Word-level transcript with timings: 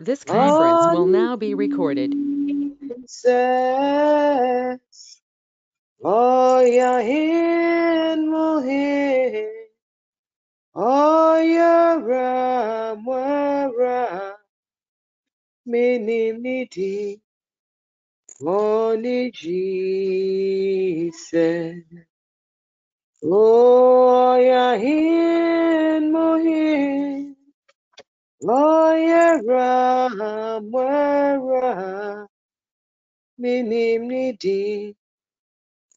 This 0.00 0.24
conference 0.24 0.88
will 0.88 1.06
now 1.06 1.36
be 1.36 1.54
recorded. 1.54 2.16
Says, 3.06 4.78
yeah, 6.60 7.00
in 7.00 8.30
Mohin, 8.30 9.48
oh, 10.74 11.40
yeah, 11.40 11.96
Ram, 12.02 13.08
Ram, 13.08 14.34
Mini, 15.66 16.32
Midi, 16.32 17.20
Only 18.40 19.32
Jesus. 19.32 21.12
Oh, 23.24 24.36
yeah, 24.36 24.74
in 24.74 26.12
Mohin, 26.12 27.29
oh, 27.29 27.29
yeah, 28.42 29.38
Ram, 29.44 30.20
Ram, 30.20 30.72
Mini, 33.38 33.98
Midi, 33.98 34.96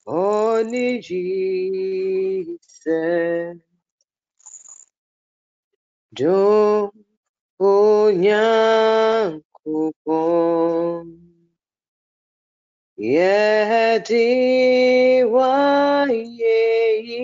Only 0.05 0.99
Jesus. 0.99 2.59
Do 6.13 6.91
onyankopɔn 7.59 9.41
yɛde 13.13 14.25
wayɛ 15.33 16.59
yi 17.07 17.23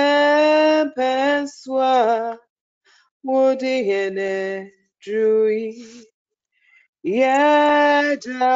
swa 1.48 2.38
wodiene 3.24 4.72
dui 5.04 5.84
yeta 7.04 8.52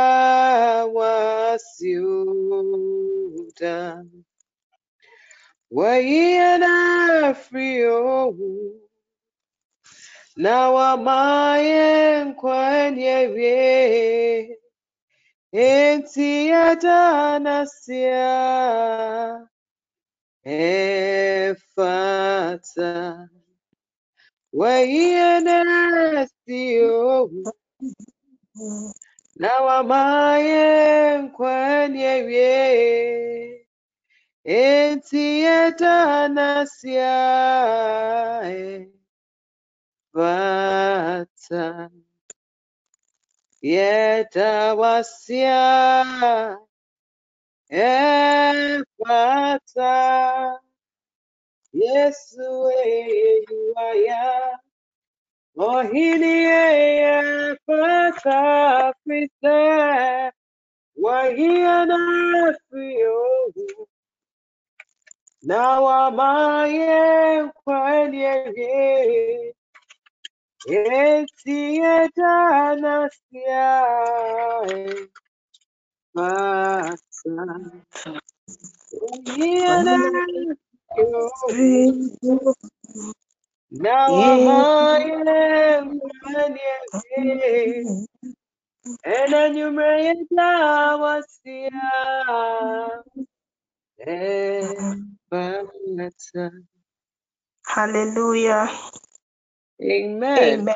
wasiuta 0.97 2.06
Wayina 5.73 7.34
frio 7.34 8.33
Now 10.37 10.77
am 10.78 11.09
I 11.09 12.37
Enti 15.56 16.53
adanasia 16.53 18.28
Efata 20.47 22.11
Wayina 24.55 26.28
frio 26.44 27.31
Now 29.39 29.69
am 29.81 29.93
I 29.93 30.41
in 30.41 31.31
kwanye 31.33 32.27
we 32.27 33.67
Enti 34.47 35.43
edanasia 35.43 37.17
vata 40.15 41.91
yetawasia 43.72 45.62
efata 47.87 49.94
Yesu 51.82 52.49
eyuaya 52.87 54.25
ohini 55.69 56.34
efata 57.15 58.41
fite 59.05 59.59
wahiana 61.05 62.00
fio 62.71 63.22
Now 65.43 65.87
am 65.88 66.19
I 66.19 66.66
in 66.66 67.53
kwanye 70.66 70.75
eti 70.75 71.59
edanasia 71.97 73.69
mata 76.15 77.37
ohiana 79.06 79.97
Now 83.71 84.22
am 84.22 84.49
I 84.49 85.05
in 85.05 86.00
kwanye 86.22 86.72
ena 89.16 89.41
nyumre 89.55 89.91
yetawasia 90.06 91.84
efata 94.06 96.44
Hallelujah. 97.66 98.69
Amen. 99.82 100.64
Amen. 100.64 100.75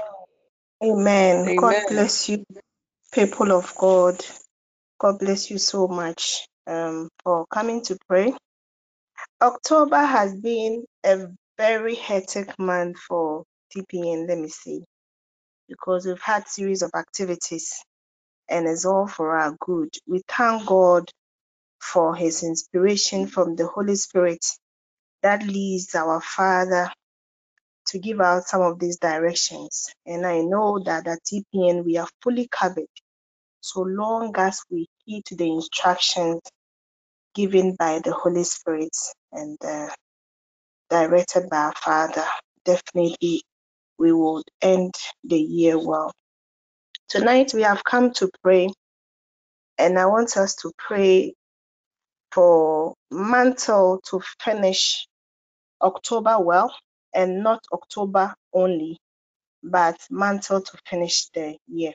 Amen. 0.82 1.54
God 1.56 1.76
bless 1.86 2.28
you, 2.28 2.44
people 3.12 3.52
of 3.52 3.74
God. 3.78 4.24
God 5.00 5.18
bless 5.20 5.50
you 5.50 5.58
so 5.58 5.88
much 5.88 6.46
um, 6.66 7.08
for 7.24 7.46
coming 7.48 7.82
to 7.84 7.98
pray. 8.08 8.34
October 9.42 9.98
has 10.04 10.34
been 10.34 10.84
a 11.04 11.28
very 11.58 11.94
hectic 11.96 12.58
month 12.58 12.98
for 12.98 13.44
TPN, 13.76 14.28
let 14.28 14.38
me 14.38 14.48
see, 14.48 14.82
because 15.68 16.06
we've 16.06 16.20
had 16.22 16.48
series 16.48 16.82
of 16.82 16.90
activities 16.96 17.74
and 18.50 18.68
it's 18.68 18.86
all 18.86 19.08
for 19.08 19.38
our 19.38 19.56
good. 19.60 19.90
We 20.08 20.22
thank 20.28 20.66
God 20.66 21.10
for 21.80 22.14
his 22.16 22.44
inspiration 22.44 23.26
from 23.28 23.56
the 23.56 23.66
Holy 23.68 23.96
Spirit 23.96 24.44
that 25.22 25.44
leads 25.46 25.94
our 25.94 26.20
Father 26.20 26.92
to 27.90 28.00
give 28.00 28.20
out 28.20 28.44
some 28.44 28.62
of 28.62 28.78
these 28.80 28.98
directions. 28.98 29.90
And 30.06 30.26
I 30.26 30.40
know 30.40 30.80
that 30.84 31.08
at 31.08 31.20
TPN 31.24 31.84
we 31.84 31.98
are 31.98 32.08
fully 32.22 32.48
covered 32.50 32.86
so 33.60 33.82
long 33.82 34.34
as 34.38 34.62
we 34.70 34.88
heed 35.04 35.24
the 35.30 35.48
instructions 35.52 36.40
given 37.34 37.76
by 37.78 38.00
the 38.04 38.12
Holy 38.12 38.44
Spirit 38.44 38.96
and 39.32 39.58
uh, 39.64 39.88
directed 40.90 41.50
by 41.50 41.56
our 41.58 41.74
Father. 41.74 42.24
Definitely 42.64 43.42
we 43.98 44.12
will 44.12 44.42
end 44.62 44.94
the 45.24 45.38
year 45.38 45.78
well. 45.78 46.12
Tonight 47.08 47.52
we 47.54 47.62
have 47.62 47.84
come 47.84 48.12
to 48.14 48.30
pray, 48.42 48.70
and 49.78 49.98
I 49.98 50.06
want 50.06 50.36
us 50.36 50.56
to 50.56 50.72
pray 50.78 51.34
for 52.32 52.94
mantle 53.10 54.00
to 54.10 54.20
finish 54.42 55.06
October 55.82 56.38
well, 56.40 56.74
and 57.14 57.42
not 57.42 57.60
October 57.72 58.34
only, 58.54 58.98
but 59.62 59.96
mantle 60.10 60.62
to 60.62 60.78
finish 60.88 61.28
the 61.34 61.56
year. 61.68 61.92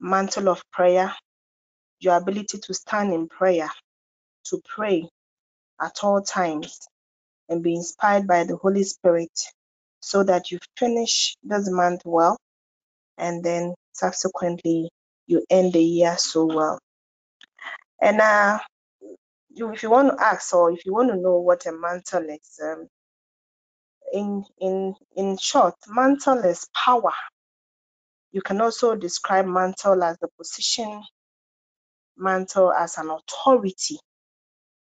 Mantle 0.00 0.50
of 0.50 0.62
prayer, 0.72 1.14
your 2.00 2.16
ability 2.16 2.58
to 2.58 2.74
stand 2.74 3.12
in 3.14 3.28
prayer, 3.28 3.70
to 4.46 4.60
pray 4.66 5.08
at 5.82 5.98
all 6.04 6.22
times, 6.22 6.80
and 7.48 7.62
be 7.62 7.74
inspired 7.76 8.26
by 8.26 8.44
the 8.44 8.56
Holy 8.56 8.84
Spirit 8.84 9.32
so 10.00 10.24
that 10.24 10.50
you 10.52 10.58
finish 10.78 11.36
this 11.44 11.70
month 11.70 12.02
well 12.04 12.36
and 13.18 13.44
then 13.44 13.74
subsequently 13.92 14.90
you 15.26 15.44
end 15.50 15.72
the 15.72 15.82
year 15.82 16.16
so 16.18 16.46
well. 16.46 16.78
And 18.02 18.20
uh, 18.20 18.58
you, 19.54 19.72
if 19.72 19.82
you 19.82 19.90
want 19.90 20.16
to 20.18 20.24
ask 20.24 20.54
or 20.54 20.72
if 20.72 20.86
you 20.86 20.94
want 20.94 21.10
to 21.10 21.16
know 21.16 21.38
what 21.40 21.66
a 21.66 21.72
mantle 21.72 22.24
is, 22.30 22.60
um, 22.64 22.88
in 24.14 24.46
in 24.60 24.96
in 25.16 25.38
short, 25.38 25.76
mantle 25.88 26.40
is 26.46 26.68
power. 26.74 27.14
You 28.32 28.42
can 28.42 28.60
also 28.60 28.96
describe 28.96 29.46
mantle 29.46 30.02
as 30.04 30.18
the 30.20 30.28
position, 30.38 31.02
mantle 32.16 32.72
as 32.72 32.98
an 32.98 33.10
authority, 33.10 33.98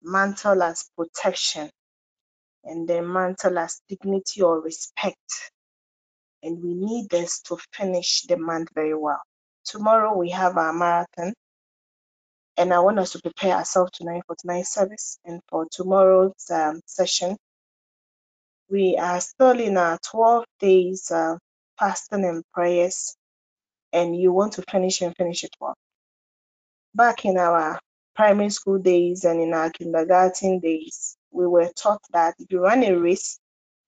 mantle 0.03 0.63
as 0.63 0.89
protection, 0.97 1.69
and 2.65 2.87
then 2.87 3.11
mantle 3.11 3.59
as 3.59 3.81
dignity 3.89 4.41
or 4.43 4.61
respect. 4.61 5.51
And 6.43 6.63
we 6.63 6.73
need 6.75 7.09
this 7.09 7.41
to 7.43 7.57
finish 7.73 8.23
the 8.23 8.37
month 8.37 8.69
very 8.75 8.95
well. 8.95 9.21
Tomorrow 9.65 10.17
we 10.17 10.31
have 10.31 10.57
our 10.57 10.73
marathon, 10.73 11.33
and 12.57 12.73
I 12.73 12.79
want 12.81 12.99
us 12.99 13.13
to 13.13 13.21
prepare 13.21 13.55
ourselves 13.57 13.91
tonight 13.93 14.23
for 14.27 14.35
tonight's 14.37 14.73
service 14.73 15.19
and 15.25 15.41
for 15.49 15.67
tomorrow's 15.71 16.49
um, 16.51 16.81
session. 16.87 17.37
We 18.69 18.97
are 18.97 19.21
still 19.21 19.59
in 19.59 19.77
our 19.77 19.97
12 19.99 20.45
days 20.59 21.11
uh, 21.11 21.37
fasting 21.79 22.25
and 22.25 22.43
prayers, 22.53 23.15
and 23.93 24.15
you 24.19 24.33
want 24.33 24.53
to 24.53 24.63
finish 24.63 25.01
and 25.01 25.15
finish 25.15 25.43
it 25.43 25.55
well. 25.59 25.75
Back 26.95 27.25
in 27.25 27.37
our 27.37 27.79
primary 28.15 28.49
school 28.49 28.79
days 28.79 29.23
and 29.25 29.41
in 29.41 29.53
our 29.53 29.69
kindergarten 29.69 30.59
days, 30.59 31.17
we 31.31 31.47
were 31.47 31.71
taught 31.75 32.01
that 32.11 32.35
if 32.39 32.51
you 32.51 32.59
run 32.61 32.83
a 32.83 32.93
race 32.99 33.39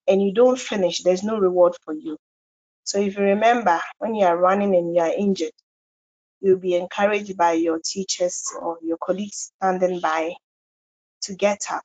and 0.08 0.22
you 0.22 0.34
don't 0.34 0.60
finish, 0.60 1.04
there's 1.04 1.24
no 1.24 1.38
reward 1.40 1.76
for 1.84 1.94
you. 1.94 2.18
So 2.86 3.00
if 3.00 3.18
you 3.18 3.24
remember, 3.24 3.80
when 4.00 4.16
you 4.16 4.26
are 4.26 4.38
running 4.38 4.76
and 4.76 4.96
you 4.96 5.02
are 5.02 5.14
injured, 5.14 5.54
you'll 6.42 6.60
be 6.60 6.76
encouraged 6.76 7.38
by 7.38 7.54
your 7.54 7.80
teachers 7.84 8.44
or 8.62 8.78
your 8.84 8.98
colleagues 8.98 9.52
standing 9.58 10.00
by 10.02 10.34
to 11.24 11.36
get 11.36 11.62
up. 11.72 11.84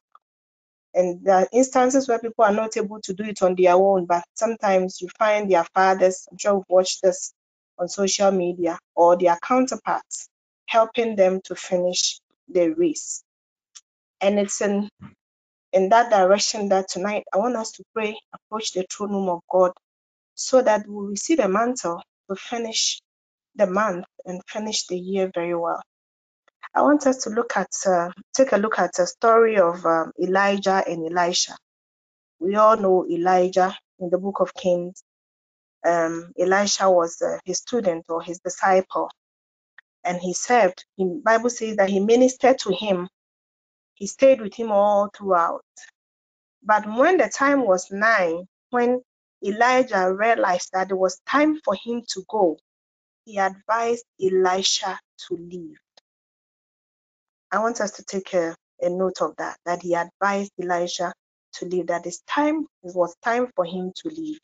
And 0.94 1.24
there 1.24 1.36
are 1.36 1.48
instances 1.52 2.08
where 2.08 2.20
people 2.20 2.44
are 2.44 2.52
not 2.54 2.76
able 2.76 3.00
to 3.02 3.14
do 3.14 3.24
it 3.24 3.42
on 3.42 3.56
their 3.56 3.74
own, 3.74 4.06
but 4.06 4.24
sometimes 4.34 5.00
you 5.02 5.08
find 5.18 5.50
their 5.50 5.64
fathers, 5.74 6.26
I'm 6.30 6.38
sure 6.38 6.56
we've 6.56 6.64
watched 6.70 7.02
this 7.02 7.32
on 7.78 7.88
social 7.88 8.32
media, 8.32 8.78
or 8.96 9.18
their 9.18 9.38
counterparts 9.42 10.28
helping 10.66 11.16
them 11.16 11.40
to 11.46 11.56
finish 11.56 12.20
the 12.48 12.70
race. 12.74 13.24
And 14.20 14.38
it's 14.40 14.60
in 14.62 14.88
in 15.72 15.90
that 15.90 16.10
direction 16.10 16.70
that 16.70 16.88
tonight 16.88 17.24
I 17.34 17.38
want 17.38 17.56
us 17.56 17.72
to 17.74 17.84
pray, 17.94 18.18
approach 18.34 18.72
the 18.74 18.86
throne 18.90 19.12
room 19.12 19.30
of 19.30 19.40
God, 19.50 19.72
so 20.34 20.62
that 20.62 20.86
we 20.88 21.08
receive 21.08 21.40
a 21.40 21.48
mantle 21.48 22.02
to 22.30 22.36
finish 22.36 23.00
the 23.56 23.66
month 23.66 24.06
and 24.26 24.42
finish 24.48 24.86
the 24.88 24.98
year 24.98 25.30
very 25.34 25.54
well. 25.56 25.82
I 26.74 26.82
want 26.82 27.06
us 27.06 27.18
to 27.24 27.30
look 27.30 27.56
at, 27.56 27.70
uh, 27.86 28.10
take 28.34 28.52
a 28.52 28.58
look 28.58 28.78
at 28.80 28.98
a 28.98 29.06
story 29.06 29.58
of 29.58 29.86
um, 29.86 30.12
Elijah 30.22 30.82
and 30.88 31.06
Elisha. 31.06 31.56
We 32.40 32.56
all 32.56 32.76
know 32.76 33.06
Elijah 33.10 33.76
in 34.00 34.10
the 34.10 34.18
book 34.18 34.40
of 34.40 34.54
Kings. 34.54 35.02
Um, 35.86 36.32
Elisha 36.38 36.90
was 36.90 37.22
uh, 37.22 37.38
his 37.44 37.58
student 37.58 38.06
or 38.10 38.22
his 38.22 38.40
disciple, 38.40 39.10
and 40.04 40.18
he 40.20 40.34
served. 40.34 40.84
The 40.98 41.20
Bible 41.24 41.50
says 41.50 41.76
that 41.76 41.90
he 41.90 42.00
ministered 42.00 42.58
to 42.60 42.72
him. 42.74 43.08
He 43.94 44.06
stayed 44.08 44.40
with 44.42 44.54
him 44.54 44.72
all 44.72 45.10
throughout. 45.16 45.62
But 46.62 46.86
when 46.86 47.18
the 47.18 47.28
time 47.30 47.66
was 47.66 47.90
nine, 47.92 48.46
when 48.70 49.02
Elijah 49.44 50.12
realized 50.14 50.70
that 50.74 50.90
it 50.90 50.98
was 50.98 51.20
time 51.28 51.60
for 51.64 51.74
him 51.76 52.02
to 52.10 52.24
go, 52.28 52.58
he 53.26 53.38
advised 53.38 54.04
Elisha 54.22 55.00
to 55.28 55.36
leave. 55.36 55.78
I 57.54 57.60
want 57.60 57.80
us 57.80 57.92
to 57.92 58.02
take 58.04 58.34
a, 58.34 58.56
a 58.80 58.90
note 58.90 59.22
of 59.22 59.36
that, 59.38 59.58
that 59.64 59.80
he 59.80 59.94
advised 59.94 60.50
Elisha 60.60 61.12
to 61.52 61.66
leave, 61.66 61.86
that 61.86 62.04
it's 62.04 62.20
time, 62.22 62.66
it 62.82 62.96
was 62.96 63.14
time 63.22 63.48
for 63.54 63.64
him 63.64 63.92
to 63.94 64.08
leave. 64.08 64.40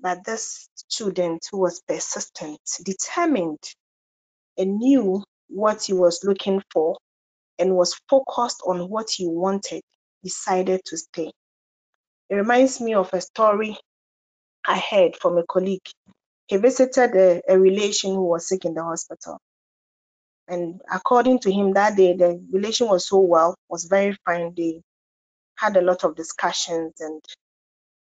But 0.00 0.24
this 0.24 0.66
student 0.76 1.44
who 1.50 1.58
was 1.58 1.82
persistent, 1.86 2.58
determined, 2.82 3.62
and 4.56 4.78
knew 4.78 5.24
what 5.48 5.82
he 5.82 5.92
was 5.92 6.24
looking 6.24 6.62
for 6.72 6.96
and 7.58 7.76
was 7.76 8.00
focused 8.08 8.62
on 8.66 8.88
what 8.88 9.10
he 9.10 9.28
wanted, 9.28 9.82
decided 10.24 10.80
to 10.86 10.96
stay. 10.96 11.30
It 12.30 12.34
reminds 12.34 12.80
me 12.80 12.94
of 12.94 13.12
a 13.12 13.20
story 13.20 13.76
I 14.66 14.78
heard 14.78 15.16
from 15.16 15.36
a 15.36 15.44
colleague. 15.44 15.86
He 16.46 16.56
visited 16.56 17.14
a, 17.14 17.42
a 17.46 17.58
relation 17.58 18.14
who 18.14 18.24
was 18.24 18.48
sick 18.48 18.64
in 18.64 18.72
the 18.72 18.84
hospital. 18.84 19.38
And 20.48 20.80
according 20.92 21.40
to 21.40 21.52
him, 21.52 21.72
that 21.74 21.96
day 21.96 22.14
the 22.16 22.42
relation 22.52 22.88
was 22.88 23.08
so 23.08 23.18
well, 23.20 23.56
was 23.68 23.84
very 23.84 24.16
fine. 24.24 24.54
They 24.56 24.82
had 25.56 25.76
a 25.76 25.82
lot 25.82 26.04
of 26.04 26.16
discussions 26.16 26.94
and 27.00 27.22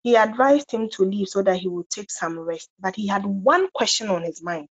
he 0.02 0.16
advised 0.16 0.72
him 0.72 0.90
to 0.90 1.04
leave 1.04 1.28
so 1.28 1.42
that 1.42 1.58
he 1.58 1.68
would 1.68 1.90
take 1.90 2.10
some 2.10 2.38
rest. 2.38 2.68
But 2.80 2.96
he 2.96 3.06
had 3.08 3.26
one 3.26 3.68
question 3.74 4.08
on 4.10 4.22
his 4.22 4.42
mind. 4.42 4.68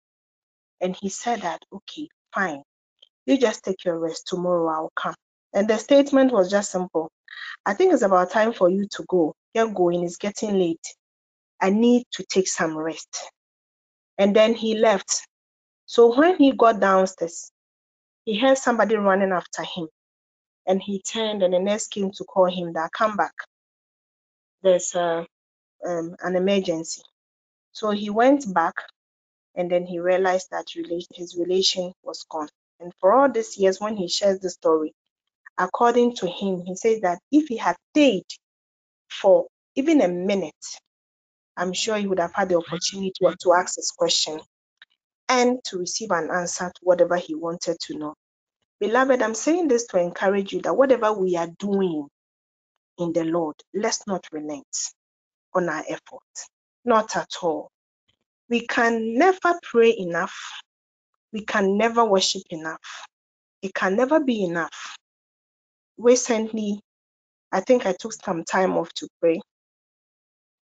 And 0.81 0.95
he 0.95 1.09
said 1.09 1.41
that, 1.43 1.61
okay, 1.73 2.09
fine. 2.33 2.63
You 3.25 3.37
just 3.37 3.63
take 3.63 3.85
your 3.85 3.99
rest. 3.99 4.27
Tomorrow 4.27 4.69
I'll 4.69 4.91
come. 4.95 5.15
And 5.53 5.67
the 5.69 5.77
statement 5.77 6.33
was 6.33 6.51
just 6.51 6.71
simple. 6.71 7.09
I 7.65 7.73
think 7.75 7.93
it's 7.93 8.03
about 8.03 8.31
time 8.31 8.53
for 8.53 8.69
you 8.69 8.87
to 8.93 9.05
go. 9.09 9.33
You're 9.53 9.69
going, 9.73 10.03
it's 10.03 10.17
getting 10.17 10.59
late. 10.59 10.85
I 11.61 11.71
need 11.71 12.05
to 12.13 12.23
take 12.23 12.47
some 12.47 12.77
rest. 12.77 13.31
And 14.17 14.35
then 14.35 14.55
he 14.55 14.77
left. 14.77 15.27
So 15.91 16.15
when 16.17 16.37
he 16.37 16.53
got 16.53 16.79
downstairs, 16.79 17.51
he 18.25 18.39
heard 18.39 18.57
somebody 18.57 18.95
running 18.95 19.31
after 19.33 19.63
him. 19.63 19.87
And 20.67 20.81
he 20.81 21.01
turned, 21.01 21.43
and 21.43 21.53
the 21.53 21.59
nurse 21.59 21.87
came 21.87 22.11
to 22.11 22.25
call 22.25 22.45
him 22.47 22.73
that 22.73 22.91
come 22.93 23.17
back. 23.17 23.33
There's 24.63 24.95
a, 24.95 25.27
um, 25.87 26.15
an 26.21 26.35
emergency. 26.37 27.03
So 27.73 27.91
he 27.91 28.09
went 28.09 28.53
back, 28.53 28.75
and 29.55 29.71
then 29.71 29.85
he 29.85 29.99
realized 29.99 30.49
that 30.51 30.67
his 31.15 31.37
relation 31.37 31.93
was 32.03 32.25
gone. 32.29 32.49
And 32.79 32.93
for 32.99 33.13
all 33.13 33.31
these 33.31 33.57
years, 33.57 33.81
when 33.81 33.97
he 33.97 34.07
shares 34.09 34.39
the 34.39 34.49
story, 34.51 34.93
according 35.57 36.15
to 36.17 36.27
him, 36.27 36.63
he 36.65 36.75
says 36.75 37.01
that 37.01 37.19
if 37.31 37.47
he 37.49 37.57
had 37.57 37.77
stayed 37.93 38.25
for 39.09 39.47
even 39.75 40.01
a 40.01 40.09
minute, 40.09 40.53
I'm 41.57 41.73
sure 41.73 41.97
he 41.97 42.07
would 42.07 42.19
have 42.19 42.33
had 42.33 42.49
the 42.49 42.57
opportunity 42.57 43.13
to 43.41 43.53
ask 43.53 43.75
his 43.77 43.91
question 43.91 44.41
and 45.29 45.59
to 45.65 45.79
receive 45.79 46.11
an 46.11 46.29
answer 46.31 46.69
to 46.69 46.81
whatever 46.83 47.17
he 47.17 47.35
wanted 47.35 47.77
to 47.81 47.97
know. 47.97 48.15
Beloved, 48.79 49.21
I'm 49.21 49.35
saying 49.35 49.69
this 49.69 49.87
to 49.87 49.99
encourage 49.99 50.53
you 50.53 50.61
that 50.63 50.75
whatever 50.77 51.13
we 51.13 51.37
are 51.37 51.49
doing 51.59 52.07
in 52.99 53.13
the 53.13 53.25
Lord, 53.25 53.55
let's 53.73 54.07
not 54.07 54.25
relent 54.31 54.67
on 55.53 55.69
our 55.69 55.83
effort. 55.89 56.23
Not 56.85 57.15
at 57.17 57.29
all. 57.43 57.69
We 58.49 58.67
can 58.67 59.17
never 59.17 59.59
pray 59.63 59.95
enough. 59.97 60.35
We 61.33 61.45
can 61.45 61.77
never 61.77 62.05
worship 62.05 62.43
enough. 62.51 62.81
It 63.61 63.73
can 63.73 63.95
never 63.97 64.19
be 64.21 64.43
enough. 64.43 64.97
Recently, 65.97 66.81
I 67.51 67.61
think 67.61 67.85
I 67.85 67.93
took 67.99 68.13
some 68.13 68.43
time 68.45 68.77
off 68.77 68.93
to 68.95 69.07
pray 69.21 69.41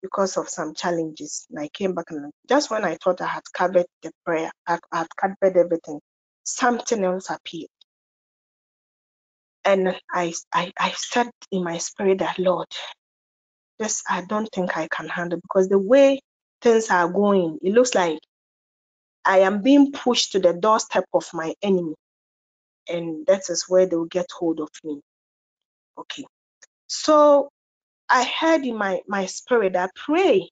because 0.03 0.37
of 0.37 0.49
some 0.49 0.75
challenges. 0.75 1.47
And 1.51 1.61
I 1.61 1.69
came 1.69 1.95
back 1.95 2.07
and 2.11 2.33
just 2.49 2.71
when 2.71 2.85
I 2.85 2.97
thought 3.03 3.21
I 3.21 3.27
had 3.29 3.43
covered 3.55 3.87
the 4.03 4.13
prayer, 4.27 4.51
I 4.67 4.79
had 4.93 5.09
covered 5.17 5.57
everything, 5.57 6.01
something 6.45 7.05
else 7.05 7.31
appeared. 7.31 7.69
And 9.65 9.97
I, 10.13 10.35
I, 10.55 10.73
I 10.79 10.93
said 10.97 11.31
in 11.53 11.65
my 11.65 11.79
spirit 11.79 12.19
that, 12.21 12.39
Lord, 12.39 12.69
this 13.79 14.03
I 14.09 14.23
don't 14.29 14.49
think 14.55 14.77
I 14.77 14.89
can 14.89 15.09
handle 15.09 15.41
because 15.43 15.69
the 15.69 15.79
way 15.79 16.21
things 16.63 16.91
are 16.91 17.09
going, 17.11 17.59
it 17.63 17.73
looks 17.75 17.95
like 17.95 18.19
I 19.25 19.41
am 19.41 19.63
being 19.63 19.93
pushed 19.93 20.33
to 20.33 20.41
the 20.41 20.55
doorstep 20.55 21.05
of 21.15 21.29
my 21.35 21.55
enemy. 21.63 21.95
And 22.89 23.27
that 23.27 23.51
is 23.51 23.67
where 23.69 23.87
they 23.87 23.97
will 23.97 24.07
get 24.07 24.27
hold 24.39 24.61
of 24.61 24.69
me. 24.85 25.01
Okay. 25.99 26.25
So 26.89 27.51
I 28.11 28.25
heard 28.41 28.65
in 28.67 28.77
my, 28.79 29.03
my 29.09 29.27
spirit 29.27 29.75
that 29.75 29.93
pray. 29.97 30.51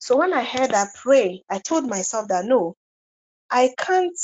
So 0.00 0.18
when 0.18 0.32
I 0.34 0.44
heard 0.44 0.72
that 0.72 0.94
pray, 0.96 1.44
I 1.50 1.58
told 1.60 1.88
myself 1.88 2.28
that 2.28 2.46
no, 2.46 2.76
I 3.50 3.74
can't. 3.78 4.18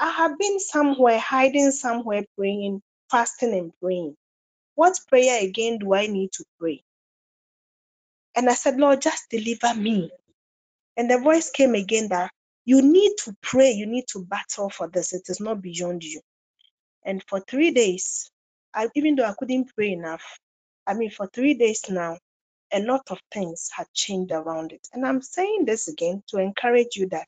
I 0.00 0.10
have 0.10 0.38
been 0.38 0.60
somewhere, 0.60 1.18
hiding 1.18 1.72
somewhere, 1.72 2.24
praying, 2.38 2.82
fasting, 3.10 3.54
and 3.54 3.72
praying. 3.82 4.16
What 4.76 4.98
prayer 5.08 5.44
again 5.44 5.78
do 5.78 5.94
I 5.94 6.08
need 6.08 6.32
to 6.34 6.44
pray? 6.60 6.82
And 8.36 8.50
I 8.50 8.54
said, 8.54 8.78
Lord, 8.78 9.02
just 9.02 9.30
deliver 9.30 9.74
me. 9.74 10.10
And 10.96 11.10
the 11.10 11.20
voice 11.20 11.50
came 11.50 11.74
again 11.74 12.08
that 12.10 12.32
you 12.66 12.82
need 12.82 13.12
to 13.24 13.34
pray, 13.42 13.72
you 13.72 13.86
need 13.86 14.06
to 14.10 14.24
battle 14.24 14.70
for 14.70 14.88
this. 14.88 15.12
It 15.14 15.24
is 15.28 15.40
not 15.40 15.62
beyond 15.62 16.04
you. 16.04 16.20
And 17.04 17.22
for 17.28 17.40
three 17.40 17.72
days, 17.72 18.30
I, 18.74 18.88
even 18.96 19.16
though 19.16 19.24
I 19.26 19.34
couldn't 19.38 19.72
pray 19.76 19.92
enough, 19.92 20.24
I 20.86 20.94
mean, 20.94 21.10
for 21.10 21.28
three 21.28 21.54
days 21.54 21.82
now, 21.90 22.18
a 22.72 22.80
lot 22.82 23.02
of 23.10 23.18
things 23.32 23.70
had 23.76 23.86
changed 23.94 24.32
around 24.32 24.72
it. 24.72 24.86
And 24.92 25.06
I'm 25.06 25.22
saying 25.22 25.64
this 25.66 25.88
again 25.88 26.22
to 26.28 26.38
encourage 26.38 26.96
you 26.96 27.08
that 27.10 27.26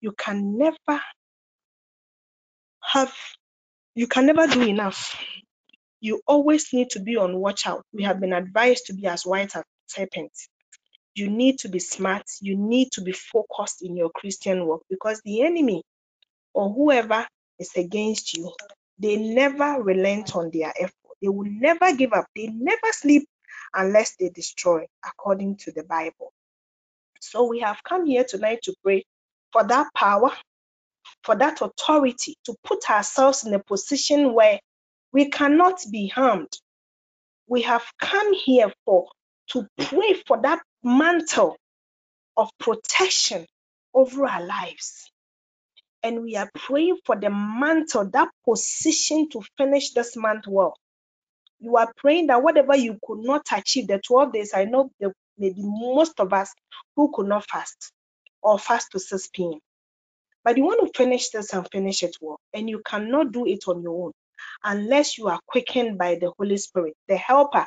you 0.00 0.12
can 0.12 0.58
never 0.58 1.00
have, 2.82 3.12
you 3.94 4.06
can 4.08 4.26
never 4.26 4.46
do 4.48 4.62
enough. 4.62 5.16
You 6.00 6.22
always 6.26 6.72
need 6.72 6.90
to 6.90 7.00
be 7.00 7.16
on 7.16 7.36
watch 7.38 7.66
out. 7.66 7.84
We 7.92 8.04
have 8.04 8.20
been 8.20 8.32
advised 8.34 8.86
to 8.86 8.94
be 8.94 9.06
as 9.06 9.26
white 9.26 9.56
as 9.56 9.64
serpents. 9.88 10.48
You 11.14 11.30
need 11.30 11.60
to 11.60 11.68
be 11.70 11.80
smart. 11.80 12.24
You 12.40 12.56
need 12.56 12.92
to 12.92 13.02
be 13.02 13.12
focused 13.12 13.82
in 13.82 13.96
your 13.96 14.10
Christian 14.10 14.66
work 14.66 14.82
because 14.90 15.20
the 15.24 15.42
enemy 15.42 15.82
or 16.54 16.72
whoever 16.72 17.26
is 17.58 17.70
against 17.76 18.36
you, 18.36 18.52
they 18.98 19.16
never 19.16 19.82
relent 19.82 20.36
on 20.36 20.50
their 20.52 20.72
effort. 20.80 20.94
They 21.22 21.28
will 21.28 21.50
never 21.50 21.94
give 21.96 22.12
up. 22.12 22.26
They 22.36 22.48
never 22.48 22.92
sleep 22.92 23.28
unless 23.74 24.16
they 24.16 24.30
destroy, 24.30 24.86
according 25.06 25.58
to 25.58 25.72
the 25.72 25.84
Bible. 25.84 26.32
So 27.20 27.44
we 27.46 27.60
have 27.60 27.82
come 27.84 28.06
here 28.06 28.24
tonight 28.24 28.60
to 28.64 28.74
pray 28.84 29.04
for 29.52 29.64
that 29.66 29.88
power, 29.94 30.32
for 31.24 31.36
that 31.36 31.60
authority, 31.62 32.36
to 32.46 32.54
put 32.64 32.90
ourselves 32.90 33.44
in 33.46 33.54
a 33.54 33.60
position 33.60 34.34
where 34.34 34.60
we 35.12 35.30
cannot 35.30 35.80
be 35.90 36.08
harmed. 36.08 36.52
We 37.48 37.62
have 37.62 37.84
come 38.00 38.34
here 38.34 38.72
for 38.86 39.08
to 39.50 39.66
pray 39.78 40.14
for 40.26 40.40
that 40.42 40.60
mantle 40.84 41.56
of 42.36 42.50
protection 42.60 43.46
over 43.94 44.26
our 44.26 44.46
lives. 44.46 45.10
And 46.02 46.22
we 46.22 46.36
are 46.36 46.50
praying 46.54 46.98
for 47.06 47.16
the 47.16 47.30
mantle, 47.30 48.10
that 48.12 48.28
position 48.48 49.28
to 49.30 49.42
finish 49.58 49.92
this 49.92 50.16
month 50.16 50.46
well. 50.48 50.76
You 51.60 51.76
are 51.78 51.92
praying 51.98 52.28
that 52.28 52.42
whatever 52.42 52.76
you 52.76 52.98
could 53.04 53.20
not 53.20 53.46
achieve, 53.52 53.88
the 53.88 54.00
12 54.00 54.32
days, 54.32 54.52
I 54.54 54.66
know 54.66 54.90
there 55.00 55.12
may 55.38 55.50
be 55.50 55.62
most 55.64 56.20
of 56.20 56.32
us 56.32 56.52
who 56.96 57.12
could 57.14 57.28
not 57.28 57.48
fast 57.50 57.92
or 58.42 58.58
fast 58.58 58.92
to 58.92 59.00
6 59.00 59.30
p.m. 59.34 59.60
But 60.44 60.58
you 60.58 60.64
want 60.64 60.80
to 60.86 60.98
finish 60.98 61.30
this 61.30 61.52
and 61.54 61.68
finish 61.72 62.02
it 62.02 62.16
well. 62.20 62.40
And 62.54 62.68
you 62.70 62.82
cannot 62.84 63.32
do 63.32 63.46
it 63.46 63.64
on 63.68 63.82
your 63.82 64.06
own 64.06 64.12
unless 64.64 65.18
you 65.18 65.28
are 65.28 65.40
quickened 65.46 65.98
by 65.98 66.16
the 66.16 66.32
Holy 66.38 66.58
Spirit, 66.58 66.94
the 67.08 67.16
helper, 67.16 67.66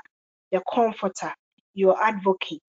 the 0.52 0.62
comforter, 0.74 1.34
your 1.76 2.02
advocate. 2.02 2.62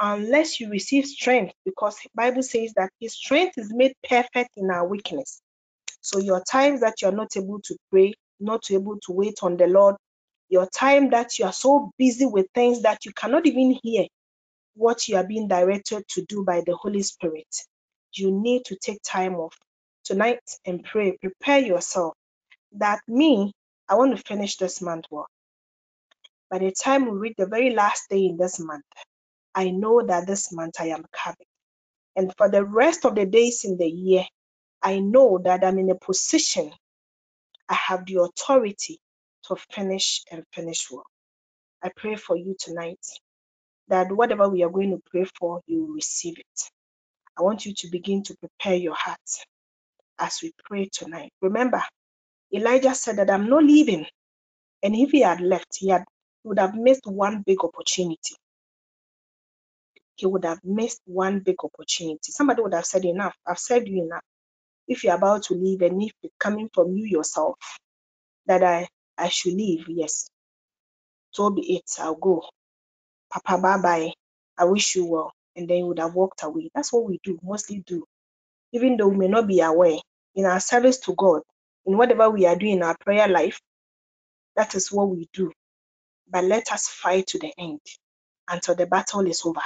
Unless 0.00 0.60
you 0.60 0.70
receive 0.70 1.06
strength, 1.06 1.54
because 1.64 1.98
Bible 2.14 2.42
says 2.42 2.72
that 2.76 2.90
his 3.00 3.14
strength 3.14 3.58
is 3.58 3.72
made 3.74 3.94
perfect 4.08 4.50
in 4.56 4.70
our 4.70 4.86
weakness. 4.88 5.40
So 6.02 6.20
your 6.20 6.42
times 6.44 6.80
that 6.82 7.02
you're 7.02 7.12
not 7.12 7.36
able 7.36 7.60
to 7.64 7.76
pray, 7.90 8.14
not 8.40 8.70
able 8.70 8.98
to 9.06 9.12
wait 9.12 9.36
on 9.42 9.56
the 9.58 9.66
Lord, 9.66 9.96
your 10.50 10.68
time 10.68 11.10
that 11.12 11.38
you 11.40 11.46
are 11.46 11.54
so 11.54 11.92
busy 11.98 12.26
with 12.26 12.48
things 12.54 12.82
that 12.82 13.06
you 13.06 13.12
cannot 13.14 13.46
even 13.46 13.78
hear 13.82 14.06
what 14.76 15.08
you 15.08 15.16
are 15.16 15.26
being 15.26 15.48
directed 15.48 16.04
to 16.08 16.24
do 16.28 16.44
by 16.44 16.62
the 16.66 16.76
Holy 16.76 17.02
Spirit. 17.02 17.48
You 18.14 18.32
need 18.32 18.66
to 18.66 18.76
take 18.76 19.02
time 19.04 19.36
off 19.36 19.56
tonight 20.04 20.40
and 20.66 20.84
pray. 20.84 21.18
Prepare 21.20 21.60
yourself 21.60 22.14
that 22.74 23.00
me, 23.08 23.52
I 23.88 23.96
want 23.96 24.16
to 24.16 24.22
finish 24.22 24.56
this 24.56 24.82
month 24.82 25.06
well. 25.10 25.28
By 26.50 26.58
the 26.60 26.72
time 26.72 27.06
we 27.06 27.18
reach 27.18 27.36
the 27.38 27.46
very 27.46 27.70
last 27.74 28.10
day 28.10 28.26
in 28.26 28.38
this 28.38 28.60
month, 28.60 28.84
I 29.54 29.70
know 29.70 30.02
that 30.06 30.26
this 30.26 30.52
month 30.52 30.76
I 30.80 30.88
am 30.88 31.04
covered. 31.12 31.46
And 32.16 32.32
for 32.38 32.50
the 32.50 32.64
rest 32.64 33.06
of 33.06 33.14
the 33.16 33.26
days 33.26 33.64
in 33.64 33.78
the 33.78 33.88
year, 33.88 34.24
I 34.82 35.00
know 35.00 35.40
that 35.44 35.64
I'm 35.64 35.78
in 35.78 35.90
a 35.90 35.96
position, 35.96 36.72
I 37.68 37.74
have 37.74 38.06
the 38.06 38.22
authority 38.22 38.98
to 39.50 39.56
finish 39.72 40.22
and 40.32 40.44
finish 40.54 40.88
well. 40.90 41.06
I 41.82 41.90
pray 41.96 42.16
for 42.16 42.36
you 42.36 42.56
tonight 42.58 43.00
that 43.88 44.12
whatever 44.12 44.48
we 44.48 44.62
are 44.64 44.70
going 44.70 44.90
to 44.92 45.02
pray 45.10 45.26
for, 45.38 45.60
you 45.66 45.84
will 45.84 45.94
receive 45.94 46.38
it. 46.38 46.62
I 47.38 47.42
want 47.42 47.66
you 47.66 47.74
to 47.74 47.88
begin 47.90 48.22
to 48.24 48.36
prepare 48.36 48.76
your 48.76 48.94
heart 48.96 49.18
as 50.20 50.40
we 50.42 50.52
pray 50.64 50.88
tonight. 50.92 51.32
Remember, 51.42 51.82
Elijah 52.54 52.94
said 52.94 53.18
that 53.18 53.30
I'm 53.30 53.48
not 53.50 53.64
leaving. 53.64 54.06
And 54.82 54.96
if 54.96 55.10
he 55.12 55.22
had 55.22 55.40
left, 55.40 55.76
he 55.78 55.90
had 55.90 56.04
would 56.44 56.58
have 56.60 56.74
missed 56.74 57.06
one 57.06 57.42
big 57.46 57.58
opportunity. 57.64 58.36
He 60.16 60.26
would 60.26 60.44
have 60.44 60.60
missed 60.64 61.00
one 61.06 61.40
big 61.40 61.56
opportunity. 61.64 62.32
Somebody 62.32 62.62
would 62.62 62.74
have 62.74 62.86
said, 62.86 63.04
Enough, 63.04 63.36
I've 63.46 63.58
said 63.58 63.88
you 63.88 64.04
enough. 64.04 64.22
If 64.88 65.04
you're 65.04 65.16
about 65.16 65.44
to 65.44 65.54
leave 65.54 65.82
and 65.82 66.02
if 66.02 66.12
it's 66.22 66.34
coming 66.40 66.70
from 66.74 66.92
you 66.96 67.06
yourself 67.06 67.58
that 68.46 68.62
I, 68.64 68.88
I 69.20 69.30
should 69.30 69.54
leave, 69.54 69.86
yes. 69.88 70.30
So 71.32 71.50
be 71.50 71.76
it, 71.76 71.84
I'll 72.00 72.16
go. 72.16 72.44
Papa, 73.32 73.60
bye 73.62 73.78
bye. 73.82 74.12
I 74.58 74.64
wish 74.66 74.96
you 74.96 75.06
well. 75.06 75.32
And 75.56 75.68
then 75.68 75.78
you 75.78 75.86
would 75.88 75.98
have 76.00 76.14
walked 76.14 76.42
away. 76.44 76.70
That's 76.74 76.92
what 76.92 77.06
we 77.06 77.20
do, 77.24 77.38
mostly 77.42 77.82
do. 77.86 78.04
Even 78.72 78.96
though 78.96 79.08
we 79.08 79.16
may 79.18 79.28
not 79.28 79.48
be 79.48 79.60
aware, 79.60 79.98
in 80.36 80.46
our 80.46 80.60
service 80.60 80.98
to 81.00 81.14
God, 81.16 81.42
in 81.86 81.96
whatever 81.98 82.30
we 82.30 82.46
are 82.46 82.56
doing 82.56 82.74
in 82.78 82.82
our 82.82 82.96
prayer 83.00 83.28
life, 83.28 83.60
that 84.56 84.74
is 84.74 84.92
what 84.92 85.10
we 85.10 85.28
do. 85.32 85.52
But 86.30 86.44
let 86.44 86.72
us 86.72 86.88
fight 86.88 87.28
to 87.28 87.38
the 87.40 87.52
end 87.58 87.80
until 88.48 88.74
the 88.76 88.86
battle 88.86 89.26
is 89.26 89.42
over, 89.44 89.60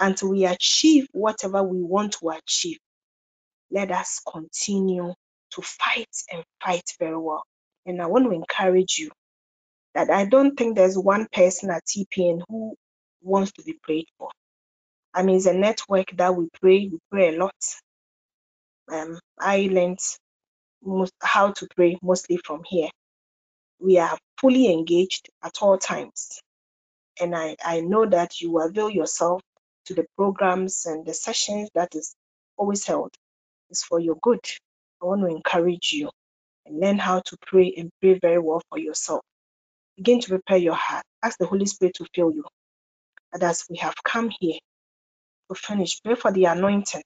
until 0.00 0.30
we 0.30 0.46
achieve 0.46 1.08
whatever 1.12 1.62
we 1.62 1.82
want 1.82 2.14
to 2.20 2.30
achieve. 2.30 2.78
Let 3.70 3.90
us 3.92 4.20
continue 4.30 5.14
to 5.52 5.62
fight 5.62 6.08
and 6.32 6.44
fight 6.64 6.84
very 7.00 7.18
well. 7.18 7.44
And 7.86 8.02
I 8.02 8.06
want 8.06 8.26
to 8.26 8.32
encourage 8.32 8.98
you 8.98 9.10
that 9.94 10.10
I 10.10 10.26
don't 10.26 10.56
think 10.56 10.76
there's 10.76 10.98
one 10.98 11.26
person 11.32 11.70
at 11.70 11.84
TPN 11.86 12.42
who 12.48 12.76
wants 13.22 13.52
to 13.52 13.62
be 13.62 13.78
prayed 13.82 14.06
for. 14.18 14.30
I 15.14 15.22
mean, 15.24 15.36
it's 15.36 15.46
a 15.46 15.54
network 15.54 16.16
that 16.16 16.34
we 16.36 16.48
pray, 16.60 16.88
we 16.92 16.98
pray 17.10 17.34
a 17.34 17.38
lot. 17.38 17.54
Um, 18.92 19.18
I 19.38 19.68
learned 19.72 20.00
most, 20.84 21.12
how 21.20 21.52
to 21.52 21.68
pray 21.76 21.98
mostly 22.02 22.38
from 22.44 22.62
here. 22.66 22.90
We 23.80 23.98
are 23.98 24.18
fully 24.40 24.72
engaged 24.72 25.30
at 25.42 25.58
all 25.62 25.78
times. 25.78 26.40
And 27.20 27.36
I, 27.36 27.56
I 27.64 27.80
know 27.80 28.06
that 28.06 28.40
you 28.40 28.60
avail 28.60 28.90
yourself 28.90 29.42
to 29.86 29.94
the 29.94 30.06
programs 30.16 30.86
and 30.86 31.06
the 31.06 31.14
sessions 31.14 31.70
that 31.74 31.94
is 31.94 32.14
always 32.56 32.84
held. 32.86 33.12
It's 33.70 33.84
for 33.84 34.00
your 34.00 34.16
good. 34.22 34.40
I 35.02 35.06
want 35.06 35.22
to 35.22 35.28
encourage 35.28 35.92
you 35.92 36.10
and 36.70 36.80
learn 36.80 36.98
how 36.98 37.20
to 37.20 37.38
pray 37.46 37.74
and 37.78 37.90
pray 38.02 38.20
very 38.20 38.40
well 38.40 38.62
for 38.70 38.78
yourself. 38.78 39.22
Begin 39.96 40.20
to 40.20 40.28
prepare 40.30 40.58
your 40.58 40.74
heart. 40.76 41.04
Ask 41.22 41.38
the 41.38 41.46
Holy 41.46 41.66
Spirit 41.66 41.96
to 41.96 42.06
fill 42.14 42.32
you. 42.32 42.44
And 43.32 43.42
as 43.42 43.64
we 43.70 43.78
have 43.78 43.94
come 44.04 44.30
here 44.40 44.58
to 45.50 45.56
finish, 45.56 46.02
pray 46.02 46.16
for 46.16 46.32
the 46.32 46.46
anointing 46.46 47.02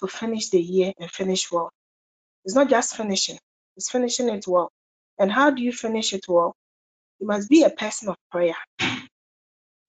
to 0.00 0.08
finish 0.08 0.50
the 0.50 0.60
year 0.60 0.92
and 0.98 1.10
finish 1.10 1.50
well. 1.52 1.70
It's 2.44 2.56
not 2.56 2.70
just 2.70 2.96
finishing, 2.96 3.38
it's 3.76 3.90
finishing 3.90 4.28
it 4.30 4.46
well. 4.48 4.70
And 5.18 5.32
how 5.32 5.50
do 5.50 5.62
you 5.62 5.72
finish 5.72 6.14
it 6.14 6.26
well? 6.28 6.54
You 7.20 7.26
must 7.28 7.48
be 7.50 7.64
a 7.64 7.70
person 7.70 8.10
of 8.10 8.16
prayer. 8.32 8.56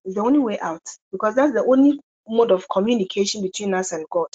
It's 0.05 0.15
the 0.15 0.21
only 0.21 0.39
way 0.39 0.59
out 0.59 0.81
because 1.11 1.35
that's 1.35 1.53
the 1.53 1.63
only 1.65 1.99
mode 2.27 2.51
of 2.51 2.67
communication 2.69 3.43
between 3.43 3.73
us 3.73 3.91
and 3.93 4.05
God. 4.11 4.27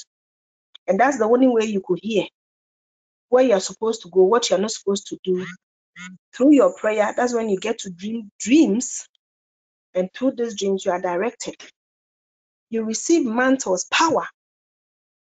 And 0.89 1.01
that's 1.01 1.19
the 1.19 1.27
only 1.27 1.49
way 1.49 1.67
you 1.67 1.83
could 1.87 2.01
hear 2.03 2.25
where 3.35 3.45
you're 3.45 3.61
supposed 3.61 4.03
to 4.05 4.11
go, 4.11 4.25
what 4.25 4.51
you're 4.51 4.61
not 4.61 4.73
supposed 4.73 5.09
to 5.09 5.19
do. 5.25 5.47
Through 6.37 6.53
your 6.55 6.75
prayer, 6.75 7.15
that's 7.17 7.35
when 7.35 7.49
you 7.51 7.59
get 7.59 7.81
to 7.81 7.91
dream 7.91 8.31
dreams. 8.41 9.09
And 9.95 10.11
through 10.15 10.33
these 10.37 10.59
dreams, 10.59 10.85
you 10.85 10.93
are 10.93 11.01
directed. 11.03 11.57
You 12.71 12.85
receive 12.85 13.27
mantles, 13.27 13.87
power, 13.91 14.27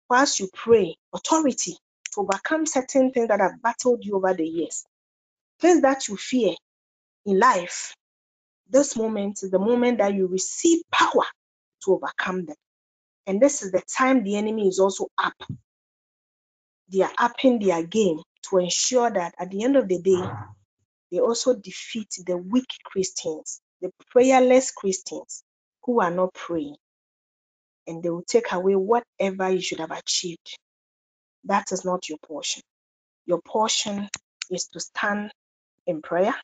whilst 0.10 0.40
you 0.40 0.50
pray, 0.54 0.98
authority 1.14 1.74
to 2.14 2.22
overcome 2.22 2.66
certain 2.66 3.12
things 3.12 3.30
that 3.30 3.42
have 3.42 3.62
battled 3.64 4.06
you 4.06 4.16
over 4.18 4.34
the 4.34 4.46
years. 4.46 4.86
Things 5.62 5.82
that 5.84 6.08
you 6.10 6.18
fear 6.18 6.54
in 7.26 7.40
life. 7.40 7.96
This 8.70 8.98
moment 8.98 9.44
is 9.44 9.52
the 9.52 9.60
moment 9.60 10.00
that 10.00 10.14
you 10.16 10.28
receive 10.28 10.82
power 10.92 11.26
to 11.86 11.94
overcome 11.94 12.46
them. 12.46 12.56
And 13.28 13.42
this 13.42 13.64
is 13.64 13.72
the 13.72 13.82
time 13.98 14.24
the 14.24 14.38
enemy 14.38 14.68
is 14.68 14.80
also 14.80 15.08
up. 15.18 15.34
They 16.94 17.02
are 17.04 17.14
upping 17.20 17.60
their 17.60 17.84
game 17.84 18.22
to 18.50 18.60
ensure 18.60 19.12
that 19.12 19.36
at 19.40 19.52
the 19.52 19.64
end 19.66 19.78
of 19.78 19.90
the 19.90 20.02
day, 20.02 20.24
they 21.12 21.20
also 21.20 21.56
defeat 21.56 22.10
the 22.26 22.38
weak 22.38 22.68
Christians, 22.86 23.62
the 23.82 23.92
prayerless 24.12 24.72
Christians 24.72 25.44
who 25.86 26.02
are 26.02 26.12
not 26.12 26.34
praying. 26.36 26.78
And 27.88 28.04
they 28.04 28.10
will 28.10 28.24
take 28.28 28.52
away 28.54 28.76
whatever 28.76 29.52
you 29.52 29.62
should 29.62 29.80
have 29.80 29.92
achieved. 29.92 30.58
That 31.46 31.72
is 31.72 31.86
not 31.86 32.10
your 32.10 32.20
portion. 32.26 32.64
Your 33.26 33.42
portion 33.42 34.10
is 34.52 34.68
to 34.70 34.82
stand 34.82 35.32
in 35.88 36.02
prayer 36.02 36.36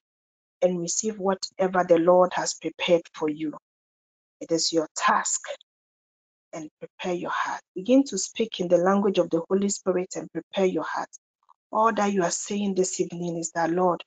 and 0.61 0.79
receive 0.79 1.19
whatever 1.19 1.85
the 1.87 1.99
Lord 1.99 2.31
has 2.33 2.55
prepared 2.55 3.03
for 3.13 3.29
you. 3.29 3.53
It 4.41 4.51
is 4.51 4.73
your 4.73 4.87
task 4.95 5.41
and 6.53 6.69
prepare 6.79 7.15
your 7.15 7.31
heart. 7.31 7.61
Begin 7.75 8.03
to 8.05 8.17
speak 8.17 8.59
in 8.59 8.67
the 8.69 8.77
language 8.77 9.19
of 9.19 9.29
the 9.29 9.43
Holy 9.49 9.69
Spirit 9.69 10.09
and 10.15 10.31
prepare 10.31 10.65
your 10.65 10.85
heart. 10.85 11.09
All 11.71 11.93
that 11.93 12.13
you 12.13 12.23
are 12.23 12.31
saying 12.31 12.75
this 12.75 12.99
evening 13.01 13.37
is 13.37 13.51
that, 13.55 13.71
Lord, 13.71 14.03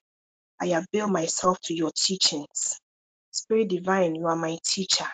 I 0.61 0.67
avail 0.69 1.09
myself 1.09 1.61
to 1.65 1.75
your 1.75 1.93
teachings. 1.97 2.81
Spirit 3.33 3.69
divine, 3.69 4.17
you 4.17 4.27
are 4.29 4.37
my 4.37 4.59
teacher. 4.65 5.07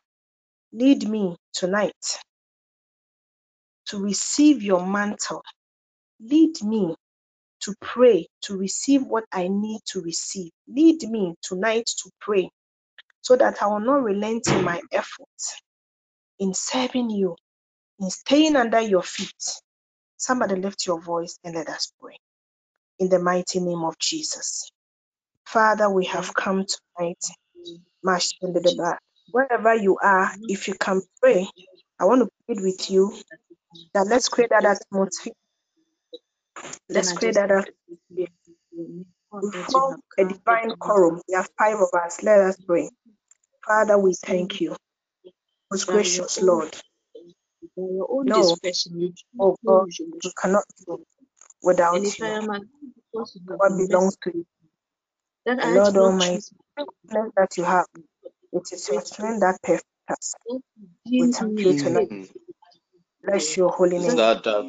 Lead 0.73 1.09
me 1.09 1.37
tonight 1.55 2.19
to 3.89 3.99
receive 4.01 4.63
your 4.63 4.87
mantle. 4.87 5.43
Lead 6.21 6.63
me 6.65 6.95
to 7.63 7.75
pray, 7.83 8.27
to 8.43 8.57
receive 8.57 9.05
what 9.05 9.25
I 9.33 9.49
need 9.49 9.81
to 9.89 10.03
receive. 10.03 10.53
Lead 10.69 11.03
me 11.05 11.35
tonight 11.43 11.87
to 12.03 12.11
pray 12.21 12.51
so 13.23 13.37
that 13.37 13.63
I 13.63 13.67
will 13.69 13.81
not 13.81 14.03
relent 14.05 14.49
in 14.49 14.65
my 14.65 14.81
efforts 14.93 15.61
in 16.41 16.55
serving 16.55 17.11
you, 17.11 17.37
in 18.01 18.11
staying 18.11 18.57
under 18.57 18.81
your 18.81 19.03
feet. 19.03 19.61
Somebody 20.19 20.57
lift 20.57 20.87
your 20.87 21.01
voice 21.01 21.39
and 21.45 21.55
let 21.57 21.69
us 21.69 21.93
pray. 22.01 22.19
In 23.01 23.09
the 23.11 23.19
mighty 23.21 23.61
name 23.61 23.85
of 23.85 23.99
Jesus. 23.99 24.71
Father, 25.47 25.91
we 25.91 26.07
have 26.07 26.35
come 26.35 26.67
tonight. 26.99 27.25
Wherever 29.33 29.75
you 29.77 29.99
are, 30.03 30.33
if 30.49 30.69
you 30.69 30.75
can 30.75 31.03
pray, 31.23 31.49
I 32.01 32.07
want 32.07 32.23
to 32.23 32.29
plead 32.47 32.63
with 32.63 32.91
you 32.91 33.15
that 33.95 34.07
let's 34.09 34.29
create 34.29 34.51
that 34.51 34.65
atmosphere. 34.65 35.35
Let's 36.91 37.13
create 37.13 37.35
that 37.37 37.51
atmosphere. 37.51 38.29
We 39.43 39.51
form 39.73 39.97
a 40.19 40.25
divine 40.25 40.73
quorum. 40.81 41.23
There 41.29 41.41
are 41.41 41.47
five 41.59 41.77
of 41.81 41.89
us. 42.05 42.23
Let 42.23 42.41
us 42.41 42.59
pray. 42.67 42.91
Father, 43.67 43.99
we 43.99 44.15
thank 44.27 44.61
you. 44.61 44.77
Most 45.71 45.87
gracious 45.89 46.43
Lord. 46.43 46.77
No, 48.25 48.57
oh 49.41 49.57
God, 49.67 49.87
we 50.25 50.33
cannot 50.43 50.65
do 50.87 50.99
without 51.63 52.03
you. 52.19 52.37
What 53.13 53.73
belongs 53.77 54.17
to 54.25 54.33
you. 54.35 54.47
That 55.47 55.61
I 55.61 55.75
Lord 55.75 55.95
do 55.95 56.01
not 56.01 56.07
Almighty, 56.13 56.37
choose 56.79 56.89
strength 57.09 57.35
that 57.37 57.57
you 57.59 57.65
have, 57.65 57.87
it 58.53 58.63
is 58.73 58.89
your 58.91 59.03
strength 59.03 59.41
that 59.41 59.59
perfects 59.63 59.87
us. 60.11 60.35
We 61.19 61.29
thank 61.29 61.65
you 61.65 61.75
tonight. 61.75 62.11
Bless 63.25 63.57
your 63.57 63.71
holy 63.71 63.99
name. 63.99 64.11
Zada 64.11 64.69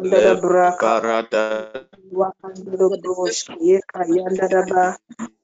Le 0.00 0.36
Barada 0.80 1.86
Wakandoro 2.12 2.90
Brosh, 3.02 3.48
Yeka 3.60 4.02
Yandaraba, 4.16 4.96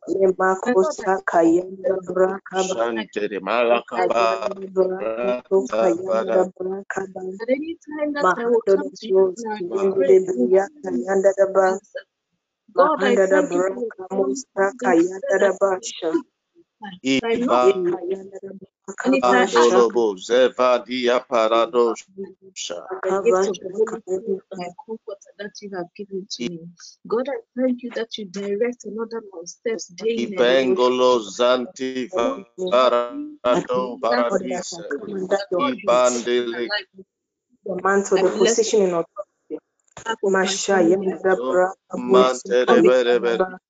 Lemakosa 0.08 1.22
Kayanda 1.26 1.98
Brakaba, 2.06 2.76
Shante 2.76 3.28
de 3.30 3.40
Malakaba. 3.40 4.50
Brakato 4.74 5.68
Kayanda 5.80 6.46
Brakaba, 6.58 7.40
At 7.40 7.50
any 7.50 7.76
time 7.88 8.12
that 8.14 8.28
I 8.38 8.46
will 8.46 8.62
Mahandoro 8.66 8.76
come 8.76 8.90
to 8.94 9.06
you 9.08 9.14
Bros, 9.14 9.44
and 9.44 9.48
I 9.54 9.60
Yende 9.60 9.96
pray, 9.96 10.14
de 10.26 10.32
you 10.36 10.48
Bria 10.48 10.68
give 10.82 10.84
me 10.84 11.06
Yandaraba, 11.06 11.68
answer. 11.68 12.04
God, 12.76 12.98
I 13.02 13.16
Mahandara 13.18 13.28
thank 13.30 13.54
you 13.54 13.62
for 13.66 13.76
your 13.78 13.92
Braka 13.92 14.06
promise 14.08 14.44
Musta 14.56 14.56
that 14.56 14.72
said 14.80 14.98
that 15.38 15.40
Kayanda 15.40 15.56
Basha, 15.60 16.12
I 16.12 16.18
not 16.18 16.37
Iba 17.04 17.30
to 17.32 17.38
Yeka 17.38 17.98
Yandaraba 18.10 18.66
and 19.04 19.14
if 19.14 19.24
I 19.30 19.42
ask 19.42 19.54
Kabasha, 19.54 19.90
Zevadia 20.18 21.24
Paradosha. 21.26 22.06
the 23.02 23.22
gift 23.24 23.48
of 23.48 23.58
the 23.60 23.70
Holy 23.72 24.00
Spirit, 24.02 24.42
my 24.54 24.68
comforter 24.86 25.32
that 25.38 25.52
you 25.62 25.70
have 25.76 25.86
given 25.96 26.26
to 26.30 26.42
me. 26.50 26.60
God, 27.06 27.28
I 27.28 27.38
thank 27.56 27.82
you 27.82 27.90
that 27.92 28.18
you 28.18 28.26
direct 28.26 28.84
and 28.84 28.98
order 28.98 29.22
my 29.32 29.42
steps 29.44 29.88
day 29.88 30.14
in 30.16 30.24
and 30.24 30.36
day 30.36 30.70
out. 30.70 30.76
Ibengolo 30.76 31.20
Zanti 31.20 32.08
Varado 32.10 34.00
Paradise. 34.02 34.74
Ibandele 35.58 36.68
the 37.64 37.80
mantle, 37.82 38.18
I 38.18 38.22
the 38.22 38.30
position 38.38 38.82
in 38.82 38.90
authority. 38.90 39.06
the 40.04 40.12
of 40.12 40.18
my 40.24 40.30
Masha 40.40 40.72
family. 40.74 40.96
Yandabra 40.96 41.72
Mante 41.96 42.66
de 42.66 42.82
Berebe. 42.82 43.38
Asto 43.38 43.67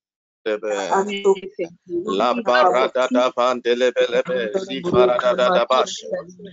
La 2.19 2.33
barada 2.35 3.09
da 3.11 3.33
vandele 3.37 3.91
belebe, 3.93 4.53
zifarada 4.67 5.35
da 5.35 5.49
da 5.51 5.65
bash, 5.67 6.05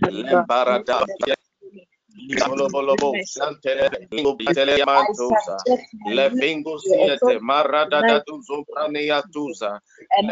lembarada, 0.09 1.05
bo, 2.95 3.13
santere, 3.25 4.07
bingo 4.09 4.35
bitele 4.35 4.77
yamantosa, 4.77 5.57
le 6.13 6.29
bingo 6.29 6.77
siete, 6.77 7.39
marada 7.39 8.01
da 8.01 8.21
duzo 8.25 8.63
prania 8.65 9.21
tuza, 9.31 9.79
And 10.17 10.31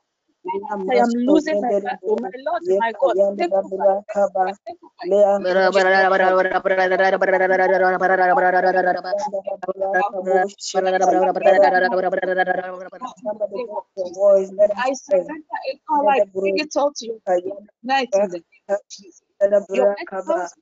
I 0.91 0.95
am 0.95 1.09
losing 1.13 1.61
my 1.61 1.73
battle. 1.83 2.17
My 2.21 2.29
Lord 2.45 2.63
my 2.79 2.93
God, 2.99 3.17
take 3.39 3.51
over, 3.63 3.89
take 4.67 4.77
over. 4.83 4.97
Lea 13.55 14.13
voice, 14.15 14.53
I 14.77 14.91
us 14.91 15.01
pray. 15.09 15.19
surrender 15.19 15.59
it 15.65 15.81
all. 15.89 16.09
I 16.09 16.21
bring 16.41 16.57
it 16.57 16.73
all 16.77 16.91
to 16.95 17.05
you 17.05 17.21
tonight 17.83 18.15
in 18.19 18.29
the 18.29 18.37
name 18.39 18.43
of 18.69 18.79
Jesus. 18.91 19.21
Your 19.71 19.87
excellence 20.01 20.53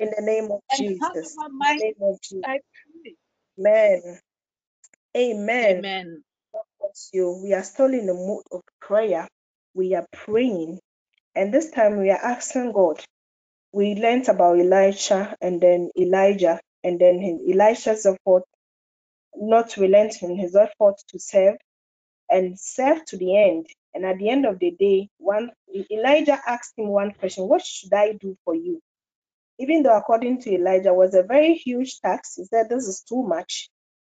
In 0.00 0.10
the 0.10 0.22
name 0.22 0.50
of 0.52 0.60
Jesus. 0.74 1.36
In 1.58 1.78
the 1.78 1.84
name 1.84 1.96
of 2.02 2.20
Jesus. 2.22 2.46
Amen. 3.58 4.20
Amen. 5.16 5.78
Amen. 5.78 6.24
Bless 6.92 7.10
you. 7.14 7.40
We 7.42 7.54
are 7.54 7.64
still 7.64 7.94
in 7.94 8.06
the 8.06 8.14
mood 8.14 8.44
of 8.52 8.62
prayer. 8.80 9.28
We 9.74 9.94
are 9.96 10.06
praying. 10.12 10.80
And 11.36 11.54
this 11.54 11.70
time 11.72 12.00
we 12.00 12.10
are 12.10 12.18
asking 12.24 12.72
God. 12.72 13.02
We 13.72 13.94
learned 13.96 14.28
about 14.28 14.60
Elisha 14.60 15.36
and 15.40 15.60
then 15.60 15.90
Elijah 15.98 16.60
and 16.84 17.00
then 17.00 17.20
his, 17.20 17.40
Elisha's 17.56 18.06
effort, 18.06 18.44
not 19.36 19.76
relenting 19.78 20.36
his 20.36 20.56
effort 20.56 20.96
to 21.08 21.20
serve 21.20 21.56
and 22.30 22.58
serve 22.60 23.04
to 23.06 23.18
the 23.18 23.36
end. 23.38 23.66
And 23.94 24.06
at 24.06 24.18
the 24.18 24.30
end 24.30 24.46
of 24.46 24.58
the 24.60 24.72
day, 24.72 25.08
one 25.18 25.50
Elijah 25.90 26.38
asked 26.46 26.74
him 26.78 26.88
one 26.88 27.12
question: 27.12 27.48
What 27.48 27.64
should 27.64 27.94
I 27.94 28.14
do 28.14 28.36
for 28.44 28.54
you? 28.54 28.80
Even 29.58 29.82
though 29.84 29.96
according 29.96 30.42
to 30.42 30.54
Elijah 30.54 30.94
was 30.94 31.14
a 31.14 31.24
very 31.24 31.54
huge 31.54 32.00
tax, 32.00 32.36
he 32.36 32.44
said 32.46 32.68
this 32.70 32.86
is 32.88 33.02
too 33.02 33.22
much. 33.24 33.70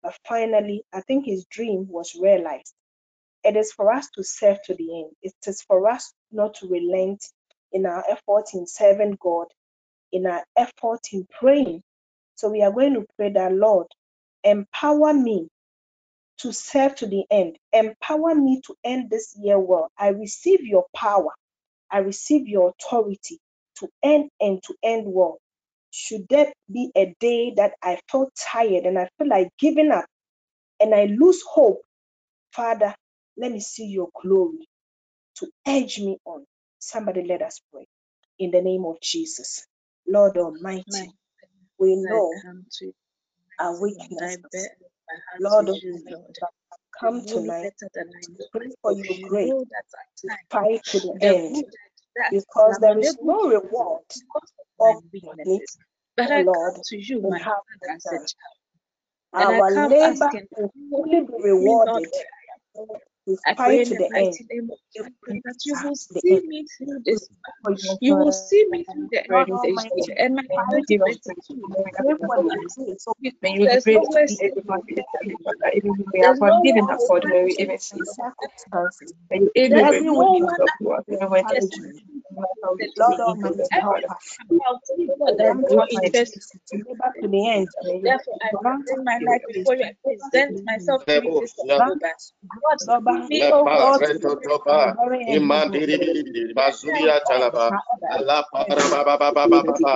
But 0.05 0.15
finally, 0.29 0.85
I 0.93 1.01
think 1.01 1.25
his 1.25 1.47
dream 1.47 1.87
was 1.89 2.15
realized. 2.21 2.75
It 3.43 3.57
is 3.57 3.73
for 3.73 3.93
us 3.93 4.09
to 4.15 4.23
serve 4.23 4.59
to 4.65 4.75
the 4.75 5.01
end. 5.03 5.11
It 5.23 5.33
is 5.47 5.63
for 5.63 5.89
us 5.89 6.13
not 6.31 6.55
to 6.55 6.67
relent 6.69 7.25
in 7.73 7.85
our 7.87 8.03
effort 8.09 8.47
in 8.53 8.67
serving 8.67 9.17
God, 9.21 9.47
in 10.11 10.27
our 10.27 10.43
effort 10.57 11.01
in 11.13 11.27
praying. 11.39 11.83
So 12.35 12.49
we 12.49 12.63
are 12.63 12.71
going 12.71 12.95
to 12.95 13.05
pray 13.17 13.31
that 13.33 13.53
Lord, 13.53 13.87
empower 14.43 15.13
me 15.13 15.49
to 16.39 16.53
serve 16.53 16.95
to 16.97 17.07
the 17.07 17.25
end. 17.31 17.57
Empower 17.73 18.35
me 18.35 18.61
to 18.67 18.75
end 18.83 19.09
this 19.11 19.35
year 19.39 19.59
well. 19.59 19.89
I 19.97 20.09
receive 20.09 20.61
your 20.63 20.85
power. 20.95 21.31
I 21.91 21.99
receive 21.99 22.47
your 22.47 22.73
authority 22.79 23.39
to 23.79 23.89
end 24.03 24.29
and 24.41 24.61
to 24.63 24.75
end 24.83 25.05
well. 25.07 25.39
Should 25.95 26.27
there 26.29 26.53
be 26.71 26.91
a 26.97 27.15
day 27.21 27.53
that 27.57 27.73
I 27.83 27.99
felt 28.11 28.31
tired 28.35 28.85
and 28.85 28.99
I 28.99 29.09
feel 29.19 29.29
like 29.29 29.49
giving 29.59 29.91
up 29.91 30.05
and 30.79 30.95
I 30.95 31.05
lose 31.05 31.43
hope, 31.43 31.81
Father, 32.53 32.95
let 33.37 33.51
me 33.51 33.61
see 33.61 33.87
your 33.87 34.09
glory 34.21 34.67
to 35.37 35.47
urge 35.67 35.99
me 35.99 36.17
on. 36.25 36.45
Somebody 36.79 37.23
let 37.27 37.41
us 37.43 37.61
pray. 37.73 37.87
In 38.39 38.51
the 38.51 38.61
name 38.61 38.85
of 38.85 39.01
Jesus. 39.01 39.65
Lord 40.07 40.37
Almighty, 40.37 40.85
My 40.87 41.07
we 41.79 41.97
know 41.97 42.41
come 46.99 47.25
tonight. 47.25 47.73
Pray 48.51 48.67
for 48.81 48.93
your 48.93 49.17
grace 49.29 49.53
to 50.19 50.29
the 50.29 50.37
our 51.23 51.84
because 52.31 52.77
there 52.79 52.99
is 52.99 53.17
no 53.21 53.49
reward 53.49 54.01
of 54.79 55.03
weakness. 55.11 55.77
But 56.17 56.31
I 56.31 56.41
Lord, 56.43 56.73
come 56.73 56.81
to 56.85 56.97
you, 56.97 57.21
my 57.21 57.39
husband, 57.39 57.81
as 57.89 58.05
a 58.05 58.09
child. 58.11 58.27
And 59.33 59.51
our 59.51 59.67
I 59.69 59.77
labor 59.87 60.29
will 60.57 60.71
only 60.93 61.21
be 61.21 61.43
rewarded 61.43 62.13
I 63.47 63.53
pray 63.53 63.83
to 63.83 63.95
the 63.95 64.09
end 64.15 64.37
you 65.65 65.75
will 65.83 65.95
see 65.95 66.41
me 66.47 66.65
through 66.77 67.01
this. 67.05 67.29
You 68.01 68.15
will 68.15 68.31
see 68.31 68.65
me 68.69 68.83
through 68.83 69.09
the 69.11 69.29
end 69.31 69.47
and 70.17 70.35
my 70.35 70.43
energy 70.69 70.99
will 70.99 71.15
There's 73.65 73.85
no 73.87 74.03
there's 76.13 76.39
no 76.41 76.61
even 76.65 76.85
that 76.85 77.01
for 77.07 77.19
even 77.47 77.77
circumstances. 77.79 79.13
There's 79.29 79.41
Even 79.55 80.13
one 80.13 80.43
the 82.77 82.89
Lord 82.97 83.19
Almighty 83.21 83.57
help 83.71 83.97
us. 84.09 84.37
to. 86.71 86.83
Therefore, 88.03 88.37
I 88.41 88.49
present 88.61 89.03
my 89.03 89.19
life 89.25 89.41
before 89.47 89.75
you. 89.75 89.85
I 89.85 89.93
present 90.03 90.65
myself 90.65 91.05
to 91.05 91.21
this 91.39 91.53
lepa 93.39 93.75
reto 94.01 94.31
topa 94.43 94.97
imandiri 95.27 95.99
bazuria 96.55 97.21
talaba 97.27 97.73
la 98.27 98.43
para 98.51 98.85
ba 98.91 99.01
ba 99.07 99.15
ba 99.21 99.29
ba 99.35 99.45
ba 99.49 99.61
ba 99.83 99.95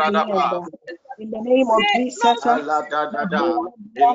Radaba. 0.00 0.62
In 1.20 1.30
the 1.30 1.40
name 1.42 1.70
of 1.70 1.86
Jesus. 1.94 2.44
Yeah, 3.96 4.14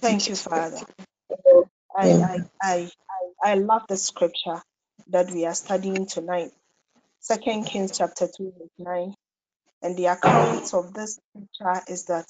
Thank 0.00 0.28
you 0.28 0.36
Father. 0.36 0.80
I, 1.96 2.10
I 2.22 2.38
I 2.62 2.90
I 3.44 3.54
love 3.54 3.82
the 3.88 3.96
scripture 3.96 4.62
that 5.08 5.30
we 5.32 5.46
are 5.46 5.54
studying 5.54 6.06
tonight. 6.06 6.50
Second 7.20 7.64
Kings 7.66 7.98
chapter 7.98 8.28
2 8.28 8.52
verse 8.58 8.70
9 8.78 9.14
and 9.82 9.96
the 9.96 10.06
account 10.06 10.74
of 10.74 10.94
this 10.94 11.18
scripture 11.34 11.82
is 11.88 12.04
that 12.06 12.26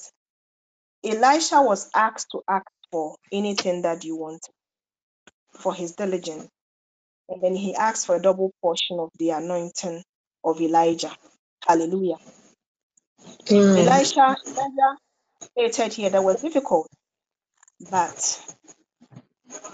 Elisha 1.05 1.63
was 1.63 1.91
asked 1.95 2.29
to 2.33 2.43
ask 2.49 2.67
for 2.93 3.17
anything 3.33 3.83
that 3.83 4.05
you 4.05 4.17
want 4.17 4.43
for 5.61 5.75
his 5.75 5.93
diligence. 5.95 6.49
And 7.29 7.43
then 7.43 7.57
he 7.57 7.75
asked 7.77 8.07
for 8.07 8.17
a 8.17 8.23
double 8.23 8.53
portion 8.63 9.01
of 9.01 9.11
the 9.19 9.31
anointing 9.31 10.05
of 10.45 10.61
Elijah. 10.61 11.13
Hallelujah. 11.67 12.19
Amen. 13.53 13.77
Elisha, 13.77 14.37
Elijah 14.47 14.99
stated 15.53 15.95
here 15.95 16.11
that 16.11 16.25
was 16.25 16.43
difficult, 16.43 16.89
but 17.91 18.43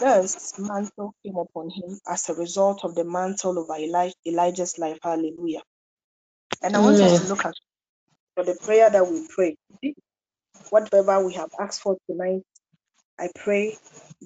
this 0.01 0.59
mantle 0.59 1.15
came 1.25 1.37
upon 1.37 1.71
him 1.71 1.99
as 2.09 2.29
a 2.29 2.35
result 2.35 2.85
of 2.85 2.95
the 2.97 3.05
mantle 3.05 3.59
of 3.59 3.79
Eli- 3.79 4.13
Elijah's 4.27 4.79
life. 4.79 4.99
Hallelujah. 5.03 5.63
And 6.63 6.77
I 6.77 6.81
want 6.81 7.03
us 7.03 7.19
to 7.21 7.25
look 7.27 7.45
at 7.47 7.55
for 8.35 8.45
the 8.45 8.57
prayer 8.63 8.91
that 8.91 9.07
we 9.09 9.27
pray. 9.35 9.57
Whatever 10.71 11.25
we 11.27 11.35
have 11.35 11.51
asked 11.61 11.83
for 11.83 11.97
tonight, 12.11 12.43
I 13.19 13.31
pray 13.37 13.77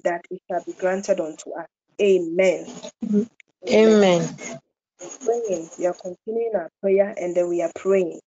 that 0.03 0.21
it 0.31 0.41
shall 0.49 0.63
be 0.65 0.73
granted 0.73 1.19
unto 1.21 1.51
us. 1.53 1.67
Amen. 2.01 2.67
Amen. 3.73 4.37
Praying. 5.25 5.71
We 5.79 5.87
are 5.87 5.95
continuing 5.95 6.53
our 6.55 6.69
prayer 6.81 7.15
and 7.17 7.35
then 7.35 7.49
we 7.49 7.63
are 7.63 7.73
praying 7.75 8.21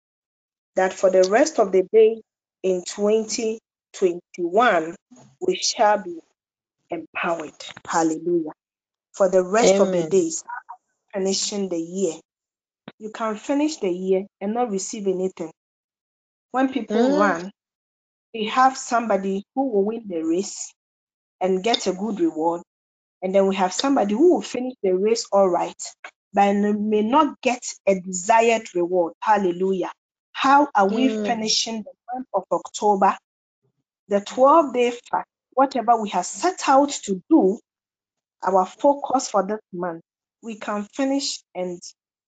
that 0.76 0.94
for 0.94 1.10
the 1.10 1.28
rest 1.30 1.60
of 1.60 1.72
the 1.72 1.84
day 1.92 2.22
in 2.62 2.84
2021, 2.86 4.96
we 5.46 5.56
shall 5.56 6.02
be 6.02 6.20
empowered. 6.90 7.52
Hallelujah. 7.86 8.52
For 9.14 9.30
the 9.30 9.44
rest 9.44 9.80
of 9.80 9.92
the 9.92 10.04
days, 10.04 10.44
finishing 11.14 11.68
the 11.68 11.78
year. 11.80 12.14
You 12.98 13.10
can 13.12 13.36
finish 13.36 13.76
the 13.78 13.90
year 13.90 14.26
and 14.40 14.54
not 14.54 14.70
receive 14.70 15.06
anything. 15.08 15.52
When 16.52 16.72
people 16.72 17.10
Mm. 17.10 17.16
run, 17.16 17.52
they 18.34 18.46
have 18.46 18.78
somebody 18.78 19.44
who 19.54 19.68
will 19.70 19.84
win 19.84 20.08
the 20.08 20.22
race 20.22 20.72
and 21.40 21.64
get 21.64 21.88
a 21.88 21.94
good 21.94 22.20
reward. 22.20 22.62
And 23.22 23.34
then 23.34 23.46
we 23.48 23.56
have 23.56 23.72
somebody 23.72 24.14
who 24.14 24.34
will 24.34 24.42
finish 24.42 24.74
the 24.82 24.92
race 24.96 25.26
all 25.32 25.48
right, 25.48 25.80
but 26.34 26.54
may 26.54 27.02
not 27.02 27.40
get 27.42 27.62
a 27.86 28.00
desired 28.00 28.68
reward. 28.74 29.14
Hallelujah. 29.20 29.92
How 30.32 30.68
are 30.74 30.88
we 30.88 31.08
Amen. 31.08 31.18
finishing 31.26 31.82
the 31.84 31.92
month 32.14 32.28
of 32.34 32.44
October? 32.52 33.16
The 34.08 34.20
12 34.22 34.74
day 34.74 34.92
fast, 35.10 35.28
whatever 35.52 35.96
we 36.00 36.10
have 36.10 36.26
set 36.26 36.68
out 36.68 36.90
to 37.04 37.22
do, 37.30 37.58
our 38.44 38.66
focus 38.66 39.30
for 39.30 39.46
this 39.46 39.60
month, 39.72 40.02
we 40.42 40.56
can 40.56 40.84
finish 40.94 41.40
and 41.54 41.80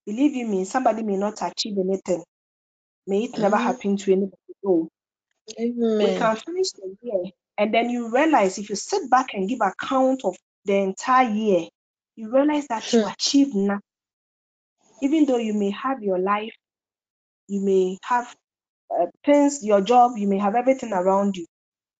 believe 0.06 0.34
you 0.36 0.46
me, 0.48 0.64
somebody 0.64 1.02
may 1.04 1.16
not 1.16 1.42
achieve 1.42 1.78
anything. 1.78 2.24
May 3.06 3.24
it 3.24 3.38
never 3.38 3.56
Mm. 3.56 3.58
happen 3.58 3.96
to 3.98 4.12
anybody. 4.12 4.36
No, 4.64 4.88
we 6.00 6.12
can 6.12 6.36
finish 6.36 6.72
the 6.72 6.96
year 7.02 7.24
and 7.58 7.74
then 7.74 7.90
you 7.90 8.12
realize 8.14 8.58
if 8.58 8.70
you 8.70 8.76
sit 8.76 9.10
back 9.10 9.34
and 9.34 9.48
give 9.48 9.60
account 9.62 10.22
of 10.24 10.36
the 10.66 10.76
entire 10.76 11.28
year, 11.30 11.68
you 12.16 12.32
realize 12.32 12.66
that 12.68 12.96
you 12.96 13.00
Hmm. 13.00 13.08
achieved 13.08 13.54
nothing. 13.54 13.80
Even 15.02 15.26
though 15.26 15.38
you 15.38 15.54
may 15.54 15.70
have 15.70 16.02
your 16.02 16.18
life, 16.18 16.54
you 17.48 17.62
may 17.64 17.98
have 18.04 18.34
uh, 18.90 19.06
things, 19.26 19.64
your 19.64 19.82
job, 19.82 20.12
you 20.18 20.28
may 20.28 20.38
have 20.38 20.56
everything 20.56 20.92
around 20.92 21.36
you, 21.36 21.46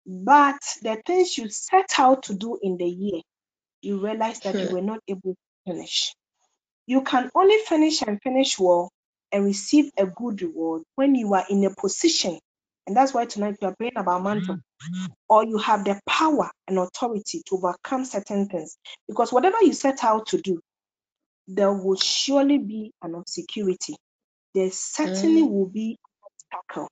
but 0.07 0.59
the 0.83 1.01
things 1.07 1.39
you 1.39 1.49
set 1.51 1.91
out 1.99 2.25
to 2.25 2.35
do 2.35 2.59
in 2.63 2.77
the 2.79 2.87
year, 2.87 3.23
you 3.83 4.01
realize 4.05 4.41
that 4.43 4.63
you 4.63 4.69
Hmm. 4.69 4.73
were 4.73 4.83
not 4.83 5.01
able 5.09 5.35
to 5.35 5.73
finish. 5.73 6.15
You 6.87 7.03
can 7.03 7.31
only 7.35 7.59
finish 7.67 8.03
and 8.03 8.21
finish 8.23 8.59
well 8.59 8.91
and 9.33 9.45
receive 9.47 9.91
a 9.99 10.07
good 10.07 10.43
reward 10.43 10.83
when 10.97 11.17
you 11.17 11.35
are 11.35 11.47
in 11.51 11.65
a 11.65 11.75
position. 11.75 12.39
And 12.87 12.97
that's 12.97 13.15
why 13.15 13.27
tonight 13.27 13.57
we 13.63 13.69
are 13.69 13.77
praying 13.77 13.97
about 13.97 14.25
mantle. 14.25 14.59
Or 15.29 15.45
you 15.45 15.59
have 15.59 15.85
the 15.85 16.01
power 16.09 16.51
and 16.69 16.79
authority 16.79 17.43
to 17.47 17.57
overcome 17.57 18.05
certain 18.05 18.49
things. 18.49 18.77
Because 19.09 19.33
whatever 19.33 19.59
you 19.63 19.73
set 19.75 20.05
out 20.05 20.29
to 20.29 20.39
do, 20.41 20.61
there 21.49 21.73
will 21.73 21.97
surely 21.97 22.59
be 22.59 22.93
an 23.03 23.15
obscurity. 23.15 23.97
There 24.55 24.71
certainly 24.73 25.43
Mm. 25.43 25.51
will 25.51 25.67
be 25.69 25.99
an 26.53 26.59
obstacle. 26.61 26.89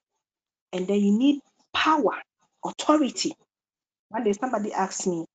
And 0.73 0.89
then 0.89 1.01
you 1.01 1.19
need 1.19 1.41
power, 1.75 2.23
authority. 2.65 3.35
One 4.11 4.25
day 4.25 4.33
somebody 4.35 4.73
asked 4.73 5.07
me, 5.07 5.27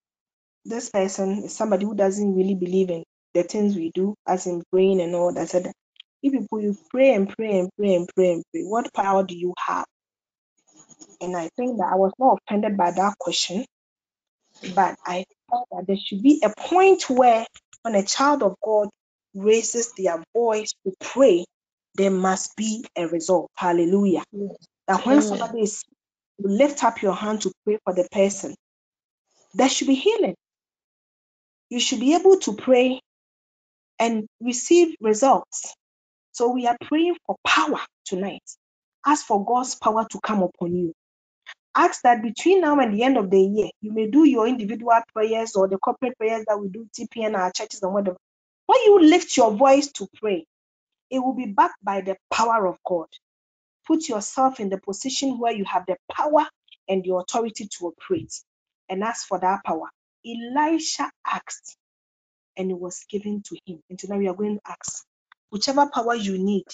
this 0.65 0.89
person 0.91 1.45
is 1.45 1.55
somebody 1.55 1.85
who 1.85 1.95
doesn't 1.95 2.35
really 2.35 2.55
believe 2.55 2.89
in 2.91 3.03
the 3.33 3.43
things 3.43 3.75
we 3.75 3.91
do, 3.93 4.15
as 4.27 4.47
in 4.47 4.63
praying 4.71 5.01
and 5.01 5.15
all 5.15 5.33
that. 5.33 5.41
I 5.41 5.45
said, 5.45 5.73
if 6.23 6.33
you 6.33 6.77
pray 6.91 7.15
and 7.15 7.29
pray 7.29 7.59
and 7.59 7.69
pray 7.77 7.95
and 7.95 8.09
pray 8.15 8.33
and 8.33 8.43
pray, 8.53 8.63
what 8.63 8.93
power 8.93 9.23
do 9.25 9.35
you 9.37 9.53
have? 9.59 9.85
And 11.21 11.35
I 11.37 11.49
think 11.57 11.77
that 11.79 11.89
I 11.93 11.95
was 11.95 12.13
not 12.19 12.39
offended 12.47 12.77
by 12.77 12.91
that 12.91 13.15
question, 13.19 13.65
but 14.75 14.95
I 15.05 15.25
thought 15.49 15.67
that 15.71 15.87
there 15.87 15.97
should 15.97 16.23
be 16.23 16.41
a 16.43 16.51
point 16.57 17.09
where 17.09 17.45
when 17.83 17.95
a 17.95 18.03
child 18.05 18.43
of 18.43 18.55
God 18.63 18.89
raises 19.35 19.93
their 19.97 20.23
voice 20.35 20.73
to 20.85 20.93
pray, 21.01 21.45
there 21.95 22.11
must 22.11 22.55
be 22.57 22.85
a 22.97 23.07
result. 23.07 23.49
Hallelujah. 23.57 24.23
That 24.87 25.05
when 25.05 25.21
somebody 25.21 25.61
is 25.63 25.83
you 26.39 26.49
lift 26.49 26.83
up 26.83 27.01
your 27.01 27.15
hand 27.15 27.41
to 27.41 27.51
pray 27.65 27.79
for 27.85 27.93
the 27.93 28.07
person, 28.11 28.55
there 29.55 29.69
should 29.69 29.87
be 29.87 29.95
healing. 29.95 30.35
You 31.69 31.79
should 31.79 31.99
be 32.01 32.15
able 32.15 32.39
to 32.41 32.55
pray 32.55 33.01
and 33.99 34.27
receive 34.41 34.95
results. 35.01 35.73
So 36.33 36.49
we 36.53 36.67
are 36.67 36.77
praying 36.83 37.17
for 37.27 37.35
power 37.45 37.79
tonight. 38.05 38.43
Ask 39.05 39.25
for 39.27 39.45
God's 39.45 39.75
power 39.75 40.05
to 40.11 40.19
come 40.21 40.43
upon 40.43 40.75
you. 40.75 40.93
Ask 41.75 42.01
that 42.03 42.21
between 42.21 42.61
now 42.61 42.79
and 42.79 42.93
the 42.93 43.03
end 43.03 43.17
of 43.17 43.29
the 43.31 43.39
year, 43.41 43.69
you 43.81 43.93
may 43.93 44.07
do 44.09 44.25
your 44.25 44.47
individual 44.47 44.99
prayers 45.13 45.55
or 45.55 45.69
the 45.69 45.77
corporate 45.77 46.17
prayers 46.17 46.45
that 46.47 46.59
we 46.59 46.69
do, 46.69 46.87
TPN, 46.99 47.35
our 47.37 47.51
churches, 47.51 47.81
and 47.83 47.93
whatever. 47.93 48.17
When 48.67 48.79
you 48.85 49.01
lift 49.01 49.37
your 49.37 49.53
voice 49.53 49.91
to 49.93 50.07
pray, 50.21 50.45
it 51.11 51.19
will 51.19 51.35
be 51.35 51.47
backed 51.47 51.83
by 51.83 52.01
the 52.01 52.17
power 52.31 52.67
of 52.67 52.77
God. 52.87 53.07
Put 53.87 54.09
yourself 54.09 54.59
in 54.59 54.69
the 54.69 54.79
position 54.79 55.39
where 55.39 55.53
you 55.53 55.65
have 55.65 55.85
the 55.87 55.97
power 56.11 56.47
and 56.89 57.03
the 57.03 57.15
authority 57.15 57.67
to 57.79 57.87
operate 57.87 58.33
and 58.89 59.03
ask 59.03 59.27
for 59.27 59.39
that 59.39 59.63
power. 59.65 59.89
Elisha 60.25 61.11
asked, 61.25 61.77
and 62.57 62.71
it 62.71 62.79
was 62.79 63.05
given 63.09 63.43
to 63.43 63.57
him. 63.65 63.81
And 63.89 63.99
tonight 63.99 64.19
we 64.19 64.29
are 64.29 64.35
going 64.35 64.57
to 64.57 64.61
ask 64.71 65.05
whichever 65.51 65.89
power 65.93 66.15
you 66.15 66.37
need. 66.39 66.65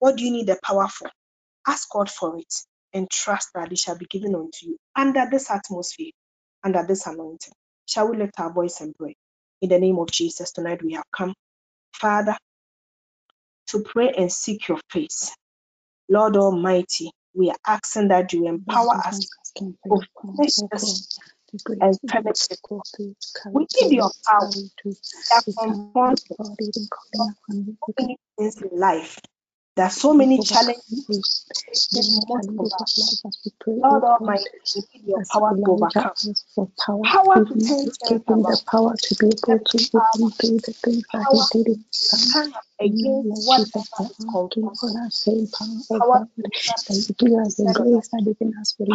What 0.00 0.16
do 0.16 0.24
you 0.24 0.32
need 0.32 0.48
the 0.48 0.58
power 0.64 0.88
for? 0.88 1.10
Ask 1.66 1.90
God 1.90 2.10
for 2.10 2.38
it 2.38 2.54
and 2.94 3.10
trust 3.10 3.50
that 3.54 3.72
it 3.72 3.78
shall 3.78 3.98
be 3.98 4.06
given 4.06 4.34
unto 4.34 4.66
you 4.66 4.78
under 4.96 5.26
this 5.30 5.50
atmosphere, 5.50 6.12
under 6.64 6.84
this 6.86 7.06
anointing. 7.06 7.54
Shall 7.86 8.10
we 8.10 8.18
lift 8.18 8.40
our 8.40 8.52
voice 8.52 8.80
and 8.80 8.94
pray? 8.96 9.16
In 9.62 9.70
the 9.70 9.78
name 9.78 9.98
of 9.98 10.10
Jesus, 10.10 10.52
tonight 10.52 10.82
we 10.82 10.94
have 10.94 11.04
come, 11.16 11.34
Father, 11.94 12.36
to 13.68 13.80
pray 13.82 14.10
and 14.16 14.32
seek 14.32 14.68
your 14.68 14.80
face. 14.90 15.34
Lord 16.08 16.36
Almighty, 16.36 17.10
we 17.34 17.50
are 17.50 17.56
asking 17.66 18.08
that 18.08 18.32
you 18.32 18.48
empower 18.48 18.96
us 19.06 19.20
to 19.58 19.74
finish 20.22 20.56
this 20.72 21.18
and 21.80 21.98
finish 22.10 22.46
it. 22.50 22.60
go 22.68 22.82
through, 22.96 23.14
to 23.20 23.28
carry 23.42 23.54
We 23.54 23.66
need 23.82 23.92
your 23.92 24.10
power. 24.26 24.50
to 24.50 24.62
We 24.84 24.92
are 25.32 25.42
we 25.46 25.54
can 25.54 25.74
confronted 25.94 26.36
God 26.38 26.56
even 26.60 26.72
with 26.76 26.90
calling 26.90 27.34
upon 27.48 27.66
you, 27.66 27.76
so 27.80 27.88
we 27.88 27.94
can 27.94 28.06
many 28.08 28.18
things 28.38 28.62
in 28.62 28.78
life. 28.78 29.18
There 29.76 29.86
are 29.86 29.90
so 29.90 30.14
many 30.14 30.40
challenges. 30.40 31.46
in 31.94 32.02
most 32.28 32.48
of 32.58 32.72
us. 32.80 33.22
Lord 33.66 34.04
Almighty, 34.04 34.44
we 34.76 34.82
need 34.94 35.08
your 35.08 35.24
power 35.32 35.56
to 35.56 35.64
overcome. 35.66 36.14
power, 37.06 37.44
to 37.44 37.54
things 37.54 37.98
the 37.98 38.62
power 38.70 38.94
to 38.96 39.14
be 39.16 39.26
able 39.26 39.64
to 39.64 39.78
do 39.78 40.58
the 40.58 40.74
things 40.82 41.04
that 41.12 41.26
he 41.54 41.64
did 41.64 41.84
against 42.80 43.46
what 43.46 43.62
power? 45.98 46.26
give 46.56 46.64
oh 46.64 46.72
us 46.74 46.96
the 47.06 47.14
grace 47.18 47.56
that 47.58 47.76
even 48.28 48.52
as 48.60 48.74
we 48.78 48.86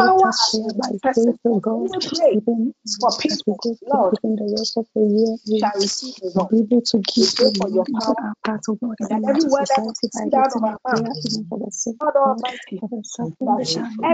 by 0.77 0.89
faith 1.13 1.37
oh 1.45 1.55
to 1.55 1.61
God, 1.61 1.91
even 2.33 2.73
for 2.99 3.11
people. 3.19 3.55
go 3.61 3.75
Lord, 3.87 4.15
even 4.23 4.35
the 4.37 4.55
rest 4.57 4.77
of 4.77 4.85
the 4.95 5.01
year, 5.01 5.37
we 5.47 5.59
shall 5.59 5.71
receive 5.81 6.15
be 6.49 6.59
able 6.59 6.81
to 6.81 6.97
give 6.99 7.31
you 7.39 7.51
for 7.57 7.69
your 7.69 7.85
power, 7.99 8.15
part 8.45 8.61
of 8.69 8.79
God, 8.81 8.95
and 9.09 9.25
every 9.25 9.43
word 9.43 9.67
that 9.69 9.95
is 10.03 10.23
out 10.35 10.55
of 10.55 10.63
our 10.63 10.79
mouth, 10.87 11.17
even 11.25 11.45
for 11.49 11.59
the 11.59 11.71
sake 11.71 11.97
of 12.01 12.13
God, 12.23 12.43
for 12.79 12.89
the 12.89 13.03
salvation 13.03 13.85
of 14.01 14.09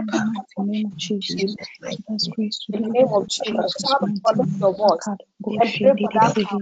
the 0.58 0.64
name 0.64 0.86
of 0.88 0.98
Jesus, 0.98 1.58
give 1.90 2.16
us 2.16 2.28
grace 2.36 2.60
to 2.68 2.74
the 2.74 2.86
name 2.90 3.10
of 3.14 3.28
Jesus, 3.30 3.74
Father, 3.82 4.08
for 4.24 4.34
the 4.36 4.46
voice, 4.78 5.10
and 5.60 5.74
pray 5.82 5.94
for 6.02 6.12
that 6.14 6.34
power, 6.44 6.62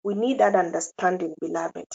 We 0.04 0.16
need 0.16 0.40
that 0.40 0.56
understanding, 0.56 1.36
beloved. 1.42 1.86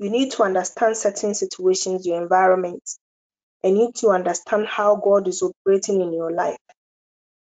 You 0.00 0.10
need 0.10 0.32
to 0.32 0.44
understand 0.44 0.96
certain 0.98 1.34
situations, 1.34 2.06
your 2.06 2.22
environment, 2.22 2.82
and 3.64 3.76
need 3.76 3.96
to 3.96 4.10
understand 4.10 4.68
how 4.68 4.96
God 4.96 5.28
is 5.28 5.42
operating 5.42 6.02
in 6.02 6.14
your 6.14 6.32
life. 6.32 6.58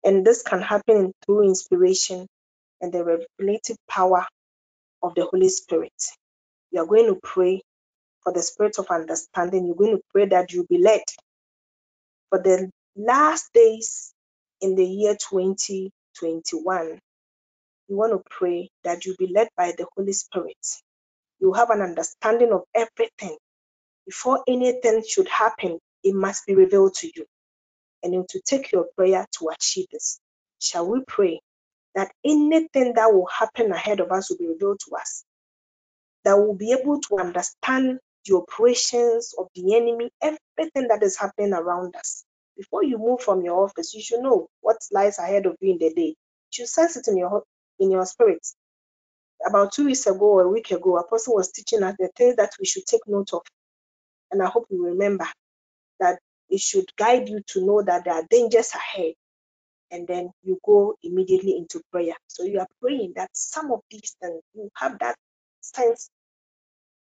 And 0.04 0.26
this 0.26 0.42
can 0.42 0.62
happen 0.62 1.12
through 1.26 1.44
inspiration 1.48 2.26
and 2.80 2.92
the 2.92 3.00
revelative 3.40 3.76
power 3.90 4.26
of 5.02 5.14
the 5.16 5.26
Holy 5.26 5.48
Spirit. 5.50 5.92
You 6.72 6.82
are 6.82 6.86
going 6.86 7.06
to 7.06 7.20
pray 7.22 7.62
for 8.24 8.32
the 8.32 8.42
spirit 8.42 8.78
of 8.78 8.88
understanding. 8.90 9.66
You're 9.66 9.76
going 9.76 9.96
to 9.96 10.02
pray 10.12 10.26
that 10.26 10.52
you 10.52 10.66
be 10.68 10.78
led. 10.78 11.02
For 12.30 12.42
the 12.42 12.70
last 12.96 13.50
days 13.54 14.12
in 14.60 14.76
the 14.76 14.84
year 14.86 15.14
2021, 15.14 17.00
you 17.88 17.96
want 17.96 18.12
to 18.12 18.22
pray 18.30 18.70
that 18.84 19.06
you 19.06 19.16
be 19.18 19.28
led 19.28 19.48
by 19.56 19.74
the 19.78 19.86
Holy 19.96 20.12
Spirit. 20.12 20.56
You 21.40 21.52
have 21.54 21.70
an 21.70 21.82
understanding 21.82 22.52
of 22.52 22.62
everything. 22.74 23.36
Before 24.06 24.42
anything 24.48 25.02
should 25.08 25.28
happen, 25.28 25.78
it 26.05 26.14
must 26.14 26.47
be 26.47 26.55
revealed 26.55 26.94
to 26.97 27.11
you. 27.14 27.26
And 28.03 28.14
you 28.14 28.26
to 28.30 28.40
take 28.44 28.72
your 28.72 28.86
prayer 28.97 29.26
to 29.38 29.49
achieve 29.49 29.86
this. 29.92 30.20
Shall 30.61 30.88
we 30.88 31.01
pray 31.07 31.40
that 31.94 32.12
anything 32.24 32.94
that 32.94 33.12
will 33.12 33.26
happen 33.26 33.72
ahead 33.72 34.01
of 34.01 34.12
us 34.12 34.30
will 34.30 34.38
be 34.38 34.49
revealed 34.49 34.80
to 34.88 34.97
us? 34.97 35.24
That 36.24 36.36
we'll 36.38 36.55
be 36.55 36.72
able 36.72 37.01
to 37.03 37.18
understand 37.18 37.99
the 38.26 38.36
operations 38.36 39.34
of 39.38 39.49
the 39.55 39.76
enemy, 39.76 40.11
everything 40.22 40.88
that 40.88 41.03
is 41.03 41.18
happening 41.18 41.53
around 41.53 41.97
us. 41.97 42.24
Before 42.57 42.84
you 42.84 42.99
move 42.99 43.20
from 43.20 43.44
your 43.44 43.64
office, 43.64 43.94
you 43.94 44.03
should 44.03 44.20
know 44.20 44.49
what 44.61 44.76
lies 44.92 45.18
ahead 45.18 45.47
of 45.47 45.57
you 45.61 45.72
in 45.72 45.78
the 45.78 45.92
day. 45.94 46.09
You 46.09 46.16
should 46.51 46.68
sense 46.68 46.97
it 46.97 47.09
in 47.09 47.16
your 47.18 47.42
in 47.78 47.90
your 47.90 48.07
spirit. 48.07 48.47
About 49.47 49.72
two 49.72 49.86
weeks 49.86 50.07
ago 50.07 50.26
or 50.26 50.42
a 50.42 50.49
week 50.49 50.70
ago, 50.70 50.97
Apostle 50.99 51.34
was 51.36 51.53
teaching 51.53 51.82
us 51.82 51.97
the 51.99 52.09
things 52.16 52.36
that 52.36 52.53
we 52.59 52.66
should 52.66 52.86
take 52.86 53.03
note 53.07 53.32
of. 53.34 53.42
And 54.30 54.42
I 54.42 54.47
hope 54.47 54.66
you 54.70 54.84
remember 54.86 55.26
that 56.01 56.18
it 56.51 56.61
should 56.61 56.86
guide 56.97 57.28
you 57.28 57.42
to 57.49 57.66
know 57.66 57.82
that 57.82 58.05
there 58.05 58.14
are 58.14 58.24
dangers 58.30 58.72
ahead. 58.74 59.14
And 59.92 60.09
then 60.09 60.30
you 60.44 60.59
go 60.64 60.97
immediately 61.03 61.57
into 61.57 61.82
prayer. 61.92 62.14
So 62.28 62.44
you 62.44 62.61
are 62.61 62.68
praying 62.82 63.14
that 63.16 63.30
some 63.34 63.72
of 63.72 63.80
these 63.90 64.16
things 64.22 64.42
you 64.55 64.70
have 64.76 64.99
that 65.01 65.16
sense 65.62 66.11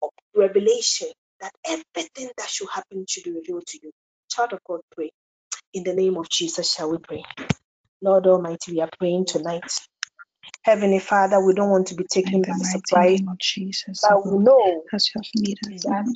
of 0.03 0.11
revelation 0.37 1.09
that 1.41 1.53
everything 1.67 2.31
that 2.39 2.49
should 2.49 2.69
happen 2.73 3.07
should 3.09 3.25
be 3.25 3.33
revealed 3.33 3.67
to 3.69 3.79
you. 3.83 3.93
Child 4.31 4.55
of 4.55 4.61
God, 4.69 4.81
pray. 4.95 5.11
In 5.75 5.85
the 5.85 5.95
name 5.95 6.17
of 6.19 6.29
Jesus, 6.31 6.73
shall 6.75 6.91
we 6.91 6.99
pray? 6.99 7.25
Lord 8.03 8.27
Almighty, 8.29 8.73
we 8.75 8.83
are 8.83 8.91
praying 8.99 9.27
tonight. 9.27 9.81
Heavenly 10.63 11.01
Father, 11.01 11.45
we 11.45 11.55
don't 11.55 11.71
want 11.71 11.89
to 11.89 11.97
be 11.97 12.05
taken 12.05 12.45
by 12.45 12.55
surprise, 12.63 13.21
of 13.29 13.39
Jesus, 13.39 14.07
but 14.09 14.27
oh 14.27 14.31
we 14.31 14.39
know 14.39 14.83
as 14.95 15.09
you 15.15 15.21
have 15.21 15.29
made 15.35 15.59
us 15.67 15.85
that 15.85 16.07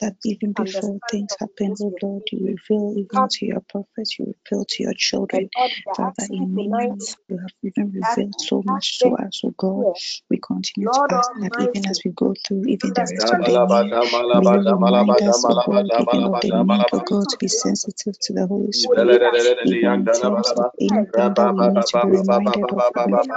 known 0.00 0.16
to 0.22 0.28
Lord 0.28 0.42
know 0.42 0.52
Almighty, 0.52 0.52
that 0.52 0.52
even 0.52 0.52
before 0.52 1.00
things 1.10 1.36
happen, 1.38 1.74
oh 1.80 1.94
Lord, 2.02 2.22
you 2.32 2.46
reveal 2.46 2.94
even 2.98 3.28
to 3.28 3.46
your 3.46 3.60
prophets, 3.68 4.18
you 4.18 4.26
reveal 4.26 4.64
to 4.64 4.82
your 4.82 4.94
children. 4.94 5.50
and 5.56 5.60
Lord, 5.60 5.72
we 5.86 5.92
are 5.92 5.94
Father, 5.96 6.28
in 6.30 6.54
ways, 6.54 7.16
you 7.28 7.38
have 7.38 7.52
even 7.62 7.92
revealed 7.92 8.40
so 8.40 8.62
much 8.66 8.98
to 9.00 9.10
us, 9.16 9.42
oh 9.44 9.54
God. 9.56 9.96
We 10.30 10.38
continue 10.38 10.88
to 10.90 11.16
ask 11.16 11.30
that 11.40 11.52
even 11.60 11.86
as 11.90 12.00
we 12.04 12.10
go 12.12 12.34
through 12.46 12.64
even 12.66 12.92
the 12.94 13.02
rest 13.02 13.32
of 13.32 13.44
the 13.44 13.52
year, 13.52 13.90
may 14.34 14.46
you 14.46 14.60
remind 14.60 15.22
us, 15.22 15.44
God, 15.44 15.90
even 15.98 16.24
of 16.24 16.40
the 16.40 16.50
need, 16.52 16.86
oh 16.92 17.00
God, 17.00 17.28
to 17.28 17.38
be 17.38 17.48
sensitive 17.48 18.18
to 18.20 18.32
the 18.32 18.46
Holy 18.46 18.72
Spirit, 18.72 19.22
even 19.64 19.92
in 19.92 20.06
terms 20.06 20.52
of 20.56 20.66
anything 20.80 21.34
that 21.34 21.54
we 21.58 21.68
need 21.68 21.86
to 21.86 21.98
be 21.98 22.08
reminded 22.08 22.70
of 22.72 22.84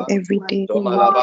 every, 0.09 0.39
day, 0.47 0.67
Lord, 0.73 1.15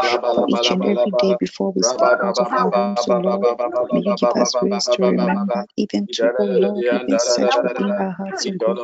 each 0.49 0.71
and 0.71 0.85
every 0.85 1.13
day 1.13 1.35
before 1.41 1.73
we 1.73 1.83
step 1.83 2.13
out 2.23 2.39
of 2.39 2.49
our 2.57 2.71
homes, 2.71 3.07
oh 3.09 3.15
Lord. 3.15 3.59
May 3.93 4.01
you 4.01 4.15
give 4.15 4.31
us 4.37 4.55
grace 4.61 4.89
to 4.89 5.03
remember, 5.03 5.32
even 5.77 6.09
to, 6.13 6.31
oh 6.39 6.45
Lord, 6.53 6.87
even 6.91 7.19
search 7.19 7.61
within 7.63 7.91
our 7.99 8.13
hearts, 8.13 8.47
oh 8.49 8.55
God, 8.65 8.79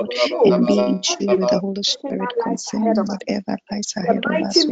and 0.44 0.66
be 0.66 0.84
in 0.86 1.00
tune 1.02 1.36
with 1.36 1.48
the 1.50 1.58
Holy 1.60 1.82
Spirit 1.84 2.34
concerning 2.42 2.96
whatever 3.06 3.58
lies 3.70 3.92
ahead 3.96 4.24
of 4.26 4.34
us. 4.42 4.66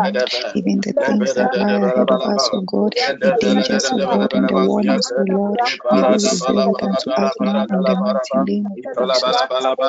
even 0.54 0.82
the 0.82 0.94
things 1.06 1.34
that 1.36 1.56
lie 1.56 1.78
ahead 1.82 2.10
of 2.12 2.22
us, 2.26 2.50
O 2.54 2.62
God, 2.62 2.96
the 3.22 3.34
dangers, 3.34 3.92
O 3.94 4.00
God, 4.00 4.34
and 4.34 4.50
the 4.50 4.58
warnings, 4.58 5.12
O 5.18 5.24
Lord, 5.28 5.62
may 5.92 6.02
you 6.02 6.18
reveal 6.56 6.76
them 6.80 6.96
to 6.98 7.12
us 7.22 7.38
now 7.42 7.66
in 7.70 7.84
the 7.86 7.96
mighty 7.98 8.40
name 8.40 8.68
of 8.72 8.80
Jesus. 8.86 9.34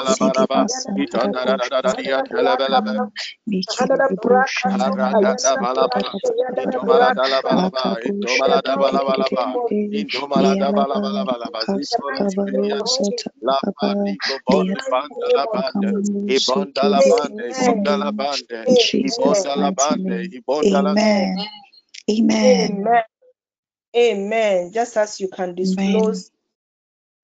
Sidiba 0.05 0.67
Santara 0.71 1.35
Bushra 1.45 1.95
Mikiri 3.51 4.01
Bushanda 4.23 4.93
Aradadabalaba, 5.05 6.03
Intomaladalabalaba, 6.57 7.85
Intomaladabalabalaba, 8.09 9.47
Intomaladabalabalaba, 9.95 11.61
Ziporoskelianos, 11.73 13.01
Lapa 13.43 13.95
Ligo 14.05 14.41
Bonde 14.47 14.81
Bandalabande, 14.91 15.93
Ibondalabande, 16.29 17.47
Ibondalabande, 17.57 18.61
Jesus' 18.77 19.49
mighty 19.55 19.97
Ibondalabande, 19.97 20.19
name. 20.19 20.33
Ibondalabande. 20.39 21.31
Amen. 21.31 21.37
Amen. 22.11 22.71
Amen. 22.71 23.03
Amen. 23.97 24.73
Just 24.73 24.97
as 24.97 25.21
you 25.21 25.29
can 25.29 25.55
disclose 25.55 26.31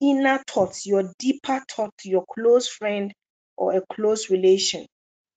inner 0.03 0.41
thoughts, 0.47 0.87
your 0.87 1.13
deeper 1.19 1.63
thought, 1.71 1.93
your 2.05 2.25
close 2.35 2.69
friend 2.69 3.13
or 3.57 3.75
a 3.77 3.83
close 3.93 4.31
relation, 4.31 4.87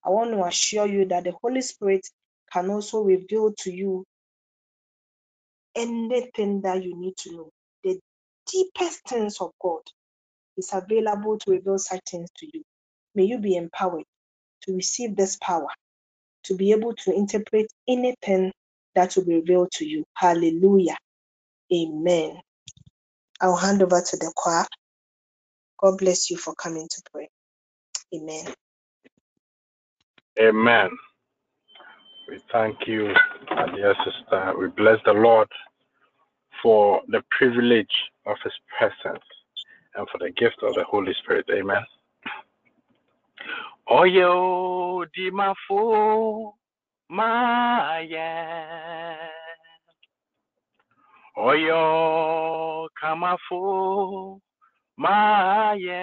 I 0.05 0.11
want 0.11 0.31
to 0.33 0.43
assure 0.45 0.87
you 0.87 1.05
that 1.07 1.25
the 1.25 1.33
Holy 1.43 1.61
Spirit 1.61 2.07
can 2.53 2.71
also 2.71 3.01
reveal 3.03 3.53
to 3.59 3.73
you 3.73 4.05
anything 5.75 6.61
that 6.61 6.83
you 6.83 6.97
need 6.99 7.15
to 7.19 7.33
know. 7.33 7.49
The 7.83 7.99
deepest 8.51 9.01
things 9.07 9.37
of 9.41 9.51
God 9.61 9.81
is 10.57 10.71
available 10.73 11.39
to 11.39 11.51
reveal 11.51 11.79
such 11.79 12.01
things 12.09 12.29
to 12.37 12.47
you. 12.53 12.63
May 13.15 13.25
you 13.25 13.39
be 13.39 13.55
empowered 13.57 14.05
to 14.63 14.73
receive 14.75 15.15
this 15.15 15.37
power, 15.37 15.69
to 16.45 16.55
be 16.55 16.71
able 16.73 16.95
to 16.95 17.13
interpret 17.13 17.67
anything 17.87 18.53
that 18.95 19.15
will 19.15 19.25
be 19.25 19.35
revealed 19.35 19.71
to 19.73 19.85
you. 19.87 20.05
Hallelujah. 20.15 20.97
Amen. 21.73 22.39
I'll 23.41 23.55
hand 23.57 23.81
over 23.83 24.01
to 24.01 24.17
the 24.17 24.31
choir. 24.35 24.65
God 25.79 25.97
bless 25.99 26.31
you 26.31 26.37
for 26.37 26.55
coming 26.55 26.87
to 26.89 27.01
pray. 27.13 27.29
Amen. 28.15 28.45
Amen. 30.39 30.89
We 32.29 32.39
thank 32.51 32.77
you, 32.87 33.13
dear 33.75 33.95
sister. 34.05 34.53
We 34.59 34.67
bless 34.69 34.99
the 35.05 35.13
Lord 35.13 35.49
for 36.63 37.01
the 37.09 37.23
privilege 37.37 37.93
of 38.27 38.37
His 38.43 38.53
presence 38.77 39.23
and 39.95 40.07
for 40.11 40.19
the 40.19 40.31
gift 40.31 40.57
of 40.63 40.75
the 40.75 40.85
Holy 40.85 41.13
Spirit. 41.23 41.45
Amen. 41.51 41.83
Oyo 43.91 45.05
di 45.13 45.31
mafu 45.31 46.53
maya. 47.09 48.27
Oyo 51.37 52.89
kamafu 52.97 54.41
maya. 54.97 56.01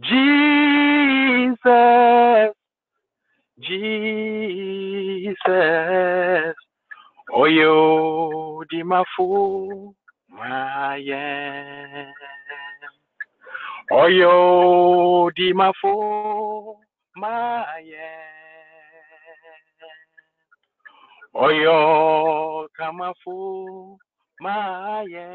Jesus, 0.00 1.56
Jesus, 3.58 4.16
Oyo 7.32 8.64
di 8.68 8.82
mafu 8.84 9.94
maya. 10.28 11.24
Oyo 13.90 15.30
di 15.32 15.52
mafu 15.56 16.76
maya. 17.16 18.37
Oyo 21.34 22.68
kamafu 22.76 23.98
maya. 24.40 25.28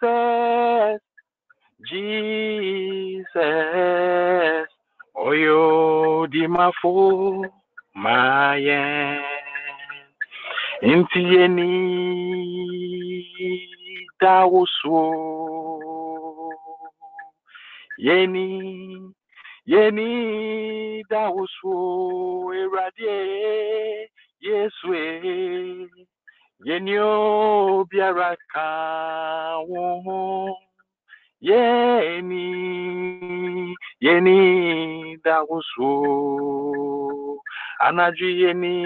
Jesus, 0.00 1.00
Jesus, 1.88 3.30
Oyo 5.14 6.26
di 6.32 6.46
mafu 6.48 7.46
maya. 7.94 9.20
Inti 10.82 11.22
yeni 11.34 11.70
dawusu 14.20 15.00
yeni 17.98 19.12
yeni 19.70 21.04
dawusu 21.10 21.74
erade 22.60 23.16
yesu 24.46 24.88
e 24.94 25.88
yeni 26.66 26.94
obiara 26.98 28.30
ka 28.52 28.68
wo 29.70 30.58
yeni 31.48 32.46
yeni 34.00 34.38
dawusu 35.24 35.90
anaju 37.86 38.28
yeni 38.42 38.76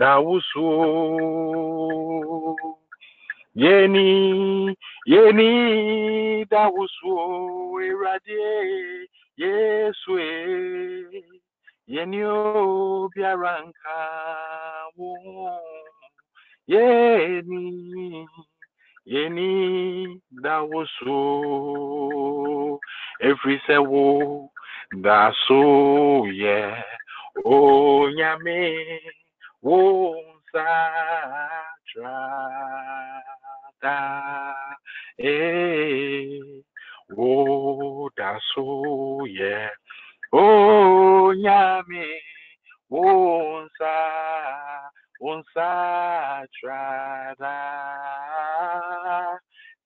dawusu 0.00 0.66
yeni 3.54 4.76
yeni 5.06 6.44
dawusu 6.50 7.80
erade 7.80 9.08
yesu 9.36 10.18
e. 10.18 11.22
Yeni 11.86 12.24
obiara 12.24 13.62
nka 13.64 13.98
wo 14.96 15.16
yeni 16.66 18.28
yeni 19.06 20.20
dawusu. 20.42 21.18
Every 23.20 23.60
se 23.66 23.78
wo 23.78 24.50
daso 24.92 26.26
ye 26.30 26.74
onyame 27.44 29.00
wo 29.62 30.14
nsa 30.48 30.68
trada 31.92 32.38
eh 35.18 36.40
wo 37.16 38.08
daso 38.16 39.26
ye 39.26 39.70
onyame 40.32 42.08
wo 42.90 43.62
nsa 43.64 43.96
unsa 45.20 46.46
trada 46.56 47.56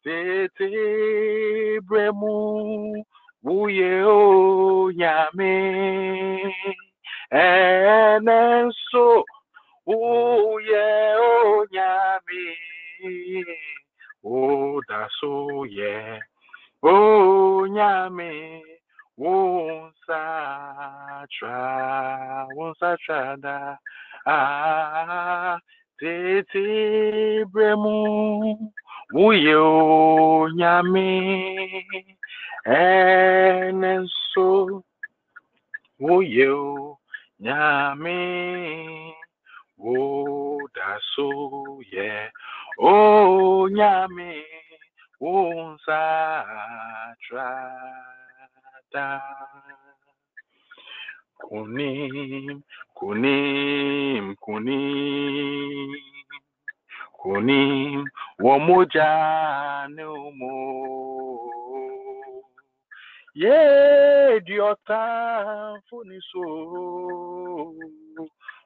tete 0.04 0.70
bremu 1.88 3.04
wuye 3.42 4.02
o 4.04 4.90
nyame 4.92 5.54
enenso 7.30 9.04
wuye 9.04 9.28
o 9.28 9.31
nyame 11.72 12.46
o 14.24 14.80
daso 14.88 15.66
ye 15.66 16.22
o 16.82 17.66
nyame 17.66 18.62
wonsa 19.18 20.22
tra 21.30 22.46
wonsa 22.54 22.96
trada 23.04 23.78
ah 24.26 25.58
tete 25.98 27.44
bremu 27.52 28.70
wuye 29.12 29.54
o 29.54 30.48
nyame 30.54 31.10
enenso 32.64 34.48
wuye 36.00 36.48
o 36.48 36.98
Oh, 39.84 39.88
nyame 39.88 40.62
wo 40.62 40.68
daso 40.74 41.80
ye 41.92 42.30
o 42.78 43.68
nyame 43.68 44.44
wonsa 45.20 46.00
trada 47.22 49.06
kunim 51.40 52.62
kunim. 52.96 54.36
Kunim 54.36 55.92
nkunim 57.22 58.02
wɔ 58.42 58.54
mogya 58.66 59.10
yeah 59.96 60.30
mu 60.38 60.52
yɛdi 63.40 64.54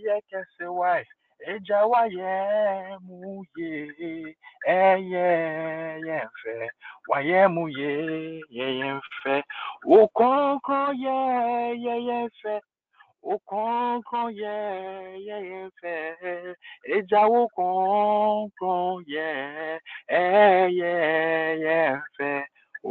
yɛ 0.05 0.15
kɛse 0.29 0.65
wae 0.69 1.03
Eja 1.47 1.79
wayɛ 1.85 2.99
mu 3.05 3.43
yɛ 3.55 4.35
ɛyɛ 13.33 14.55
yɛn 15.27 15.67
fɛ 15.79 15.93
wayɛ 16.95 16.99
mu 16.99 16.99
yɛ 16.99 16.99
yɛ 16.99 17.01
yɛn 17.01 17.11
fɛ 17.17 17.31
wo 17.31 17.41
kɔnkɔn 17.49 19.05
yɛ 19.13 19.27
yɛ 20.79 20.93
yɛn 21.65 21.93
fɛ. 22.17 22.31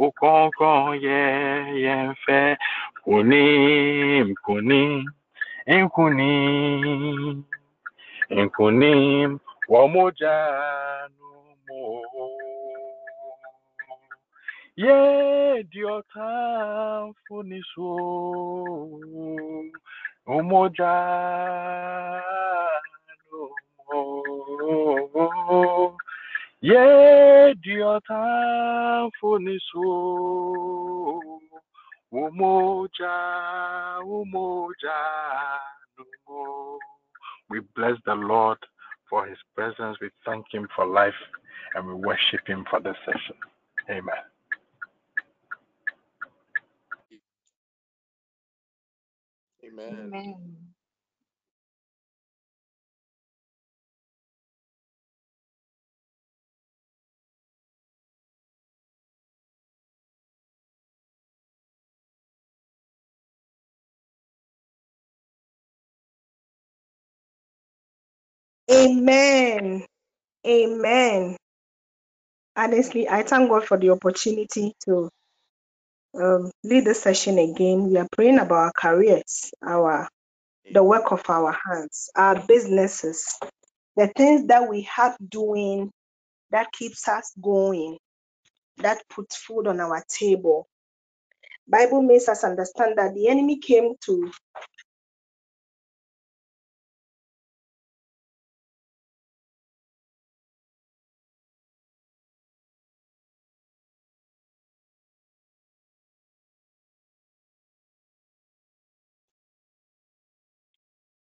Okonkon 0.03 0.99
yẹ 1.05 1.19
yẹyẹ 1.83 2.13
fẹ 2.23 2.39
nkunim 5.79 7.07
nkunim 8.41 9.31
wọ́n 9.71 9.87
mo 9.93 10.03
jánu 10.19 11.27
mọ́ 11.65 11.87
yé 14.83 14.95
di 15.71 15.81
ọ̀tá 15.95 16.29
fúnni 17.23 17.59
sùn. 17.71 19.65
Umoja 20.27 22.21
Umoja 32.11 33.15
Umoja 34.03 35.59
We 37.49 37.59
bless 37.75 37.93
the 38.05 38.15
Lord 38.15 38.57
for 39.07 39.27
his 39.27 39.37
presence. 39.55 39.97
We 40.01 40.09
thank 40.25 40.45
him 40.51 40.67
for 40.75 40.87
life 40.87 41.13
and 41.75 41.85
we 41.85 41.93
worship 41.93 42.47
him 42.47 42.65
for 42.69 42.79
this 42.79 42.95
session. 43.05 43.35
Amen. 43.89 44.15
Amen. 49.79 50.13
Amen. 50.15 50.57
Amen. 68.71 69.85
Amen. 70.47 71.37
Honestly, 72.55 73.09
I 73.09 73.23
thank 73.23 73.49
God 73.49 73.65
for 73.65 73.77
the 73.77 73.91
opportunity 73.91 74.73
to 74.85 75.09
um, 76.21 76.51
lead 76.63 76.85
this 76.85 77.01
session 77.01 77.37
again. 77.39 77.89
We 77.89 77.97
are 77.97 78.07
praying 78.11 78.39
about 78.39 78.55
our 78.55 78.71
careers, 78.75 79.51
our 79.65 80.07
the 80.71 80.83
work 80.83 81.11
of 81.11 81.23
our 81.29 81.55
hands, 81.65 82.09
our 82.15 82.43
businesses, 82.47 83.37
the 83.95 84.07
things 84.15 84.47
that 84.47 84.67
we 84.69 84.83
have 84.83 85.15
doing 85.29 85.91
that 86.51 86.71
keeps 86.71 87.07
us 87.07 87.33
going, 87.41 87.97
that 88.77 89.01
puts 89.09 89.35
food 89.35 89.67
on 89.67 89.79
our 89.79 90.03
table. 90.09 90.67
Bible 91.67 92.01
makes 92.01 92.29
us 92.29 92.43
understand 92.43 92.97
that 92.97 93.13
the 93.13 93.27
enemy 93.27 93.59
came 93.59 93.93
to 94.05 94.31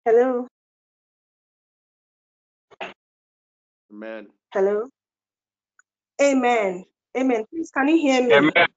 hello, 0.07 0.49
Amen. 3.93 4.29
hello, 4.55 4.89
amen, 6.23 6.85
amen. 7.17 7.45
Please, 7.51 7.71
can 7.73 7.89
you 7.89 7.99
hear 7.99 8.27
me? 8.27 8.35
Amen. 8.35 8.69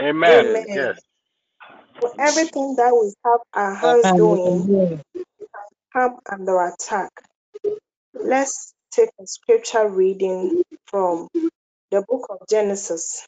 Amen. 0.00 0.46
Amen. 0.46 0.66
Yes. 0.74 0.98
For 2.00 2.12
everything 2.20 2.76
that 2.78 2.92
we 2.92 3.12
have 3.24 3.40
our 3.54 3.74
hands 3.74 4.12
doing 4.16 4.68
come 5.92 6.16
under 6.30 6.60
attack. 6.68 7.10
Let's 8.14 8.74
take 8.92 9.10
a 9.20 9.26
scripture 9.26 9.88
reading 9.88 10.54
from 10.86 11.28
the 11.92 12.02
book 12.08 12.28
of 12.30 12.48
Genesis, 12.50 13.26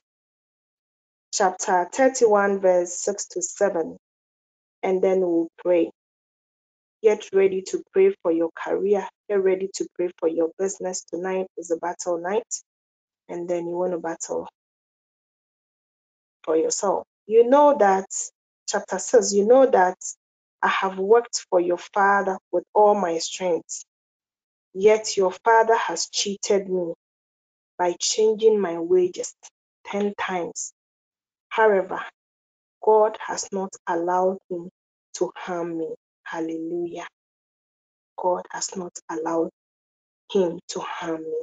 chapter 1.34 1.88
31, 1.92 2.60
verse 2.60 2.94
6 3.00 3.26
to 3.32 3.42
7, 3.42 3.96
and 4.82 5.02
then 5.02 5.20
we'll 5.20 5.48
pray. 5.58 5.90
Get 7.02 7.28
ready 7.32 7.62
to 7.68 7.82
pray 7.92 8.14
for 8.22 8.32
your 8.32 8.50
career. 8.56 9.08
Get 9.28 9.42
ready 9.44 9.70
to 9.76 9.88
pray 9.94 10.10
for 10.18 10.28
your 10.28 10.50
business. 10.58 11.04
Tonight 11.04 11.46
is 11.56 11.70
a 11.70 11.76
battle 11.78 12.18
night, 12.18 12.46
and 13.28 13.48
then 13.48 13.66
you 13.68 13.76
want 13.76 13.92
to 13.92 13.98
battle 13.98 14.48
for 16.44 16.56
yourself. 16.56 17.06
You 17.26 17.48
know 17.48 17.76
that, 17.78 18.06
chapter 18.68 18.98
says, 18.98 19.34
you 19.34 19.46
know 19.46 19.66
that 19.70 19.98
I 20.62 20.68
have 20.68 20.98
worked 20.98 21.46
for 21.50 21.60
your 21.60 21.78
father 21.78 22.38
with 22.52 22.64
all 22.74 22.94
my 22.94 23.18
strength, 23.18 23.84
yet 24.74 25.16
your 25.16 25.32
father 25.44 25.76
has 25.76 26.08
cheated 26.12 26.68
me 26.68 26.94
by 27.78 27.94
changing 28.00 28.60
my 28.60 28.78
wages 28.78 29.34
10 29.86 30.14
times. 30.18 30.72
However, 31.50 32.00
God 32.84 33.18
has 33.26 33.48
not 33.52 33.70
allowed 33.88 34.38
him 34.50 34.70
to 35.18 35.32
harm 35.36 35.78
me. 35.78 35.90
Hallelujah. 36.30 37.06
God 38.18 38.44
has 38.50 38.76
not 38.76 38.92
allowed 39.10 39.50
him 40.32 40.60
to 40.70 40.80
harm 40.80 41.22
me. 41.22 41.42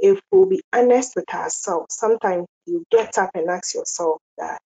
If 0.00 0.20
we'll 0.32 0.46
be 0.48 0.62
honest 0.74 1.14
with 1.16 1.32
ourselves, 1.34 1.96
sometimes 1.96 2.46
you 2.66 2.84
get 2.90 3.18
up 3.18 3.30
and 3.34 3.50
ask 3.50 3.74
yourself 3.74 4.20
that 4.38 4.60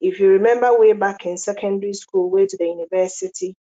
if 0.00 0.20
you 0.20 0.30
remember 0.30 0.78
way 0.78 0.92
back 0.94 1.26
in 1.26 1.38
secondary 1.38 1.94
school, 1.94 2.30
way 2.30 2.46
to 2.46 2.56
the 2.58 2.66
university, 2.66 3.54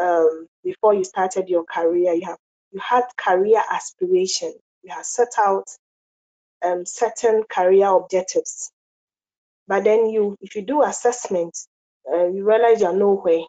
um, 0.00 0.46
before 0.64 0.94
you 0.94 1.04
started 1.04 1.48
your 1.48 1.64
career, 1.64 2.14
you 2.14 2.26
have 2.26 2.38
you 2.72 2.80
had 2.80 3.04
career 3.16 3.62
aspiration. 3.70 4.54
You 4.82 4.94
have 4.94 5.06
set 5.06 5.30
out 5.38 5.66
um, 6.64 6.86
certain 6.86 7.44
career 7.50 7.88
objectives 7.88 8.66
but 9.68 9.84
then 9.84 10.08
you 10.10 10.36
if 10.42 10.56
you 10.56 10.62
do 10.62 10.82
assessment 10.84 11.58
uh, 12.12 12.26
you 12.28 12.44
realize 12.46 12.80
you're 12.80 12.94
nowhere. 12.96 13.42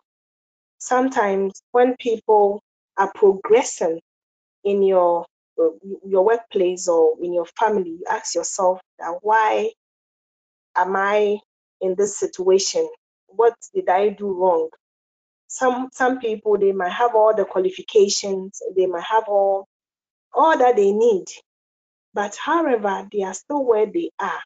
Sometimes 0.80 1.62
when 1.72 1.96
people 2.00 2.62
are 2.98 3.12
progressing 3.16 4.02
in 4.66 4.84
your 4.84 5.26
uh, 5.62 5.70
your 6.08 6.26
workplace 6.26 6.88
or 6.90 7.16
in 7.22 7.34
your 7.34 7.48
family 7.60 7.92
you 7.92 8.06
ask 8.10 8.36
yourself 8.36 8.82
that 9.00 9.14
why 9.22 9.72
am 10.76 10.96
i 10.96 11.38
in 11.82 11.96
this 11.98 12.20
situation? 12.20 12.88
What 13.28 13.56
did 13.76 13.90
i 13.90 14.10
do 14.10 14.28
wrong? 14.34 14.70
Some 15.48 15.90
some 15.94 16.20
people 16.20 16.58
they 16.60 16.74
might 16.74 16.92
have 16.94 17.16
all 17.16 17.36
the 17.36 17.46
qualifications 17.46 18.62
they 18.78 18.88
might 18.88 19.04
have 19.06 19.26
all 19.30 19.68
all 20.34 20.58
that 20.58 20.76
they 20.78 20.92
need 20.94 21.26
but 22.14 22.36
however 22.38 23.08
they 23.12 23.24
are 23.24 23.34
still 23.36 23.66
where 23.66 23.88
they 23.88 24.12
are 24.20 24.42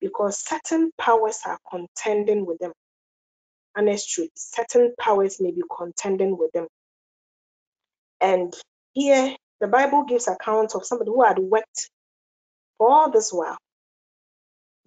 because 0.00 0.38
certain 0.44 0.90
powers 0.98 1.40
are 1.46 1.58
contending 1.70 2.46
with 2.46 2.58
them. 2.60 2.72
Honest 3.76 4.10
truth, 4.10 4.30
certain 4.34 4.94
powers 4.98 5.40
may 5.40 5.50
be 5.50 5.62
contending 5.76 6.36
with 6.36 6.52
them. 6.52 6.66
And 8.20 8.54
here, 8.92 9.36
the 9.60 9.68
Bible 9.68 10.04
gives 10.04 10.28
account 10.28 10.74
of 10.74 10.84
somebody 10.84 11.10
who 11.10 11.24
had 11.24 11.38
worked 11.38 11.90
for 12.78 12.90
all 12.90 13.10
this 13.10 13.32
while, 13.32 13.58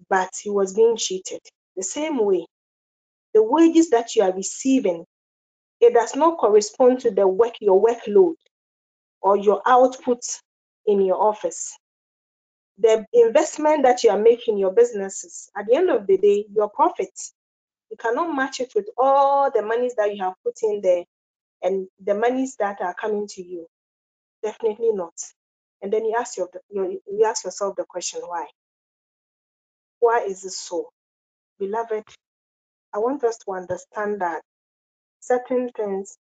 but 0.08 0.30
he 0.42 0.50
was 0.50 0.74
being 0.74 0.96
cheated. 0.96 1.40
The 1.76 1.82
same 1.82 2.24
way, 2.24 2.46
the 3.34 3.42
wages 3.42 3.90
that 3.90 4.16
you 4.16 4.22
are 4.22 4.32
receiving, 4.32 5.04
it 5.80 5.94
does 5.94 6.16
not 6.16 6.38
correspond 6.38 7.00
to 7.00 7.10
the 7.10 7.26
work, 7.28 7.54
your 7.60 7.82
workload, 7.82 8.34
or 9.22 9.36
your 9.36 9.62
output 9.66 10.20
in 10.86 11.00
your 11.02 11.20
office. 11.20 11.76
The 12.78 13.06
investment 13.12 13.84
that 13.84 14.04
you 14.04 14.10
are 14.10 14.18
making 14.18 14.58
your 14.58 14.72
businesses, 14.72 15.50
at 15.56 15.66
the 15.66 15.76
end 15.76 15.90
of 15.90 16.06
the 16.06 16.18
day, 16.18 16.46
your 16.54 16.70
profits, 16.70 17.32
you 17.96 18.10
cannot 18.10 18.34
match 18.36 18.60
it 18.60 18.72
with 18.76 18.88
all 18.98 19.50
the 19.50 19.62
monies 19.62 19.94
that 19.96 20.14
you 20.16 20.22
have 20.22 20.34
put 20.44 20.56
in 20.62 20.80
there 20.82 21.04
and 21.62 21.88
the 22.04 22.14
monies 22.14 22.56
that 22.58 22.80
are 22.82 22.94
coming 22.94 23.26
to 23.28 23.42
you. 23.44 23.66
Definitely 24.42 24.92
not. 24.92 25.14
And 25.82 25.92
then 25.92 26.04
you 26.06 26.16
ask 26.18 26.36
your, 26.38 26.48
you, 26.70 27.00
ask 27.26 27.44
yourself 27.44 27.76
the 27.76 27.84
question 27.88 28.20
why? 28.26 28.46
Why 30.00 30.20
is 30.28 30.42
this 30.42 30.58
so? 30.58 30.90
Beloved, 31.58 32.04
I 32.94 32.98
want 32.98 33.24
us 33.24 33.38
to 33.38 33.52
understand 33.52 34.22
that 34.22 34.42
certain 35.20 35.70
things 35.76 36.18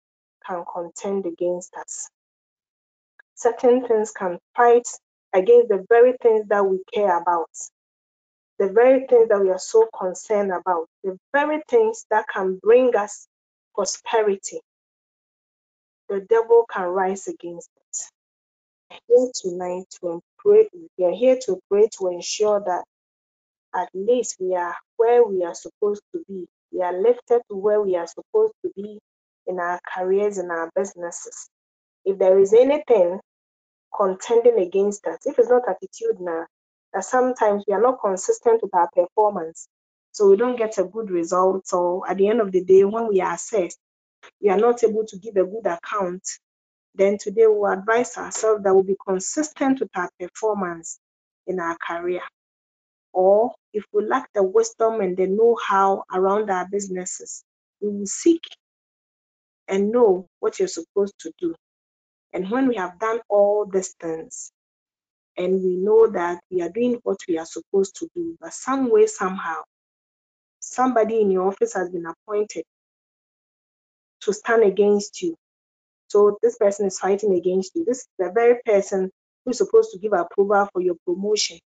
can 0.47 0.63
contend 0.73 1.25
against 1.27 1.75
us. 1.75 2.09
Certain 3.35 3.87
things 3.87 4.11
can 4.11 4.39
fight 4.55 4.87
against 5.33 5.69
the 5.69 5.85
very 5.89 6.13
things 6.21 6.47
that 6.49 6.65
we 6.65 6.79
care 6.93 7.17
about, 7.19 7.49
the 8.59 8.69
very 8.69 9.07
things 9.07 9.29
that 9.29 9.41
we 9.41 9.49
are 9.51 9.59
so 9.59 9.87
concerned 9.97 10.51
about, 10.51 10.87
the 11.03 11.17
very 11.33 11.61
things 11.69 12.05
that 12.11 12.25
can 12.33 12.59
bring 12.63 12.95
us 12.95 13.27
prosperity. 13.75 14.61
The 16.09 16.21
devil 16.29 16.65
can 16.71 16.85
rise 16.85 17.27
against 17.27 17.69
it. 17.77 18.23
Here 19.07 19.31
tonight 19.35 19.85
to 20.01 20.21
pray, 20.39 20.69
we 20.97 21.05
are 21.05 21.13
here 21.13 21.37
to 21.47 21.59
pray 21.69 21.89
to 21.99 22.07
ensure 22.09 22.61
that 22.65 22.83
at 23.75 23.89
least 23.93 24.37
we 24.39 24.55
are 24.55 24.75
where 24.97 25.23
we 25.23 25.43
are 25.43 25.55
supposed 25.55 26.01
to 26.13 26.23
be. 26.27 26.47
We 26.71 26.81
are 26.81 26.93
lifted 26.99 27.41
to 27.49 27.55
where 27.57 27.81
we 27.81 27.95
are 27.97 28.07
supposed 28.07 28.53
to 28.65 28.71
be 28.75 28.99
in 29.47 29.59
our 29.59 29.79
careers, 29.95 30.37
in 30.39 30.51
our 30.51 30.71
businesses. 30.75 31.49
If 32.05 32.19
there 32.19 32.39
is 32.39 32.53
anything 32.53 33.19
contending 33.95 34.59
against 34.59 35.05
us, 35.07 35.19
if 35.25 35.39
it's 35.39 35.49
not 35.49 35.63
attitude 35.69 36.19
now, 36.21 36.45
that 36.95 37.05
sometimes 37.05 37.65
we 37.67 37.75
are 37.75 37.83
not 37.83 38.01
consistent 38.01 38.63
with 38.63 38.75
our 38.75 38.89
performance, 38.91 39.69
so 40.13 40.29
we 40.31 40.37
don't 40.37 40.57
get 40.57 40.79
a 40.79 40.85
good 40.85 41.11
result. 41.11 41.67
So 41.67 42.05
at 42.09 42.17
the 42.17 42.29
end 42.29 42.41
of 42.41 42.53
the 42.53 42.65
day, 42.65 42.85
when 42.85 43.09
we 43.09 43.21
are 43.21 43.35
assessed, 43.35 43.79
we 44.41 44.49
are 44.49 44.57
not 44.57 44.83
able 44.83 45.05
to 45.07 45.19
give 45.19 45.37
a 45.37 45.45
good 45.45 45.67
account. 45.67 46.23
Then 46.95 47.17
today 47.19 47.47
we'll 47.47 47.71
advise 47.71 48.17
ourselves 48.17 48.63
that 48.63 48.73
we'll 48.73 48.83
be 48.83 48.97
consistent 49.07 49.81
with 49.81 49.91
our 49.95 50.09
performance 50.19 50.99
in 51.47 51.59
our 51.59 51.77
career. 51.77 52.21
Or 53.13 53.53
if 53.73 53.85
we 53.93 54.05
lack 54.05 54.29
the 54.33 54.43
wisdom 54.43 55.01
and 55.01 55.17
the 55.17 55.27
know 55.27 55.57
how 55.67 56.05
around 56.13 56.49
our 56.51 56.67
businesses, 56.69 57.43
we 57.81 57.89
will 57.89 58.07
seek 58.07 58.43
and 59.67 59.91
know 59.91 60.27
what 60.39 60.59
you're 60.59 60.67
supposed 60.69 61.15
to 61.21 61.31
do. 61.39 61.55
And 62.33 62.51
when 62.51 62.67
we 62.67 62.75
have 62.77 62.99
done 62.99 63.21
all 63.29 63.65
these 63.71 63.95
things, 64.01 64.51
and 65.37 65.63
we 65.63 65.75
know 65.75 66.07
that 66.07 66.39
we 66.49 66.61
are 66.61 66.69
doing 66.69 66.99
what 67.03 67.17
we 67.27 67.37
are 67.37 67.45
supposed 67.45 67.97
to 67.97 68.09
do, 68.15 68.37
but 68.39 68.53
some 68.53 68.89
way, 68.91 69.07
somehow, 69.07 69.61
somebody 70.59 71.21
in 71.21 71.31
your 71.31 71.47
office 71.47 71.73
has 71.73 71.89
been 71.89 72.05
appointed 72.05 72.63
to 74.21 74.33
stand 74.33 74.63
against 74.63 75.21
you. 75.21 75.35
So 76.07 76.37
this 76.41 76.57
person 76.57 76.87
is 76.87 76.99
fighting 76.99 77.33
against 77.35 77.73
you. 77.75 77.85
This 77.85 77.99
is 77.99 78.07
the 78.19 78.31
very 78.33 78.59
person 78.65 79.11
who 79.43 79.51
is 79.51 79.57
supposed 79.57 79.91
to 79.91 79.99
give 79.99 80.13
approval 80.13 80.69
for 80.71 80.81
your 80.81 80.95
promotion. 81.05 81.59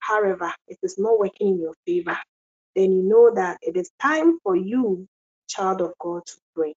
However, 0.00 0.52
it 0.68 0.78
is 0.82 0.98
not 0.98 1.18
working 1.18 1.48
in 1.48 1.60
your 1.60 1.74
favor. 1.86 2.18
Then 2.74 2.92
you 2.92 3.02
know 3.02 3.34
that 3.34 3.58
it 3.62 3.76
is 3.76 3.90
time 4.00 4.38
for 4.42 4.56
you, 4.56 5.06
child 5.48 5.80
of 5.80 5.92
God, 6.00 6.22
to 6.26 6.36
pray. 6.54 6.74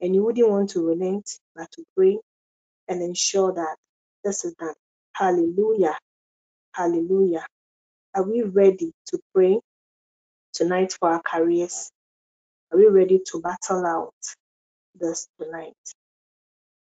And 0.00 0.14
you 0.14 0.24
wouldn't 0.24 0.48
want 0.48 0.70
to 0.70 0.86
relent, 0.86 1.30
but 1.54 1.70
to 1.72 1.84
pray 1.96 2.18
and 2.88 3.02
ensure 3.02 3.52
that 3.52 3.76
this 4.24 4.44
is 4.44 4.54
done. 4.54 4.74
Hallelujah. 5.14 5.96
Hallelujah. 6.74 7.46
Are 8.14 8.22
we 8.22 8.42
ready 8.42 8.92
to 9.08 9.18
pray 9.34 9.58
tonight 10.52 10.92
for 10.98 11.10
our 11.10 11.22
careers? 11.22 11.90
Are 12.72 12.78
we 12.78 12.86
ready 12.86 13.20
to 13.32 13.40
battle 13.40 13.86
out 13.86 14.14
this 14.98 15.28
tonight? 15.40 15.74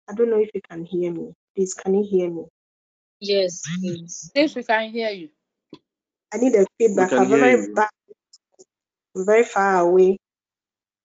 I 0.09 0.14
don't 0.14 0.30
know 0.30 0.41
if 0.41 0.51
you 0.55 0.61
can 0.70 0.85
hear 0.85 1.12
me. 1.12 1.32
Please, 1.57 1.74
can 1.74 1.95
you 1.95 2.07
hear 2.09 2.30
me? 2.30 2.45
Yes, 3.20 3.62
please. 3.78 4.30
Yes, 4.35 4.55
we 4.55 4.62
can 4.64 4.91
hear 4.91 5.11
you. 5.11 5.28
I 6.32 6.39
need 6.39 6.55
a 6.55 6.66
feedback. 6.78 7.12
I'm 7.12 7.28
very 7.28 7.62
you. 7.62 7.74
bad, 7.74 7.89
I'm 9.16 9.26
very 9.26 9.45
far 9.45 9.80
away 9.80 10.18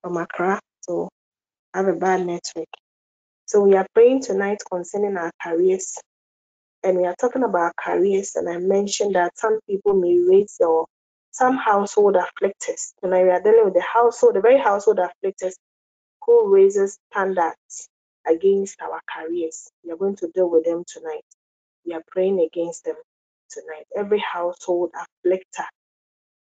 from 0.01 0.17
Accra, 0.17 0.59
so 0.81 1.09
I 1.73 1.79
have 1.79 1.87
a 1.87 1.93
bad 1.93 2.25
network. 2.25 2.67
So 3.45 3.61
we 3.61 3.75
are 3.75 3.85
praying 3.93 4.23
tonight 4.23 4.59
concerning 4.71 5.17
our 5.17 5.31
careers. 5.41 5.97
And 6.83 6.97
we 6.97 7.05
are 7.05 7.15
talking 7.19 7.43
about 7.43 7.75
careers, 7.75 8.35
and 8.35 8.49
I 8.49 8.57
mentioned 8.57 9.15
that 9.15 9.37
some 9.37 9.59
people 9.67 9.95
may 9.95 10.17
raise 10.17 10.55
or 10.61 10.87
some 11.31 11.57
household 11.57 12.15
afflictors. 12.15 12.93
Tonight 13.03 13.23
we 13.23 13.29
are 13.31 13.41
dealing 13.41 13.65
with 13.65 13.73
the 13.73 13.81
household, 13.81 14.35
the 14.35 14.41
very 14.41 14.59
household 14.59 14.99
afflictors 14.99 15.55
who 16.25 16.53
raises 16.53 16.97
standards 17.11 17.89
against 18.27 18.81
our 18.81 19.01
careers. 19.13 19.69
We 19.83 19.91
are 19.91 19.97
going 19.97 20.15
to 20.17 20.29
deal 20.33 20.49
with 20.49 20.65
them 20.65 20.83
tonight. 20.87 21.25
We 21.85 21.93
are 21.93 22.03
praying 22.07 22.39
against 22.39 22.85
them 22.85 22.95
tonight. 23.49 23.85
Every 23.97 24.19
household 24.19 24.91
afflictor, 24.93 25.65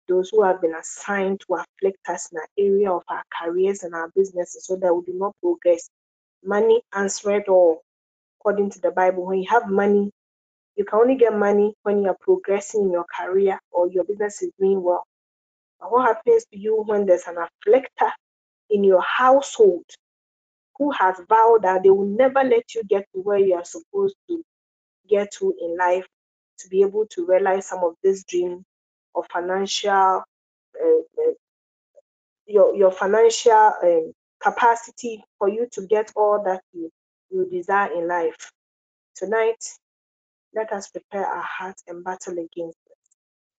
those 0.09 0.31
who 0.31 0.43
have 0.43 0.61
been 0.61 0.75
assigned 0.75 1.43
to 1.47 1.55
afflict 1.55 2.09
us 2.09 2.29
in 2.33 2.41
the 2.41 2.65
area 2.65 2.91
of 2.91 3.03
our 3.09 3.23
careers 3.41 3.85
and 3.85 3.95
our 3.95 4.11
businesses 4.17 4.67
so 4.67 4.77
that 4.77 4.95
we 4.95 5.03
do 5.05 5.17
not 5.19 5.37
progress. 5.41 5.89
Money 6.45 6.83
answered 6.93 7.45
all. 7.49 7.83
According 8.41 8.71
to 8.71 8.81
the 8.81 8.91
Bible, 8.91 9.27
when 9.27 9.39
you 9.41 9.49
have 9.51 9.69
money, 9.71 10.11
you 10.77 10.85
can 10.85 11.01
only 11.01 11.17
get 11.17 11.37
money 11.37 11.75
when 11.83 12.03
you 12.03 12.09
are 12.09 12.17
progressing 12.21 12.83
in 12.85 12.93
your 12.93 13.07
career 13.19 13.61
or 13.71 13.89
your 13.89 14.05
business 14.05 14.43
is 14.43 14.53
doing 14.59 14.83
well. 14.83 15.05
But 15.81 15.93
what 15.93 16.07
happens 16.07 16.45
to 16.53 16.59
you 16.59 16.83
when 16.87 17.07
there's 17.07 17.27
an 17.27 17.37
afflictor 17.37 18.11
in 18.71 18.85
your 18.85 19.03
household 19.03 19.85
who 20.79 20.91
has 20.93 21.21
vowed 21.29 21.63
that 21.63 21.83
they 21.83 21.91
will 21.91 22.07
never 22.07 22.43
let 22.43 22.75
you 22.75 22.83
get 22.85 23.07
to 23.15 23.21
where 23.21 23.39
you 23.39 23.55
are 23.55 23.65
supposed 23.65 24.17
to 24.29 24.43
get 25.09 25.33
to 25.33 25.55
in 25.61 25.77
life 25.77 26.07
to 26.59 26.69
be 26.69 26.83
able 26.83 27.07
to 27.11 27.27
realize 27.27 27.67
some 27.67 27.85
of 27.85 27.95
this 28.03 28.25
dream 28.25 28.65
of 29.15 29.27
financial 29.33 30.25
uh, 30.83 31.23
your 32.47 32.75
your 32.75 32.93
financial 32.93 33.73
um, 33.83 34.13
capacity 34.43 35.25
for 35.39 35.49
you 35.49 35.69
to 35.73 35.87
get 35.87 36.13
all 36.17 36.43
that 36.45 36.63
you 36.73 36.91
you 37.31 37.49
desire 37.51 37.93
in 37.93 38.09
life 38.09 38.53
tonight 39.17 39.63
let 40.55 40.73
us 40.73 40.89
prepare 40.91 41.27
our 41.27 41.45
hearts 41.45 41.83
and 41.89 42.05
battle 42.05 42.35
against 42.35 42.79
this. 42.87 42.99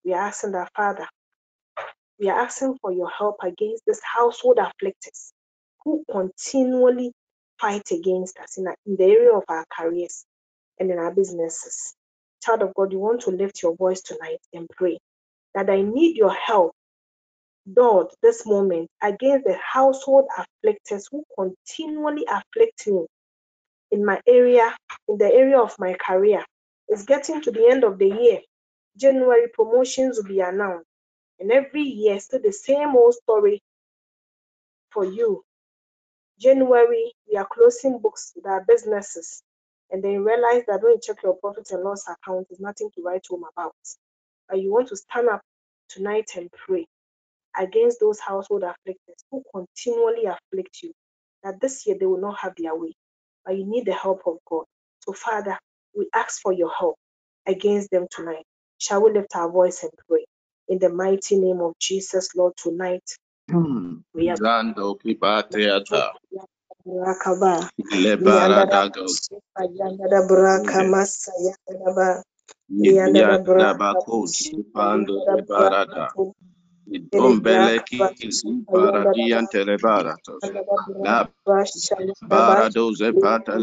we 0.06 0.14
are 0.14 0.22
asking 0.28 0.54
that 0.54 0.70
father 0.76 1.08
we 2.20 2.30
are 2.30 2.40
asking 2.42 2.78
for 2.82 2.94
your 2.94 3.10
help 3.10 3.38
against 3.44 3.84
this 3.86 4.02
household 4.04 4.58
afflictors 4.58 5.34
who 5.84 6.04
continually 6.12 7.12
fight 7.62 7.84
against 7.92 8.38
us 8.40 8.58
in, 8.58 8.68
in 8.86 8.96
the 8.98 9.04
area 9.06 9.34
of 9.36 9.44
our 9.50 9.66
careers 9.78 10.26
and 10.80 10.92
in 10.92 11.00
our 11.00 11.14
businesses. 11.14 11.96
Child 12.44 12.64
of 12.64 12.74
God, 12.76 12.92
you 12.94 13.00
want 13.00 13.22
to 13.22 13.32
lift 13.32 13.64
your 13.64 13.76
voice 13.76 14.02
tonight 14.02 14.40
and 14.54 14.70
pray 14.78 15.00
that 15.56 15.70
I 15.70 15.82
need 15.82 16.18
your 16.18 16.34
help, 16.34 16.74
Lord, 17.68 18.08
this 18.24 18.46
moment 18.46 18.90
against 19.04 19.46
the 19.46 19.58
household 19.58 20.26
afflictors 20.38 21.06
who 21.12 21.24
continually 21.38 22.26
afflict 22.30 22.88
me 22.88 23.06
in 23.92 24.06
my 24.06 24.22
area, 24.28 24.76
in 25.10 25.18
the 25.18 25.32
area 25.34 25.60
of 25.60 25.76
my 25.80 25.96
career. 25.96 26.44
It's 26.90 27.04
getting 27.06 27.42
to 27.44 27.52
the 27.52 27.68
end 27.70 27.84
of 27.84 28.00
the 28.00 28.08
year. 28.08 28.40
January 28.98 29.48
promotions 29.54 30.18
will 30.18 30.30
be 30.30 30.42
announced. 30.42 30.88
And 31.40 31.52
every 31.52 31.84
year, 31.84 32.20
still 32.20 32.42
the 32.44 32.54
same 32.54 32.96
old 32.96 33.16
story 33.16 33.62
for 34.92 35.06
you. 35.06 35.44
January, 36.40 37.14
we 37.30 37.38
are 37.38 37.48
closing 37.52 38.00
books 38.00 38.34
with 38.36 38.46
our 38.48 38.66
businesses. 38.68 39.44
And 39.92 40.04
then 40.04 40.24
realize 40.24 40.64
that 40.68 40.82
when 40.84 40.94
you 40.94 41.00
check 41.02 41.18
your 41.24 41.36
profit 41.38 41.70
and 41.72 41.84
loss 41.84 42.06
account, 42.08 42.48
there's 42.50 42.60
nothing 42.62 42.90
to 42.96 43.04
write 43.04 43.26
home 43.30 43.44
about. 43.58 43.76
But 44.50 44.62
you 44.62 44.74
want 44.74 44.90
to 44.90 44.98
stand 44.98 45.30
up 45.30 45.42
tonight 45.90 46.32
and 46.38 46.50
pray 46.52 46.88
against 47.58 48.00
those 48.02 48.20
household 48.20 48.64
afflictors 48.64 49.24
who 49.32 49.44
continually 49.54 50.26
afflict 50.26 50.80
you, 50.84 50.94
that 51.44 51.62
this 51.62 51.88
year 51.88 51.98
they 52.00 52.06
will 52.08 52.22
not 52.22 52.40
have 52.40 52.54
their 52.58 52.76
way. 52.76 52.94
But 53.46 53.58
you 53.58 53.66
need 53.66 53.86
the 53.86 53.94
help 53.94 54.22
of 54.28 54.38
God. 54.50 54.66
So, 55.02 55.14
Father, 55.14 55.58
we 55.98 56.08
ask 56.14 56.42
for 56.42 56.54
your 56.54 56.72
help 56.72 56.96
against 57.48 57.92
them 57.92 58.08
tonight. 58.10 58.46
Shall 58.80 59.04
we 59.04 59.12
lift 59.14 59.36
our 59.36 59.50
voice 59.52 59.84
and 59.84 59.92
pray? 60.08 60.26
in 60.68 60.80
the 60.80 60.90
mighty 60.90 61.38
name 61.38 61.62
of 61.62 61.74
Jesus, 61.80 62.30
Lord, 62.36 62.54
tonight. 62.58 63.04
Hmm. 63.50 63.98
We 64.14 64.30
are 64.30 64.38
Zando 64.38 64.96
kipateata. 64.98 66.14
Rakaba. 66.88 67.70
Lebaradagos. 67.92 69.30
Yandada 69.58 70.28
braka 70.28 70.84
masa 70.90 71.32
yandada 71.42 71.96
ba. 71.96 72.24
Braka 72.70 74.02
Pando 74.74 75.22
lebarada. 75.26 76.10
braka 76.14 76.34
Idombeleki 76.92 78.16
telebaratos. 79.52 80.42
La 81.04 81.28
barados 82.30 83.02
epata 83.02 83.58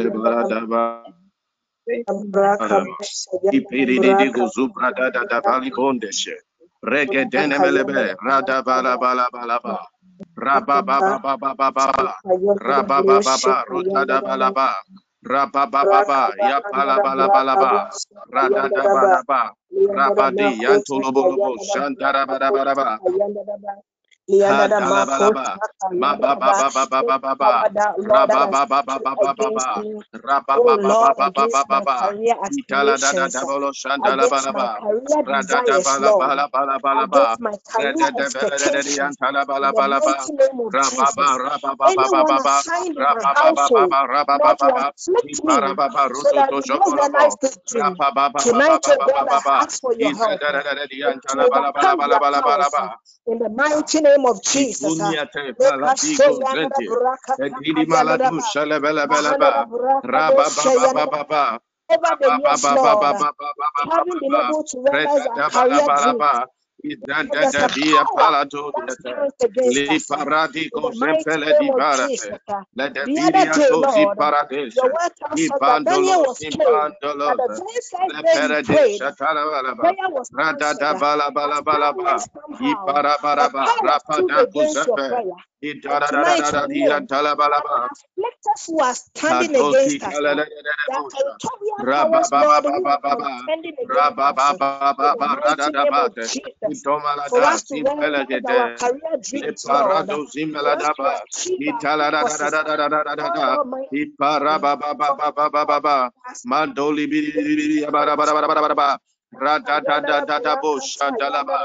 lebarada 1.86 2.84
Ipiridigo 3.50 4.46
zubrada 4.52 5.10
da 5.12 5.24
da 5.24 5.40
bali 5.42 5.70
bondeshe. 5.72 6.36
Regedene 6.84 7.58
melebe. 7.60 8.14
Rada 8.20 8.62
bala 8.62 8.98
ba. 9.64 9.78
Raba 10.36 10.82
ba 10.84 11.02
ba 11.02 11.18
ba 11.22 11.36
ba 11.38 11.54
ba 11.54 11.70
ba. 11.72 12.14
Raba 12.60 13.02
ba 13.02 13.20
ba 13.24 13.38
ba. 13.38 13.56
Ba. 14.54 14.70
Raba 15.24 15.66
ba 15.72 15.86
ba 15.86 16.02
ba. 16.04 16.22
Ya 16.42 16.60
bala 16.70 17.00
bala 17.00 17.28
bala 17.30 17.56
ba. 17.56 17.88
Rada 18.32 18.68
da 18.74 18.86
ba. 18.88 19.22
Ba. 19.26 19.52
In 53.26 53.38
the 53.38 53.48
mighty 53.48 54.00
name 54.00 54.11
name 54.16 54.26
of 54.26 54.42
Jesus. 54.44 55.00
Ah. 55.00 55.16
Having 63.90 64.20
been 64.20 64.34
able 64.36 64.64
to 64.64 64.78
realize 64.80 65.26
career 65.52 65.88
da 66.82 67.22
da 67.22 67.50
da 67.50 67.66
di 67.68 67.96
appalato 67.96 68.70
li 69.70 70.02
parati 70.06 70.68
cose 70.68 71.20
fele 71.22 71.56
di 71.58 71.70
barate 71.70 72.42
le 72.72 72.90
de 72.90 73.02
via 73.04 73.54
così 73.70 74.04
paradese 74.16 74.80
i 75.34 75.46
pandolo 75.58 76.34
i 76.38 76.50
pandolo 76.56 77.34
le 77.34 78.20
perade 78.22 78.96
shatara 78.96 79.44
bala 79.44 79.74
bala 79.74 79.94
rada 80.34 80.72
da 80.74 80.92
bala 80.94 81.30
bala 81.30 81.62
let 85.62 85.78
us 88.52 88.66
who 88.66 88.80
are 88.80 88.94
standing 88.94 89.54
against 89.54 90.02
us, 90.02 90.20
Lord, 90.24 90.48
powers, 91.92 92.32
Lord, 92.32 92.64
who 92.64 92.86
are 92.86 92.98
standing 93.42 93.74
against 93.78 94.10
for 97.28 97.44
us 97.44 97.62
to 97.64 97.74
realize 97.76 98.42
our 98.48 98.76
career 98.76 99.16
dreams, 99.22 99.66
Lord, 99.68 99.84
for 100.58 100.68
us 100.68 100.90
to 100.96 101.02
achieve 101.24 101.68
our 101.68 101.88
purposes, 102.18 102.60
Lord, 102.64 102.80
Ipara 109.40 109.64
ba 109.64 111.64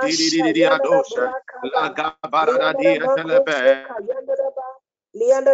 in 5.14 5.44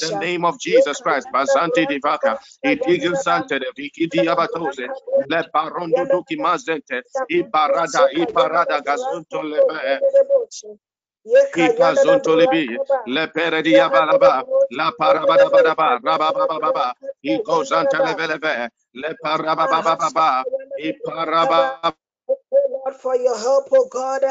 the 0.00 0.16
name 0.18 0.44
of 0.46 0.58
Jesus 0.60 1.00
Christ, 1.00 1.28
Bazanti 1.32 1.86
Divaka, 1.86 2.36
Itigil 2.64 3.16
Sante, 3.16 3.58
Vikidi 3.78 4.26
Abatose, 4.26 4.88
Le 5.28 5.44
Barondo 5.54 6.06
Duki 6.06 6.36
Mazente, 6.38 7.02
Ibarada, 7.30 8.08
Ibarada 8.14 8.80
Gazunto 8.82 9.42
Lebe. 9.44 10.00
Ipazonto 11.56 12.36
lebi 12.36 12.78
le 13.06 13.28
peredi 13.28 13.74
yabalaba 13.76 14.44
la 14.70 14.92
parabadabadaba 14.98 16.00
rababababa 16.04 16.94
ikozanta 17.24 18.00
leveleve 18.06 18.70
le 18.94 19.10
parababababa 19.22 20.46
iparababa 20.78 21.94
Lord 22.28 22.96
for 23.02 23.16
your 23.16 23.38
help, 23.38 23.68
oh 23.72 23.88
God, 23.90 24.22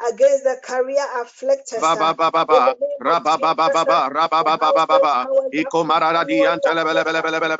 against 0.00 0.44
the 0.44 0.56
career 0.64 1.04
afflictors. 1.20 1.80
ba 1.80 1.96
ba 1.96 2.14
ba 2.14 2.30
ba 2.30 2.44
ba 2.44 2.74
rababababa 3.00 4.08
rababababa 4.10 5.28
ikomarara 5.52 6.24
di 6.24 6.36
bele 6.84 7.04
bele 7.04 7.22
bele 7.22 7.40
bele 7.40 7.56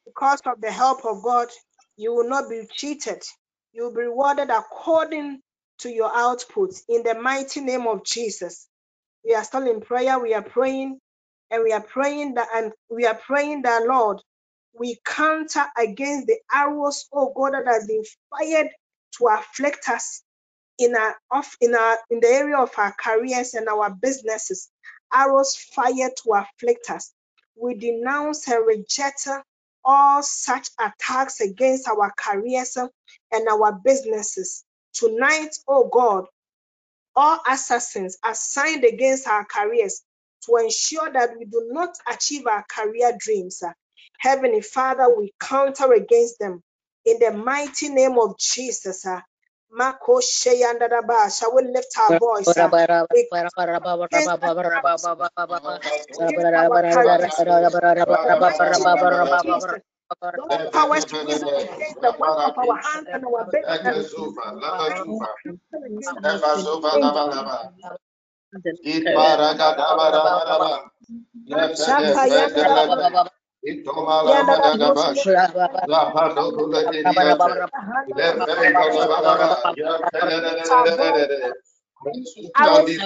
because 0.05 0.41
of 0.45 0.61
the 0.61 0.71
help 0.71 1.05
of 1.05 1.23
God, 1.23 1.47
you 1.97 2.13
will 2.13 2.29
not 2.29 2.49
be 2.49 2.63
cheated. 2.73 3.23
You 3.73 3.85
will 3.85 3.93
be 3.95 4.01
rewarded 4.03 4.49
according 4.49 5.41
to 5.79 5.89
your 5.89 6.11
output 6.15 6.71
in 6.89 7.03
the 7.03 7.15
mighty 7.15 7.61
name 7.61 7.87
of 7.87 8.05
Jesus. 8.05 8.67
We 9.25 9.35
are 9.35 9.43
still 9.45 9.67
in 9.69 9.81
prayer. 9.81 10.19
We 10.19 10.33
are 10.35 10.43
praying 10.43 10.99
and 11.51 11.63
we 11.63 11.73
are 11.73 11.81
praying 11.81 12.35
that 12.35 12.49
and 12.55 12.73
we 12.89 13.05
are 13.07 13.15
praying 13.15 13.63
that 13.63 13.85
Lord, 13.87 14.19
we 14.79 14.99
counter 15.05 15.65
against 15.77 16.27
the 16.27 16.37
arrows, 16.53 17.07
oh 17.13 17.33
God, 17.35 17.53
that 17.53 17.67
has 17.67 17.87
been 17.87 18.03
fired 18.31 18.69
to 19.19 19.27
afflict 19.27 19.89
us 19.89 20.21
in 20.77 20.95
our 20.95 21.15
off 21.31 21.55
in 21.61 21.75
our 21.75 21.97
in 22.09 22.19
the 22.19 22.27
area 22.27 22.57
of 22.57 22.71
our 22.77 22.93
careers 22.99 23.53
and 23.53 23.67
our 23.69 23.89
businesses 23.91 24.69
arrows 25.13 25.55
fired 25.55 26.11
to 26.17 26.33
afflict 26.33 26.89
us 26.89 27.13
we 27.61 27.75
denounce 27.75 28.47
and 28.49 28.65
reject 28.67 29.27
all 29.85 30.21
such 30.23 30.69
attacks 30.79 31.39
against 31.41 31.87
our 31.87 32.11
careers 32.17 32.77
and 32.77 33.47
our 33.49 33.73
businesses 33.83 34.65
Tonight, 34.93 35.49
oh 35.67 35.89
God, 35.91 36.25
all 37.15 37.39
assassins 37.47 38.17
assigned 38.25 38.83
against 38.85 39.27
our 39.27 39.45
careers 39.45 40.03
to 40.45 40.57
ensure 40.57 41.11
that 41.11 41.31
we 41.37 41.45
do 41.45 41.69
not 41.71 41.91
achieve 42.11 42.47
our 42.47 42.65
career 42.69 43.13
dreams. 43.19 43.63
Heavenly 44.19 44.61
Father, 44.61 45.07
we 45.17 45.33
counter 45.39 45.93
against 45.93 46.39
them 46.39 46.61
in 47.05 47.19
the 47.19 47.31
mighty 47.31 47.89
name 47.89 48.17
of 48.19 48.37
Jesus. 48.39 49.05
Mako 49.71 50.19
Sheyandadaba. 50.19 51.37
Shall 51.37 51.55
we 51.55 51.63
lift 51.63 51.97
our 51.99 52.17
voice? 52.17 52.57
We 60.21 60.31
counter 60.37 60.71
against 60.73 61.01
that 61.01 61.01
against 61.01 61.03
our 61.03 61.03
careers. 61.05 61.05
Jesus. 61.05 61.05
Those 61.05 61.05
powers 61.05 61.05
risen 61.25 61.49
against 61.59 62.01
the 62.01 62.13
work 62.19 62.39
of 62.45 62.57
our 62.57 62.77
hands 62.81 63.07
and 63.13 63.25
our 63.25 63.45
business. 63.51 63.97
Lagazuva, 66.05 66.89
I 66.89 66.99
Lagazuva, 66.99 66.99
cancel 82.65 83.03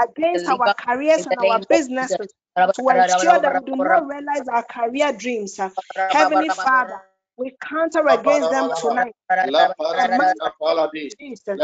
against 0.02 0.48
our 0.48 0.74
careers 0.74 1.26
and 1.26 1.40
our 1.40 1.60
businesses 1.60 2.34
to 2.76 2.90
ensure 2.90 3.40
that 3.42 3.54
we 3.54 3.66
do 3.66 3.76
not 3.76 4.08
realize 4.08 4.48
our 4.48 4.64
career 4.64 5.12
dreams. 5.12 5.60
Heavenly 6.10 6.50
Father, 6.50 7.02
we 7.40 7.56
counter 7.62 8.08
against 8.10 8.50
them 8.52 8.72
tonight. 8.82 9.16
La 9.46 9.70
The 9.92 10.10
mighty 10.10 10.40
paradisa 10.40 10.52
paladi. 10.62 11.10
Jesus. 11.20 11.62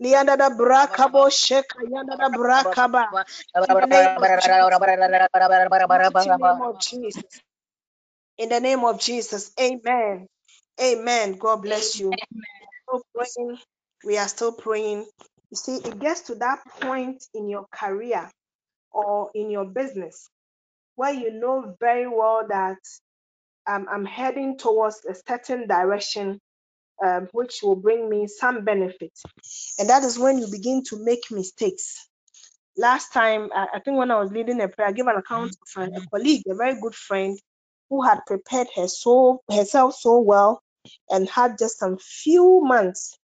Lianda 0.00 0.36
da 0.36 0.50
brakabo. 0.50 1.30
Shaka 1.30 1.78
yanda 1.92 2.16
da. 2.18 2.28
In 8.38 8.48
the 8.50 8.60
name 8.60 8.84
of 8.84 9.00
Jesus. 9.00 9.52
Amen. 9.60 10.26
Amen. 10.80 11.32
God 11.38 11.62
bless 11.62 11.98
you. 12.00 12.18
We 14.04 14.18
are 14.18 14.28
still 14.28 14.52
praying. 14.52 15.06
You 15.50 15.56
see, 15.56 15.76
it 15.76 15.98
gets 16.00 16.22
to 16.22 16.36
that 16.36 16.60
point 16.80 17.24
in 17.34 17.48
your 17.48 17.66
career 17.72 18.30
or 18.92 19.30
in 19.34 19.50
your 19.50 19.66
business 19.66 20.28
where 20.96 21.12
you 21.14 21.32
know 21.32 21.76
very 21.80 22.08
well 22.08 22.46
that 22.48 22.78
um, 23.66 23.86
I'm 23.90 24.04
heading 24.04 24.58
towards 24.58 25.04
a 25.04 25.14
certain 25.26 25.66
direction 25.66 26.40
um, 27.04 27.28
which 27.32 27.60
will 27.62 27.76
bring 27.76 28.08
me 28.08 28.26
some 28.26 28.64
benefit. 28.64 29.12
And 29.78 29.88
that 29.90 30.02
is 30.02 30.18
when 30.18 30.38
you 30.38 30.46
begin 30.50 30.82
to 30.84 31.04
make 31.04 31.30
mistakes. 31.30 32.08
Last 32.76 33.12
time, 33.12 33.50
I, 33.54 33.66
I 33.74 33.80
think 33.80 33.98
when 33.98 34.10
I 34.10 34.18
was 34.20 34.32
leading 34.32 34.60
a 34.60 34.68
prayer, 34.68 34.88
I 34.88 34.92
gave 34.92 35.06
an 35.06 35.16
account 35.16 35.56
of 35.76 35.82
a, 35.82 35.96
a 35.96 36.06
colleague, 36.10 36.42
a 36.48 36.54
very 36.54 36.80
good 36.80 36.94
friend, 36.94 37.38
who 37.90 38.02
had 38.02 38.20
prepared 38.26 38.68
her 38.76 38.88
so 38.88 39.42
herself 39.50 39.94
so 39.94 40.20
well 40.20 40.62
and 41.10 41.28
had 41.28 41.58
just 41.58 41.78
some 41.78 41.98
few 41.98 42.60
months 42.64 43.18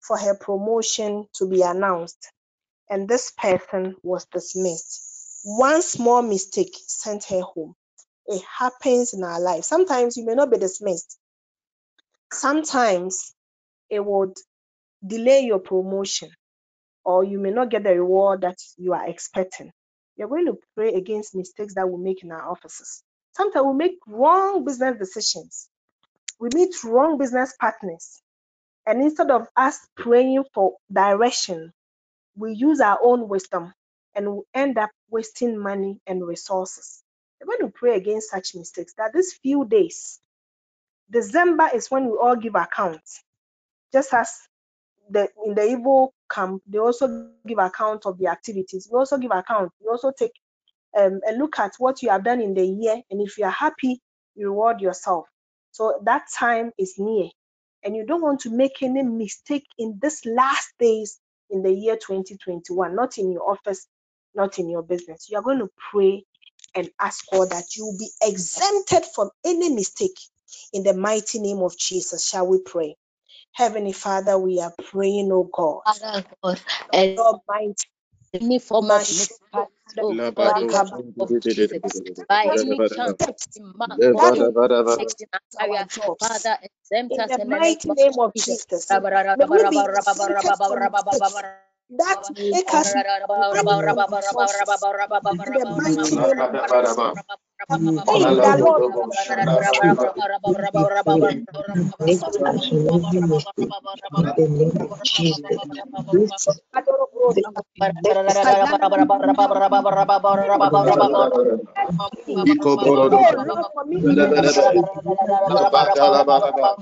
for 0.00 0.18
her 0.18 0.34
promotion 0.36 1.26
to 1.34 1.48
be 1.48 1.62
announced. 1.62 2.30
And 2.88 3.08
this 3.08 3.32
person 3.32 3.96
was 4.02 4.26
dismissed. 4.26 5.40
One 5.44 5.82
small 5.82 6.22
mistake 6.22 6.74
sent 6.86 7.24
her 7.24 7.40
home. 7.40 7.74
It 8.28 8.42
happens 8.58 9.14
in 9.14 9.24
our 9.24 9.40
life. 9.40 9.64
Sometimes 9.64 10.16
you 10.16 10.26
may 10.26 10.34
not 10.34 10.50
be 10.50 10.58
dismissed. 10.58 11.18
Sometimes 12.32 13.34
it 13.90 14.04
would 14.04 14.34
delay 15.06 15.42
your 15.42 15.60
promotion 15.60 16.30
or 17.04 17.24
you 17.24 17.40
may 17.40 17.50
not 17.52 17.70
get 17.70 17.84
the 17.84 17.90
reward 17.94 18.42
that 18.42 18.58
you 18.78 18.94
are 18.94 19.08
expecting. 19.08 19.72
You're 20.16 20.28
going 20.28 20.46
to 20.46 20.58
pray 20.76 20.94
against 20.94 21.36
mistakes 21.36 21.74
that 21.76 21.88
we 21.90 22.02
make 22.02 22.24
in 22.24 22.32
our 22.32 22.50
offices. 22.50 23.02
Sometimes 23.36 23.66
we 23.66 23.74
make 23.74 23.98
wrong 24.08 24.64
business 24.64 24.98
decisions. 24.98 25.68
We 26.40 26.50
meet 26.54 26.74
wrong 26.84 27.18
business 27.18 27.54
partners. 27.60 28.22
And 28.86 29.02
instead 29.02 29.30
of 29.30 29.48
us 29.56 29.78
praying 29.96 30.44
for 30.54 30.74
direction, 30.92 31.72
we 32.36 32.54
use 32.54 32.80
our 32.80 32.98
own 33.02 33.28
wisdom 33.28 33.72
and 34.14 34.34
we 34.36 34.42
end 34.54 34.78
up 34.78 34.90
wasting 35.10 35.58
money 35.58 36.00
and 36.06 36.26
resources. 36.26 37.02
We're 37.40 37.58
going 37.58 37.70
to 37.70 37.78
pray 37.78 37.96
against 37.96 38.30
such 38.30 38.54
mistakes 38.54 38.94
that 38.98 39.12
these 39.12 39.34
few 39.34 39.64
days, 39.66 40.20
December 41.10 41.68
is 41.74 41.90
when 41.90 42.06
we 42.06 42.16
all 42.16 42.36
give 42.36 42.54
accounts. 42.54 43.22
Just 43.92 44.12
as 44.14 44.30
the 45.08 45.28
in 45.44 45.54
the 45.54 45.64
evil 45.64 46.14
camp, 46.30 46.62
they 46.66 46.78
also 46.78 47.30
give 47.46 47.58
account 47.58 48.06
of 48.06 48.18
the 48.18 48.26
activities. 48.28 48.88
We 48.90 48.98
also 48.98 49.18
give 49.18 49.30
account. 49.30 49.72
We 49.80 49.88
also 49.88 50.12
take 50.16 50.32
um, 50.96 51.20
a 51.28 51.32
look 51.32 51.58
at 51.58 51.72
what 51.78 52.02
you 52.02 52.10
have 52.10 52.24
done 52.24 52.40
in 52.40 52.54
the 52.54 52.66
year, 52.66 53.00
and 53.10 53.20
if 53.20 53.38
you 53.38 53.44
are 53.44 53.50
happy, 53.50 54.00
you 54.34 54.48
reward 54.48 54.80
yourself. 54.80 55.26
So 55.70 56.00
that 56.04 56.24
time 56.36 56.72
is 56.78 56.94
near, 56.98 57.28
and 57.84 57.94
you 57.94 58.06
don't 58.06 58.22
want 58.22 58.40
to 58.40 58.50
make 58.50 58.82
any 58.82 59.02
mistake 59.02 59.66
in 59.78 59.98
this 60.00 60.24
last 60.24 60.72
days 60.78 61.20
in 61.50 61.62
the 61.62 61.70
year 61.70 61.96
2021. 61.96 62.96
Not 62.96 63.18
in 63.18 63.30
your 63.30 63.48
office, 63.48 63.86
not 64.34 64.58
in 64.58 64.68
your 64.68 64.82
business. 64.82 65.28
You 65.30 65.38
are 65.38 65.42
going 65.42 65.58
to 65.58 65.70
pray 65.92 66.24
and 66.76 66.90
ask 67.00 67.26
God 67.32 67.50
that 67.50 67.76
you 67.76 67.86
will 67.86 67.98
be 67.98 68.10
exempted 68.22 69.04
from 69.14 69.30
any 69.44 69.70
mistake 69.74 70.18
in 70.72 70.84
the 70.84 70.94
mighty 70.94 71.40
name 71.40 71.60
of 71.60 71.78
Jesus. 71.78 72.28
Shall 72.28 72.48
we 72.48 72.60
pray? 72.60 72.96
Heavenly 73.54 73.92
Father, 73.92 74.38
we 74.38 74.60
are 74.60 74.74
praying, 74.90 75.30
oh 75.32 75.50
God. 75.52 75.82
Father 75.86 76.24
God, 76.42 76.60
and 76.92 77.18
Almighty. 77.18 77.74
any 78.34 78.58
form 78.60 78.90
of 78.92 79.08
oh 79.54 79.68
God, 79.96 80.08
in 80.08 80.18
the 80.18 80.32
bados. 80.34 80.70
Rakaba. 80.72 80.96
name 80.96 81.14
of 81.18 81.30
Jesus, 81.42 82.24
by 82.28 82.46
any 82.54 82.82
chance, 82.82 83.14
Mistakes 83.20 83.48
man, 83.76 83.98
Le 83.98 84.14
God, 84.14 84.34
that 84.34 84.36
bada 84.36 84.46
will 84.46 84.54
any 84.56 84.56
bada 84.56 84.84
bada. 84.84 85.08
mistakes 85.08 85.16
in 85.20 85.28
our 85.34 85.40
our 85.60 85.68
area, 85.68 85.86
jobs. 85.86 86.20
Father, 86.20 86.58
exempt 86.62 87.18
us 87.18 87.36
the 87.36 87.38
in 87.38 87.50
the 87.50 87.58
mighty 87.58 87.90
name 87.92 88.18
of 88.18 88.34
Jesus. 88.36 88.86
Jesus, 92.34 92.96
may 93.36 93.46
we 93.52 93.84
be 93.84 93.86
exempted 93.90 94.60
from 95.66 95.82
mistakes 95.84 96.32
that 96.36 96.52
make 96.52 96.72
us 96.82 96.98
money 97.70 97.78
and 97.78 97.80
resources. 97.80 97.80
In 97.80 97.84
the 97.84 97.92
mighty 97.92 98.26
La 98.26 98.32
name 98.32 98.32
of 98.32 98.32
bada 98.32 98.32
bada 98.32 98.32
Jesus. 98.32 98.32
bada. 98.32 98.32
I'm 98.32 98.32
La 98.32 98.32
praying 98.32 98.40
la 98.40 98.44
that 98.44 98.58
Lord, 98.58 98.74
bodo 98.74 98.90
bo 98.94 99.10
shanda 99.12 99.52
bada 99.56 99.72
Make 102.06 102.22
us 102.24 102.38
really 102.72 103.20
mistake 103.22 103.84
in 104.08 104.24
the 104.36 104.46
name 104.48 104.82
of 104.90 105.02
Jesus. 105.04 105.60
This 106.12 106.32
the 112.44 112.46
Iko 112.46 112.78
boro 112.82 113.08
do. 113.10 113.20
Oh 113.20 113.34
Lord, 113.46 113.66
for 113.74 113.84
me 113.86 114.02
to 114.04 114.16
Bele 114.16 114.26
bele 114.28 114.52
make 114.52 114.56
bele. 114.56 114.82
La 115.48 115.70
bada 115.70 116.10
la 116.10 116.24
bada 116.24 116.52
bada. 116.52 116.76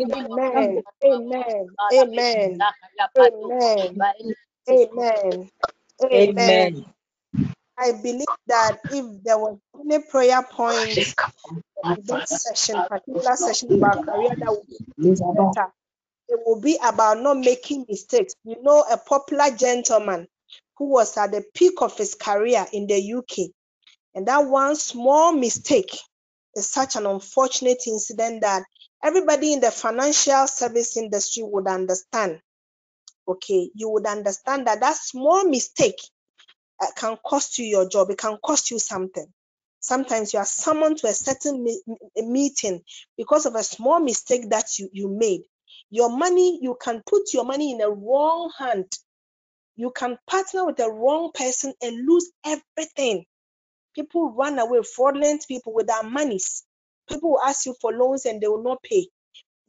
Amen. 0.00 0.82
Amen. 1.04 1.76
Father, 1.78 2.06
make 2.16 2.26
Amen. 2.32 2.58
that 2.58 2.74
career 2.82 3.08
path, 3.18 3.32
oh 3.42 3.54
God, 3.60 3.88
Amen. 3.88 3.98
by 3.98 4.12
any 4.20 4.34
means, 4.68 4.86
oh 4.92 5.04
God. 5.06 5.16
Amen. 6.14 6.72
I 7.80 7.92
believe 7.92 8.26
that 8.48 8.78
if 8.90 9.24
there 9.24 9.38
was 9.38 9.58
any 9.80 10.04
prayer 10.04 10.42
point 10.42 10.98
in 11.84 11.96
this 12.04 12.42
session, 12.42 12.84
particular 12.88 13.36
session 13.36 13.72
about 13.72 14.04
career 14.04 14.36
that 14.38 14.50
would 14.50 14.66
be 14.68 14.78
better, 15.34 15.72
it 16.28 16.40
will 16.46 16.60
be 16.60 16.78
about 16.84 17.20
not 17.20 17.38
making 17.38 17.86
mistakes. 17.88 18.34
You 18.44 18.62
know, 18.62 18.84
a 18.90 18.98
popular 18.98 19.56
gentleman 19.56 20.28
who 20.78 20.90
was 20.90 21.16
at 21.16 21.32
the 21.32 21.44
peak 21.54 21.74
of 21.82 21.96
his 21.96 22.14
career 22.14 22.66
in 22.72 22.86
the 22.86 23.14
UK, 23.14 23.50
and 24.14 24.28
that 24.28 24.46
one 24.46 24.76
small 24.76 25.32
mistake 25.32 25.96
is 26.56 26.68
such 26.68 26.96
an 26.96 27.06
unfortunate 27.06 27.86
incident 27.86 28.42
that 28.42 28.64
everybody 29.02 29.54
in 29.54 29.60
the 29.60 29.70
financial 29.70 30.46
service 30.48 30.96
industry 30.98 31.44
would 31.44 31.66
understand. 31.68 32.40
Okay, 33.28 33.70
you 33.74 33.90
would 33.90 34.06
understand 34.06 34.66
that 34.66 34.80
that 34.80 34.96
small 34.96 35.44
mistake 35.44 35.98
uh, 36.80 36.86
can 36.96 37.18
cost 37.26 37.58
you 37.58 37.66
your 37.66 37.88
job, 37.88 38.10
it 38.10 38.18
can 38.18 38.38
cost 38.44 38.70
you 38.70 38.78
something. 38.78 39.26
Sometimes 39.80 40.32
you 40.34 40.40
are 40.40 40.46
summoned 40.46 40.98
to 40.98 41.08
a 41.08 41.12
certain 41.14 41.64
me- 41.64 41.82
meeting 42.16 42.82
because 43.16 43.46
of 43.46 43.54
a 43.56 43.64
small 43.64 44.00
mistake 44.00 44.50
that 44.50 44.78
you, 44.78 44.90
you 44.92 45.08
made. 45.08 45.42
Your 45.90 46.10
money, 46.16 46.58
you 46.62 46.76
can 46.82 47.02
put 47.06 47.34
your 47.34 47.44
money 47.44 47.72
in 47.72 47.80
a 47.82 47.90
wrong 47.90 48.50
hand. 48.58 48.86
You 49.76 49.92
can 49.94 50.18
partner 50.28 50.66
with 50.66 50.76
the 50.78 50.90
wrong 50.90 51.30
person 51.34 51.74
and 51.82 52.06
lose 52.08 52.30
everything. 52.44 53.24
People 53.94 54.32
run 54.32 54.58
away, 54.58 54.80
fraudulent 54.82 55.46
people 55.48 55.74
with 55.74 55.88
their 55.88 56.02
monies. 56.04 56.64
People 57.08 57.32
will 57.32 57.42
ask 57.42 57.66
you 57.66 57.74
for 57.80 57.92
loans 57.92 58.26
and 58.26 58.40
they 58.40 58.48
will 58.48 58.62
not 58.64 58.82
pay. 58.82 59.08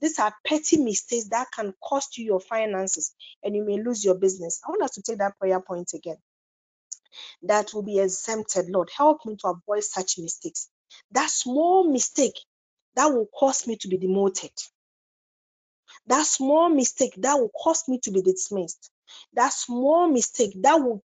These 0.02 0.20
are 0.20 0.34
petty 0.46 0.78
mistakes 0.78 1.30
that 1.30 1.48
can 1.56 1.74
cost 1.84 2.18
you 2.20 2.26
your 2.26 2.42
finances 2.42 3.14
and 3.44 3.56
you 3.56 3.66
may 3.66 3.82
lose 3.84 4.06
your 4.06 4.16
business. 4.16 4.62
I 4.68 4.72
want 4.72 4.84
us 4.84 4.92
to 4.94 5.04
take 5.04 5.20
that 5.20 5.40
prayer 5.40 5.62
point 5.62 5.92
again. 5.96 6.18
That 7.44 7.74
will 7.74 7.84
be 7.84 8.00
exempted. 8.00 8.70
Lord, 8.70 8.90
help 8.96 9.26
me 9.26 9.38
to 9.38 9.50
avoid 9.50 9.84
such 9.84 10.20
mistakes. 10.20 10.70
That 11.12 11.30
small 11.32 11.86
mistake 11.92 12.40
that 12.96 13.08
will 13.08 13.28
cause 13.38 13.68
me 13.68 13.78
to 13.78 13.90
be 13.90 13.98
demoted. 13.98 14.52
That 16.08 16.26
small 16.28 16.70
mistake 16.70 17.16
that 17.20 17.36
will 17.40 17.52
cause 17.52 17.86
me 17.88 18.00
to 18.04 18.12
be 18.12 18.22
dismissed. 18.24 18.92
That 19.36 19.54
small 19.54 20.08
mistake 20.10 20.54
that 20.64 20.76
will 20.82 21.04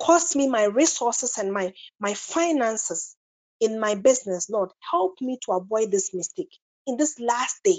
cost 0.00 0.36
me 0.36 0.48
my 0.48 0.64
resources 0.64 1.38
and 1.38 1.52
my, 1.52 1.72
my 2.00 2.14
finances 2.14 3.16
in 3.60 3.80
my 3.80 3.96
business. 3.96 4.50
Lord, 4.50 4.70
help 4.90 5.16
me 5.20 5.38
to 5.46 5.52
avoid 5.52 5.90
this 5.90 6.14
mistake 6.14 6.52
in 6.86 6.96
this 6.96 7.20
last 7.20 7.60
day. 7.64 7.78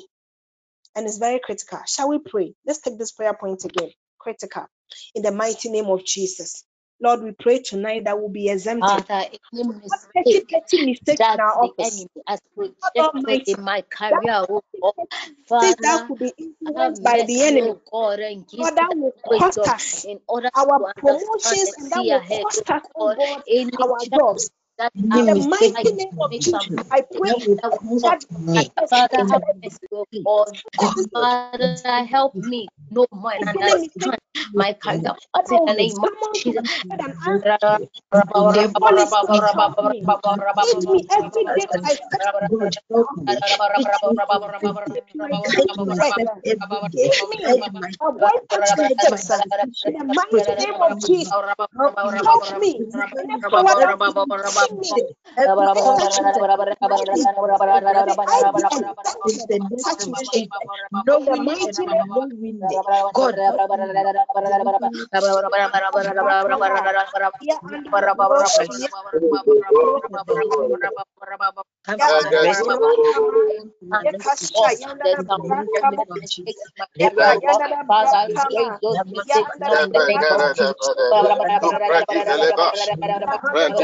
And 0.96 1.06
it's 1.08 1.20
very 1.20 1.40
critical. 1.44 1.80
Shall 1.88 2.10
we 2.10 2.20
pray? 2.20 2.56
Let's 2.66 2.82
take 2.82 2.98
this 3.00 3.12
prayer 3.14 3.34
point 3.34 3.66
again. 3.66 3.92
Critical. 4.20 4.68
In 5.16 5.24
the 5.24 5.32
mighty 5.32 5.70
name 5.72 5.86
of 5.88 6.06
Jesus. 6.06 6.66
Lord, 7.02 7.24
we 7.24 7.34
pray 7.34 7.60
tonight 7.62 8.06
that 8.06 8.20
we'll 8.20 8.30
be 8.30 8.50
exempted. 8.50 9.06
Father, 9.08 9.26
any 9.54 9.64
What 9.86 10.02
petty, 10.16 10.42
mistake 10.46 10.46
mistakes 10.86 11.20
that 11.20 11.40
our 11.40 11.54
the 11.62 11.72
office? 11.72 11.80
enemy 11.80 12.10
has 12.28 12.40
projected 12.58 13.44
in 13.48 13.64
my 13.64 13.84
career, 13.90 14.46
oh 14.50 14.62
God, 14.82 14.94
mistake 15.62 15.78
that 15.82 16.02
Father, 16.02 16.08
could 16.08 16.20
be 16.20 16.34
influenced 16.38 17.04
by 17.04 17.24
the 17.24 17.44
enemy. 17.44 17.72
oh 17.72 17.82
God, 17.92 18.20
and 18.20 18.48
give 18.48 18.70
that 18.76 18.94
will 18.96 19.14
cost 19.28 19.58
oh 19.58 19.74
us 19.74 19.98
in 20.04 20.20
order 20.28 20.50
our 20.56 20.82
promotions 20.98 21.74
and 21.78 21.92
that 21.92 22.06
will 22.08 22.22
cost 22.22 22.64
oh 22.66 22.72
us, 22.72 22.84
oh 22.96 23.10
God, 23.12 23.44
any 23.50 23.72
our 23.82 24.06
jobs. 24.14 24.52
That 24.82 24.94
In 24.96 25.26
the 25.26 25.36
mighty 25.50 25.92
name 25.94 26.10
of 26.22 26.32
Jesus, 26.32 26.60
I 26.92 27.02
pray 27.02 27.32
that 27.62 27.72
will 27.84 28.00
that 28.02 28.26
cost 28.32 28.90
Father, 28.90 29.26
mercy, 29.64 29.88
oh 30.26 30.46
Father, 31.22 32.06
help 32.06 32.36
me 32.36 32.68
and 33.38 33.50
any 33.62 33.90
understand 34.04 34.20
my 34.54 34.74
career 34.74 35.14
I 35.34 35.42
in 35.52 35.52
will 35.52 35.68
the 35.68 35.74
be 35.76 35.88
name 35.90 36.00
of 36.04 36.14
Jesus. 36.34 36.64
answer 36.90 37.06
an 37.06 37.16
answer. 37.28 37.80
Holy 38.34 38.68
Spirit, 38.68 39.50
help 39.56 39.78
me. 39.84 40.04
Teach 40.62 40.86
me 40.92 41.08
every 41.12 41.46
day 41.56 41.66
by 41.70 41.78
my 41.84 41.96
daily 42.00 42.50
work. 42.50 42.74
Teach 46.98 47.22
me. 47.32 47.62
Avoid 48.02 48.42
such 48.52 48.76
mistakes. 48.78 49.30
uh, 49.32 49.42
In 49.86 49.94
the 49.94 50.06
mighty 50.06 50.56
name 50.58 50.82
of 50.82 51.00
Jesus, 51.00 51.34
help 52.26 52.46
me. 52.62 52.86
Name 54.72 55.02
of 76.08 76.28
Jesus. 76.28 76.64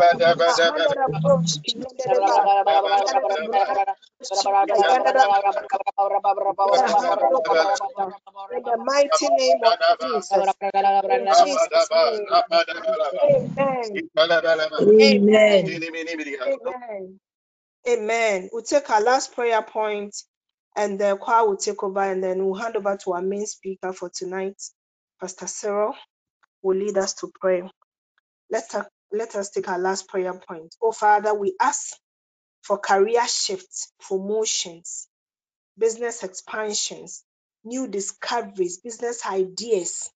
In 8.52 8.64
the 8.64 8.78
mighty 8.78 9.30
name 9.30 9.64
of 9.66 9.80
Jesus. 10.00 10.56
In 11.10 11.30
Jesus' 11.32 11.90
name. 11.96 12.38
Amen. 13.24 14.04
Amen. 15.02 15.78
Amen. 16.48 17.20
Amen. 17.90 18.49
We'll 18.52 18.64
take 18.64 18.90
our 18.90 19.02
last 19.02 19.34
prayer 19.34 19.62
point 19.64 20.16
and 20.76 20.99
the 20.99 21.18
choir 21.18 21.48
will 21.48 21.57
take 21.57 21.84
over 21.84 22.02
and 22.02 22.24
then 22.24 22.45
we'll 22.45 22.60
hand 22.62 22.76
over 22.76 22.98
to 23.03 23.14
our 23.14 23.22
main 23.22 23.45
speaker 23.48 23.94
for 23.94 24.12
tonight, 24.16 24.62
Pastor 25.20 25.48
Cyril, 25.48 25.95
will 26.64 26.78
lead 26.78 26.98
us 26.98 27.16
to 27.16 27.32
pray. 27.41 27.64
Let 28.52 28.76
us, 28.76 28.88
let 29.12 29.36
us 29.36 29.52
take 29.52 29.70
our 29.70 29.80
last 29.80 30.07
prayer 30.10 30.34
point. 30.34 30.76
Oh 30.82 30.91
Father, 30.94 31.34
we 31.34 31.56
ask 31.62 31.95
for 32.64 32.78
career 32.80 33.28
shifts, 33.28 33.91
promotions, 34.07 35.07
business 35.78 36.24
expansions, 36.24 37.24
new 37.64 37.88
discoveries, 37.88 38.80
business 38.80 39.26
ideas, 39.26 40.10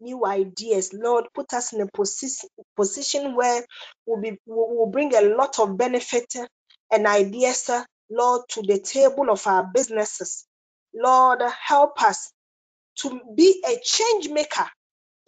new 0.00 0.26
ideas. 0.26 0.92
Lord, 0.94 1.26
put 1.34 1.52
us 1.54 1.72
in 1.72 1.82
a 1.82 1.88
position 1.94 2.48
position 2.76 3.36
where 3.36 3.64
we'll 4.06 4.20
be 4.22 4.38
we'll 4.46 4.86
bring 4.90 5.14
a 5.14 5.22
lot 5.36 5.58
of 5.60 5.78
benefit 5.78 6.34
and 6.92 7.06
ideas, 7.06 7.70
Lord, 8.10 8.42
to 8.50 8.62
the 8.62 8.80
table 8.80 9.30
of 9.30 9.46
our 9.46 9.68
businesses. 9.74 10.46
Lord, 10.94 11.42
help 11.68 12.02
us 12.02 12.32
to 13.00 13.20
be 13.36 13.62
a 13.68 13.76
change 13.84 14.28
maker 14.30 14.66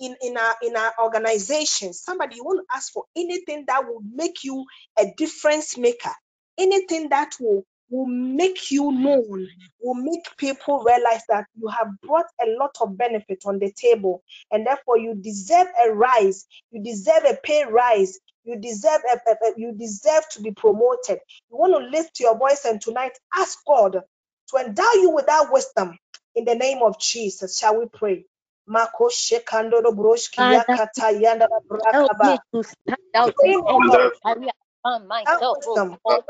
in, 0.00 0.16
in 0.22 0.38
our 0.38 0.56
in 0.62 0.76
our 0.76 0.94
organization. 1.02 1.94
Somebody 1.94 2.36
you 2.36 2.44
want 2.44 2.60
to 2.68 2.76
ask 2.76 2.92
for 2.92 3.04
anything 3.16 3.64
that 3.68 3.84
will 3.86 4.02
make 4.14 4.44
you 4.44 4.66
a 4.98 5.06
difference 5.16 5.78
maker, 5.78 6.12
anything 6.58 7.10
that 7.10 7.32
will 7.40 7.64
will 7.90 8.06
make 8.06 8.70
you 8.70 8.92
known, 8.92 9.48
will 9.82 9.94
make 9.94 10.24
people 10.38 10.84
realize 10.84 11.22
that 11.28 11.46
you 11.60 11.68
have 11.68 11.88
brought 12.02 12.26
a 12.42 12.50
lot 12.58 12.72
of 12.82 12.98
benefit 12.98 13.44
on 13.46 13.58
the 13.58 13.72
table, 13.72 14.22
and 14.52 14.66
therefore 14.66 14.98
you 14.98 15.14
deserve 15.16 15.68
a 15.86 15.92
rise, 15.92 16.46
you 16.72 16.82
deserve 16.82 17.24
a 17.28 17.38
pay 17.44 17.64
rise, 17.70 18.18
you 18.44 18.58
deserve 18.60 19.02
a, 19.12 19.30
a- 19.30 19.50
a- 19.50 19.54
you 19.58 19.72
deserve 19.78 20.28
to 20.32 20.42
be 20.42 20.52
promoted. 20.52 21.20
You 21.50 21.58
want 21.58 21.74
to 21.74 21.90
lift 21.98 22.20
your 22.20 22.38
voice 22.38 22.64
and 22.66 22.80
tonight 22.80 23.12
ask 23.36 23.58
God 23.66 23.94
to 23.94 24.58
endow 24.58 24.92
you 24.94 25.10
with 25.10 25.26
that 25.26 25.48
wisdom 25.52 25.98
in 26.36 26.44
the 26.46 26.56
name 26.56 26.80
of 26.82 27.00
Jesus. 27.00 27.58
Shall 27.58 27.78
we 27.78 27.86
pray? 27.92 28.24
Mako 28.68 29.08
shekandoro 29.10 29.92
broshki 29.94 30.50
Father, 30.50 30.52
yakata 30.52 31.12
yanda 31.20 31.48
help 31.92 32.12
brakaba. 32.12 32.22
me 32.22 32.38
to 32.54 32.64
stand 32.64 32.98
out 33.14 33.34
in 33.42 33.56
any 33.68 34.50
God, 34.84 34.94
career 34.94 34.94
I 34.94 34.98
find 34.98 35.08
that 35.08 35.08
myself, 35.08 35.58
oh 35.66 35.84
God. 36.04 36.22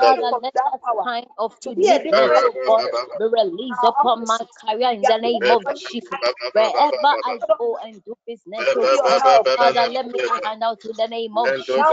Father, 0.00 0.32
let 0.42 0.54
that 0.54 0.80
that 0.84 0.92
kind 1.02 1.26
of 1.38 1.58
to 1.60 1.74
be 1.74 1.88
a 1.88 1.98
uniqueness, 2.00 2.00
difference 2.00 2.46
oh 2.46 2.60
God, 2.64 2.84
be 3.18 3.24
released 3.26 3.84
upon 3.84 4.26
my 4.26 4.38
career 4.64 4.90
in 4.92 5.06
the 5.06 5.18
name 5.18 5.44
of 5.48 5.64
for 5.64 5.74
you 5.74 5.74
Jesus. 5.74 6.20
Wherever 6.52 7.14
I 7.24 7.40
go 7.58 7.78
and 7.82 8.02
do 8.04 8.14
business, 8.26 8.72
oh 8.76 8.90
God. 8.94 9.16
Father, 9.54 9.86
let 9.92 10.06
me 10.06 10.20
stand 10.24 10.62
out 10.64 10.84
in 10.84 10.96
the 10.96 11.08
name 11.08 11.36
of 11.38 11.50
Jesus. 11.60 11.84
Help 11.84 11.88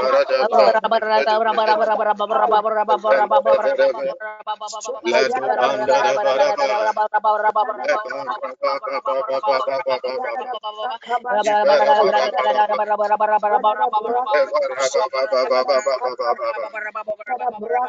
us, 16.06 16.18
oh 16.22 16.36
God. 16.36 16.56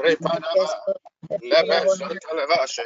Repadaba. 0.00 0.70
Lebesantalevashe. 1.42 2.84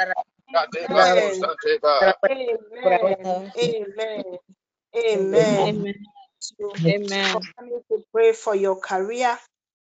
Kadebakosanteba. 0.54 2.14
Amen. 2.30 3.52
Amen. 3.58 3.58
Amen. 3.58 4.38
Amen. 4.96 5.74
Amen. 6.86 7.32
for 7.32 7.42
coming 7.58 7.80
to 7.90 8.04
pray 8.12 8.32
for 8.32 8.54
your 8.56 8.80
career 8.80 9.38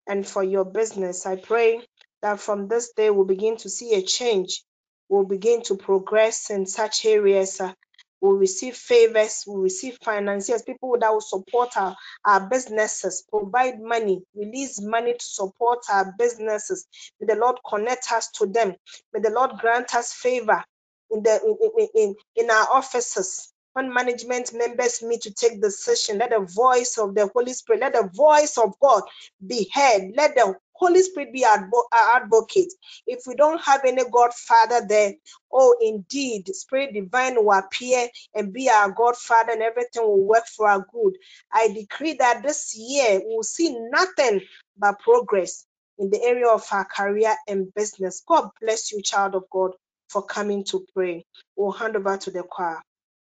and 0.08 0.28
for 0.28 0.44
your 0.44 0.66
business. 0.66 1.26
I 1.26 1.38
pray 1.38 1.82
that 2.24 2.40
from 2.40 2.68
this 2.68 2.94
day 2.94 3.10
we'll 3.12 3.26
begin 3.26 3.58
to 3.58 3.70
see 3.70 3.96
a 3.96 4.04
change. 4.04 4.64
We'll 5.10 5.26
begin 5.26 5.64
to 5.64 5.78
progress 5.78 6.50
in 6.52 6.66
such 6.68 7.06
areas. 7.06 7.62
uh, 7.62 7.74
we'll 8.22 8.34
receive 8.34 8.76
favors, 8.76 9.44
we'll 9.48 9.62
receive 9.62 9.98
financiers, 10.04 10.62
people 10.62 10.98
that 11.00 11.12
will 11.12 11.22
support 11.22 11.76
our, 11.78 11.96
our 12.26 12.50
businesses, 12.50 13.24
provide 13.30 13.80
money, 13.80 14.22
release 14.36 14.82
money 14.82 15.14
to 15.14 15.26
support 15.26 15.80
our 15.92 16.14
businesses. 16.18 16.88
May 17.20 17.34
the 17.34 17.40
Lord 17.40 17.58
connect 17.68 18.12
us 18.12 18.30
to 18.36 18.46
them. 18.46 18.76
May 19.14 19.22
the 19.22 19.32
Lord 19.32 19.52
grant 19.60 19.94
us 19.96 20.14
favor 20.14 20.64
in 21.12 21.24
the 21.24 21.40
in, 21.44 21.88
in, 21.96 22.16
in, 22.36 22.50
our 22.50 22.68
offices. 22.74 23.52
When 23.74 23.94
management 23.94 24.52
members 24.54 25.02
meet 25.04 25.22
to 25.22 25.34
take 25.34 25.62
decision, 25.62 26.18
let 26.18 26.32
the 26.32 26.40
voice 26.40 26.98
of 26.98 27.14
the 27.14 27.30
Holy 27.34 27.54
Spirit, 27.54 27.82
let 27.82 27.94
the 27.94 28.10
voice 28.14 28.58
of 28.58 28.74
God 28.82 29.04
be 29.46 29.70
heard. 29.72 30.12
Let 30.16 30.36
the 30.36 30.56
Holy 30.80 31.04
Spirit 31.04 31.34
be 31.34 31.46
our 31.46 31.70
uh, 31.94 32.18
advocate. 32.18 32.74
If 33.08 33.22
we 33.28 33.36
don't 33.36 33.62
have 33.64 33.82
any 33.86 34.04
Godfather 34.12 34.88
there, 34.90 35.14
oh, 35.54 35.76
indeed, 35.82 36.48
Spirit 36.56 36.94
Divine 36.96 37.38
will 37.38 37.54
appear 37.54 38.10
and 38.36 38.54
be 38.54 38.70
our 38.70 38.92
Godfather, 38.92 39.54
and 39.54 39.64
everything 39.64 40.04
will 40.04 40.26
work 40.28 40.46
for 40.48 40.70
our 40.70 40.86
good. 40.94 41.16
I 41.54 41.70
decree 41.74 42.16
that 42.16 42.44
this 42.44 42.76
year 42.78 43.22
we 43.28 43.36
will 43.36 43.44
see 43.44 43.78
nothing 43.92 44.42
but 44.80 45.00
progress 45.00 45.66
in 46.00 46.12
the 46.12 46.22
area 46.24 46.50
of 46.50 46.66
our 46.72 46.86
career 46.86 47.36
and 47.48 47.74
business. 47.76 48.24
God 48.28 48.50
bless 48.62 48.92
you, 48.94 49.02
child 49.04 49.36
of 49.36 49.46
God, 49.52 49.72
for 50.10 50.24
coming 50.24 50.66
to 50.66 50.86
pray. 50.96 51.26
We'll 51.58 51.72
hand 51.74 51.98
over 51.98 52.18
to 52.18 52.32
the 52.32 52.44
choir. 52.44 52.82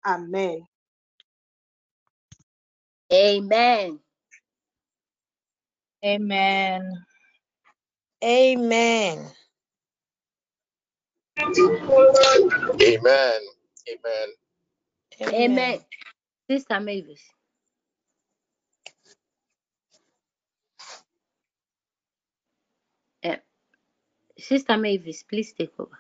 Amen. 0.08 0.66
Amen. 3.14 4.00
Amen. 6.06 7.06
Amen. 8.24 9.20
Amen. 12.84 13.42
Amen. 13.90 14.30
Amen. 15.34 15.80
Sister 16.50 16.80
Mavis. 16.82 17.22
Uh, 23.24 23.38
Sister 24.40 24.78
Mavis, 24.78 25.24
please 25.24 25.54
take 25.54 25.74
over. 25.80 26.00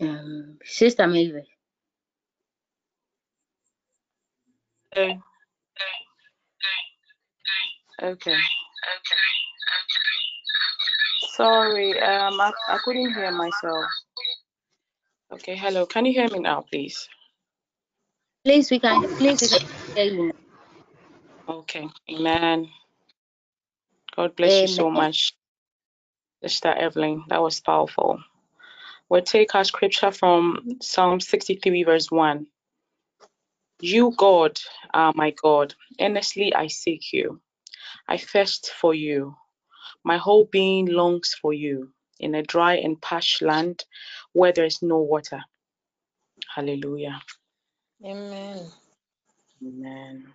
Um, 0.00 0.58
Sister 0.64 1.06
Mavis. 1.08 1.46
Okay. 4.96 5.18
Okay. 8.02 8.36
Sorry, 11.32 12.00
um, 12.00 12.40
I, 12.40 12.52
I 12.68 12.78
couldn't 12.84 13.14
hear 13.14 13.30
myself. 13.32 13.84
Okay, 15.32 15.56
hello. 15.56 15.86
Can 15.86 16.06
you 16.06 16.12
hear 16.12 16.28
me 16.28 16.40
now, 16.40 16.62
please? 16.62 17.08
Please, 18.44 18.70
we 18.70 18.80
can 18.80 19.02
please 19.18 19.40
we 19.42 19.48
can 19.48 19.60
hear 19.94 20.04
you. 20.14 20.32
Okay. 21.48 21.88
Amen. 22.10 22.68
God 24.16 24.36
bless 24.36 24.62
you 24.62 24.68
so 24.68 24.90
much, 24.90 25.34
Sister 26.42 26.68
Evelyn. 26.70 27.24
That 27.28 27.42
was 27.42 27.60
powerful. 27.60 28.20
We'll 29.08 29.22
take 29.22 29.54
our 29.54 29.64
scripture 29.64 30.10
from 30.10 30.78
Psalm 30.82 31.20
63, 31.20 31.84
verse 31.84 32.10
1. 32.10 32.46
You, 33.80 34.12
God, 34.16 34.58
are 34.92 35.12
my 35.14 35.32
God. 35.42 35.74
Earnestly 36.00 36.54
I 36.54 36.66
seek 36.66 37.12
you. 37.12 37.40
I 38.06 38.18
thirst 38.18 38.70
for 38.78 38.94
you. 38.94 39.36
My 40.04 40.18
whole 40.18 40.44
being 40.44 40.86
longs 40.86 41.34
for 41.40 41.52
you 41.52 41.92
in 42.20 42.34
a 42.34 42.42
dry 42.42 42.76
and 42.76 43.00
parched 43.00 43.42
land 43.42 43.84
where 44.32 44.52
there 44.52 44.64
is 44.64 44.82
no 44.82 44.98
water. 44.98 45.40
Hallelujah. 46.54 47.20
Amen. 48.04 48.66
Amen. 49.62 50.34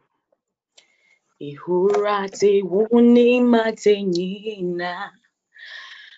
Wuni 1.42 3.42
matengina. 3.42 5.12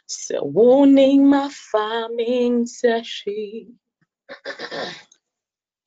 Se 0.08 0.38
wuni 0.40 1.20
mafamin 1.20 2.66
sashi. 2.66 3.68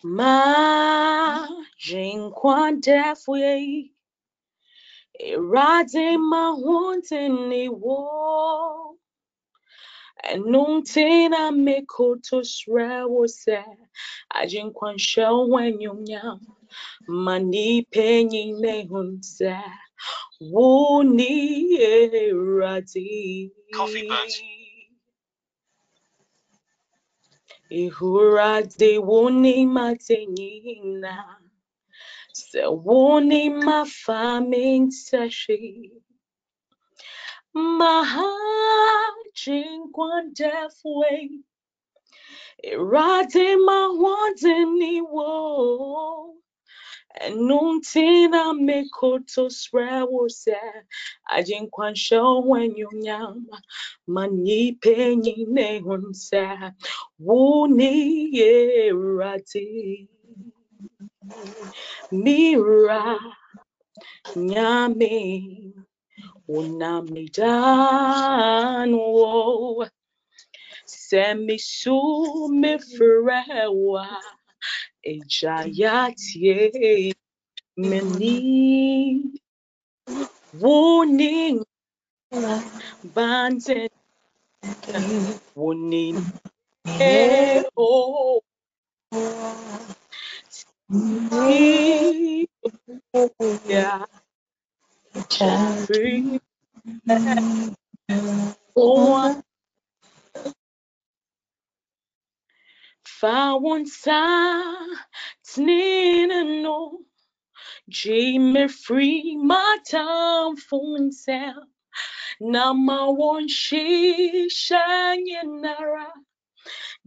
Ma 0.02 1.48
jinkwa 1.78 2.72
defwe. 2.72 3.92
Irate 5.18 6.18
mahunte 6.18 7.28
ni 7.28 7.68
wo. 7.68 8.98
Enuntina 10.32 11.50
mikoto 11.52 12.44
srewo 12.44 13.28
se. 13.28 13.64
Ajinkwa 14.30 14.92
nshawen 14.94 15.80
yumyam. 15.80 16.40
Mani 17.06 17.86
penyi 20.40 21.04
nehunse. 21.04 21.10
Wuni 21.10 21.76
erati. 21.78 23.52
Ihurade 27.70 28.98
wuni 28.98 29.66
matenyina. 29.66 31.36
Se 32.32 32.66
wuni 32.66 33.50
mafamin 33.50 34.90
sashi. 34.90 35.92
Mahajinkwa 37.54 40.22
Irate 42.62 43.56
mahwanteni 43.56 45.00
wo. 45.02 46.36
Enuntina 47.26 48.42
mikoto 48.66 49.50
srewose. 49.50 50.56
Ajinkwansho 51.36 52.40
wenyunyama. 52.50 53.56
Mani 54.06 54.72
penyi 54.82 55.46
nehunse. 55.54 56.44
Wuni 57.18 57.92
yerati. 58.38 60.08
Mira 62.12 63.02
nyame. 64.36 65.16
Unamidan 66.48 67.80
wo. 68.94 69.86
Semi 70.86 71.58
su 71.58 72.48
me 72.50 72.78
frewa. 72.78 74.06
Ejayatie 75.06 76.62
meni 77.76 79.24
warning 80.60 81.64
banten 83.14 83.88
warning 85.56 86.18
oh 87.76 88.40
yeah 93.68 94.04
free 95.86 96.40
oh 98.76 99.42
found 103.20 103.88
sa 103.88 104.22
snina 105.44 106.62
no 106.62 107.00
Jimmy 107.88 108.68
free 108.68 109.36
my 109.36 109.78
time 109.90 110.56
phone 110.56 111.12
cell 111.12 111.64
Nama 112.40 113.10
one 113.12 113.48
she 113.48 114.48
shanyara 114.50 116.06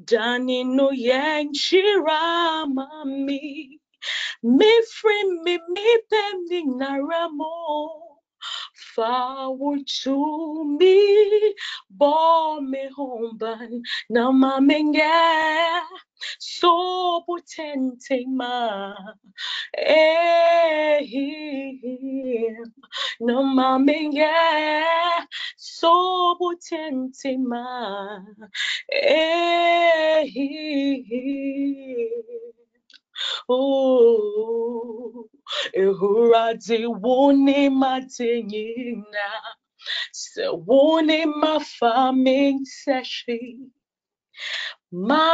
Dani 0.03 0.65
no 0.65 0.89
yenchira 0.91 2.65
mami. 2.67 3.79
Me 4.43 4.83
free 4.93 5.23
me 5.43 5.59
me 5.69 5.97
pemni 6.11 6.63
naramo. 6.65 8.01
Forward 8.95 9.87
to 10.03 10.77
me, 10.79 11.55
bo 11.89 12.59
me 12.61 12.89
homban 12.97 13.81
na 14.09 14.31
mamenge 14.31 15.11
so 16.39 17.23
potente 17.27 18.25
ma 18.27 18.93
eh 19.73 20.99
no 23.19 23.43
mamenge 23.43 24.31
so 25.57 26.35
potente 26.39 27.37
ma 27.49 27.65
eh 28.91 30.25
Oh, 33.49 35.27
ehurade 35.75 36.87
wone 37.01 37.69
matenyina, 37.69 39.29
se 40.11 40.47
wone 40.47 41.25
mafame 41.25 42.59
seshi, 42.65 43.57
ma 44.91 45.27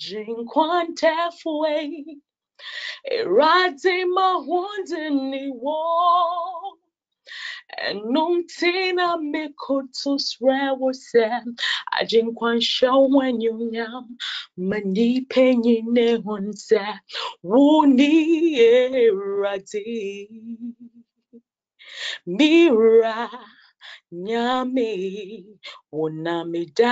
jinkwantefwe, 0.00 1.74
erade 3.10 4.04
mahonde 4.14 5.10
ni. 5.30 5.52
Enuntina 7.78 9.16
mikotus 9.16 10.38
rewose. 10.40 11.30
Ajinkwansha 12.00 12.92
wanyunyam 12.92 14.16
mani 14.56 15.20
penyi 15.30 15.82
ne 15.94 16.14
hunse 16.16 16.80
wuni 17.42 18.58
eradi. 18.60 20.28
Mira 22.26 23.30
nyame. 24.12 24.90
Wonamidan 25.92 26.86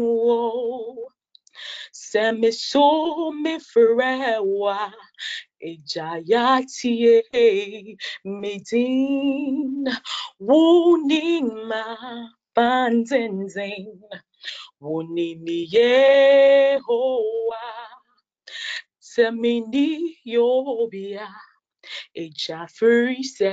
wo. 0.00 1.10
Semiso 1.92 3.32
mifrewa 3.32 4.92
Ejayatie 5.70 7.14
medin 8.40 9.84
wunima 10.46 11.84
banzenzen 12.54 13.86
wunimi 14.84 15.58
Yehowa 15.74 17.64
semini 19.10 19.88
yobia 20.34 21.28
ejafri 22.22 23.24
se 23.34 23.52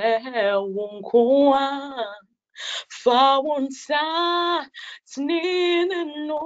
wunkwa 0.75 1.65
fa 3.01 3.39
wonsa 3.45 4.03
tnino 5.11 6.41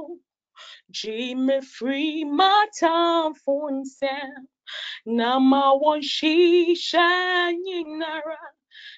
Jime 0.91 1.61
free 1.61 2.23
my 2.23 2.67
time 2.79 3.33
for 3.33 3.71
Nama 3.71 4.54
washisha 5.83 7.07
nyinara 7.53 8.39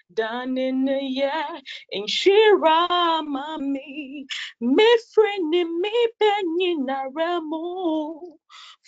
danene 0.10 1.14
ya 1.16 1.62
inshira 1.92 2.88
mami 3.24 4.26
friend 5.14 5.54
in 5.56 5.82
me 5.82 6.08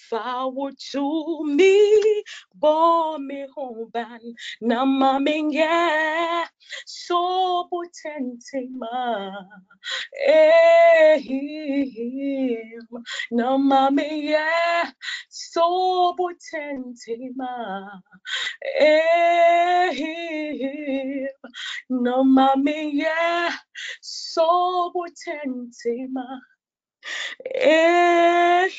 forward 0.10 0.76
to 0.91 1.44
me. 1.45 2.23
Bo 2.56 3.18
me 3.18 3.45
hoban 3.56 4.22
nama 4.61 5.19
minge 5.19 6.48
so 6.86 7.68
potente 7.72 8.68
ma 8.80 9.31
ehim 10.27 11.30
nama 13.31 13.91
minge 13.91 14.38
so 15.30 16.15
ma 17.38 18.02
ehim 18.81 20.10
yeah 22.94 23.56
so 24.02 24.91
potente 24.94 26.07
Eh, 27.55 28.69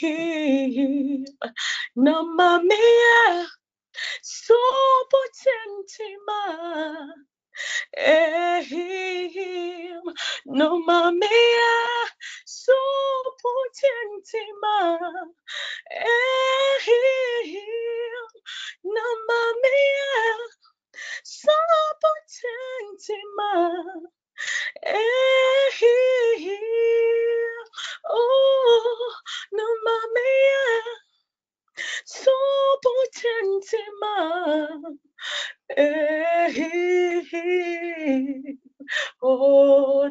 mami 2.36 2.76
yeah 3.00 3.46
so 4.22 4.58
potente 5.12 6.06
ma 6.26 6.42
ehim 7.96 10.02
no 10.58 10.68
mami 10.86 11.30
yeah 11.54 12.06
so 12.44 12.76
potente 13.42 14.40
ma 14.62 14.76
ehim 16.76 18.26
no 18.94 19.06
mami 19.28 19.74
yeah 19.98 20.40
so 21.24 21.56
potente 22.02 23.16
ma 23.36 23.52
eh, 24.82 25.70
Oh, 28.08 29.14
no 29.52 29.64
Anderia. 29.86 31.00
Oh, 39.22 40.08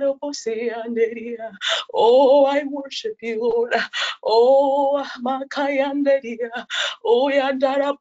Oh, 1.93 2.45
I 2.45 2.63
worship 2.65 3.17
you, 3.21 3.41
Lord. 3.41 3.75
Oh, 4.23 5.07
Makayanderia. 5.25 6.49
Oh, 7.05 7.31
Yandara 7.33 7.97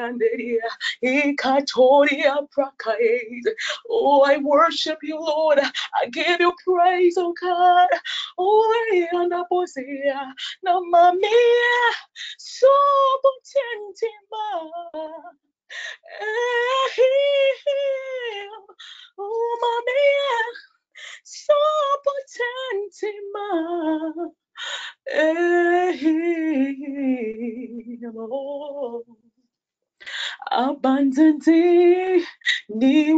Anderia. 0.00 0.68
Ikatoria 1.04 2.48
Prakaid. 2.56 3.42
Oh, 3.90 4.22
I 4.26 4.38
worship 4.38 4.98
you, 5.02 5.18
Lord. 5.20 5.60
I 5.60 6.06
give 6.10 6.40
you 6.40 6.52
praise, 6.66 7.16
oh 7.18 7.34
God. 7.40 7.88
Oh, 8.38 9.08
Yandabosia. 9.12 10.32
Namamia. 10.66 11.92
So 12.38 12.68
potentima. 13.24 14.70
Eh, 15.70 16.88
eh, 16.98 17.56
eh, 17.66 18.48
oh, 19.18 19.58
mamma, 19.62 20.00
so 21.24 21.54
potentima. 22.04 23.48
Abundantly, 30.50 32.24
ni 32.68 33.12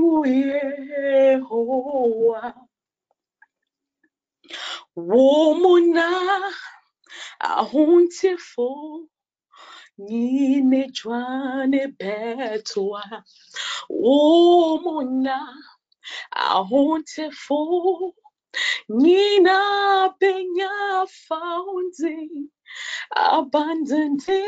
Yehowa. 1.06 2.54
Womuna, 4.96 6.06
ahuntifo, 7.40 9.08
nyine 9.98 10.88
jwane 10.92 11.86
betwa. 11.98 13.04
Womuna, 13.90 15.56
ahuntifo, 16.32 18.14
nyina 18.90 20.14
benya 20.20 21.06
fountain. 21.28 22.50
Abundantly, 23.16 24.44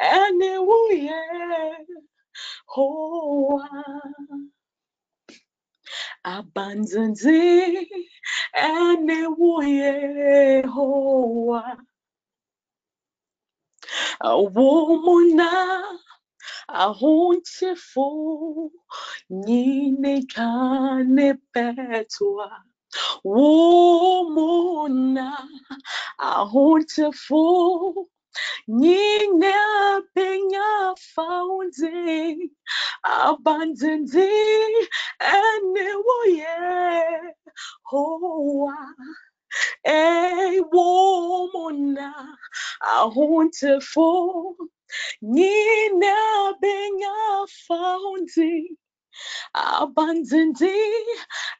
and 0.00 0.42
Yehowa. 0.42 1.84
Abundantly, 6.24 7.88
and 8.54 9.10
Yehowa. 9.10 10.64
A 11.78 11.95
woman 14.56 15.40
ahunchefo 16.68 18.08
nyine 19.30 20.22
kane 20.34 21.34
petwa 21.52 22.50
womuna 23.24 25.28
ahunchefo 26.18 27.44
nyine 28.68 29.54
penya 30.14 30.94
fountain 31.14 32.50
abundantly 33.04 34.88
and 35.20 35.76
woye 36.06 36.56
hoa 37.82 38.76
ewomona 39.84 41.28
ahuntifo 42.80 44.08
nyina 45.22 46.16
benya 46.60 47.14
faundi 47.66 48.78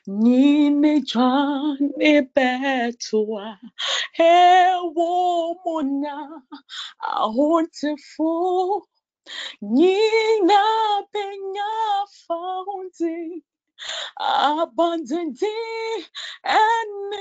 nyine 0.08 1.02
jane 1.02 2.22
betua 2.36 3.58
hewomona 4.18 6.16
ahuntifo 7.00 8.88
nyina 9.62 10.62
benya 11.14 11.72
faundi 12.26 13.44
abundantly 14.18 15.48
and 16.44 17.14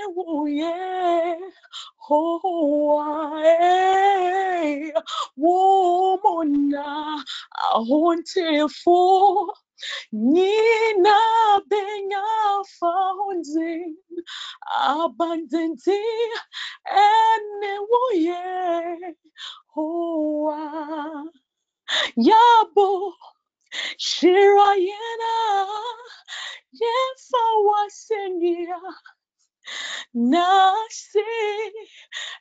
yeah 0.49 1.37
Hawaii 2.09 3.53
womona 5.37 6.87
ahuntifo 7.73 8.99
nyina 10.12 11.19
benya 11.70 12.24
fountain 12.78 13.97
abundantly 14.86 16.05
and 16.86 17.62
woye 17.90 19.15
hoa. 19.74 21.24
Yabo 22.16 23.15
shirayena 23.98 25.35
yefa 26.81 27.43
wasenia 27.69 28.81
nasi 30.15 31.24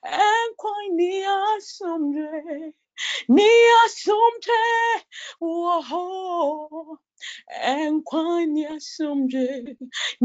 enkwani 0.03 1.11
asomdre 1.23 2.73
ni 3.35 3.49
asomdre 3.83 4.63
woho 5.41 6.99
enkwani 7.73 8.63
asomdre 8.75 9.47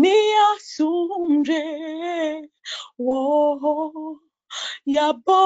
ni 0.00 0.16
asomdre 0.50 1.62
woho 2.98 3.74
yabo 4.86 5.42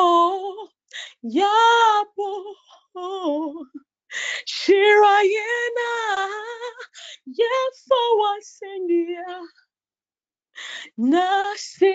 yabo. 1.22 2.30
Shirayena 4.46 5.90
yefa 7.38 8.00
wasenia 8.20 9.48
nasi 10.98 11.94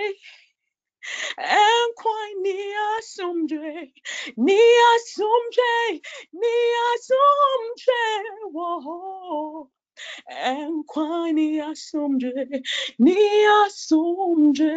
Enquai 1.37 2.33
ni 2.41 2.57
asumdre, 2.97 3.91
ni 4.37 4.59
asumdre, 4.93 6.01
ni 6.33 6.55
asumdre, 6.91 8.03
whoa. 8.53 9.69
Enquai 10.29 11.33
ni 11.33 11.59
asumdre, 11.59 12.61
ni 12.99 13.15
asumdre, 13.61 14.75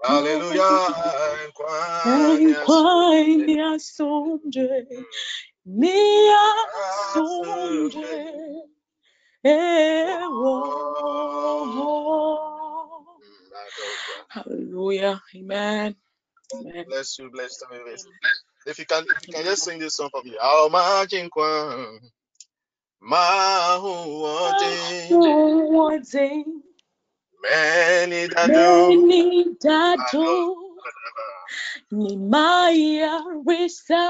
Hallelujah. 0.06 0.88
Enquai 2.06 3.46
ni 3.46 3.56
asumdre, 3.60 4.86
ni 5.66 6.30
asumdre, 7.14 8.12
ewo. 9.44 10.54
Hallelujah. 14.28 15.20
Amen. 15.34 15.96
Amen. 16.54 16.84
Bless 16.88 17.18
you, 17.18 17.30
bless 17.30 17.60
you. 17.70 17.96
If 18.66 18.78
you 18.78 18.86
can, 18.86 19.04
if 19.04 19.26
you 19.26 19.34
can 19.34 19.44
just 19.44 19.64
sing 19.64 19.78
this 19.78 19.94
song 19.94 20.10
for 20.10 20.22
me. 20.22 20.36
I'll 20.40 20.66
imagine 20.66 21.30
Mahuwate, 23.02 24.76
many 27.50 28.28
that 28.28 28.52
do. 28.54 28.96
many 29.02 29.46
that 29.62 30.06
do, 30.12 30.56
ni 31.92 32.16
maya 32.16 33.22
risa, 33.46 34.08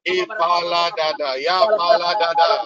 Ipala 0.07 0.91
dada, 0.97 1.37
ya 1.39 1.67
pala 1.77 2.15
dada. 2.19 2.65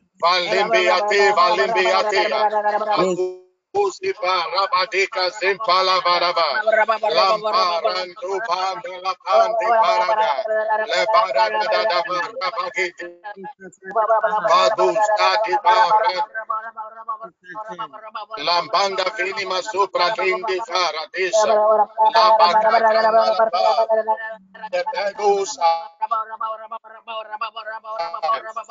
Valimbe 0.21 0.91
ate, 0.91 1.33
valimbe 1.33 1.93
ate. 1.93 2.29
Lambanda 18.37 19.03
finima 19.15 19.61
supra 19.61 20.11
faradesa. 20.65 21.53
Lambanda 22.13 22.69
la 22.71 22.79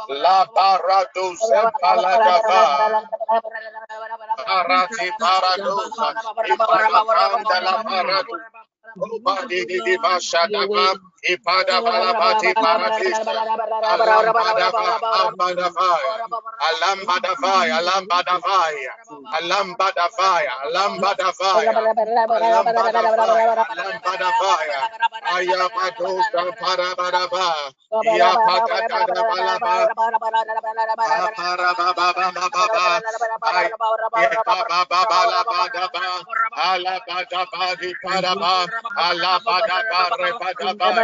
La 0.09 0.47
parado 0.55 1.37
sempa 1.37 1.97
la 1.97 2.19
gava. 2.19 3.11
Parati 4.47 5.11
parado 5.19 5.77
sempa 5.91 7.61
la 7.61 7.85
parado. 7.85 8.35
Obadi 8.99 9.65
di 9.67 9.79
di 9.83 9.97
basha 9.99 10.47
da 10.49 10.67
bab. 10.67 10.99
Ipada 11.23 11.85
balabati 11.85 12.49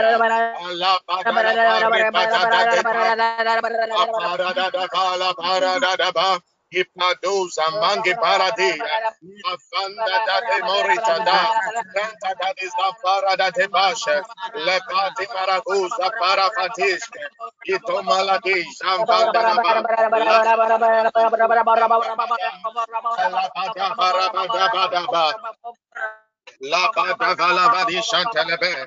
Alabara, 0.07 0.55
Hypnodos 6.71 7.59
among 7.59 8.03
Afanda 9.47 10.05
da 10.27 10.41
de 10.41 10.63
Morita 10.67 11.19
da, 11.25 11.41
Canta 11.95 12.35
da 12.41 12.53
de 12.55 12.67
Zafara 12.69 13.37
da 13.37 13.51
de 13.51 13.69
Basha, 13.69 14.23
Lepati 14.55 15.27
Maragusa 15.33 16.11
para 16.19 16.51
Fatisca, 16.51 17.21
Itomaladi, 17.67 18.65
Zambanda 18.83 19.33
da 19.33 19.55
Bara, 19.63 19.83
La 26.61 26.91
Bada 26.93 27.35
Vala 27.37 27.69
Vadi 27.73 28.01
Chantelebe, 28.03 28.87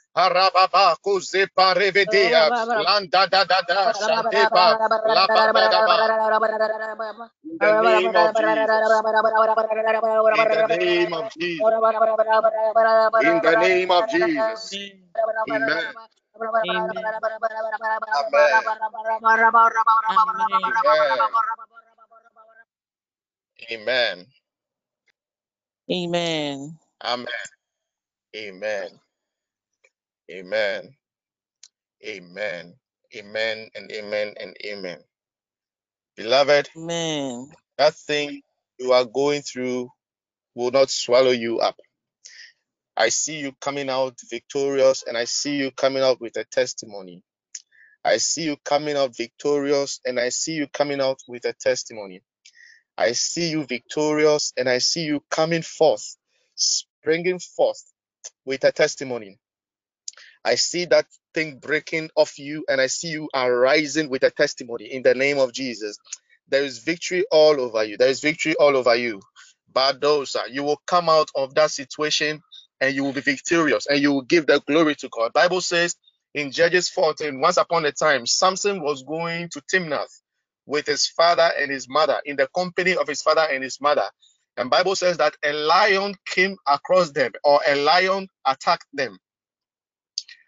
Arababa 0.15 0.95
kuze 1.03 1.47
landa 2.75 3.27
da 3.27 3.45
da 3.45 3.61
da 3.61 3.85
la. 4.53 6.03
In 7.43 7.59
the 7.59 7.73
name 7.73 8.15
of 8.17 8.33
Jesus. 8.35 9.03
In 10.33 10.49
the 10.51 10.63
name 10.63 11.13
of 11.13 11.29
Jesus. 11.29 11.75
In 13.19 13.41
the 13.41 13.55
name 13.57 13.91
of 13.91 14.07
Jesus. 14.07 14.81
Amen. 15.49 15.95
Amen. 18.15 18.65
Amen. 23.71 24.27
Amen. 27.05 27.27
Amen. 28.35 29.01
Amen. 30.29 30.89
Amen. 32.05 32.75
Amen 33.15 33.69
and 33.75 33.91
amen 33.91 34.35
and 34.39 34.55
amen. 34.65 34.99
Beloved, 36.17 36.69
Amen. 36.77 37.49
that 37.77 37.95
thing 37.95 38.41
you 38.79 38.93
are 38.93 39.05
going 39.05 39.41
through 39.43 39.89
will 40.55 40.71
not 40.71 40.89
swallow 40.91 41.31
you 41.31 41.59
up. 41.59 41.77
I 42.97 43.09
see 43.09 43.39
you 43.39 43.53
coming 43.61 43.89
out 43.89 44.17
victorious 44.29 45.03
and 45.07 45.17
I 45.17 45.25
see 45.25 45.55
you 45.57 45.71
coming 45.71 46.03
out 46.03 46.21
with 46.21 46.37
a 46.37 46.45
testimony. 46.45 47.23
I 48.05 48.17
see 48.17 48.43
you 48.43 48.57
coming 48.65 48.97
out 48.97 49.15
victorious 49.17 50.01
and 50.05 50.19
I 50.19 50.29
see 50.29 50.53
you 50.53 50.67
coming 50.67 51.01
out 51.01 51.19
with 51.27 51.45
a 51.45 51.53
testimony. 51.53 52.21
I 52.97 53.13
see 53.13 53.51
you 53.51 53.65
victorious 53.65 54.53
and 54.57 54.69
I 54.69 54.79
see 54.79 55.03
you 55.03 55.23
coming 55.31 55.63
forth, 55.63 56.17
springing 56.55 57.39
forth 57.39 57.83
with 58.45 58.63
a 58.65 58.71
testimony. 58.73 59.39
I 60.45 60.55
see 60.55 60.85
that 60.85 61.05
thing 61.33 61.59
breaking 61.59 62.09
off 62.15 62.39
you 62.39 62.65
and 62.69 62.81
I 62.81 62.87
see 62.87 63.09
you 63.09 63.29
arising 63.35 64.09
with 64.09 64.23
a 64.23 64.31
testimony 64.31 64.85
in 64.93 65.03
the 65.03 65.15
name 65.15 65.37
of 65.39 65.53
Jesus. 65.53 65.97
There 66.49 66.63
is 66.63 66.79
victory 66.79 67.25
all 67.31 67.59
over 67.61 67.83
you. 67.83 67.97
There 67.97 68.09
is 68.09 68.21
victory 68.21 68.55
all 68.55 68.75
over 68.75 68.95
you. 68.95 69.21
Badosa, 69.73 70.43
you 70.49 70.63
will 70.63 70.81
come 70.87 71.09
out 71.09 71.29
of 71.35 71.55
that 71.55 71.71
situation 71.71 72.41
and 72.81 72.95
you 72.95 73.03
will 73.03 73.13
be 73.13 73.21
victorious 73.21 73.87
and 73.87 73.99
you 74.01 74.11
will 74.13 74.23
give 74.23 74.47
the 74.47 74.61
glory 74.67 74.95
to 74.95 75.09
God. 75.09 75.33
Bible 75.33 75.61
says 75.61 75.95
in 76.33 76.51
Judges 76.51 76.89
14, 76.89 77.39
once 77.39 77.57
upon 77.57 77.85
a 77.85 77.91
time, 77.91 78.25
Samson 78.25 78.81
was 78.81 79.03
going 79.03 79.49
to 79.49 79.61
Timnath 79.73 80.21
with 80.65 80.87
his 80.87 81.07
father 81.07 81.51
and 81.59 81.71
his 81.71 81.87
mother 81.89 82.19
in 82.25 82.35
the 82.37 82.47
company 82.55 82.95
of 82.97 83.07
his 83.07 83.21
father 83.21 83.47
and 83.51 83.63
his 83.63 83.79
mother. 83.81 84.09
And 84.57 84.69
Bible 84.69 84.95
says 84.95 85.17
that 85.17 85.35
a 85.43 85.53
lion 85.53 86.15
came 86.25 86.57
across 86.67 87.11
them 87.11 87.31
or 87.43 87.61
a 87.67 87.75
lion 87.83 88.27
attacked 88.45 88.87
them. 88.93 89.17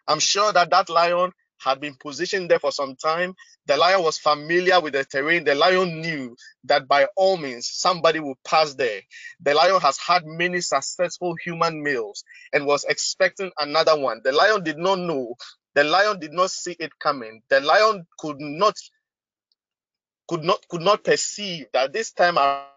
I'm 0.07 0.19
sure 0.19 0.51
that 0.51 0.69
that 0.71 0.89
lion 0.89 1.31
had 1.63 1.79
been 1.79 1.95
positioned 1.95 2.49
there 2.49 2.59
for 2.59 2.71
some 2.71 2.95
time. 2.95 3.35
The 3.67 3.77
lion 3.77 4.03
was 4.03 4.17
familiar 4.17 4.81
with 4.81 4.93
the 4.93 5.05
terrain. 5.05 5.45
The 5.45 5.55
lion 5.55 6.01
knew 6.01 6.35
that 6.65 6.87
by 6.87 7.07
all 7.15 7.37
means 7.37 7.69
somebody 7.69 8.19
would 8.19 8.37
pass 8.43 8.73
there. 8.73 9.01
The 9.39 9.53
lion 9.53 9.79
has 9.79 9.97
had 9.97 10.25
many 10.25 10.59
successful 10.61 11.35
human 11.35 11.81
meals 11.81 12.25
and 12.51 12.65
was 12.65 12.83
expecting 12.83 13.51
another 13.57 13.97
one. 13.97 14.21
The 14.23 14.33
lion 14.33 14.63
did 14.63 14.77
not 14.77 14.99
know. 14.99 15.35
The 15.73 15.83
lion 15.85 16.19
did 16.19 16.33
not 16.33 16.51
see 16.51 16.75
it 16.77 16.99
coming. 16.99 17.41
The 17.49 17.61
lion 17.61 18.05
could 18.19 18.39
not 18.39 18.75
could 20.27 20.43
not 20.43 20.65
could 20.67 20.81
not 20.81 21.03
perceive 21.03 21.67
that 21.73 21.93
this 21.93 22.11
time 22.11 22.37
around 22.37 22.67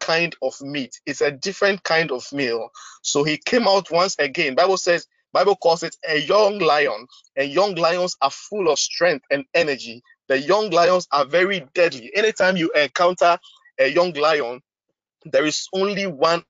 kind 0.00 0.34
of 0.42 0.60
meat. 0.60 1.00
It's 1.06 1.20
a 1.20 1.30
different 1.30 1.82
kind 1.82 2.10
of 2.10 2.30
meal. 2.32 2.70
So 3.02 3.24
he 3.24 3.36
came 3.36 3.68
out 3.68 3.90
once 3.90 4.16
again. 4.18 4.54
Bible 4.54 4.76
says, 4.76 5.06
Bible 5.32 5.56
calls 5.56 5.82
it 5.82 5.96
a 6.08 6.18
young 6.18 6.58
lion. 6.58 7.06
And 7.36 7.50
young 7.50 7.74
lions 7.74 8.16
are 8.20 8.30
full 8.30 8.70
of 8.70 8.78
strength 8.78 9.24
and 9.30 9.44
energy. 9.54 10.02
The 10.28 10.38
young 10.38 10.70
lions 10.70 11.06
are 11.12 11.24
very 11.24 11.66
deadly. 11.74 12.10
Anytime 12.14 12.56
you 12.56 12.70
encounter 12.72 13.38
a 13.78 13.88
young 13.88 14.12
lion, 14.12 14.60
there 15.24 15.44
is 15.44 15.66
only 15.72 16.06
one 16.06 16.44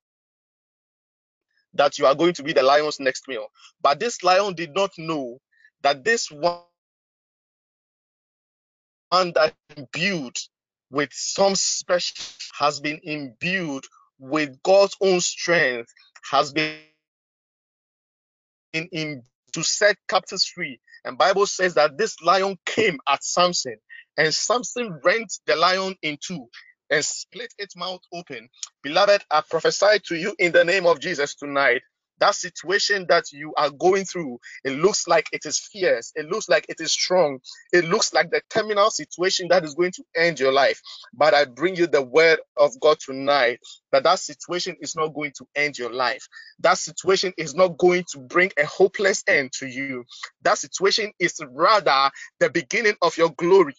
that 1.75 1.99
you 1.99 2.07
are 2.07 2.15
going 2.15 2.35
to 2.35 2.43
be 2.43 2.53
the 2.53 2.63
lion's 2.63 3.01
next 3.01 3.29
meal. 3.29 3.47
But 3.81 4.01
this 4.01 4.23
lion 4.23 4.55
did 4.55 4.75
not 4.75 4.91
know 4.99 5.39
that 5.83 6.05
this 6.05 6.31
one 6.31 6.63
that 9.13 9.55
imbued 9.77 10.37
with 10.91 11.11
some 11.13 11.55
special 11.55 12.25
has 12.59 12.81
been 12.81 13.01
imbued 13.03 13.85
with 14.19 14.63
God's 14.63 14.97
own 15.01 15.21
strength, 15.21 15.93
has 16.31 16.53
been 16.53 16.77
in, 18.73 18.89
in 18.93 19.23
to 19.55 19.63
set 19.65 19.97
captives 20.09 20.47
free. 20.47 20.81
And 21.05 21.19
Bible 21.19 21.47
says 21.47 21.75
that 21.75 21.99
this 21.99 22.21
lion 22.23 22.59
came 22.67 22.99
at 23.09 23.25
Samson, 23.25 23.77
and 24.17 24.35
Samson 24.35 25.01
rent 25.05 25.33
the 25.47 25.57
lion 25.57 25.97
in 26.03 26.19
two 26.25 26.47
and 26.91 27.05
split 27.05 27.53
its 27.59 27.77
mouth 27.77 28.01
open. 28.13 28.49
Beloved, 28.83 29.23
I 29.31 29.43
prophesy 29.49 30.01
to 30.07 30.17
you 30.17 30.35
in 30.39 30.53
the 30.53 30.65
name 30.65 30.87
of 30.87 31.01
Jesus 31.01 31.35
tonight 31.37 31.83
that 32.21 32.37
situation 32.37 33.07
that 33.09 33.33
you 33.33 33.55
are 33.57 33.71
going 33.71 34.05
through, 34.07 34.39
it 34.65 34.73
looks 34.73 35.09
like 35.09 35.29
it 35.33 35.43
is 35.47 35.59
fierce, 35.59 36.13
it 36.17 36.27
looks 36.27 36.49
like 36.49 36.67
it 36.69 36.81
is 36.81 36.93
strong, 36.93 37.41
it 37.73 37.87
looks 37.87 38.15
like 38.15 38.31
the 38.31 38.43
terminal 38.51 38.91
situation 38.91 39.49
that 39.51 39.65
is 39.65 39.75
going 39.75 39.93
to 39.93 40.05
end 40.17 40.41
your 40.41 40.53
life. 40.53 40.81
But 41.15 41.35
I 41.35 41.47
bring 41.47 41.77
you 41.77 41.87
the 41.89 42.03
word 42.03 42.41
of 42.57 42.73
God 42.81 42.99
tonight 43.01 43.61
that 43.93 44.05
that 44.05 44.21
situation 44.21 44.77
is 44.81 44.97
not 44.97 45.15
going 45.15 45.33
to 45.39 45.47
end 45.57 45.79
your 45.79 45.93
life. 45.93 46.27
That 46.61 46.79
situation 46.79 47.35
is 47.39 47.55
not 47.55 47.79
going 47.79 48.05
to 48.13 48.21
bring 48.21 48.53
a 48.59 48.67
hopeless 48.67 49.25
end 49.29 49.53
to 49.55 49.67
you. 49.67 50.05
That 50.43 50.59
situation 50.59 51.13
is 51.19 51.41
rather 51.51 52.11
the 52.41 52.51
beginning 52.51 52.97
of 53.03 53.17
your 53.19 53.31
glory. 53.31 53.75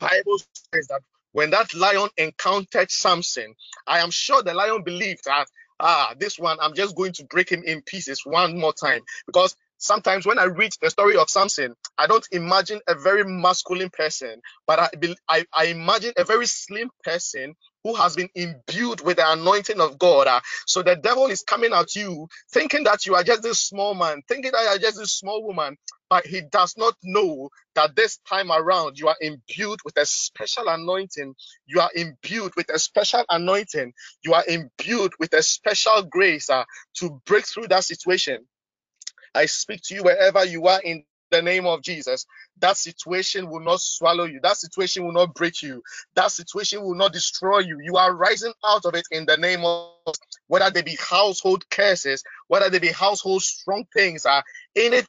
Bible 0.00 0.38
says 0.74 0.86
that 0.88 1.02
when 1.32 1.50
that 1.50 1.74
lion 1.74 2.08
encountered 2.16 2.90
Samson, 2.90 3.54
I 3.86 4.00
am 4.00 4.10
sure 4.10 4.42
the 4.42 4.54
lion 4.54 4.82
believed 4.82 5.24
that 5.26 5.46
ah, 5.80 6.14
this 6.18 6.38
one, 6.38 6.58
I'm 6.60 6.74
just 6.74 6.96
going 6.96 7.12
to 7.14 7.24
break 7.26 7.50
him 7.50 7.62
in 7.64 7.82
pieces 7.82 8.22
one 8.24 8.58
more 8.58 8.74
time. 8.74 9.02
Because 9.26 9.56
sometimes 9.78 10.26
when 10.26 10.38
I 10.38 10.44
read 10.44 10.72
the 10.82 10.90
story 10.90 11.16
of 11.16 11.30
Samson, 11.30 11.74
I 11.98 12.06
don't 12.06 12.26
imagine 12.32 12.80
a 12.88 12.94
very 12.96 13.24
masculine 13.24 13.90
person, 13.90 14.42
but 14.66 14.80
I, 14.80 14.90
I, 15.28 15.46
I 15.54 15.64
imagine 15.66 16.12
a 16.18 16.24
very 16.24 16.46
slim 16.46 16.90
person 17.04 17.56
who 17.84 17.94
has 17.94 18.16
been 18.16 18.28
imbued 18.34 19.02
with 19.02 19.18
the 19.18 19.32
anointing 19.32 19.80
of 19.80 19.98
God. 19.98 20.26
Uh, 20.28 20.40
so 20.66 20.82
the 20.82 20.96
devil 20.96 21.26
is 21.26 21.42
coming 21.42 21.72
at 21.72 21.94
you 21.96 22.28
thinking 22.52 22.84
that 22.84 23.06
you 23.06 23.14
are 23.14 23.24
just 23.24 23.42
this 23.42 23.60
small 23.60 23.94
man, 23.94 24.22
thinking 24.28 24.52
that 24.52 24.62
you 24.62 24.68
are 24.68 24.78
just 24.78 24.98
this 24.98 25.12
small 25.12 25.44
woman, 25.44 25.76
but 26.10 26.26
he 26.26 26.42
does 26.42 26.76
not 26.76 26.94
know 27.04 27.50
that 27.76 27.96
this 27.96 28.18
time 28.28 28.52
around 28.52 28.98
you 28.98 29.08
are 29.08 29.16
imbued 29.20 29.80
with 29.84 29.96
a 29.98 30.06
special 30.06 30.68
anointing. 30.68 31.34
You 31.66 31.80
are 31.80 31.90
imbued 31.94 32.52
with 32.56 32.70
a 32.72 32.78
special 32.78 33.24
anointing. 33.30 33.92
You 34.24 34.34
are 34.34 34.44
imbued 34.46 35.12
with 35.20 35.32
a 35.34 35.42
special 35.42 36.02
grace 36.04 36.50
uh, 36.50 36.64
to 36.96 37.20
break 37.26 37.46
through 37.46 37.68
that 37.68 37.84
situation. 37.84 38.46
I 39.34 39.46
speak 39.46 39.82
to 39.84 39.96
you 39.96 40.04
wherever 40.04 40.44
you 40.44 40.66
are 40.68 40.80
in 40.82 41.04
the 41.30 41.42
name 41.42 41.66
of 41.66 41.82
Jesus. 41.82 42.26
That 42.58 42.76
situation 42.76 43.48
will 43.48 43.60
not 43.60 43.80
swallow 43.80 44.24
you. 44.24 44.40
That 44.42 44.56
situation 44.56 45.04
will 45.04 45.12
not 45.12 45.34
break 45.34 45.62
you. 45.62 45.82
That 46.14 46.30
situation 46.30 46.82
will 46.82 46.94
not 46.94 47.12
destroy 47.12 47.60
you. 47.60 47.78
You 47.80 47.96
are 47.96 48.14
rising 48.14 48.52
out 48.64 48.84
of 48.84 48.94
it 48.94 49.04
in 49.10 49.26
the 49.26 49.36
name 49.36 49.64
of 49.64 50.14
whether 50.48 50.70
they 50.70 50.82
be 50.82 50.96
household 51.00 51.68
curses, 51.70 52.22
whether 52.48 52.68
they 52.68 52.78
be 52.78 52.88
household 52.88 53.42
strong 53.42 53.84
things, 53.94 54.26
uh, 54.26 54.42
any 54.76 55.02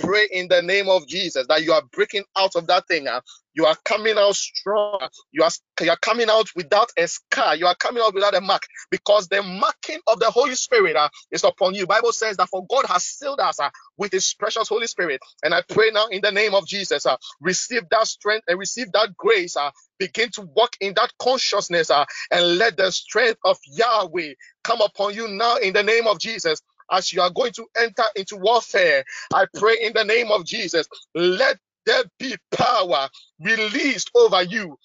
pray 0.00 0.28
in 0.32 0.48
the 0.48 0.62
name 0.62 0.88
of 0.88 1.06
Jesus 1.08 1.46
that 1.48 1.64
you 1.64 1.72
are 1.72 1.82
breaking 1.92 2.24
out 2.38 2.56
of 2.56 2.66
that 2.68 2.88
thing. 2.88 3.08
Uh, 3.08 3.20
you 3.54 3.66
are 3.66 3.76
coming 3.84 4.16
out 4.18 4.36
strong. 4.36 5.08
You 5.32 5.44
are, 5.44 5.50
you 5.82 5.90
are 5.90 5.98
coming 5.98 6.28
out 6.30 6.48
without 6.56 6.90
a 6.98 7.08
scar. 7.08 7.56
You 7.56 7.66
are 7.66 7.76
coming 7.76 8.02
out 8.04 8.14
without 8.14 8.34
a 8.36 8.40
mark 8.42 8.62
because 8.90 9.28
the 9.28 9.42
marking 9.42 10.00
of 10.08 10.20
the 10.20 10.30
Holy 10.30 10.54
Spirit 10.56 10.96
uh, 10.96 11.08
is 11.32 11.44
upon 11.44 11.74
you. 11.74 11.86
Bible 11.86 12.12
says 12.12 12.36
that 12.38 12.48
for 12.50 12.66
God 12.68 12.86
has 12.86 13.04
sealed 13.04 13.40
us 13.40 13.60
uh, 13.60 13.70
with 13.98 14.12
His 14.12 14.34
precious 14.34 14.68
Holy 14.68 14.86
Spirit. 14.88 15.20
And 15.44 15.54
I 15.54 15.62
pray 15.68 15.90
now 15.92 16.06
in 16.08 16.22
the 16.22 16.32
name 16.32 16.54
of 16.54 16.66
Jesus, 16.66 17.06
uh, 17.06 17.16
receive 17.40 17.82
that 17.90 18.06
strength 18.08 18.44
and 18.48 18.58
receive 18.58 18.92
that 18.92 19.16
grace. 19.16 19.56
Uh, 19.56 19.70
begin 19.98 20.30
to 20.32 20.42
walk 20.56 20.76
in 20.80 20.94
that 20.94 21.12
consciousness 21.20 21.90
uh, 21.90 22.04
and 22.32 22.58
let 22.58 22.76
the 22.76 22.92
strength 22.92 23.40
of 23.44 23.58
Yahweh 23.66 24.34
come 24.64 24.82
upon 24.82 25.14
you 25.14 25.28
now 25.28 25.56
in 25.56 25.74
the 25.74 25.82
name 25.84 26.06
of 26.08 26.18
Jesus 26.20 26.62
as 26.90 27.12
you 27.12 27.20
are 27.22 27.30
going 27.30 27.52
to 27.52 27.66
enter 27.78 28.04
into 28.16 28.36
warfare. 28.36 29.04
I 29.32 29.46
pray 29.54 29.76
in 29.82 29.92
the 29.94 30.04
name 30.04 30.30
of 30.30 30.44
Jesus, 30.44 30.86
let 31.14 31.58
there 31.86 32.04
be 32.18 32.36
power 32.50 33.08
released 33.40 34.10
over 34.14 34.42
you. 34.42 34.76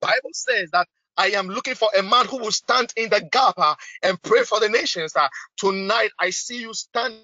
Bible 0.00 0.30
says 0.32 0.70
that 0.72 0.86
I 1.16 1.28
am 1.30 1.48
looking 1.48 1.74
for 1.74 1.88
a 1.96 2.02
man 2.02 2.26
who 2.26 2.38
will 2.38 2.52
stand 2.52 2.92
in 2.96 3.10
the 3.10 3.20
gap 3.30 3.54
uh, 3.58 3.74
and 4.02 4.20
pray 4.22 4.42
for 4.42 4.58
the 4.60 4.68
nations. 4.68 5.14
Uh, 5.14 5.28
tonight, 5.56 6.10
I 6.18 6.30
see 6.30 6.60
you 6.60 6.74
standing 6.74 7.22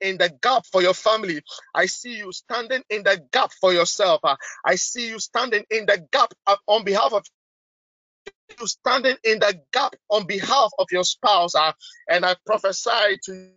in 0.00 0.16
the 0.16 0.32
gap 0.42 0.64
for 0.72 0.80
your 0.80 0.94
family. 0.94 1.42
I 1.74 1.86
see 1.86 2.16
you 2.16 2.32
standing 2.32 2.82
in 2.88 3.02
the 3.02 3.22
gap 3.32 3.50
for 3.60 3.72
yourself. 3.74 4.20
Uh, 4.24 4.36
I 4.64 4.76
see 4.76 5.08
you 5.08 5.18
standing 5.18 5.64
in 5.70 5.84
the 5.86 6.06
gap 6.12 6.32
uh, 6.46 6.56
on 6.66 6.84
behalf 6.84 7.12
of 7.12 7.24
you 8.60 8.66
standing 8.66 9.16
in 9.24 9.40
the 9.40 9.60
gap 9.72 9.94
on 10.10 10.26
behalf 10.26 10.70
of 10.78 10.88
your 10.92 11.04
spouse. 11.04 11.54
Uh, 11.54 11.72
and 12.10 12.24
I 12.24 12.36
prophesy 12.46 13.18
to 13.24 13.50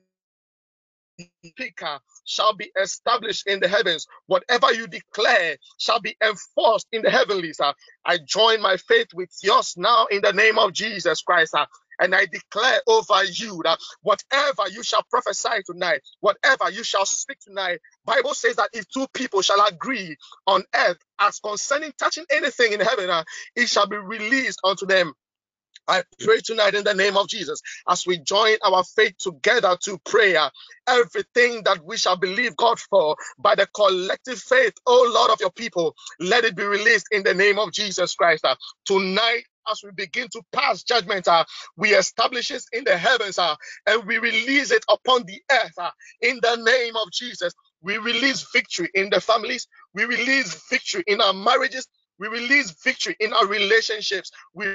speaker 1.45 1.99
shall 2.25 2.55
be 2.55 2.71
established 2.81 3.47
in 3.47 3.59
the 3.59 3.67
heavens. 3.67 4.07
Whatever 4.27 4.73
you 4.73 4.87
declare 4.87 5.57
shall 5.79 5.99
be 5.99 6.15
enforced 6.23 6.87
in 6.91 7.01
the 7.01 7.09
heavenlies. 7.09 7.59
Uh, 7.59 7.73
I 8.05 8.19
join 8.25 8.61
my 8.61 8.77
faith 8.77 9.07
with 9.13 9.29
yours 9.43 9.75
now 9.77 10.07
in 10.07 10.21
the 10.21 10.33
name 10.33 10.59
of 10.59 10.73
Jesus 10.73 11.21
Christ. 11.21 11.55
Uh, 11.55 11.65
and 11.99 12.15
I 12.15 12.27
declare 12.27 12.81
over 12.87 13.23
you 13.25 13.61
that 13.65 13.79
whatever 14.03 14.69
you 14.71 14.83
shall 14.83 15.03
prophesy 15.11 15.63
tonight, 15.65 16.01
whatever 16.21 16.69
you 16.71 16.83
shall 16.83 17.05
speak 17.05 17.39
tonight, 17.41 17.79
Bible 18.05 18.33
says 18.33 18.57
that 18.57 18.69
if 18.73 18.87
two 18.89 19.07
people 19.13 19.41
shall 19.41 19.65
agree 19.67 20.17
on 20.47 20.63
earth 20.75 20.99
as 21.19 21.39
concerning 21.39 21.93
touching 21.99 22.25
anything 22.31 22.73
in 22.73 22.79
heaven, 22.81 23.09
uh, 23.09 23.23
it 23.55 23.69
shall 23.69 23.87
be 23.87 23.97
released 23.97 24.59
unto 24.63 24.85
them. 24.85 25.13
I 25.89 26.03
pray 26.19 26.39
tonight 26.43 26.75
in 26.75 26.83
the 26.83 26.93
name 26.93 27.17
of 27.17 27.27
Jesus 27.27 27.61
as 27.89 28.05
we 28.05 28.19
join 28.19 28.57
our 28.63 28.83
faith 28.83 29.17
together 29.17 29.75
to 29.85 29.97
prayer. 30.05 30.51
Everything 30.87 31.63
that 31.65 31.83
we 31.83 31.97
shall 31.97 32.15
believe 32.15 32.55
God 32.55 32.79
for 32.79 33.15
by 33.39 33.55
the 33.55 33.67
collective 33.75 34.37
faith, 34.39 34.73
oh 34.85 35.11
Lord 35.13 35.31
of 35.31 35.41
your 35.41 35.51
people, 35.51 35.95
let 36.19 36.45
it 36.45 36.55
be 36.55 36.63
released 36.63 37.07
in 37.11 37.23
the 37.23 37.33
name 37.33 37.57
of 37.57 37.71
Jesus 37.71 38.13
Christ. 38.13 38.45
Uh, 38.45 38.55
tonight, 38.85 39.43
as 39.71 39.81
we 39.83 39.89
begin 39.95 40.27
to 40.33 40.43
pass 40.53 40.83
judgment, 40.83 41.27
uh, 41.27 41.43
we 41.75 41.95
establish 41.95 42.51
it 42.51 42.63
in 42.71 42.83
the 42.83 42.97
heavens 42.97 43.39
uh, 43.39 43.55
and 43.87 44.03
we 44.05 44.19
release 44.19 44.71
it 44.71 44.85
upon 44.89 45.23
the 45.23 45.41
earth 45.51 45.73
uh, 45.79 45.91
in 46.21 46.39
the 46.43 46.55
name 46.57 46.95
of 46.97 47.11
Jesus. 47.11 47.53
We 47.81 47.97
release 47.97 48.47
victory 48.53 48.89
in 48.93 49.09
the 49.09 49.21
families, 49.21 49.67
we 49.95 50.05
release 50.05 50.61
victory 50.69 51.03
in 51.07 51.19
our 51.19 51.33
marriages, 51.33 51.87
we 52.19 52.27
release 52.27 52.71
victory 52.83 53.15
in 53.19 53.33
our 53.33 53.47
relationships. 53.47 54.31
We 54.53 54.67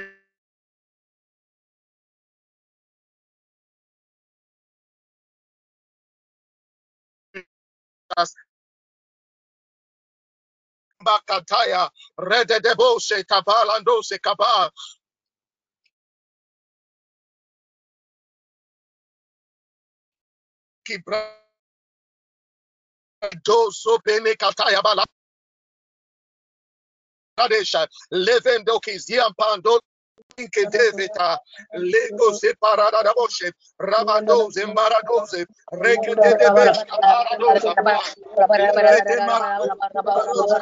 us. 8.17 8.33
Bakataya, 11.05 11.89
Rededebose, 12.19 13.25
Kabalandose, 13.25 14.19
Kaba. 14.21 14.71
Doso 23.45 23.99
Bene 24.05 24.35
Kataya 24.35 24.81
Bala. 24.83 25.05
Kadesha, 27.39 27.87
Levendokis, 28.13 29.09
Yampando, 29.09 29.79
Inke 30.37 30.65
Devita, 30.67 31.39
Lego 31.73 32.33
Separada 32.33 33.03
da 33.03 33.13
Boshe, 33.13 33.53
Rabadoze, 33.79 34.65
Maradoze, 34.73 35.45
Rekete 35.71 36.35
de 36.37 36.51
Besh, 36.51 36.83
Paradoza, 37.01 37.75
Rekete 38.35 39.21
Maradoza, 39.23 40.61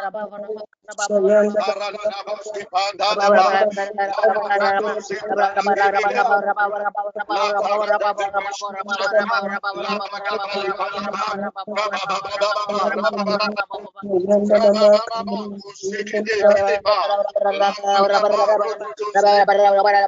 Lapada 19.63 20.07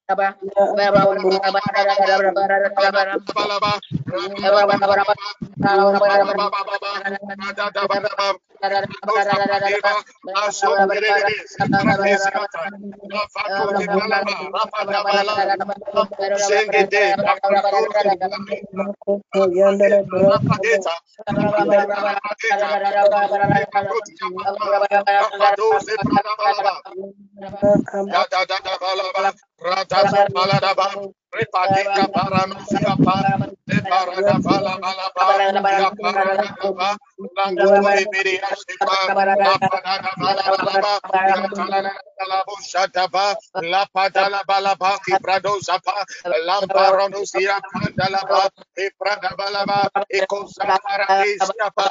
Zompradeka 29.61 30.00
Paradesha, 30.01 31.13
Repadika 31.31 32.11
paranusia 32.11 32.91
para, 32.99 33.39
leparada 33.63 34.35
bala 34.43 34.75
bala 34.83 35.07
bala, 35.15 35.47
ya 35.79 35.89
parada 35.95 36.43
bala, 36.59 36.91
langori 37.39 38.03
biri 38.11 38.35
asipa, 38.43 39.15
lapada 39.39 40.11
bala 40.19 40.43
bala 40.43 40.43
bala, 40.59 40.93
ya 41.23 41.47
talala 41.55 41.91
bala 42.19 42.37
bushada 42.43 43.07
ba, 43.07 43.31
lapada 43.63 44.27
la 44.27 44.43
bala 44.43 44.75
ba, 44.75 44.99
kibrado 45.07 45.55
zapa, 45.63 46.03
lamparano 46.27 47.23
sia 47.23 47.63
pandala 47.63 48.27
ba, 48.27 48.51
iprada 48.75 49.31
bala 49.39 49.63
ba, 49.63 49.87
ikosa 50.11 50.67
paradisia 50.83 51.71
ba, 51.71 51.87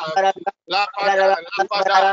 lapada 0.69 1.33
lapada, 1.41 2.13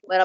La 0.09 0.25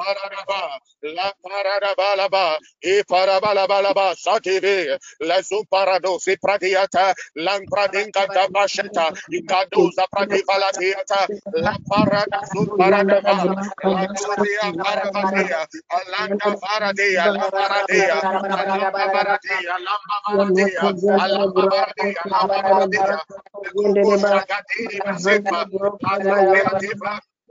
paradaba, 0.00 0.80
la 1.02 1.32
paradaba, 1.44 2.58
e 2.82 3.04
parabalabalaba, 3.04 4.16
satibi, 4.16 4.88
la 5.20 5.42
zuparado, 5.42 6.18
si 6.20 6.36
pradiata, 6.38 7.14
la 7.36 7.60
pradinka 7.70 8.28
dabasheta, 8.34 9.12
ikadoza 9.30 10.06
pradivalatiata, 10.10 11.28
la 11.52 11.76
parada 11.88 12.40
zuparadaba, 12.52 13.56
la 13.82 14.06
gloria 14.16 14.72
paravadia, 14.82 15.66
alanda 15.90 16.56
paradia, 16.60 17.30
la 17.32 17.48
paradia, 17.56 18.24
alamba 18.54 19.04
paradia, 19.12 19.74
lamba 19.86 20.18
paradia, 20.26 20.94
alamba 21.24 21.64
paradia, 21.68 22.22
lamba 22.32 22.58
paradia, 22.64 23.18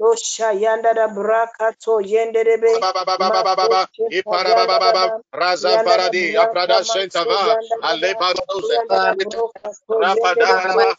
Moshaka 0.00 0.52
yanda 0.60 0.94
da 0.94 0.94
brakaba. 0.94 0.94
Losha 0.94 0.94
yanda 0.94 0.94
da 0.94 1.08
brakato 1.08 2.02
yenderebe. 2.02 2.86
Razan 5.34 5.82
Paradi, 5.84 6.36
Aprada 6.36 6.82
Shentava, 6.84 7.56
Aleba 7.82 8.34
Dose, 8.48 8.78
Rafadaba, 10.02 10.94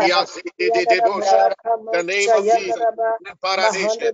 Yasidididosha, 0.00 1.52
the 1.92 2.04
name 2.04 2.34
of 2.34 2.48
Jesus, 2.48 2.84
Paradisha, 3.44 4.06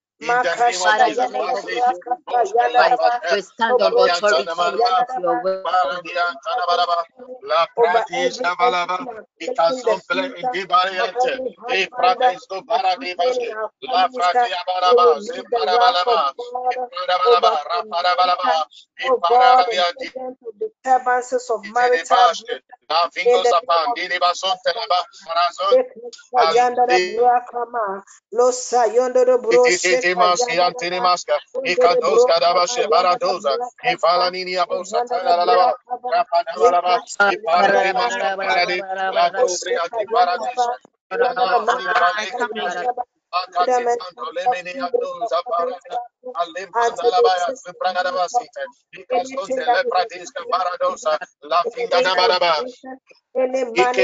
Thank 0.21 0.45
you. 0.45 0.51
the 20.59 20.67
of 21.49 21.65
Imaski 30.13 30.59
Antinimaska, 30.59 31.35
Ikatos 31.65 32.25
Kadabashe 32.29 32.87
Baradoza, 32.89 33.57
Ifalanini 33.85 34.57
Abosa, 34.57 35.03
Talalava, 35.09 35.73
Rapanava, 36.13 36.95
Iparadimaska, 37.33 38.37
Paradi, 38.37 38.79
Lagos, 39.13 39.63
Antiparadis, 39.85 40.61
Ike 43.33 43.47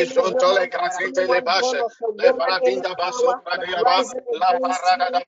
sontole 0.06 0.68
grafite 0.70 1.26
le 1.28 1.42
bashe, 1.42 1.84
le 2.16 2.34
paratinda 2.34 2.96
baso 2.96 3.42
pradiaba, 3.44 4.02
la 4.40 4.60
parada 4.60 5.20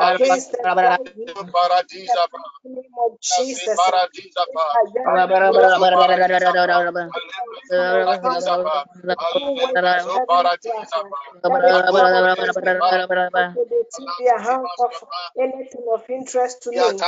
against 0.00 0.52
them. 0.52 0.78
Jesus. 3.20 3.78
Anything 15.36 15.86
of 15.92 16.02
interest 16.08 16.62
to 16.62 16.70
me. 16.70 16.98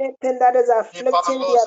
Anything 0.00 0.38
that 0.40 0.56
is 0.56 0.68
afflicting 0.70 1.40
their 1.46 1.66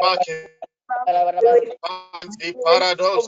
Rabaki. 0.01 0.47
The 2.39 2.53
paradox 2.65 3.27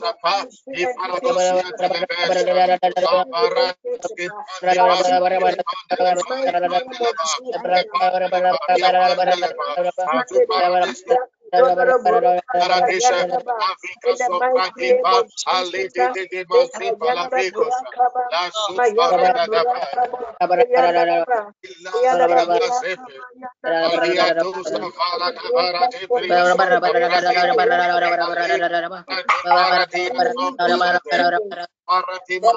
Paradisha, 12.58 13.26
Africa, 13.58 14.16
Sopra, 14.16 14.70
Iba, 14.78 15.24
Ali, 15.46 15.88
Dede, 15.94 16.26
Deba, 16.30 16.64
Zipa, 16.66 17.12
Lafricos, 17.12 17.82
La 18.30 18.50
Supa, 18.52 19.12
Radaba, 19.12 19.88
Ila, 21.64 22.26
Rada, 22.28 22.70
Sepe, 22.70 23.24
Maria, 23.80 24.30
Tusa, 24.38 24.78
Vala, 24.96 25.32
Kabara, 25.32 25.88
Tepri, 25.88 26.36
Paradima, 29.44 29.44
Paradima, 29.44 30.22
Paradima, 31.86 32.52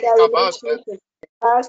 Paradi 0.00 0.30
Kabasta, 0.32 0.68
pass 0.76 1.07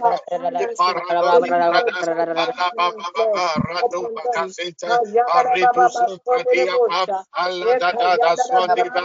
of 0.00 0.20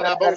our 0.02 0.34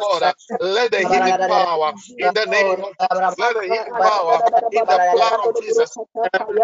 God, 0.00 0.22
uh, 0.24 0.34
let 0.60 0.92
the 0.92 1.04
healing 1.04 1.38
power 1.48 1.94
in 2.18 2.34
the 2.34 2.46
name 2.46 2.82
of 2.82 2.94
Jesus, 3.00 3.38
let 3.38 3.54
the 3.54 3.64
healing 3.64 3.96
power 4.00 4.42
in 4.72 4.86
the 4.88 5.00
blood 5.10 5.40
of 5.40 5.54
Jesus. 5.54 5.98
Rico 6.48 6.58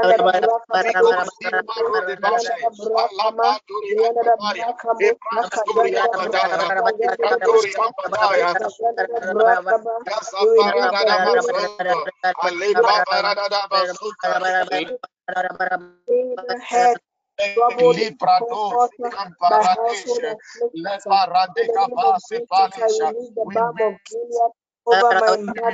Head 16.68 16.98
Librados, 17.78 18.90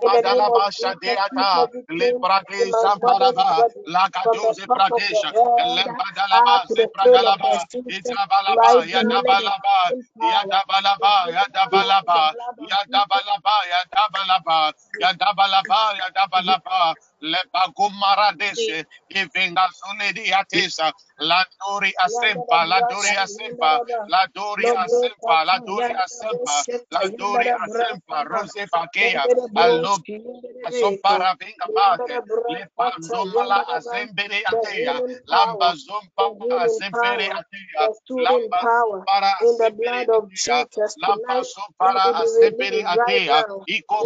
In 0.02 0.10
the 0.12 0.22
name 0.24 0.44
alampadala 0.44 0.50
of 0.50 0.62
basha 0.62 0.94
Jesus, 0.94 1.20
suit 1.30 1.48
deata, 1.48 1.50
every 1.56 1.84
pain 1.98 2.26
in 2.58 2.68
lebrade 2.68 2.72
my 2.72 2.86
mother's 3.02 3.42
zamparaba, 3.42 3.50
body, 3.56 3.84
from 4.22 4.38
the 4.42 4.54
lagadoze 4.54 4.66
top 4.68 4.82
of 4.90 5.02
the 5.10 5.16
pradesha, 5.16 5.32
head 5.34 5.60
lembadalaba, 5.76 6.66
to 6.68 6.74
the 6.76 6.88
sole 7.04 7.26
of 7.28 7.38
the 7.50 7.58
zebradalaba, 7.58 7.66
feet, 7.72 7.94
idrabalaba, 7.96 8.70
right 8.70 8.84
now, 8.92 9.12
let 9.24 9.38
the 9.44 9.52
yadabalaba, 9.52 9.78
healing 9.88 10.04
power 10.18 10.56
be 10.98 10.98
yadabalaba, 10.98 11.14
given 11.24 11.38
power 11.64 11.96
in 12.02 12.10
the 12.12 12.22
yadabalaba, 12.22 12.32
blood 12.32 12.58
of 12.66 12.70
Jesus. 12.86 13.04
yadabalaba, 13.04 13.56
yadabalaba, 13.72 14.74
yadabalaba, 15.00 15.80
yadabalaba, 16.00 16.94
lebagumara 17.22 18.32
deshe, 18.38 18.86
ivinga 19.10 19.68
zunedi 19.78 20.32
atesa, 20.32 20.92
landori 21.20 21.92
asempa, 22.06 22.66
landori 22.66 23.14
asempa, 23.16 23.70
yandara 23.70 23.84
ba, 23.88 24.00
La 24.06 24.26
Dori 24.34 24.66
lobro 24.66 24.84
Asempa, 24.84 25.44
La 25.46 25.58
Dori 25.66 25.92
yandara 25.92 26.04
Asempa, 26.04 26.64
bosheta, 26.64 26.86
La 26.90 27.08
Dori 27.18 27.48
yandara 27.48 27.60
brasa 27.64 27.96
Asempa, 28.06 28.24
Rose 28.24 28.66
Bakea, 28.72 29.28
yandara 29.28 29.48
Alob 29.56 30.02
broski, 30.02 30.14
yandara 30.26 30.64
beka, 30.72 31.20
Zompara 31.20 31.34
Vinga 31.38 31.68
yandara 31.68 32.18
Pate, 32.18 32.20
Le 32.48 32.66
brakata, 32.70 32.78
Pandomala 32.78 33.64
yandara 33.64 33.78
ba, 33.84 33.98
Azembere 34.16 34.42
the 34.48 34.54
Atea, 34.54 35.00
Lamba 35.28 35.74
Zompa 35.76 36.30
power, 36.38 37.36
Atea, 37.38 37.88
Lamba 38.24 38.68
Zompara 38.76 39.32
in 39.40 39.56
the 39.58 39.70
Azempere 39.72 40.06
blood 40.10 40.10
of 40.10 40.30
Atea, 40.40 40.66
Jesus 40.68 40.98
Lampa 41.02 41.36
tonight. 41.38 41.48
Let 41.80 42.02
Zompara 42.02 42.22
Azempere 42.22 42.82
Atea, 42.84 43.44
now 43.48 43.66
Iko 43.68 44.04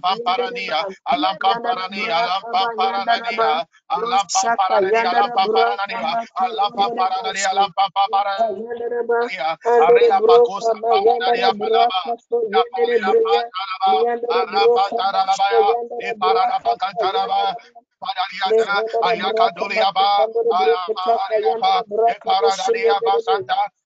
pamparania. 0.00 0.86
Alampa 1.04 1.50
parani. 1.66 2.02
Alampa 2.10 2.62
paranania. 2.76 3.66
Alampa 3.90 4.42
paranania. 4.58 5.10
Alampa 5.10 5.44
paranania. 5.54 6.18
Alampa 6.34 6.90
paranania. 6.96 7.50
Alampa 7.50 7.84
paranania. 8.12 9.48
Aria 9.78 10.22
pakosa 10.22 10.74
paranaria 10.88 11.54
palaba. 11.58 12.00
Yaparia 12.54 13.14
pantalaba. 13.22 14.04
Arapantarabaya. 14.30 15.76
Iparada 16.00 16.58
pantantaraba. 16.64 17.56
Paradiata. 18.02 18.84
Ayakaduriaba. 19.02 20.28
Ayapariapa. 20.50 21.84
Iparadaniaba 22.06 23.20
santa. 23.20 23.56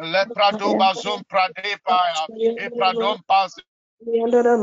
Lepradoba 0.00 0.94
zum 0.94 1.24
pradepa. 1.24 2.26
Ipradompa 2.66 3.48
Yandere 3.48 3.69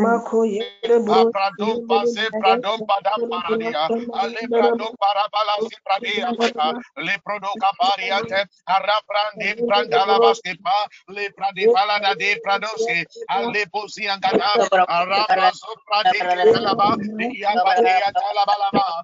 mako, 0.03 0.37
yandere 0.45 0.99
bro, 1.05 1.23
Apradum 1.31 1.81
yandere 1.81 1.87
pase 1.87 2.31
pradum 2.39 2.81
padam 2.87 3.21
paradia. 3.29 3.91
Pradum 4.57 4.95
parabala 4.97 5.61
si 5.61 5.75
pradia 5.85 6.33
pata. 6.37 6.73
Le 6.97 7.17
prodoka 7.25 7.69
pariate. 7.79 8.45
Araprandim 8.69 9.65
prandala 9.67 10.19
bro, 10.19 10.19
baskipa. 10.19 10.87
Le 11.09 11.29
pradipala 11.31 12.01
da 12.01 12.15
de 12.15 12.37
pradosi. 12.43 13.05
Ale 13.29 13.65
posi 13.73 14.07
angata. 14.09 14.57
Arapa 14.89 15.51
so 15.53 15.75
pradeke 15.89 16.47
talaba. 16.49 16.97
Iapatia 17.19 18.11
talabalaba. 18.17 19.03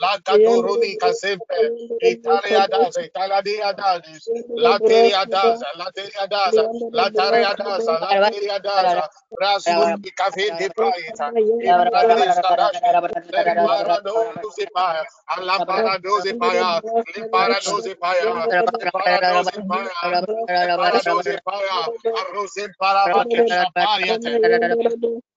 La 0.00 0.18
Cadoruni 0.24 0.96
Casempe, 0.96 1.72
Italia 2.00 2.68
Daza, 2.68 3.02
Italia 3.04 3.72
Dazis, 3.74 4.30
Lateria 4.56 5.26
Daza, 5.26 5.66
Lateria 5.76 6.26
Daza, 6.28 6.68
Lataria 6.92 7.54
Daza, 7.56 7.98
Lateria 8.00 8.60
Daza, 8.60 9.08
Rasu 9.40 9.96
Kavin 10.16 10.56
de 10.56 10.70
Paita, 10.70 11.32
Iprades 11.62 12.38
Kadashi, 12.40 12.96
Leparadosi 13.32 14.66
Paya, 14.74 15.04
Alamparadosi 15.30 16.34
Paya, 16.38 16.82
Limparadosi 17.16 17.94
Paya, 17.96 18.48
Iparadosi 18.82 19.62
Paya, 19.68 20.22
Iparadosi 20.62 21.38
Paya, 21.46 21.88
Arusim 22.14 22.70
Paravakesha 22.80 23.66
Pariate. 23.76 24.38
Yes, 24.42 24.96
Lord. 25.02 25.02
name 25.02 25.16
of 25.16 25.35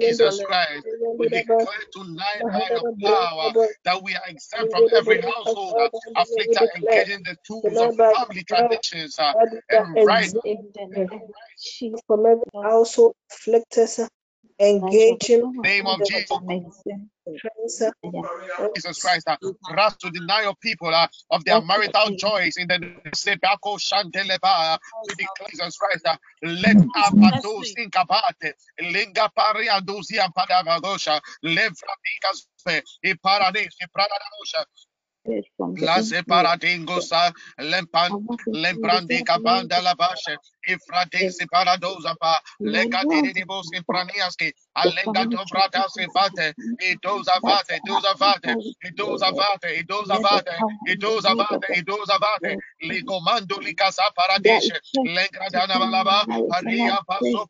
Jesus 0.00 0.40
Christ, 0.40 0.84
we 1.18 1.28
declare 1.28 1.84
tonight 1.92 2.44
by 2.52 2.70
power 3.04 3.52
that 3.84 4.02
we 4.02 4.14
are 4.14 4.22
exempt 4.28 4.70
from 4.70 4.86
every 4.96 5.18
household 5.20 5.78
afflicted 6.16 6.64
engaging 6.76 7.22
the 7.24 7.36
tools 7.46 7.80
of 7.80 7.94
family 8.14 8.44
traditions 8.44 9.18
uh, 9.18 9.34
and 9.96 10.06
right. 10.06 10.32
In 10.44 10.70
the 10.74 10.86
name. 11.08 11.10
From 12.06 12.26
every 12.26 12.44
household 12.54 13.14
afflicted, 13.30 13.88
engaging 14.60 15.52
Name 15.62 15.86
of 15.86 16.04
Jesus. 16.04 16.38
Jesus 18.74 19.00
Christ, 19.00 19.28
uh, 19.28 19.36
rush 19.76 19.96
to 19.96 20.10
deny 20.10 20.42
your 20.42 20.54
people 20.60 20.88
uh, 20.94 21.08
of 21.30 21.44
their 21.44 21.60
marital 21.60 22.10
joys 22.16 22.56
in 22.56 22.68
the 22.68 22.78
Sebako 23.14 23.78
Shanteleba. 23.78 24.78
We 25.08 25.14
declare 25.14 25.48
Jesus 25.50 25.76
Christ, 25.76 26.06
uh, 26.06 26.16
let 26.42 26.76
Abados 26.96 27.72
Incapate, 27.78 28.52
Linga 28.80 29.30
Pari 29.36 29.66
Adosi 29.68 30.18
Ampadavagosha, 30.18 31.20
Levraticas, 31.44 32.82
Iparadis, 33.04 33.74
Ipradadosha. 33.82 34.64
La 35.88 36.02
separatingosa, 36.02 37.32
lempan, 37.58 38.12
lemprandi 38.46 39.22
cabanda 39.24 39.80
la 39.82 39.94
bashe, 39.94 40.36
ifrate 40.66 41.30
separadosa 41.30 42.14
pa, 42.20 42.40
lecadini 42.60 43.32
di 43.32 43.44
bos 43.44 43.68
impraniaski, 43.72 44.52
alenga 44.74 45.24
balaba, 55.78 56.24
paso 57.06 57.46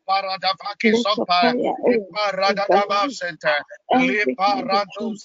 center, 3.09 3.57
parados. 4.37 5.23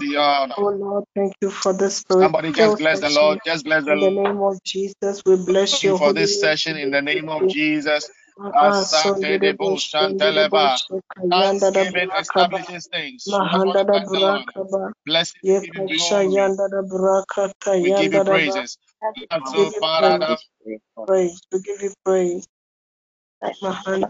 Oh 0.57 0.69
Lord, 0.71 1.05
thank 1.17 1.35
you 1.43 1.51
for 1.51 1.73
the 1.75 1.91
spirit 1.91 2.23
Somebody 2.23 2.53
just 2.53 2.79
bless 2.79 3.01
the. 3.01 3.11
Lord. 3.11 3.41
Just 3.45 3.65
bless 3.65 3.85
the 3.87 3.97
Lord. 3.97 4.15
In 4.15 4.15
the 4.17 4.23
name 4.23 4.43
of 4.43 4.63
Jesus, 4.65 5.23
we 5.27 5.37
bless 5.37 5.85
you. 5.85 5.97
for 5.97 6.13
this 6.15 6.39
session 6.39 6.77
in 6.77 6.91
the 6.91 7.03
name 7.03 7.29
of 7.31 7.49
Jesus. 7.49 8.11
Ah, 8.41 8.53
ah, 8.61 8.85
Sunday 8.85 9.39
Asante 9.39 9.41
de 9.41 9.55
debo 9.55 9.55
Boshende 9.55 10.33
de 10.35 10.45
shanteleba. 10.49 10.53
Bosheka, 10.53 11.23
Yanda 11.25 11.73
da 11.73 11.85
Thanksgiving 11.87 12.11
establishes 12.19 12.89
things. 12.93 13.39
Just 13.51 13.65
want 13.65 13.79
Mahanda 13.79 13.81
to 13.81 13.87
da 13.87 13.99
bless 13.99 14.11
the 14.13 14.21
Lord. 14.21 14.47
Braka 14.47 14.65
ba. 14.71 14.93
Bless 15.07 15.35
him, 15.35 15.43
give 15.61 15.75
him 15.77 15.89
Yekasha 15.89 16.21
We 19.17 19.27
give 19.31 19.31
you 19.55 19.71
Yanda 20.03 20.19
da 20.21 20.37
Give 20.65 20.73
you 20.75 20.81
praise. 21.05 21.05
Praise. 21.07 21.41
We 21.53 21.61
give 21.61 21.83
you 21.83 21.95
praise. 22.05 22.47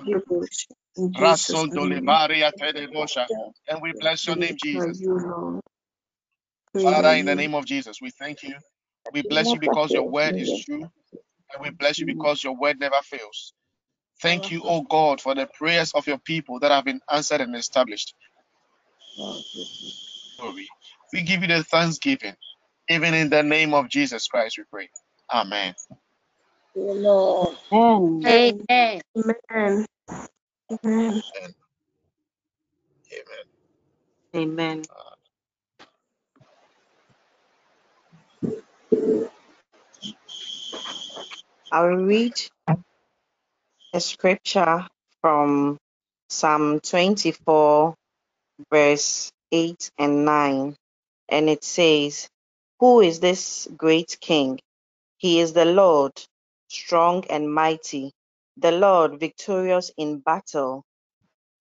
Name. 0.05 0.21
dolibaria 1.73 2.53
tedebosha. 2.53 3.29
And 3.69 3.83
we 3.83 3.95
bless 3.95 4.27
your 4.27 4.37
name, 4.37 4.57
Jesus. 4.59 5.05
Father, 6.83 7.11
in 7.11 7.27
the 7.27 7.37
name 7.37 7.55
of 7.55 7.67
Jesus, 7.67 7.99
we 8.03 8.11
thank 8.11 8.43
you. 8.45 8.57
We 9.13 9.23
bless 9.23 9.53
you 9.55 9.61
because 9.61 9.95
your 9.95 10.09
word 10.09 10.37
is 10.39 10.53
true. 10.53 10.85
And 11.55 11.63
we 11.63 11.71
bless 11.71 12.01
you 12.01 12.07
because 12.07 12.45
your 12.45 12.57
word 12.57 12.81
never 12.81 13.01
fails. 13.05 13.55
Thank 14.23 14.51
you, 14.51 14.63
O 14.65 14.83
God, 14.83 15.21
for 15.21 15.35
the 15.35 15.49
prayers 15.59 15.93
of 15.95 16.07
your 16.07 16.19
people 16.19 16.61
that 16.61 16.73
have 16.73 16.85
been 16.85 17.01
answered 17.11 17.43
and 17.43 17.57
established. 17.57 18.15
Glory. 20.39 20.69
We 21.13 21.23
give 21.23 21.43
you 21.43 21.49
the 21.49 21.65
thanksgiving. 21.65 22.35
Even 22.91 23.15
in 23.15 23.31
the 23.31 23.43
name 23.43 23.75
of 23.75 23.89
Jesus 23.91 24.29
Christ, 24.29 24.59
we 24.59 24.65
pray. 24.71 24.91
Amen. 25.33 25.75
Lord. 26.77 27.57
Amen. 27.73 28.27
Amen. 28.27 29.03
Amen. 29.17 29.87
Amen. 30.73 31.23
Amen. 33.13 33.47
Amen. 34.37 34.83
I 41.73 41.83
will 41.83 42.05
read 42.07 42.35
a 43.95 44.01
scripture 44.01 44.87
from 45.23 45.79
Psalm 46.31 46.81
24, 46.81 47.95
verse 48.73 49.31
8 49.53 49.91
and 49.99 50.25
9. 50.27 50.77
And 51.31 51.51
it 51.51 51.65
says, 51.65 52.29
Who 52.81 53.01
is 53.01 53.21
this 53.21 53.69
great 53.77 54.19
king? 54.21 54.61
He 55.19 55.41
is 55.41 55.53
the 55.55 55.65
Lord, 55.67 56.13
strong 56.69 57.25
and 57.31 57.53
mighty, 57.53 58.13
the 58.59 58.73
Lord 58.73 59.21
victorious 59.21 59.91
in 59.99 60.21
battle. 60.21 60.85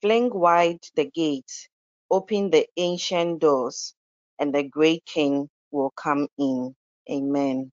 Fling 0.02 0.32
wide 0.34 0.80
the 0.96 1.06
gates, 1.06 1.70
open 2.12 2.52
the 2.52 2.68
ancient 2.78 3.40
doors, 3.42 3.96
and 4.40 4.56
the 4.56 4.64
great 4.64 5.06
king 5.06 5.50
will 5.72 5.92
come 5.92 6.28
in. 6.38 6.76
Amen. 7.12 7.72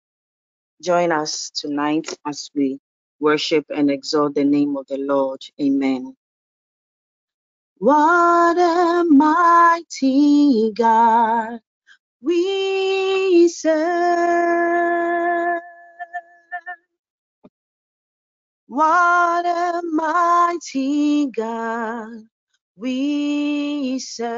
Join 0.82 1.12
us 1.12 1.50
tonight 1.54 2.14
as 2.26 2.50
we 2.54 2.78
worship 3.20 3.66
and 3.70 3.90
exalt 3.90 4.34
the 4.34 4.44
name 4.44 4.76
of 4.76 4.86
the 4.88 4.98
Lord. 4.98 5.40
Amen. 5.60 6.16
What 7.78 8.58
a 8.58 9.04
mighty 9.04 10.72
God 10.72 11.60
we 12.22 13.48
serve. 13.48 13.82
What 18.68 19.46
a 19.46 19.82
mighty 19.92 21.30
God 21.30 22.24
we 22.76 23.98
serve. 24.00 24.32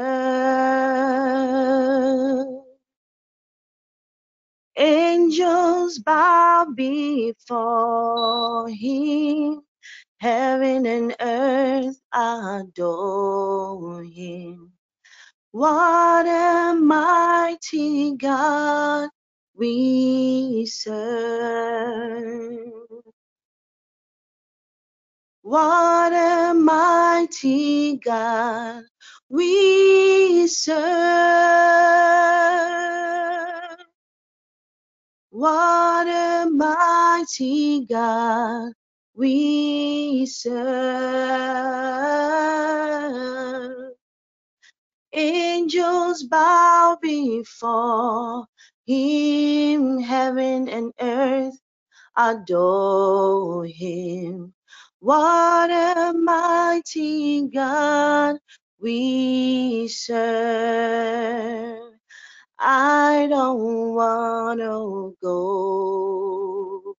Angels 4.77 5.99
bow 5.99 6.67
before 6.75 8.69
him, 8.69 9.61
heaven 10.19 10.85
and 10.87 11.15
earth 11.21 11.99
adore 12.13 14.03
him. 14.03 14.74
What 15.55 16.27
a 16.27 16.75
mighty 16.75 18.17
God 18.17 19.09
we 19.55 20.65
serve. 20.65 22.59
What 25.43 26.13
a 26.13 26.53
mighty 26.53 27.97
God 27.99 28.83
we 29.29 30.47
serve. 30.49 30.75
What 35.31 36.07
a 36.07 36.49
mighty 36.51 37.85
God 37.85 38.73
we 39.15 40.25
serve. 40.25 40.55
Angels 45.15 46.23
bow 46.25 46.97
before 47.01 48.47
him, 48.87 49.99
heaven 50.01 50.69
and 50.69 50.93
earth 51.01 51.57
adore 52.17 53.65
him. 53.65 54.53
What 54.99 55.71
a 55.71 56.13
mighty 56.13 57.47
God 57.49 58.37
we 58.79 59.87
serve. 59.89 60.23
I 62.59 63.27
don't 63.29 63.95
want 63.95 64.59
to 64.61 65.17
go 65.23 66.95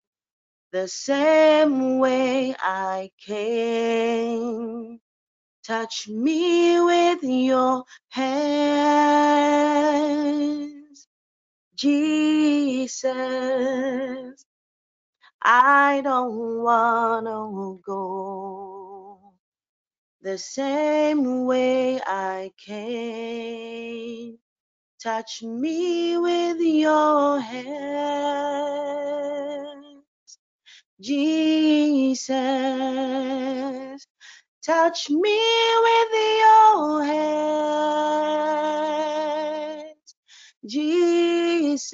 the 0.72 0.88
same 0.88 1.98
way 2.00 2.54
I 2.58 3.10
came. 3.20 5.00
Touch 5.66 6.08
me 6.08 6.80
with 6.80 7.22
your 7.24 7.84
hands, 8.10 8.28
Jesus. 11.76 13.04
I 15.42 16.00
don't 16.04 16.62
want 16.62 17.26
to 17.26 17.80
go 17.86 19.32
the 20.22 20.38
same 20.38 21.46
way 21.46 22.00
I 22.06 22.52
came. 22.58 24.38
Touch 25.02 25.42
me 25.42 26.18
with 26.18 26.60
your 26.60 27.40
hands, 27.40 27.64
Jesus. 31.00 32.28
Touch 34.66 35.10
me 35.10 35.40
with 35.84 36.14
your 36.42 37.04
hand, 37.04 38.24
Jesus. 40.66 41.92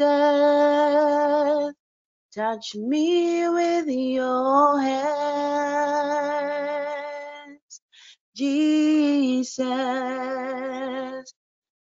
Touch 2.34 2.76
me 2.76 3.48
with 3.50 3.88
your 3.88 4.80
hands, 4.80 5.02
Jesus. 8.36 9.66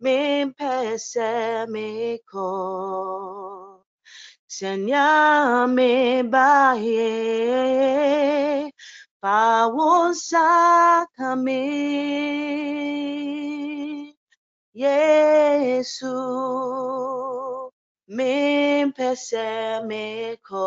sakame. 0.00 0.02
Yesu, 0.02 0.02
mimpese 0.02 1.66
miko. 1.68 2.48
Senya 4.48 5.66
me 5.74 6.22
baye, 6.22 7.12
bawon 9.22 10.14
sakame. 10.14 11.62
Yesu, 14.74 16.12
mimpese 18.08 19.80
miko. 19.86 20.66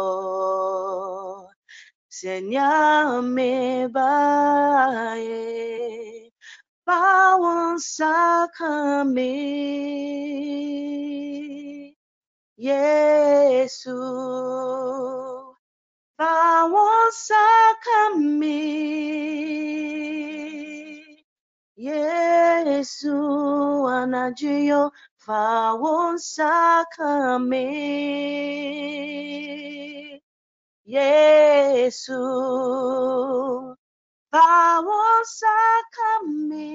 Senya 2.10 3.22
me 3.24 3.88
baye, 3.88 6.29
bawon 6.90 7.78
sakame. 7.78 9.34
Yesu, 12.58 13.94
bawon 16.18 17.12
sakame. 17.28 18.62
Yesu 21.78 23.16
anajiyo 23.98 24.92
bawon 25.28 26.18
sakame. 26.18 27.70
Yesu, 30.86 32.20
bawon 34.34 35.24
sakame. 35.38 36.72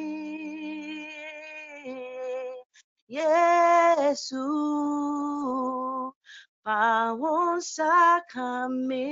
Yesu, 3.09 4.47
bawon 6.67 7.61
sakame. 7.63 9.09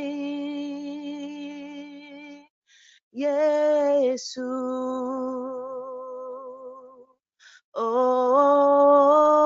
Yesu, 3.14 4.48
oh, 7.74 9.41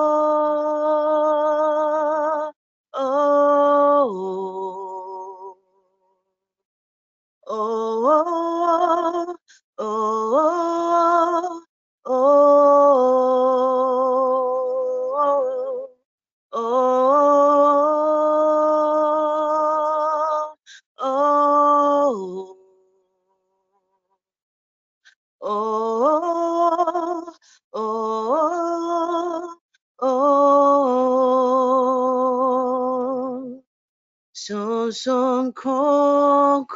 con, 35.52 36.66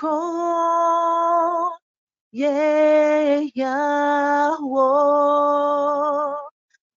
yeah, 2.32 3.40
yeah, 3.54 4.56
wo, 4.60 6.36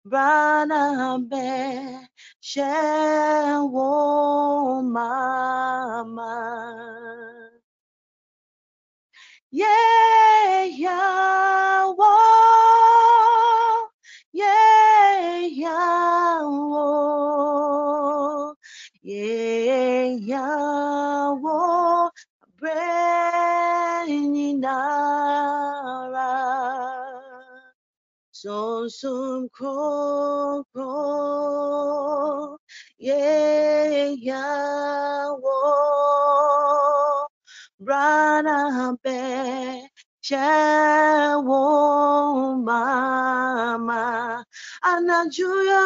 Brana 0.06 1.18
be 1.30 2.08
shewo 2.42 3.03
Soon 28.90 29.50
kro 29.50 30.64
kro. 30.74 32.58
Yeah, 32.98 34.14
yeah, 34.18 35.28
whoa. 35.42 37.26
Brana 37.82 38.96
be 39.04 39.90
Chewo 40.24 41.62
mama 42.64 44.46
anajuyo 44.84 45.86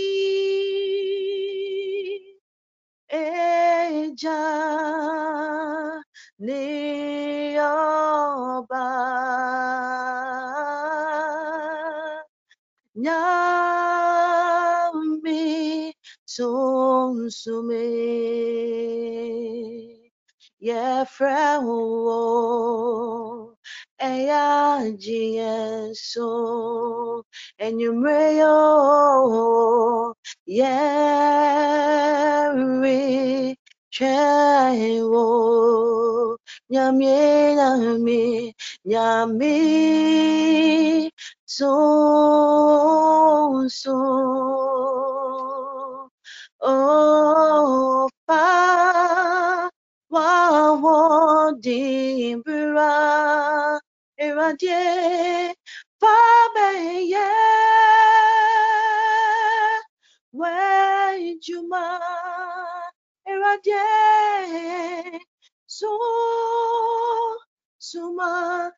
Eja 3.10 4.40
ni 6.38 7.58
ọba 7.58 8.86
nyami 14.20 15.40
sunsume 16.32 17.84
yɛfrɛ 20.66 21.36
wo 21.66 21.78
ɛyɛ 24.08 24.40
agyeɛ 24.84 25.52
so 26.08 26.28
enyumre 27.64 28.20
yo 28.40 28.56
yɛre 30.58 31.78
twɛn 33.94 34.80
wo 35.12 35.24
nyame 36.72 37.14
nyame 37.58 38.20
nyame 38.90 39.54
sonso 41.56 43.96
Oh, 46.62 48.08
fa 48.26 48.59
wa 50.50 50.62
wo 50.82 50.98
dimbra 51.62 52.92
eradie 54.18 55.54
fa 56.00 56.16
be 56.54 56.68
ye 57.12 57.30
we 60.40 61.38
juma 61.44 61.84
eradie? 63.30 65.20
So 65.66 65.90
suma 67.78 68.72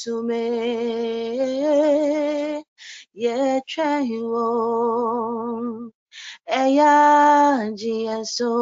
sunsume 0.00 0.42
yetwewo 3.22 4.46
eya 6.62 6.94
jiyeso 7.78 8.52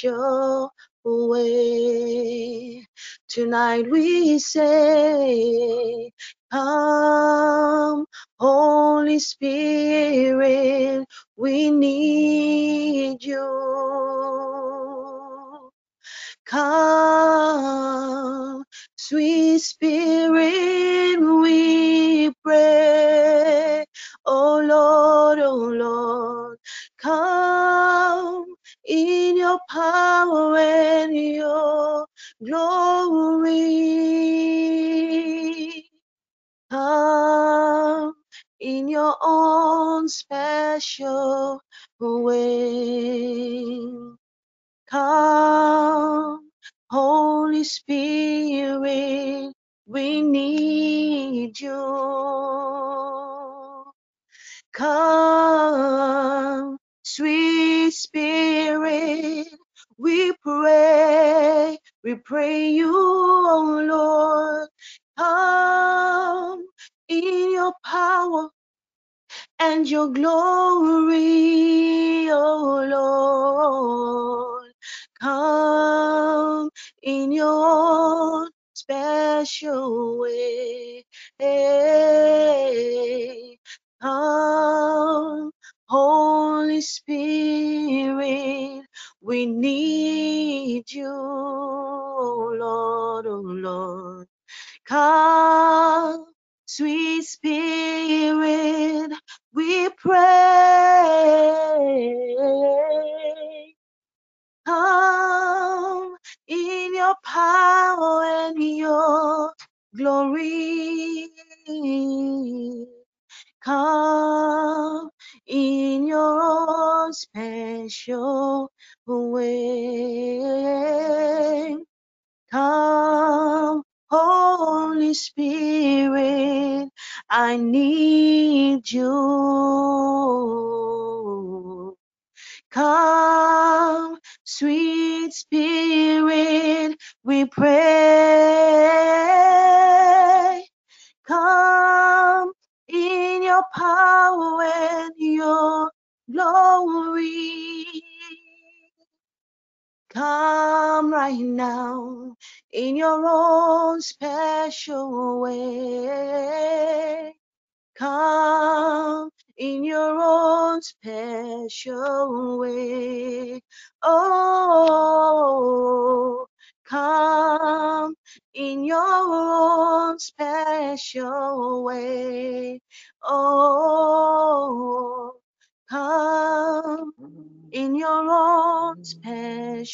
special 0.00 0.72
way. 1.04 2.86
Tonight 3.28 3.90
we 3.90 4.38
say, 4.38 6.12
Come, 6.52 8.06
Holy 8.38 9.18
Spirit, 9.18 11.06
we 11.36 11.70
need 11.70 12.29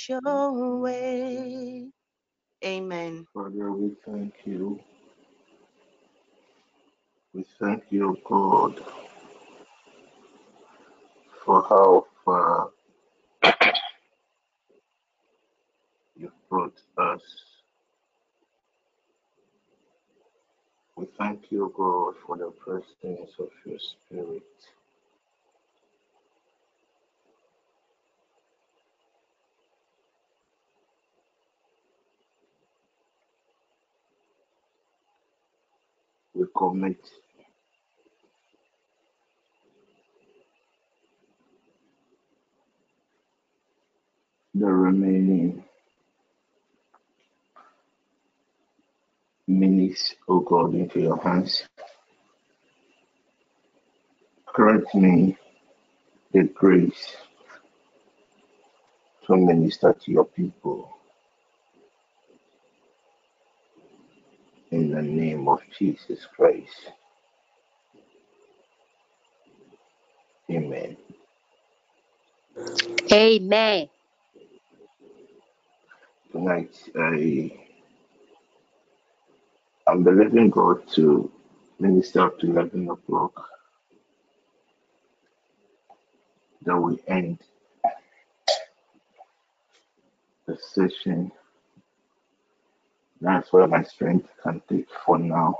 special 0.06 0.80
way. 0.80 1.88
Amen. 2.64 3.26
Father, 3.34 3.72
we 3.72 3.92
thank 4.06 4.34
you. 4.44 4.80
We 7.34 7.44
thank 7.60 7.84
you, 7.90 8.16
God, 8.24 8.80
for 11.44 11.62
how 11.68 12.06
far 12.24 12.70
you've 16.16 16.32
brought 16.48 16.80
us. 16.98 17.22
We 20.96 21.06
thank 21.18 21.50
you, 21.50 21.72
God, 21.76 22.14
for 22.26 22.36
the 22.36 22.52
presence 22.52 23.32
of 23.38 23.48
your 23.66 23.78
Spirit. 23.78 24.42
We 36.56 36.68
commit 36.70 36.98
the 44.54 44.66
remaining 44.66 45.64
minutes, 49.48 50.14
O 50.28 50.40
God, 50.40 50.74
into 50.74 51.00
your 51.00 51.18
hands. 51.22 51.64
Grant 54.46 54.94
me 54.94 55.36
the 56.32 56.44
grace 56.44 57.16
to 59.26 59.36
minister 59.36 59.94
to 60.04 60.12
your 60.12 60.26
people. 60.26 60.95
In 64.72 64.90
the 64.92 65.02
name 65.02 65.48
of 65.48 65.60
Jesus 65.78 66.26
Christ. 66.36 66.92
Amen. 70.50 70.96
Amen. 73.12 73.88
Tonight, 76.32 76.74
I 76.98 77.52
I'm 79.86 80.04
believing 80.04 80.50
God 80.50 80.88
to 80.94 81.30
minister 81.80 82.22
up 82.22 82.38
to 82.40 82.46
11 82.50 82.88
o'clock. 82.90 83.48
That 86.64 86.78
we 86.80 86.98
end 87.08 87.38
the 90.46 90.58
session. 90.58 91.32
That's 93.26 93.52
where 93.52 93.68
my 93.68 93.82
strength 93.84 94.30
can 94.42 94.62
take 94.70 94.88
for 95.04 95.18
now. 95.18 95.56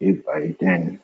If 0.00 0.26
by 0.26 0.54
then 0.60 1.00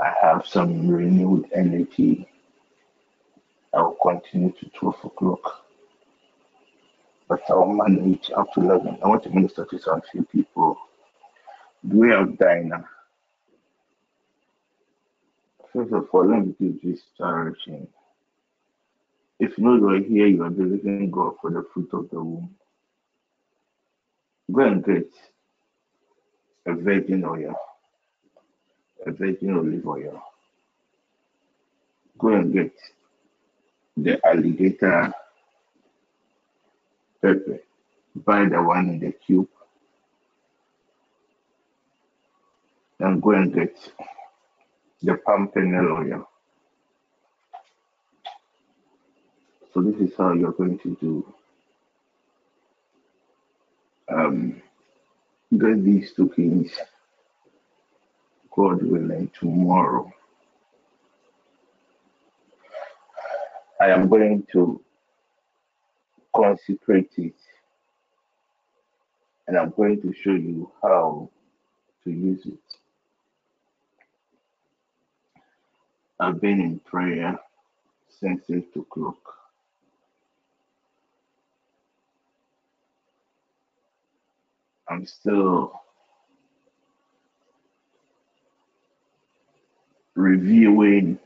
I 0.00 0.12
have 0.22 0.46
some 0.46 0.88
renewed 0.88 1.48
energy, 1.54 2.28
I 3.74 3.82
will 3.82 3.96
continue 4.02 4.52
to 4.52 4.70
12 4.70 5.04
o'clock. 5.04 5.66
but 7.28 7.42
I'll 7.50 7.66
manage 7.72 8.30
up 8.36 8.52
to 8.54 8.60
11. 8.60 8.98
I 9.02 9.08
want 9.08 9.24
to 9.24 9.30
minister 9.30 9.64
to 9.66 9.78
some 9.78 10.02
few 10.12 10.24
people. 10.24 10.78
We 11.84 12.10
have 12.10 12.38
Dinah? 12.38 12.88
First 15.72 15.92
of 15.92 16.08
all, 16.12 16.26
let 16.30 16.46
me 16.46 16.54
give 16.60 16.82
this 16.82 17.02
direction. 17.18 17.88
If 19.38 19.58
you 19.58 19.88
are 19.88 19.98
here, 19.98 20.26
you 20.26 20.42
are 20.44 20.50
believing 20.50 21.10
God 21.10 21.34
for 21.40 21.50
the 21.50 21.64
fruit 21.72 21.90
of 21.92 22.08
the 22.10 22.22
womb. 22.22 22.54
Go 24.50 24.60
and 24.62 24.84
get 24.84 25.12
a 26.66 26.72
virgin 26.72 27.24
oil, 27.24 27.54
a 29.04 29.10
virgin 29.10 29.56
olive 29.58 29.86
oil. 29.86 30.22
Go 32.18 32.28
and 32.28 32.52
get 32.52 32.72
the 33.96 34.24
alligator 34.26 35.12
pepper. 37.20 37.60
Buy 38.14 38.46
the 38.46 38.62
one 38.62 38.88
in 38.88 39.00
the 39.00 39.12
cube. 39.12 39.48
And 43.00 43.20
go 43.20 43.32
and 43.32 43.52
get 43.52 43.76
the 45.02 45.16
palm 45.16 45.50
oil. 45.56 46.26
So 49.76 49.82
this 49.82 50.00
is 50.00 50.16
how 50.16 50.32
you're 50.32 50.52
going 50.52 50.78
to 50.78 50.96
do. 51.02 51.34
Um, 54.08 54.62
get 55.52 55.84
these 55.84 56.14
two 56.14 56.32
things, 56.34 56.72
God 58.56 58.82
willing, 58.82 59.30
tomorrow. 59.38 60.10
I 63.78 63.90
am 63.90 64.08
going 64.08 64.46
to 64.52 64.80
consecrate 66.34 67.12
it 67.18 67.34
and 69.46 69.58
I'm 69.58 69.74
going 69.76 70.00
to 70.00 70.14
show 70.14 70.30
you 70.30 70.72
how 70.82 71.28
to 72.04 72.10
use 72.10 72.46
it. 72.46 72.78
I've 76.18 76.40
been 76.40 76.62
in 76.62 76.78
prayer 76.78 77.38
since 78.08 78.40
8 78.48 78.68
o'clock. 78.74 79.45
I'm 84.88 85.06
still 85.06 85.80
reviewing 90.14 91.18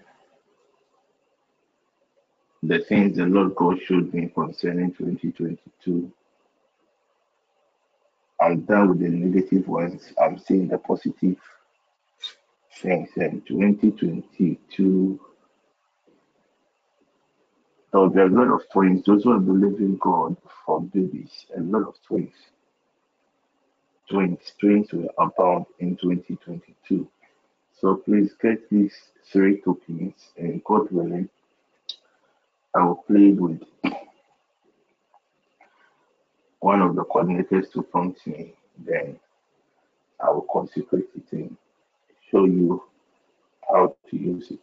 the 2.62 2.78
things 2.80 3.16
the 3.16 3.24
Lord 3.26 3.54
God 3.54 3.80
showed 3.82 4.12
me 4.12 4.30
concerning 4.34 4.92
2022. 4.92 6.12
I'm 8.40 8.60
done 8.62 8.88
with 8.88 9.00
the 9.00 9.08
negative 9.08 9.68
ones. 9.68 10.12
I'm 10.20 10.38
seeing 10.38 10.68
the 10.68 10.78
positive 10.78 11.36
things. 12.80 13.10
And 13.16 13.46
2022, 13.46 15.20
there 17.92 18.00
will 18.00 18.08
be 18.10 18.20
a 18.20 18.26
lot 18.26 18.48
of 18.54 18.62
twins. 18.72 19.04
Those 19.04 19.24
who 19.24 19.32
are 19.32 19.40
believing 19.40 19.98
God 19.98 20.36
for 20.64 20.80
babies, 20.80 21.46
a 21.56 21.60
lot 21.60 21.88
of 21.88 21.94
twins. 22.06 22.32
Twins, 24.10 24.54
twins 24.58 24.92
will 24.92 25.08
abound 25.18 25.66
in 25.78 25.96
2022. 25.96 27.08
So 27.80 27.94
please 27.96 28.32
get 28.42 28.68
these 28.68 28.94
three 29.32 29.60
tokens, 29.60 30.14
and 30.36 30.62
God 30.64 30.90
willing, 30.90 31.28
I 32.74 32.84
will 32.84 33.04
play 33.06 33.30
with 33.30 33.62
one 36.58 36.82
of 36.82 36.96
the 36.96 37.04
coordinators 37.04 37.70
to 37.72 37.82
prompt 37.82 38.26
me. 38.26 38.54
Then 38.84 39.18
I 40.20 40.30
will 40.30 40.46
consecrate 40.52 41.08
it 41.14 41.32
and 41.32 41.56
show 42.30 42.46
you 42.46 42.82
how 43.70 43.94
to 44.10 44.16
use 44.16 44.50
it. 44.50 44.60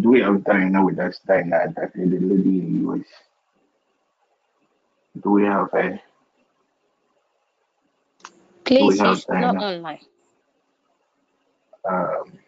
Do 0.00 0.10
we 0.10 0.20
have 0.20 0.44
Diana 0.44 0.84
with 0.84 0.98
us? 0.98 1.20
Diana, 1.26 1.74
that 1.76 1.92
is 1.94 2.10
the 2.10 2.18
lady 2.18 2.60
in 2.60 2.86
the 2.86 2.92
US. 2.92 3.06
Do 5.22 5.30
we 5.30 5.44
have 5.44 5.70
her? 5.72 6.00
Please, 8.68 8.98
not 9.00 9.24
online. 9.28 9.98
Um, 11.88 12.38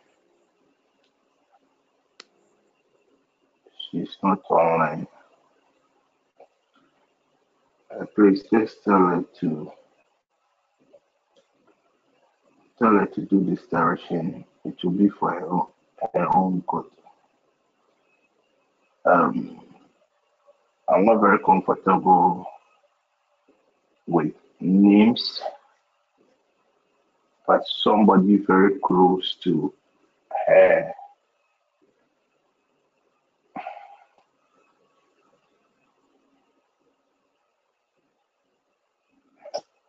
she's 3.90 4.16
not 4.22 4.40
online. 4.50 5.06
Uh, 7.90 8.04
please 8.14 8.44
just 8.52 8.84
tell 8.84 8.98
her 8.98 9.24
to 9.40 9.72
tell 12.78 12.92
her 12.92 13.06
to 13.06 13.20
do 13.22 13.44
this 13.44 13.66
direction. 13.66 14.44
It 14.64 14.76
will 14.84 14.92
be 14.92 15.08
for 15.08 15.32
her 15.32 15.48
own, 15.48 15.66
her 16.14 16.36
own 16.36 16.62
good. 16.68 16.84
Um, 19.06 19.60
I'm 20.88 21.04
not 21.06 21.20
very 21.20 21.38
comfortable 21.40 22.46
with 24.06 24.32
names, 24.60 25.40
but 27.50 27.66
somebody 27.66 28.36
very 28.36 28.78
close 28.78 29.34
to 29.42 29.74
her. 30.46 30.92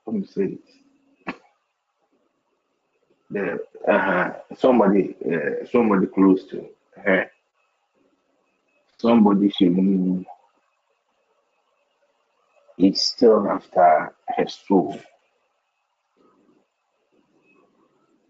Let 0.07 0.15
me 0.15 0.25
say 0.25 0.57
it. 0.57 1.35
The, 3.29 3.59
uh, 3.87 4.33
somebody, 4.57 5.15
uh, 5.23 5.67
somebody 5.71 6.07
close 6.07 6.45
to 6.47 6.67
her. 6.95 7.29
Somebody 8.97 9.51
she 9.51 9.65
knew 9.69 10.25
is 12.79 13.03
still 13.03 13.47
after 13.47 14.15
her 14.35 14.47
soul. 14.47 14.99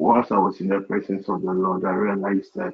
Once 0.02 0.32
I 0.32 0.38
was 0.40 0.60
in 0.60 0.70
the 0.70 0.80
presence 0.80 1.30
of 1.30 1.44
the 1.44 1.52
Lord, 1.54 1.86
I 1.86 1.92
realized 1.92 2.56
that 2.56 2.74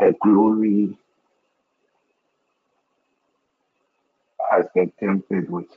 her 0.00 0.12
glory 0.22 0.96
has 4.50 4.66
been 4.74 4.92
tempered 4.98 5.50
with. 5.50 5.68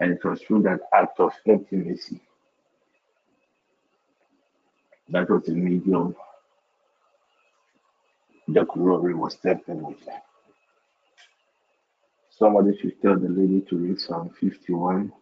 And 0.00 0.12
it 0.12 0.24
was 0.24 0.40
through 0.42 0.62
that 0.62 0.80
act 0.94 1.20
of 1.20 1.32
intimacy 1.46 2.20
that 5.10 5.30
was 5.30 5.44
the 5.44 5.52
medium 5.54 6.16
the 8.48 8.64
glory 8.64 9.14
was 9.14 9.36
tempered 9.36 9.82
with. 9.82 10.08
Somebody 12.30 12.76
should 12.78 13.00
tell 13.02 13.18
the 13.18 13.28
lady 13.28 13.62
to 13.70 13.76
read 13.76 14.00
Psalm 14.00 14.30
51, 14.40 15.12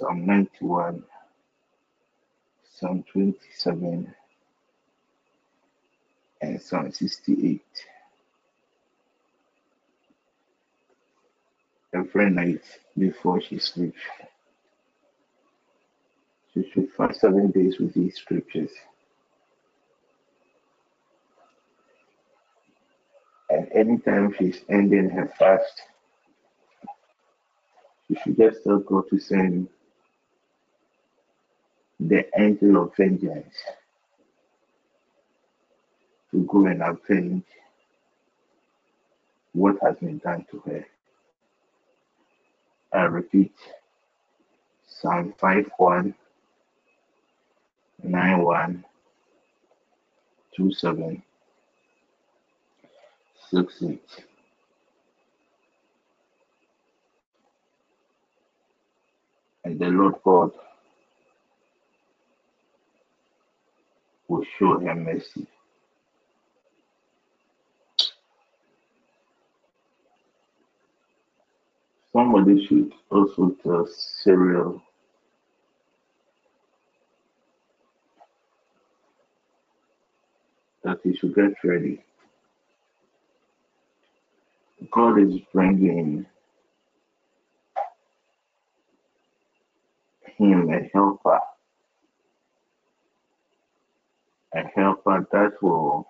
Psalm 0.00 0.24
91, 0.24 1.04
Psalm 2.74 3.04
27, 3.12 4.14
and 6.40 6.62
Psalm 6.62 6.90
68. 6.90 7.60
Every 11.94 12.30
night 12.30 12.62
before 12.96 13.42
she 13.42 13.58
sleeps, 13.58 14.00
she 16.54 16.66
should 16.72 16.90
fast 16.96 17.20
seven 17.20 17.50
days 17.50 17.78
with 17.78 17.92
these 17.92 18.16
scriptures. 18.16 18.70
And 23.50 23.70
anytime 23.72 24.34
she's 24.38 24.62
ending 24.70 25.10
her 25.10 25.30
fast, 25.38 25.82
she 28.08 28.14
should 28.14 28.38
just 28.38 28.64
tell 28.64 28.78
God 28.78 29.04
to 29.10 29.18
send 29.18 29.68
the 32.00 32.26
angel 32.40 32.82
of 32.84 32.96
vengeance 32.96 33.54
to 36.30 36.44
go 36.50 36.66
and 36.66 36.82
avenge 36.82 37.44
what 39.52 39.76
has 39.82 39.96
been 39.96 40.18
done 40.18 40.46
to 40.50 40.60
her. 40.60 40.86
I 42.92 43.02
repeat, 43.02 43.52
Psalm 44.86 45.34
51, 45.40 46.14
91, 48.02 48.84
27, 50.56 51.22
68. 53.50 54.02
And 59.64 59.78
the 59.78 59.86
Lord 59.88 60.14
God 60.24 60.52
will 64.30 64.44
show 64.58 64.78
him 64.78 65.04
mercy. 65.04 65.46
Somebody 72.12 72.64
should 72.66 72.92
also 73.10 73.56
tell 73.62 73.86
Cyril 74.22 74.80
that 80.84 80.98
he 81.02 81.16
should 81.16 81.34
get 81.34 81.52
ready. 81.64 82.02
God 84.92 85.20
is 85.20 85.34
bringing 85.52 86.24
him 90.36 90.70
a 90.70 90.90
helper 90.92 91.40
a 94.54 94.62
helper 94.74 95.26
that 95.32 95.52
will 95.62 96.08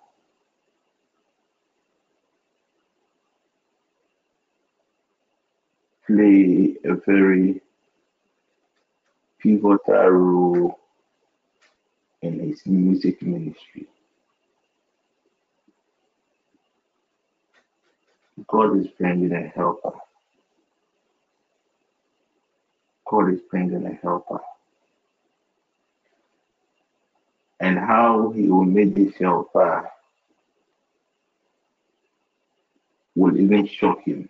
play 6.07 6.77
a 6.85 6.95
very 7.07 7.61
pivotal 9.41 10.11
role 10.11 10.81
in 12.23 12.41
his 12.41 12.65
music 12.67 13.23
ministry. 13.23 13.87
God 18.49 18.79
is 18.79 18.89
bringing 18.99 19.33
a 19.33 19.49
helper. 19.49 19.93
God 23.09 23.33
is 23.35 23.41
bringing 23.51 23.87
a 23.87 23.95
helper. 24.03 24.41
And 27.61 27.79
how 27.79 28.31
he 28.31 28.49
will 28.49 28.65
make 28.65 28.95
this 28.95 29.15
helper 29.17 29.89
will 33.15 33.39
even 33.39 33.67
shock 33.67 34.03
him. 34.03 34.29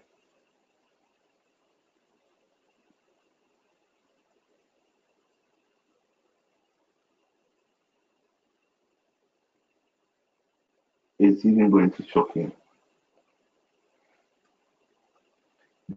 It's 11.20 11.44
even 11.44 11.70
going 11.70 11.90
to 11.92 12.06
shock 12.06 12.34
him. 12.34 12.50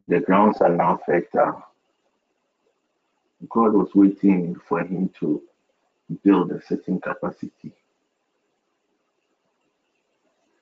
The 0.07 0.19
grounds 0.19 0.59
are 0.61 0.69
now 0.69 0.99
fertile. 1.05 1.65
God 3.49 3.73
was 3.73 3.89
waiting 3.95 4.55
for 4.67 4.81
him 4.81 5.09
to 5.19 5.41
build 6.23 6.51
a 6.51 6.61
certain 6.65 6.99
capacity. 6.99 7.73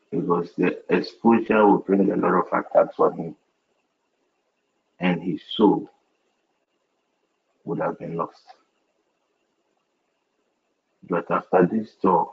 Because 0.09 0.51
the 0.57 0.83
exposure 0.89 1.65
will 1.65 1.79
bring 1.79 2.11
a 2.11 2.15
lot 2.15 2.33
of 2.33 2.47
attacks 2.47 2.99
on 2.99 3.17
him. 3.17 3.35
And 4.99 5.21
his 5.21 5.41
soul 5.55 5.89
would 7.63 7.79
have 7.79 7.97
been 7.97 8.15
lost. 8.15 8.43
But 11.09 11.29
after 11.31 11.67
this 11.71 11.91
door, 12.01 12.31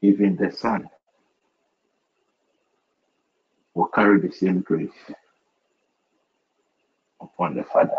even 0.00 0.36
the 0.36 0.50
son 0.52 0.88
will 3.74 3.88
carry 3.88 4.20
the 4.20 4.32
same 4.32 4.60
grace 4.60 4.90
upon 7.20 7.56
the 7.56 7.64
father. 7.64 7.92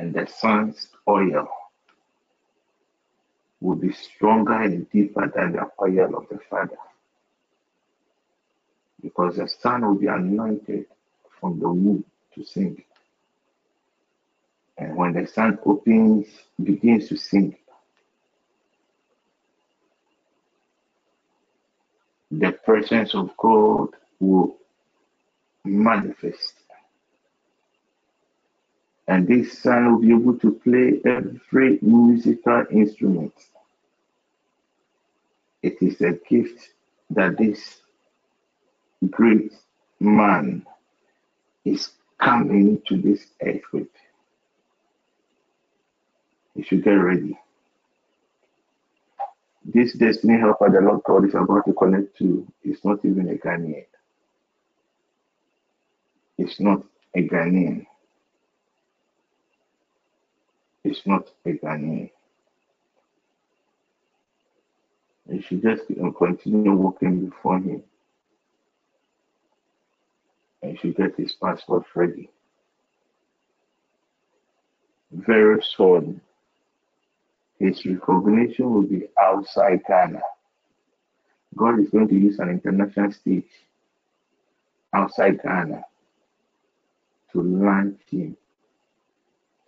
And 0.00 0.14
the 0.14 0.26
son's 0.26 0.88
oil 1.06 1.46
will 3.60 3.76
be 3.76 3.92
stronger 3.92 4.54
and 4.54 4.90
deeper 4.90 5.30
than 5.36 5.52
the 5.52 5.70
oil 5.78 6.16
of 6.16 6.26
the 6.30 6.38
father. 6.48 6.78
Because 9.02 9.36
the 9.36 9.46
son 9.46 9.84
will 9.86 9.96
be 9.96 10.06
anointed 10.06 10.86
from 11.38 11.60
the 11.60 11.68
womb 11.68 12.02
to 12.34 12.42
sing. 12.42 12.82
And 14.78 14.96
when 14.96 15.12
the 15.12 15.26
son 15.26 15.58
opens, 15.66 16.28
begins 16.62 17.10
to 17.10 17.16
sing, 17.18 17.54
the 22.30 22.52
presence 22.52 23.14
of 23.14 23.36
God 23.36 23.90
will 24.18 24.56
manifest. 25.62 26.54
And 29.08 29.26
this 29.26 29.58
son 29.58 29.92
will 29.92 30.00
be 30.00 30.12
able 30.12 30.38
to 30.38 30.52
play 30.52 31.00
every 31.04 31.78
musical 31.82 32.64
instrument. 32.70 33.34
It 35.62 35.76
is 35.82 36.00
a 36.00 36.12
gift 36.28 36.70
that 37.10 37.36
this 37.38 37.80
great 39.10 39.52
man 40.00 40.66
is 41.64 41.90
coming 42.18 42.80
to 42.86 42.96
this 42.96 43.26
earth 43.42 43.62
with. 43.72 43.88
You 46.54 46.64
should 46.64 46.84
get 46.84 46.92
ready. 46.92 47.38
This 49.64 49.92
destiny 49.94 50.38
helper 50.38 50.70
the 50.70 50.80
Lord 50.80 51.02
God 51.04 51.26
is 51.26 51.34
about 51.34 51.66
to 51.66 51.72
connect 51.74 52.16
to 52.18 52.46
is 52.64 52.84
not 52.84 53.04
even 53.04 53.28
a 53.28 53.34
Ghanaian. 53.34 53.86
It's 56.38 56.60
not 56.60 56.82
a 57.14 57.28
Ghanaian. 57.28 57.86
It's 60.84 61.06
not 61.06 61.28
a 61.44 61.50
Ghanaian. 61.50 62.10
You 65.30 65.42
should 65.42 65.62
just 65.62 65.82
continue 66.18 66.72
walking 66.72 67.26
before 67.26 67.58
him. 67.58 67.82
And 70.62 70.78
should 70.78 70.96
get 70.96 71.16
his 71.16 71.32
passport 71.32 71.84
ready. 71.94 72.30
Very 75.12 75.62
soon, 75.62 76.20
his 77.58 77.84
recognition 77.84 78.72
will 78.72 78.82
be 78.82 79.08
outside 79.20 79.82
Ghana. 79.86 80.20
God 81.56 81.80
is 81.80 81.90
going 81.90 82.08
to 82.08 82.14
use 82.14 82.38
an 82.38 82.48
international 82.48 83.12
stage 83.12 83.50
outside 84.94 85.42
Ghana 85.42 85.84
to 87.32 87.42
launch 87.42 88.00
him. 88.10 88.36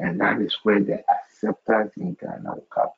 And 0.02 0.20
that 0.20 0.40
is 0.40 0.56
where 0.64 0.80
the 0.80 1.04
acceptance 1.08 1.92
in 1.96 2.14
Ghana 2.20 2.54
will 2.54 2.66
come. 2.74 2.88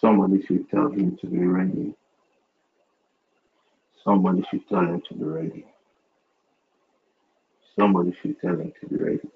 Somebody 0.00 0.42
should 0.46 0.68
tell 0.70 0.90
him 0.90 1.18
to 1.20 1.26
be 1.26 1.44
ready. 1.44 1.94
Somebody 4.02 4.44
should 4.50 4.66
tell 4.66 4.80
him 4.80 5.02
to 5.08 5.14
be 5.14 5.24
ready. 5.24 5.66
Somebody 7.78 8.16
should 8.20 8.40
tell 8.40 8.58
him 8.58 8.72
to 8.80 8.86
be 8.86 8.96
ready. 8.96 9.30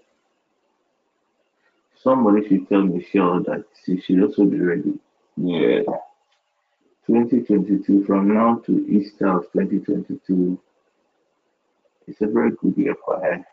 Somebody 2.02 2.48
should 2.48 2.66
tell 2.70 2.82
Michelle 2.82 3.42
that 3.42 3.64
she 3.84 4.00
should 4.00 4.22
also 4.22 4.46
be 4.46 4.58
ready. 4.58 4.98
Yeah. 5.36 5.82
2022, 7.06 8.04
from 8.06 8.32
now 8.32 8.62
to 8.64 8.86
Easter 8.88 9.36
of 9.36 9.52
2022, 9.52 10.58
it's 12.06 12.20
a 12.22 12.26
very 12.26 12.52
good 12.52 12.74
year 12.78 12.96
for 13.04 13.20
her. 13.20 13.44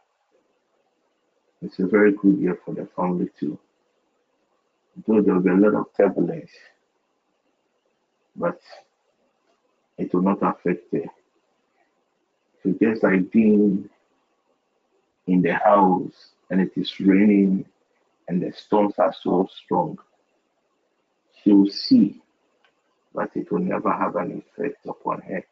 It's 1.63 1.79
a 1.79 1.87
very 1.87 2.11
good 2.11 2.37
year 2.39 2.59
for 2.65 2.73
the 2.73 2.87
family 2.95 3.29
too. 3.39 3.57
Though 5.07 5.21
there 5.21 5.33
will 5.33 5.41
be 5.41 5.49
a 5.49 5.53
lot 5.53 5.75
of 5.79 5.85
turbulence, 5.95 6.51
but 8.35 8.59
it 9.97 10.13
will 10.13 10.23
not 10.23 10.39
affect 10.41 10.91
her. 10.91 11.05
So 12.61 12.75
just 12.81 13.03
like 13.03 13.31
being 13.31 13.89
in 15.27 15.41
the 15.41 15.53
house 15.53 16.31
and 16.49 16.59
it 16.59 16.71
is 16.75 16.99
raining 16.99 17.65
and 18.27 18.41
the 18.41 18.51
storms 18.51 18.95
are 18.97 19.13
so 19.21 19.47
strong, 19.63 19.97
she 21.41 21.53
will 21.53 21.69
see, 21.69 22.21
but 23.13 23.31
it 23.35 23.51
will 23.51 23.59
never 23.59 23.91
have 23.91 24.15
an 24.17 24.43
effect 24.43 24.85
upon 24.85 25.21
her. 25.21 25.45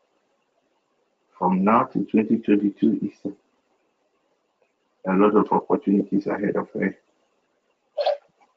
From 1.37 1.63
now 1.63 1.83
to 1.83 1.99
2022 1.99 2.99
is 3.07 3.33
a 5.07 5.13
lot 5.13 5.35
of 5.35 5.51
opportunities 5.51 6.27
ahead 6.27 6.55
of 6.55 6.69
her, 6.73 6.95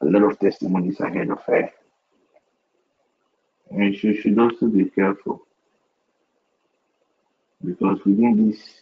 a 0.01 0.05
lot 0.05 0.23
of 0.23 0.39
testimonies 0.39 0.99
ahead 0.99 1.29
of 1.29 1.41
her. 1.43 1.71
And 3.71 3.95
she 3.95 4.15
should 4.21 4.37
also 4.37 4.67
be 4.67 4.85
careful 4.85 5.41
because 7.63 7.99
within 8.05 8.49
this 8.49 8.81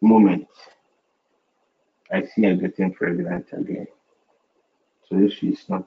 moment, 0.00 0.46
I 2.12 2.22
see 2.22 2.44
her 2.44 2.54
getting 2.54 2.92
pregnant 2.94 3.46
again. 3.52 3.88
So 5.08 5.18
if 5.18 5.32
she's 5.32 5.64
not 5.68 5.86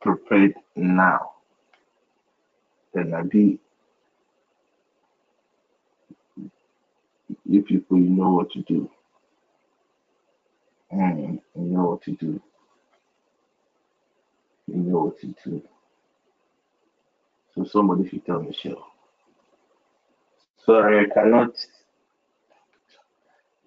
prepared 0.00 0.54
now, 0.74 1.32
then 2.92 3.14
I'll 3.14 3.24
be 3.24 3.58
you 7.44 7.62
people 7.62 7.98
you 7.98 8.10
know 8.10 8.30
what 8.32 8.50
to 8.52 8.62
do. 8.62 8.90
Mm, 10.92 11.40
you 11.56 11.62
know 11.62 11.90
what 11.90 12.02
to 12.02 12.12
do. 12.12 12.40
You 14.68 14.76
know 14.76 15.06
what 15.06 15.20
to 15.20 15.34
do. 15.44 15.62
So 17.54 17.64
somebody 17.64 18.08
should 18.08 18.26
tell 18.26 18.42
Michelle. 18.42 18.86
Sorry, 20.64 21.06
I 21.06 21.14
cannot. 21.14 21.54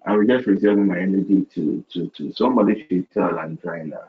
I 0.06 0.16
will 0.16 0.26
just 0.26 0.46
reserve 0.46 0.78
my 0.78 0.98
energy 0.98 1.46
to 1.54 1.84
to 1.92 2.08
to 2.16 2.32
somebody 2.34 2.86
should 2.88 3.10
tell 3.12 3.32
Andrina. 3.32 4.00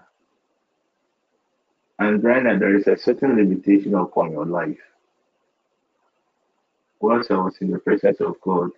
Andrina, 2.00 2.60
there 2.60 2.76
is 2.76 2.88
a 2.88 2.98
certain 2.98 3.36
limitation 3.38 3.96
upon 3.96 4.32
your 4.32 4.46
life. 4.46 4.80
Once 7.02 7.28
I 7.32 7.36
was 7.36 7.58
in 7.62 7.72
the 7.72 7.80
presence 7.80 8.22
of 8.22 8.40
God, 8.42 8.72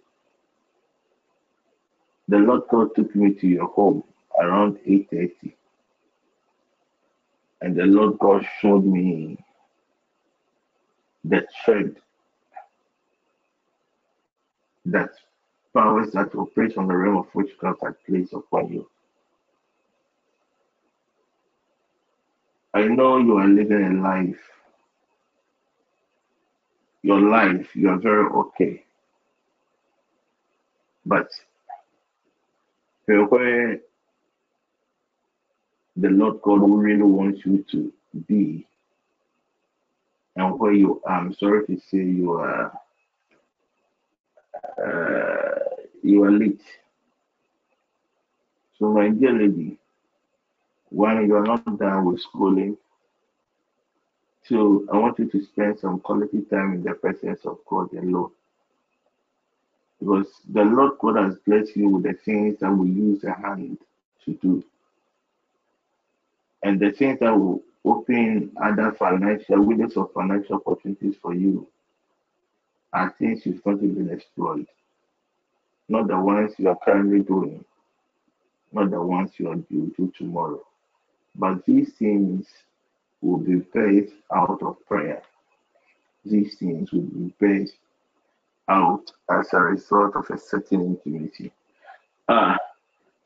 the 2.28 2.38
Lord 2.38 2.64
God 2.70 2.96
took 2.96 3.16
me 3.16 3.34
to 3.36 3.48
your 3.48 3.68
home 3.68 4.04
around 4.40 4.80
8:30. 4.86 5.56
And 7.62 7.76
the 7.76 7.86
Lord 7.86 8.20
God 8.20 8.46
showed 8.60 8.86
me 8.86 9.38
the 11.24 11.46
thread 11.64 11.96
that 14.86 15.10
powers 15.74 16.12
that 16.12 16.36
operate 16.36 16.78
on 16.78 16.88
the 16.88 16.96
realm 16.96 17.18
of 17.18 17.34
witchcraft 17.34 17.82
had 17.84 17.96
placed 18.06 18.34
upon 18.34 18.72
you. 18.72 18.90
I 22.74 22.84
know 22.88 23.18
you 23.20 23.38
are 23.38 23.48
living 23.48 23.84
a 23.84 24.02
life. 24.02 24.40
Your 27.02 27.22
life, 27.22 27.76
you 27.76 27.90
are 27.90 28.00
very 28.00 28.26
okay. 28.30 28.84
But 31.06 31.30
eh, 33.10 33.18
where 33.30 33.80
the 35.96 36.10
Lord 36.10 36.42
God 36.42 36.62
really 36.62 37.04
wants 37.04 37.46
you 37.46 37.66
to 37.72 37.94
be 38.28 38.68
and 40.36 40.60
where 40.60 40.74
you 40.74 41.02
are, 41.06 41.20
I'm 41.20 41.34
sorry 41.36 41.66
to 41.68 41.80
say 41.90 41.98
you 41.98 42.34
are 42.34 42.72
uh, 44.84 45.60
you 46.02 46.24
are 46.24 46.32
late. 46.32 46.62
So 48.80 48.92
my 48.92 49.10
dear 49.10 49.34
lady, 49.34 49.78
one, 50.90 51.26
you 51.28 51.36
are 51.36 51.44
not 51.44 51.78
done 51.78 52.06
with 52.06 52.22
schooling. 52.22 52.78
Two, 54.48 54.88
I 54.92 54.98
want 54.98 55.20
you 55.20 55.30
to 55.30 55.46
spend 55.46 55.80
some 55.80 56.00
quality 56.00 56.42
time 56.42 56.74
in 56.74 56.84
the 56.84 56.94
presence 56.94 57.46
of 57.46 57.60
God 57.70 57.94
alone. 57.94 58.32
Because 60.00 60.28
the 60.52 60.64
Lord 60.64 60.98
God 61.00 61.16
has 61.18 61.36
blessed 61.46 61.78
you 61.78 61.90
with 61.90 62.04
the 62.04 62.14
things 62.26 62.60
that 62.60 62.72
we 62.72 62.90
use 62.90 63.24
a 63.24 63.34
hand 63.34 63.78
to 64.26 64.34
do. 64.42 64.64
And 66.64 66.80
the 66.80 66.92
things 66.92 67.20
that 67.20 67.38
will 67.38 67.62
open 67.86 68.52
other 68.62 68.94
financial 68.94 69.62
windows 69.62 69.98
of 69.98 70.12
financial 70.14 70.56
opportunities 70.56 71.16
for 71.22 71.34
you 71.36 71.68
are 72.94 73.14
things 73.20 73.46
you've 73.46 73.66
not 73.66 73.84
even 73.84 74.10
explored. 74.10 74.66
Not 75.90 76.08
the 76.08 76.20
ones 76.20 76.54
you 76.58 76.70
are 76.70 76.80
currently 76.84 77.20
doing, 77.20 77.66
not 78.72 78.92
the 78.92 79.02
ones 79.02 79.32
you 79.38 79.50
are 79.50 79.56
due 79.56 79.94
to 79.98 80.14
tomorrow. 80.18 80.62
But 81.36 81.66
these 81.66 81.94
things 81.94 82.48
will 83.22 83.38
be 83.38 83.56
based 83.74 84.14
out 84.34 84.62
of 84.62 84.78
prayer. 84.88 85.22
These 86.24 86.58
things 86.58 86.94
will 86.94 87.02
be 87.02 87.34
based 87.40 87.76
out 88.70 89.12
as 89.30 89.52
a 89.54 89.60
result 89.60 90.16
of 90.16 90.30
a 90.30 90.38
certain 90.38 90.82
intimacy. 90.82 91.52
Ah, 92.30 92.58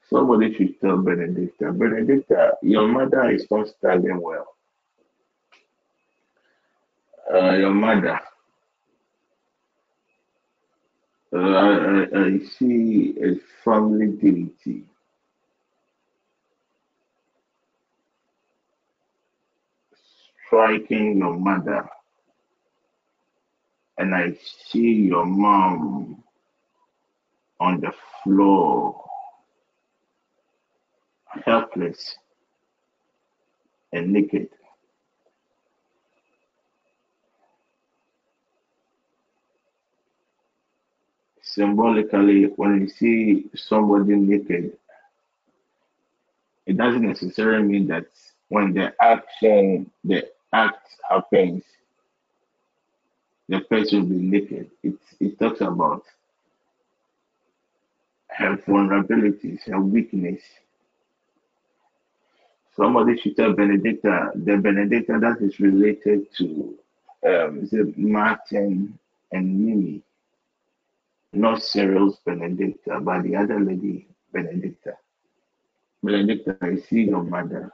somebody 0.09 0.53
should 0.53 0.79
tell 0.79 0.97
Benedicta, 0.97 1.71
Benedicta, 1.71 2.53
your 2.61 2.87
mother 2.87 3.29
is 3.31 3.45
not 3.51 3.67
standing 3.67 4.21
well. 4.21 4.55
Uh, 7.33 7.55
your 7.55 7.71
mother, 7.73 8.19
uh, 11.33 11.37
I, 11.37 12.07
I 12.13 12.39
see 12.57 13.15
a 13.21 13.35
family 13.65 14.07
deity. 14.07 14.83
Striking 20.47 21.17
your 21.17 21.37
mother, 21.37 21.89
and 23.97 24.15
I 24.15 24.37
see 24.69 25.07
your 25.07 25.25
mom 25.25 26.23
on 27.59 27.81
the 27.81 27.91
floor, 28.23 29.06
helpless 31.45 32.17
and 33.93 34.11
naked. 34.11 34.49
Symbolically, 41.41 42.45
when 42.55 42.81
you 42.81 42.89
see 42.89 43.49
somebody 43.55 44.15
naked, 44.15 44.77
it 46.65 46.77
doesn't 46.77 47.01
necessarily 47.01 47.63
mean 47.63 47.87
that 47.87 48.05
when 48.49 48.73
the 48.73 48.93
action, 49.01 49.89
the 50.03 50.27
act 50.53 50.87
happens, 51.09 51.63
the 53.49 53.61
person 53.61 54.01
will 54.01 54.17
be 54.17 54.23
naked. 54.23 54.69
It, 54.83 54.95
it 55.19 55.39
talks 55.39 55.61
about 55.61 56.03
her 58.29 58.57
vulnerabilities, 58.57 59.63
her 59.65 59.79
weakness. 59.81 60.41
Somebody 62.77 63.17
should 63.17 63.35
tell 63.35 63.53
Benedicta, 63.53 64.31
the 64.35 64.55
Benedicta 64.57 65.17
that 65.19 65.41
is 65.41 65.59
related 65.59 66.31
to 66.37 66.77
um, 67.25 67.61
is 67.63 67.73
it 67.73 67.97
Martin 67.97 68.97
and 69.31 69.65
Mimi, 69.65 70.03
not 71.33 71.63
Cyril's 71.63 72.19
Benedicta, 72.23 72.99
but 73.01 73.23
the 73.23 73.35
other 73.35 73.59
lady, 73.59 74.07
Benedicta. 74.31 74.93
Benedicta, 76.03 76.55
I 76.61 76.75
see 76.75 77.05
your 77.05 77.23
mother. 77.23 77.71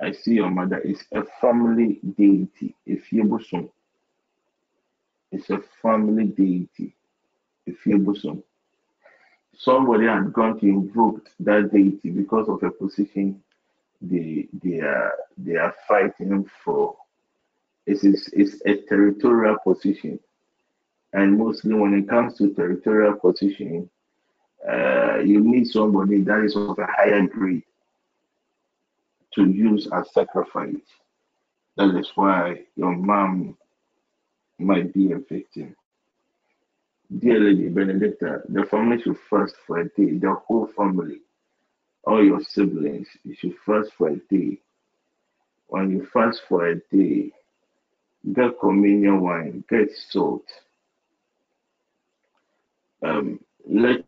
I 0.00 0.12
see 0.12 0.34
your 0.34 0.50
mother 0.50 0.78
is 0.78 1.04
a 1.12 1.24
family 1.40 1.98
deity. 2.16 2.76
If 2.86 3.12
you 3.12 3.24
bosom, 3.24 3.68
it's 5.32 5.50
a 5.50 5.58
family 5.82 6.26
deity. 6.26 6.94
If 7.66 7.84
you 7.84 7.98
bosom, 7.98 8.44
somebody 9.56 10.06
had 10.06 10.32
gone 10.32 10.60
to 10.60 10.66
invoke 10.66 11.28
that 11.40 11.72
deity 11.72 12.10
because 12.10 12.48
of 12.48 12.62
a 12.62 12.70
position 12.70 13.42
they 14.00 14.48
they 14.62 14.80
are 14.80 15.12
they 15.36 15.56
are 15.56 15.74
fighting 15.86 16.48
for. 16.64 16.96
It 17.86 18.04
is 18.04 18.28
it's 18.32 18.60
a 18.66 18.76
territorial 18.88 19.56
position, 19.64 20.20
and 21.12 21.38
mostly 21.38 21.74
when 21.74 21.94
it 21.94 22.08
comes 22.08 22.36
to 22.38 22.52
territorial 22.54 23.14
position, 23.14 23.88
uh, 24.68 25.18
you 25.18 25.40
need 25.40 25.66
somebody 25.66 26.20
that 26.22 26.44
is 26.44 26.54
of 26.56 26.78
a 26.78 26.86
higher 26.86 27.26
grade 27.26 27.62
to 29.34 29.46
use 29.48 29.88
as 29.92 30.12
sacrifice. 30.12 30.74
That 31.76 31.96
is 31.98 32.10
why 32.14 32.64
your 32.76 32.94
mom 32.96 33.56
might 34.58 34.92
be 34.92 35.12
a 35.12 35.18
victim. 35.18 35.74
Dear 37.16 37.40
Lady 37.40 37.68
Benedicta, 37.68 38.42
the 38.48 38.64
family 38.66 39.00
should 39.00 39.16
fast 39.30 39.54
for 39.66 39.78
a 39.78 39.84
day, 39.84 40.18
the 40.18 40.34
whole 40.46 40.66
family, 40.76 41.20
all 42.08 42.24
your 42.24 42.40
siblings, 42.42 43.06
you 43.22 43.34
should 43.34 43.54
fast 43.66 43.90
for 43.98 44.08
a 44.08 44.16
day. 44.30 44.58
When 45.66 45.90
you 45.90 46.06
fast 46.10 46.40
for 46.48 46.66
a 46.66 46.76
day, 46.90 47.30
get 48.32 48.58
communion 48.60 49.20
wine, 49.20 49.62
get 49.68 49.90
salt. 50.08 50.44
Um, 53.02 53.38
let 53.68 54.04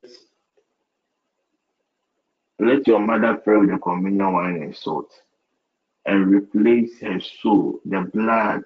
let 2.58 2.86
your 2.86 3.00
mother 3.00 3.34
pray 3.44 3.58
with 3.58 3.70
the 3.70 3.78
communion 3.78 4.32
wine 4.32 4.56
and 4.62 4.74
salt 4.74 5.12
and 6.06 6.26
replace 6.26 6.98
her 7.02 7.20
soul, 7.42 7.80
the 7.84 8.00
blood, 8.14 8.62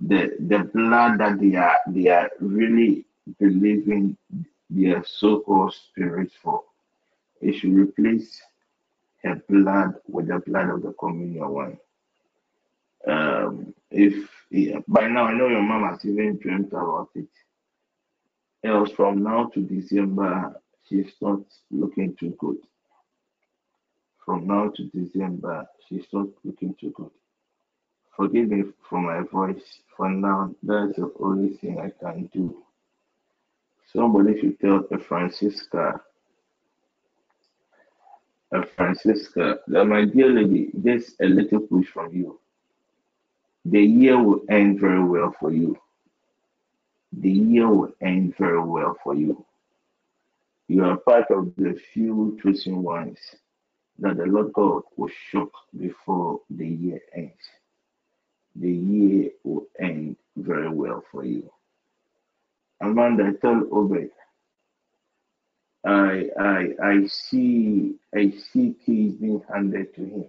the 0.00 0.34
the 0.48 0.70
blood 0.74 1.18
that 1.18 1.38
they 1.38 1.54
are 1.56 1.76
they 1.88 2.08
are 2.08 2.30
really 2.40 3.04
believing 3.38 4.16
their 4.70 5.04
so-called 5.06 5.74
spirits 5.74 6.32
for. 6.42 6.62
It 7.42 7.56
should 7.56 7.74
replace 7.74 8.40
her 9.24 9.36
blood 9.48 9.94
with 10.06 10.28
the 10.28 10.38
blood 10.40 10.70
of 10.70 10.82
the 10.82 10.92
communion 10.92 11.48
wine. 11.48 11.78
Um, 13.06 13.74
if 13.90 14.28
yeah, 14.50 14.78
by 14.86 15.08
now 15.08 15.24
I 15.24 15.34
know 15.34 15.48
your 15.48 15.62
mom 15.62 15.88
has 15.88 16.04
even 16.04 16.38
dreamt 16.38 16.68
about 16.72 17.10
it. 17.14 17.28
Else 18.64 18.90
from 18.92 19.22
now 19.22 19.46
to 19.54 19.60
December, 19.60 20.54
she's 20.88 21.12
not 21.20 21.40
looking 21.70 22.14
too 22.14 22.34
good. 22.38 22.58
From 24.24 24.46
now 24.46 24.70
to 24.76 24.84
December, 24.84 25.66
she's 25.88 26.06
not 26.12 26.28
looking 26.44 26.74
too 26.80 26.90
good. 26.90 27.10
Forgive 28.16 28.48
me 28.50 28.64
for 28.88 29.00
my 29.00 29.22
voice. 29.28 29.80
For 29.96 30.08
now, 30.08 30.54
that's 30.62 30.94
the 30.96 31.12
only 31.18 31.56
thing 31.56 31.80
I 31.80 31.90
can 31.90 32.26
do. 32.32 32.62
Somebody 33.92 34.40
should 34.40 34.60
tell 34.60 34.86
a 34.90 34.98
Francisca, 34.98 36.00
a 38.52 38.66
Francisca, 38.66 39.60
that 39.68 39.84
my 39.86 40.04
dear 40.04 40.30
lady, 40.30 40.70
just 40.84 41.20
a 41.20 41.26
little 41.26 41.60
push 41.60 41.88
from 41.88 42.14
you. 42.14 42.38
The 43.64 43.80
year 43.82 44.22
will 44.22 44.42
end 44.50 44.80
very 44.80 45.04
well 45.04 45.34
for 45.40 45.52
you. 45.52 45.78
the 47.12 47.30
year 47.30 47.68
will 47.68 47.92
end 48.00 48.34
very 48.38 48.62
well 48.62 48.96
for 49.04 49.14
you. 49.14 49.44
You 50.68 50.84
are 50.84 50.96
part 50.98 51.30
of 51.30 51.54
the 51.56 51.78
few 51.92 52.38
chosen 52.42 52.82
ones 52.82 53.18
that 53.98 54.16
the 54.16 54.24
Lord 54.26 54.52
God 54.54 54.82
will 54.96 55.10
shock 55.30 55.50
before 55.78 56.40
the 56.50 56.66
year 56.66 57.00
ends. 57.14 57.34
The 58.56 58.70
year 58.72 59.30
will 59.44 59.66
end 59.78 60.16
very 60.36 60.68
well 60.70 61.04
for 61.12 61.24
you. 61.24 61.50
Amanda, 62.80 63.32
tell 63.40 63.62
Obed, 63.72 64.10
I 65.84 66.28
I 66.38 66.68
I 66.82 67.06
see 67.06 67.96
I 68.14 68.30
see 68.52 68.74
keys 68.86 69.14
being 69.14 69.42
handed 69.52 69.94
to 69.96 70.02
him. 70.04 70.24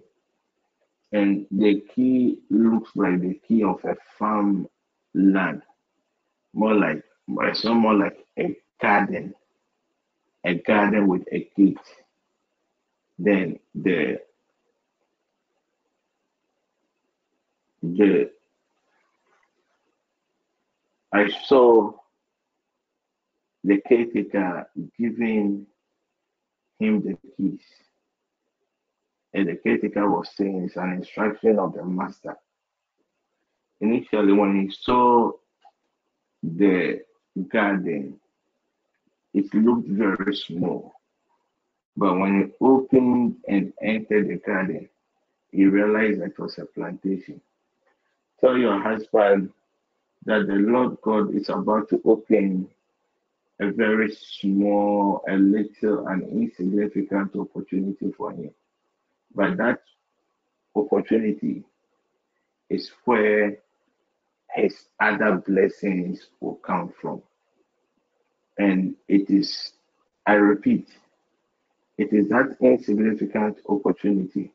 And 1.12 1.46
the 1.50 1.80
key 1.94 2.40
looks 2.50 2.90
like 2.96 3.20
the 3.20 3.34
key 3.46 3.62
of 3.62 3.84
a 3.84 3.96
farm 4.18 4.68
land. 5.14 5.62
More 6.54 6.74
like 6.74 7.02
I 7.40 7.52
saw 7.52 7.74
more 7.74 7.94
like 7.94 8.26
a 8.38 8.56
garden. 8.82 9.34
A 10.44 10.54
garden 10.56 11.08
with 11.08 11.24
a 11.32 11.48
gate. 11.56 11.78
Then 13.18 13.58
the 13.74 14.20
the 17.82 18.30
I 21.12 21.28
saw 21.46 21.94
the 23.64 23.80
caretaker 23.88 24.68
giving 24.98 25.66
him 26.78 27.02
the 27.02 27.16
keys. 27.36 27.60
And 29.32 29.48
the 29.48 29.56
caretaker 29.56 30.08
was 30.08 30.28
saying 30.36 30.64
it's 30.64 30.76
an 30.76 30.92
instruction 30.92 31.58
of 31.58 31.74
the 31.74 31.84
master. 31.84 32.36
Initially, 33.80 34.32
when 34.32 34.62
he 34.62 34.74
saw 34.82 35.32
the 36.42 37.00
garden, 37.48 38.20
it 39.32 39.52
looked 39.54 39.88
very 39.88 40.36
small. 40.36 40.92
But 41.96 42.18
when 42.18 42.40
he 42.42 42.52
opened 42.60 43.36
and 43.48 43.72
entered 43.82 44.28
the 44.28 44.36
garden, 44.36 44.88
he 45.50 45.64
realized 45.64 46.20
that 46.20 46.26
it 46.26 46.38
was 46.38 46.58
a 46.58 46.66
plantation. 46.66 47.40
Tell 48.40 48.56
your 48.56 48.80
husband 48.80 49.50
that 50.26 50.46
the 50.46 50.54
Lord 50.54 50.98
God 51.02 51.34
is 51.34 51.48
about 51.48 51.88
to 51.90 52.00
open 52.04 52.68
a 53.60 53.70
very 53.70 54.12
small, 54.12 55.22
a 55.28 55.36
little, 55.36 56.08
and 56.08 56.22
insignificant 56.24 57.34
opportunity 57.36 58.12
for 58.16 58.32
him. 58.32 58.50
But 59.34 59.56
that 59.58 59.80
opportunity 60.74 61.64
is 62.68 62.90
where 63.04 63.58
his 64.54 64.86
other 65.00 65.42
blessings 65.46 66.28
will 66.40 66.56
come 66.56 66.92
from. 67.00 67.22
And 68.58 68.94
it 69.08 69.30
is, 69.30 69.72
I 70.26 70.34
repeat, 70.34 70.88
it 71.98 72.12
is 72.12 72.28
that 72.28 72.56
insignificant 72.60 73.58
opportunity 73.68 74.52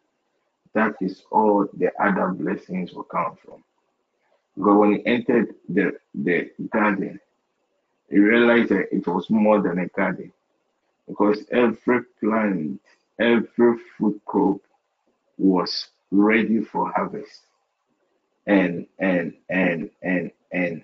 that 0.74 0.94
is 1.02 1.24
all 1.32 1.68
the 1.74 1.92
other 2.02 2.30
blessings 2.30 2.94
will 2.94 3.04
come 3.04 3.38
from. 3.44 3.64
But 4.56 4.76
when 4.76 4.94
he 4.96 5.06
entered 5.06 5.56
the, 5.68 5.94
the 6.14 6.52
garden, 6.72 7.20
he 8.10 8.20
realized 8.20 8.70
that 8.70 8.94
it 8.94 9.08
was 9.08 9.30
more 9.30 9.62
than 9.62 9.80
a 9.80 9.88
garden 9.88 10.32
because 11.08 11.44
every 11.52 12.04
plant, 12.20 12.82
every 13.20 13.78
food 13.98 14.20
crop 14.26 14.62
was 15.38 15.88
ready 16.12 16.62
for 16.62 16.92
harvest. 16.92 17.42
And 18.48 18.88
and 19.00 19.34
and 19.50 19.90
and 20.02 20.32
and 20.52 20.84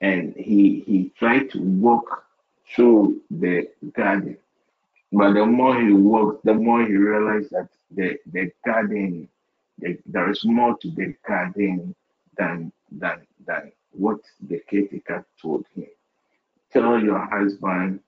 and 0.00 0.34
he 0.36 0.80
he 0.86 1.12
tried 1.18 1.50
to 1.52 1.60
walk 1.60 2.24
through 2.74 3.20
the 3.30 3.68
garden. 3.94 4.36
But 5.12 5.34
the 5.34 5.46
more 5.46 5.80
he 5.80 5.92
walked, 5.92 6.44
the 6.44 6.54
more 6.54 6.84
he 6.84 6.96
realized 6.96 7.50
that 7.52 7.68
the, 7.90 8.18
the 8.32 8.50
garden, 8.66 9.28
the, 9.78 9.98
there 10.06 10.30
is 10.30 10.44
more 10.44 10.76
to 10.78 10.90
the 10.90 11.14
garden 11.26 11.94
than 12.36 12.72
than 12.90 13.22
than 13.46 13.72
what 13.92 14.20
the 14.48 14.60
caretaker 14.68 15.24
told 15.40 15.66
him. 15.74 15.86
Tell 16.76 17.02
your 17.02 17.24
husband, 17.24 18.00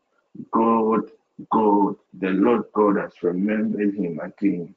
God, 0.51 1.11
God, 1.51 1.95
the 2.13 2.29
Lord 2.29 2.65
God 2.75 2.99
has 2.99 3.13
remembered 3.23 3.95
him 3.95 4.21
again, 4.23 4.75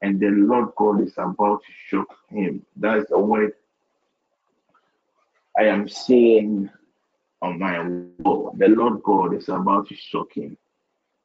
and 0.00 0.18
the 0.18 0.28
Lord 0.28 0.70
God 0.74 1.02
is 1.02 1.12
about 1.18 1.60
to 1.60 1.72
shock 1.86 2.16
him. 2.30 2.64
That's 2.76 3.10
the 3.10 3.18
word 3.18 3.52
I 5.54 5.64
am 5.64 5.86
seeing 5.86 6.70
on 7.42 7.58
my 7.58 7.86
wall. 8.24 8.54
The 8.56 8.68
Lord 8.68 9.02
God 9.02 9.34
is 9.34 9.50
about 9.50 9.88
to 9.88 9.94
shock 9.94 10.32
him. 10.32 10.56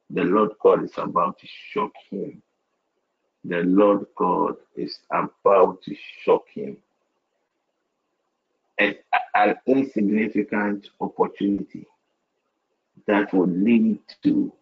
The 0.09 0.23
Lord 0.25 0.51
God 0.61 0.83
is 0.83 0.97
about 0.97 1.39
to 1.39 1.47
shock 1.71 1.93
him. 2.09 2.41
The 3.45 3.63
Lord 3.63 4.05
God 4.17 4.57
is 4.75 4.99
about 5.09 5.81
to 5.83 5.95
shock 6.25 6.43
him. 6.49 6.75
An 8.77 9.55
insignificant 9.65 10.89
opportunity 10.99 11.87
that 13.07 13.33
will 13.33 13.47
lead 13.47 13.99
to 14.23 14.53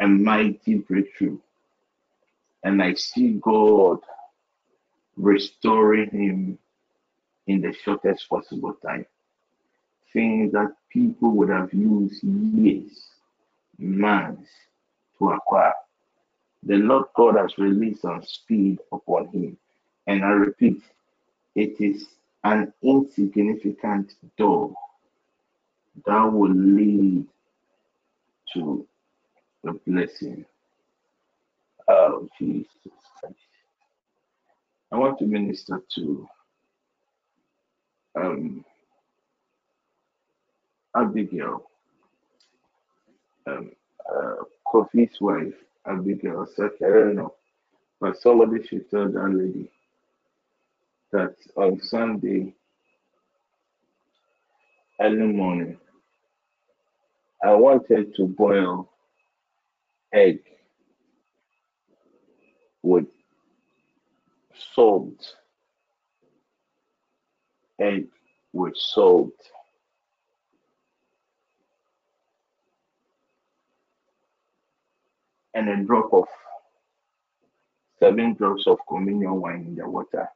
a 0.00 0.06
mighty 0.06 0.76
breakthrough. 0.76 1.38
And 2.62 2.82
I 2.82 2.94
see 2.94 3.38
God 3.40 3.98
restoring 5.16 6.10
him 6.10 6.58
in 7.46 7.60
the 7.60 7.72
shortest 7.72 8.28
possible 8.28 8.74
time. 8.84 9.06
Things 10.12 10.52
that 10.52 10.72
people 10.90 11.30
would 11.32 11.48
have 11.50 11.72
used 11.72 12.22
years, 12.22 13.08
months 13.78 14.50
to 15.18 15.30
acquire. 15.30 15.74
The 16.62 16.76
Lord 16.76 17.06
God 17.14 17.36
has 17.36 17.56
released 17.58 18.02
some 18.02 18.22
speed 18.22 18.78
upon 18.92 19.28
him. 19.28 19.56
And 20.06 20.24
I 20.24 20.30
repeat, 20.30 20.82
it 21.54 21.80
is 21.80 22.06
an 22.44 22.72
insignificant 22.82 24.14
door 24.36 24.74
that 26.06 26.32
will 26.32 26.54
lead 26.54 27.26
to 28.54 28.86
a 29.66 29.72
blessing. 29.86 30.44
Oh, 31.88 32.28
Jesus 32.38 32.66
Christ. 33.20 33.36
I 34.92 34.96
want 34.96 35.18
to 35.18 35.26
minister 35.26 35.82
to 35.96 36.28
um, 38.16 38.64
Abigail, 40.96 41.62
um, 43.46 43.70
uh, 44.14 44.34
Kofi's 44.66 45.20
wife, 45.20 45.54
Abigail. 45.86 46.46
So 46.56 46.66
I 46.66 46.88
don't 46.88 47.16
know, 47.16 47.34
but 48.00 48.20
somebody 48.20 48.66
should 48.66 48.90
tell 48.90 49.08
that 49.10 49.30
lady 49.30 49.70
that 51.12 51.34
on 51.56 51.80
Sunday, 51.82 52.54
early 55.00 55.26
morning, 55.26 55.78
I 57.42 57.54
wanted 57.54 58.14
to 58.16 58.26
boil 58.26 58.90
egg 60.12 60.40
with 62.82 63.06
salt, 64.74 65.36
egg 67.78 68.08
with 68.52 68.76
salt, 68.76 69.32
and 75.54 75.68
a 75.68 75.76
drop 75.84 76.12
of 76.12 76.24
seven 78.00 78.34
drops 78.34 78.66
of 78.66 78.78
communion 78.88 79.40
wine 79.40 79.64
in 79.68 79.74
the 79.76 79.88
water. 79.88 80.28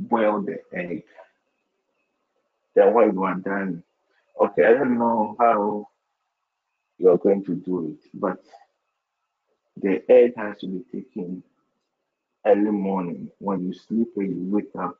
Boil 0.00 0.42
the 0.42 0.58
egg. 0.72 1.04
Then 2.74 2.94
when 2.94 3.12
you 3.12 3.22
are 3.24 3.34
done, 3.34 3.82
okay, 4.40 4.64
I 4.66 4.72
don't 4.72 4.98
know 4.98 5.36
how 5.38 5.88
you're 6.98 7.18
going 7.18 7.44
to 7.44 7.54
do 7.54 7.88
it, 7.98 8.10
but 8.14 8.38
the 9.76 10.02
egg 10.10 10.34
has 10.36 10.58
to 10.60 10.66
be 10.66 10.84
taken 10.92 11.42
early 12.46 12.70
morning. 12.70 13.30
When 13.38 13.66
you 13.66 13.74
sleep 13.74 14.08
and 14.16 14.30
you 14.30 14.52
wake 14.54 14.70
up, 14.78 14.98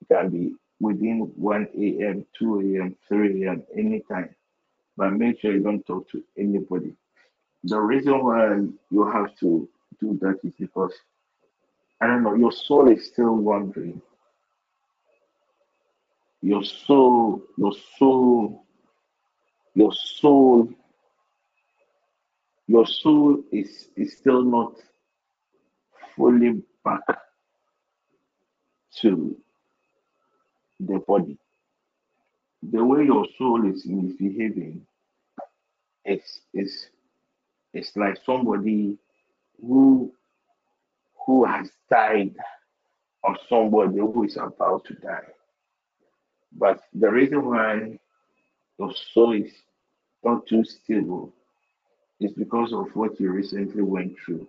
it 0.00 0.12
can 0.12 0.30
be 0.30 0.54
within 0.80 1.32
1 1.36 1.68
a.m., 1.78 2.26
2 2.38 2.76
a.m., 2.76 2.96
3 3.08 3.44
a.m., 3.44 3.62
anytime. 3.76 4.34
But 4.96 5.12
make 5.12 5.40
sure 5.40 5.52
you 5.52 5.62
don't 5.62 5.86
talk 5.86 6.08
to 6.10 6.22
anybody. 6.38 6.94
The 7.64 7.80
reason 7.80 8.22
why 8.24 8.56
you 8.90 9.10
have 9.10 9.36
to 9.40 9.68
do 10.00 10.18
that 10.20 10.38
is 10.44 10.52
because 10.58 10.92
I 12.00 12.06
don't 12.06 12.22
know, 12.22 12.34
your 12.34 12.52
soul 12.52 12.90
is 12.90 13.06
still 13.06 13.34
wandering. 13.36 14.02
Your 16.44 16.62
soul, 16.62 17.42
your 17.56 17.72
soul, 17.98 18.66
your 19.74 19.92
soul, 19.94 20.68
your 22.66 22.86
soul 22.86 23.42
is, 23.50 23.88
is 23.96 24.18
still 24.18 24.42
not 24.42 24.74
fully 26.14 26.62
back 26.84 27.00
to 29.00 29.34
the 30.80 30.98
body. 31.08 31.38
the 32.72 32.84
way 32.84 33.04
your 33.04 33.26
soul 33.38 33.66
is 33.70 33.84
misbehaving 33.86 34.86
is 36.04 36.40
is 36.52 36.88
it's 37.72 37.96
like 37.96 38.16
somebody 38.24 38.98
who 39.60 40.12
who 41.26 41.44
has 41.44 41.70
died 41.90 42.34
or 43.22 43.36
somebody 43.48 43.98
who 43.98 44.24
is 44.24 44.36
about 44.36 44.84
to 44.84 44.94
die. 44.94 45.33
But 46.56 46.80
the 46.92 47.10
reason 47.10 47.44
why 47.44 47.98
your 48.78 48.92
soul 49.12 49.32
is 49.32 49.50
not 50.22 50.46
too 50.46 50.64
stable 50.64 51.32
is 52.20 52.32
because 52.32 52.72
of 52.72 52.94
what 52.94 53.18
you 53.20 53.30
recently 53.30 53.82
went 53.82 54.14
through. 54.24 54.46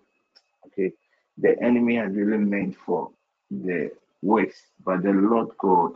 Okay. 0.67 0.93
The 1.38 1.61
enemy 1.61 1.95
has 1.98 2.14
really 2.14 2.38
meant 2.38 2.75
for 2.85 3.09
the 3.51 3.92
worst, 4.22 4.58
but 4.85 5.03
the 5.03 5.11
Lord 5.11 5.50
God 5.58 5.93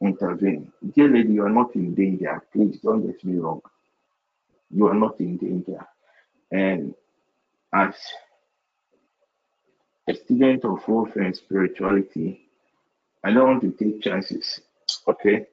intervened. 0.00 0.72
Dear 0.94 1.08
lady, 1.08 1.34
you 1.34 1.44
are 1.44 1.50
not 1.50 1.74
in 1.74 1.94
danger. 1.94 2.42
Please 2.52 2.78
don't 2.82 3.06
get 3.06 3.22
me 3.24 3.38
wrong. 3.38 3.60
You 4.70 4.86
are 4.86 4.94
not 4.94 5.18
in 5.20 5.36
danger. 5.36 5.86
And 6.50 6.94
as 7.74 7.94
a 10.08 10.14
student 10.14 10.64
of 10.64 10.86
warfare 10.88 11.24
and 11.24 11.36
spirituality, 11.36 12.48
I 13.24 13.32
don't 13.32 13.46
want 13.46 13.62
to 13.62 13.72
take 13.72 14.00
chances. 14.02 14.60
Okay. 15.08 15.46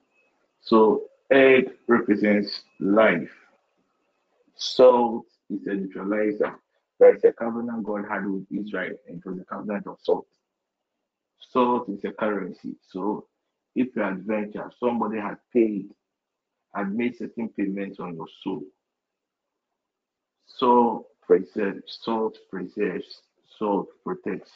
So 0.61 1.03
egg 1.31 1.71
represents 1.87 2.61
life. 2.79 3.31
Salt 4.55 5.25
is 5.49 5.65
a 5.67 5.73
neutralizer. 5.73 6.55
There 6.99 7.15
is 7.15 7.23
a 7.23 7.33
covenant 7.33 7.83
God 7.83 8.05
had 8.09 8.25
with 8.25 8.45
Israel, 8.51 8.95
and 9.07 9.17
it 9.17 9.25
was 9.25 9.37
the 9.37 9.45
covenant 9.45 9.85
of 9.87 9.97
salt. 10.01 10.27
Salt 11.51 11.89
is 11.89 12.03
a 12.05 12.11
currency. 12.11 12.75
So 12.89 13.27
if 13.75 13.95
you 13.95 14.03
adventure, 14.03 14.71
somebody 14.79 15.19
has 15.19 15.37
paid, 15.53 15.89
had 16.73 16.93
made 16.95 17.17
certain 17.17 17.49
payments 17.49 17.99
on 17.99 18.15
your 18.15 18.27
soul. 18.43 18.63
So 20.45 21.07
preserves, 21.21 21.99
salt 22.01 22.37
preserves, 22.49 23.21
salt 23.57 23.87
protects. 24.05 24.51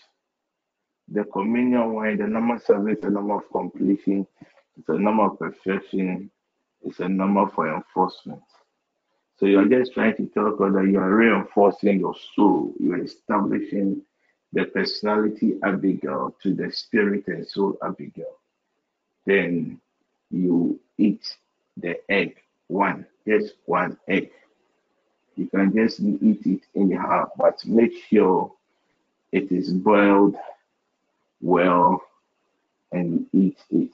The 1.10 1.26
communion 1.26 1.94
wine, 1.94 2.20
the 2.20 2.28
number 2.28 2.60
seven 2.66 2.90
is 2.90 3.02
the 3.02 3.10
number 3.10 3.36
of 3.36 3.50
completion, 3.52 4.28
it's 4.78 4.90
a 4.90 4.98
number 4.98 5.26
of 5.26 5.40
perfection, 5.40 6.30
it's 6.84 7.00
a 7.00 7.10
number 7.10 7.48
for 7.48 7.74
enforcement. 7.74 8.42
So 9.38 9.46
you're 9.46 9.66
just 9.66 9.94
trying 9.94 10.18
to 10.18 10.26
tell 10.28 10.56
God 10.56 10.76
that 10.76 10.88
you 10.92 11.00
are 11.00 11.16
reinforcing 11.16 12.00
your 12.00 12.16
soul, 12.36 12.74
you're 12.80 13.04
establishing 13.04 14.02
the 14.52 14.66
personality 14.66 15.60
Abigail 15.64 16.36
to 16.44 16.54
the 16.54 16.72
spirit 16.72 17.28
and 17.28 17.48
soul 17.48 17.78
Abigail. 17.84 18.36
Then 19.26 19.80
you 20.32 20.80
eat 20.98 21.22
the 21.78 22.00
egg, 22.12 22.38
one, 22.68 23.06
just 23.28 23.54
one 23.66 23.98
egg. 24.08 24.32
You 25.36 25.48
can 25.48 25.74
just 25.74 26.00
eat 26.02 26.46
it 26.46 26.62
anyhow, 26.76 27.30
but 27.38 27.66
make 27.66 27.94
sure 28.10 28.52
it 29.32 29.52
is 29.52 29.72
boiled 29.72 30.36
well 31.42 32.02
and 32.92 33.28
eat 33.32 33.58
it. 33.70 33.92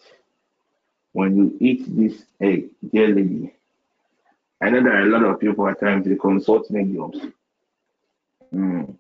When 1.16 1.38
you 1.38 1.58
eat 1.62 1.86
this 1.88 2.24
egg, 2.42 2.72
dear 2.92 3.08
lady, 3.08 3.54
I 4.62 4.70
know 4.70 4.84
there 4.84 4.98
are 4.98 5.04
a 5.04 5.06
lot 5.06 5.24
of 5.24 5.40
people 5.40 5.66
at 5.70 5.80
times 5.80 6.06
they 6.06 6.16
consult 6.16 6.70
mediums. 6.70 7.16
Mm. 8.54 8.98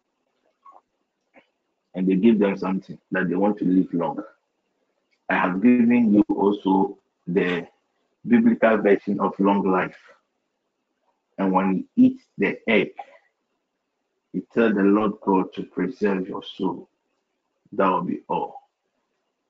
And 1.93 2.07
they 2.07 2.15
give 2.15 2.39
them 2.39 2.57
something 2.57 2.97
that 3.11 3.27
they 3.27 3.35
want 3.35 3.57
to 3.57 3.65
live 3.65 3.93
long. 3.93 4.23
I 5.27 5.35
have 5.35 5.61
given 5.61 6.13
you 6.13 6.23
also 6.33 6.97
the 7.27 7.67
biblical 8.25 8.77
version 8.77 9.19
of 9.19 9.37
long 9.37 9.69
life. 9.69 9.97
And 11.37 11.51
when 11.51 11.75
you 11.75 11.83
eat 11.97 12.21
the 12.37 12.57
egg, 12.65 12.91
you 14.31 14.47
tell 14.53 14.73
the 14.73 14.83
Lord 14.83 15.15
God 15.19 15.53
to 15.55 15.63
preserve 15.63 16.29
your 16.29 16.43
soul. 16.55 16.87
That 17.73 17.89
will 17.89 18.03
be 18.03 18.21
all. 18.29 18.61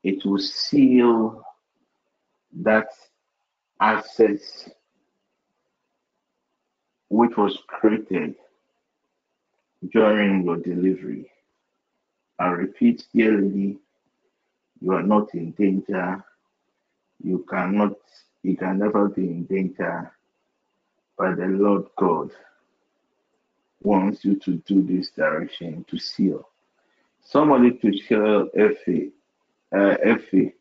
It 0.02 0.26
will 0.26 0.40
seal 0.40 1.45
that 2.64 2.88
access 3.82 4.70
which 7.10 7.36
was 7.38 7.58
created 7.68 8.36
during 9.92 10.44
your 10.44 10.58
delivery. 10.58 11.30
I 12.40 12.48
repeat, 12.48 13.06
dearly, 13.14 13.78
you 14.82 14.92
are 14.92 15.04
not 15.04 15.34
in 15.34 15.52
danger. 15.52 16.24
You 17.24 17.46
cannot, 17.50 17.94
you 18.44 18.58
can 18.58 18.80
never 18.80 19.08
be 19.10 19.24
in 19.24 19.46
danger. 19.46 20.12
But 21.18 21.38
the 21.38 21.46
Lord 21.46 21.86
God 21.98 22.32
wants 23.82 24.26
you 24.26 24.36
to 24.40 24.56
do 24.68 24.82
this 24.82 25.10
direction 25.12 25.86
to 25.90 25.98
seal. 25.98 26.50
Somebody 27.24 27.72
to 27.72 27.98
share 27.98 28.44
Effie. 28.56 29.12
Uh, 29.74 29.96
Effie. 30.04 30.54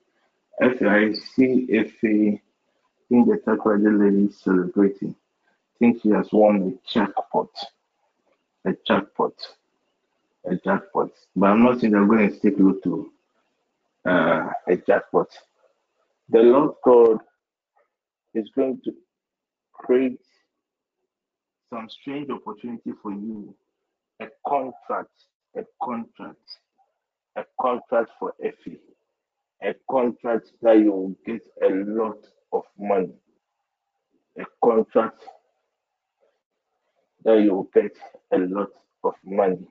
Effie, 0.61 0.87
I 0.87 1.13
see 1.13 1.69
Effie 1.73 2.43
in 3.11 3.25
the 3.27 3.41
Taekwondo 3.47 3.99
lady 3.99 4.33
celebrating. 4.33 5.15
Think 5.79 6.03
she 6.03 6.11
has 6.11 6.29
won 6.33 6.63
a 6.79 6.91
jackpot. 6.93 7.51
A 8.65 8.75
jackpot. 8.87 9.35
A 10.47 10.57
jackpot. 10.57 11.11
But 11.35 11.47
I'm 11.47 11.65
not 11.65 11.81
saying 11.81 11.93
they're 11.93 12.07
going 12.07 12.31
to 12.31 12.37
stick 12.37 12.55
you 12.59 12.81
to 12.85 13.13
uh, 14.09 14.51
a 14.69 14.77
jackpot. 14.77 15.29
The 16.29 16.39
Lord 16.39 16.75
God 16.85 17.19
is 18.35 18.49
going 18.55 18.81
to 18.85 18.95
create 19.73 20.21
some 21.71 21.89
strange 21.89 22.31
opportunity 22.31 22.93
for 23.03 23.13
you. 23.13 23.55
A 24.21 24.27
contract, 24.47 25.11
a 25.57 25.65
contract, 25.83 26.39
a 27.37 27.45
contract 27.61 28.11
for 28.19 28.35
Effie, 28.43 28.79
a 29.65 29.75
contract 29.91 30.53
that 30.63 30.79
you 30.79 30.93
will 30.93 31.17
get 31.25 31.41
a 31.63 31.69
lot 31.71 32.19
of 32.53 32.65
money, 32.79 33.15
a 34.39 34.45
contract 34.63 35.23
that 37.25 37.41
you 37.41 37.55
will 37.55 37.71
get 37.73 37.97
a 38.33 38.39
lot 38.39 38.71
of 39.05 39.15
money, 39.25 39.67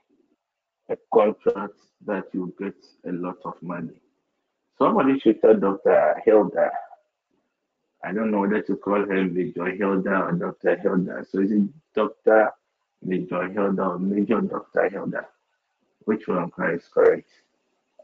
a 0.90 0.98
contract 1.14 1.74
that 2.06 2.24
you 2.34 2.54
get 2.60 2.76
a 3.08 3.12
lot 3.12 3.38
of 3.46 3.54
money. 3.62 3.94
Somebody 4.80 5.20
should 5.20 5.40
tell 5.42 5.56
Dr. 5.56 6.22
Hilda. 6.26 6.72
I 8.04 8.12
don't 8.12 8.32
know 8.32 8.42
whether 8.42 8.62
to 8.64 8.76
call 8.76 9.06
her 9.06 9.24
Major 9.24 9.70
Hilda 9.70 10.24
or 10.24 10.32
Dr. 10.34 10.76
Hilda. 10.78 11.26
So 11.30 11.40
is 11.40 11.52
it 11.52 11.62
Dr. 11.94 12.52
Major 13.04 13.48
Hilda 13.48 13.84
or 13.84 14.00
Major 14.00 14.42
Dr. 14.42 14.90
Hilda? 14.90 15.28
Which 16.06 16.28
one 16.28 16.52
is 16.74 16.90
correct? 16.92 17.30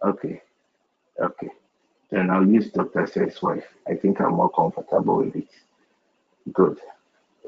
Okay. 0.05 0.41
Okay. 1.19 1.49
Then 2.11 2.29
I'll 2.29 2.47
use 2.47 2.71
Dr. 2.71 3.05
Say's 3.07 3.41
wife. 3.41 3.65
I 3.87 3.93
think 3.95 4.19
I'm 4.19 4.33
more 4.33 4.49
comfortable 4.49 5.17
with 5.17 5.35
it. 5.35 5.49
Good. 6.51 6.79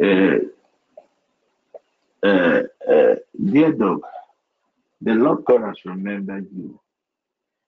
Uh, 0.02 0.38
uh, 2.28 2.62
uh, 2.88 3.16
dear 3.44 3.72
dog, 3.72 4.02
the 5.02 5.14
Lord 5.14 5.44
God 5.46 5.64
has 5.64 5.84
remembered 5.86 6.48
you, 6.56 6.80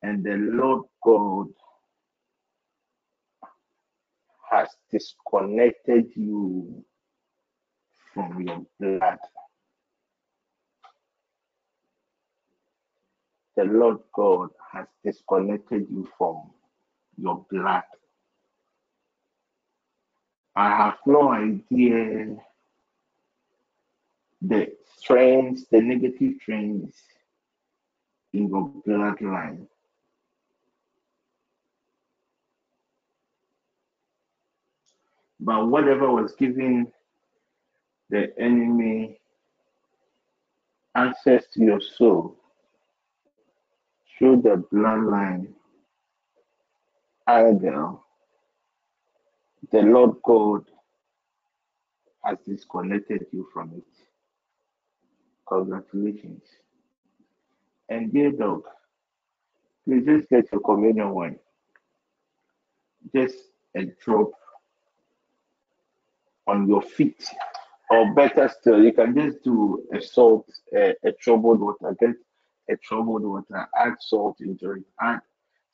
and 0.04 0.24
the 0.24 0.36
Lord 0.36 0.84
God 1.04 1.48
has 4.52 4.70
disconnected 4.92 6.12
you 6.16 6.84
from 8.14 8.42
your 8.42 8.66
blood. 8.80 9.18
The 13.56 13.64
Lord 13.66 14.00
God 14.14 14.50
has 14.72 14.88
disconnected 15.04 15.88
you 15.90 16.08
from 16.18 16.52
your 17.17 17.45
blood. 17.50 17.83
I 20.56 20.69
have 20.69 20.98
no 21.06 21.32
idea 21.32 22.38
the 24.42 24.74
strains, 24.98 25.66
the 25.72 25.82
negative 25.82 26.33
strains 26.42 26.93
in 28.33 28.50
your 28.50 28.72
bloodline. 28.85 29.67
But 35.40 35.67
whatever 35.67 36.11
was 36.11 36.33
given 36.33 36.92
the 38.09 38.32
enemy 38.40 39.19
access 40.95 41.48
to 41.53 41.61
your 41.61 41.82
soul 41.82 42.38
through 44.17 44.42
the 44.42 44.64
bloodline 44.72 45.48
angle, 47.27 48.06
the 49.72 49.82
Lord 49.82 50.16
God 50.24 50.66
has 52.24 52.38
disconnected 52.45 53.26
you 53.32 53.48
from 53.53 53.74
it. 53.76 53.84
Congratulations. 55.48 56.43
And 57.90 58.11
dear 58.14 58.32
dog, 58.32 58.64
please 59.85 60.06
just 60.06 60.30
get 60.30 60.52
your 60.52 60.61
communion 60.61 61.10
wine. 61.11 61.40
Just 63.14 63.35
a 63.76 63.85
drop 64.03 64.32
on 66.48 66.68
your 66.68 66.82
feet. 66.82 67.26
Or 67.90 68.14
better 68.14 68.50
still, 68.60 68.84
you 68.84 68.93
can 68.93 69.14
just 69.14 69.43
do 69.43 69.84
a 69.93 70.02
salt, 70.02 70.50
a, 70.76 70.95
a 71.03 71.11
troubled 71.11 71.60
water, 71.60 71.95
get 72.00 72.16
a 72.69 72.77
troubled 72.77 73.24
water, 73.24 73.68
add 73.77 73.95
salt 74.00 74.38
into 74.40 74.72
it, 74.72 74.84
add 75.02 75.22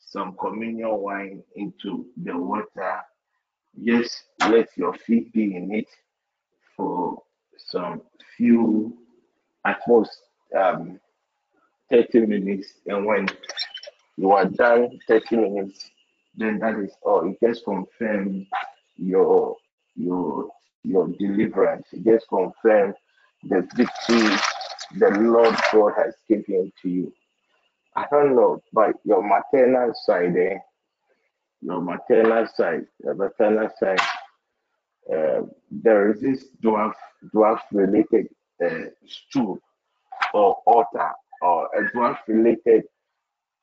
some 0.10 0.36
communion 0.40 0.90
wine 0.98 1.44
into 1.56 2.08
the 2.18 2.36
water. 2.36 3.02
Just 3.84 4.24
let 4.50 4.68
your 4.76 4.94
feet 4.96 5.32
be 5.32 5.56
in 5.56 5.72
it 5.74 5.88
for 6.76 7.22
some 7.58 8.02
few, 8.36 8.98
at 9.66 9.80
most 9.88 10.12
um, 10.58 11.00
30 11.92 12.26
minutes. 12.26 12.74
And 12.88 13.06
when 13.06 13.28
you 14.18 14.32
are 14.32 14.46
done 14.46 15.00
30 15.08 15.36
minutes, 15.38 15.92
then 16.36 16.58
that 16.60 16.80
is 16.80 16.92
all. 17.04 17.30
It 17.30 17.38
just 17.46 17.64
confirms 17.66 18.48
your 18.98 19.56
your 19.96 20.50
your 20.84 21.08
deliverance. 21.20 21.88
It 21.92 22.04
just 22.04 22.28
confirms 22.30 22.96
the 23.44 23.68
victory 23.76 24.38
the 24.98 25.10
Lord 25.20 25.56
God 25.72 25.94
has 26.04 26.16
given 26.28 26.72
to 26.82 26.90
you. 26.90 27.14
I 27.96 28.06
don't 28.12 28.36
know, 28.36 28.62
but 28.72 28.96
your 29.04 29.22
maternal 29.24 29.94
side, 29.94 30.36
eh? 30.38 30.58
Your 31.62 31.82
maternal 31.82 32.48
side, 32.54 32.86
your 33.04 33.16
maternal 33.16 33.70
side, 33.78 34.00
uh, 35.14 35.42
there 35.72 36.12
is 36.12 36.22
this 36.22 36.46
dwarf 36.64 36.94
dwarf 37.34 37.60
related 37.72 38.28
uh, 38.64 38.86
stool 39.08 39.60
or 40.34 40.58
altar 40.66 41.12
or 41.42 41.68
a 41.76 41.90
dwarf 41.92 42.18
related 42.28 42.84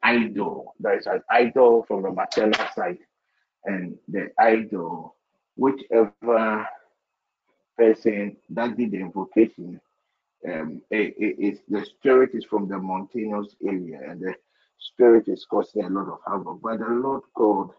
idol. 0.02 0.74
There 0.80 0.98
is 0.98 1.06
an 1.06 1.22
idol 1.30 1.84
from 1.86 2.02
the 2.02 2.10
maternal 2.10 2.66
side, 2.74 2.98
and 3.64 3.96
the 4.08 4.30
idol, 4.38 5.16
whichever 5.56 6.68
person 7.78 8.36
that 8.50 8.76
did 8.76 8.90
the 8.90 8.98
invocation, 9.00 9.80
um, 10.46 10.82
it, 10.90 11.14
it, 11.18 11.60
the 11.68 11.84
spirit 11.84 12.30
is 12.34 12.44
from 12.44 12.68
the 12.68 12.78
mountainous 12.78 13.54
area, 13.66 14.00
and 14.08 14.20
the 14.20 14.34
spirit 14.78 15.28
is 15.28 15.46
causing 15.48 15.84
a 15.84 15.88
lot 15.88 16.08
of 16.08 16.18
havoc. 16.26 16.60
But 16.62 16.78
the 16.78 16.86
Lord 16.86 17.22
God, 17.34 17.70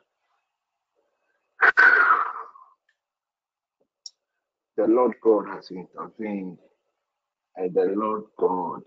the 4.76 4.88
Lord 4.88 5.16
God 5.24 5.48
has 5.50 5.72
intervened, 5.72 6.58
and 7.56 7.74
the 7.74 7.94
Lord 7.96 8.24
God 8.38 8.82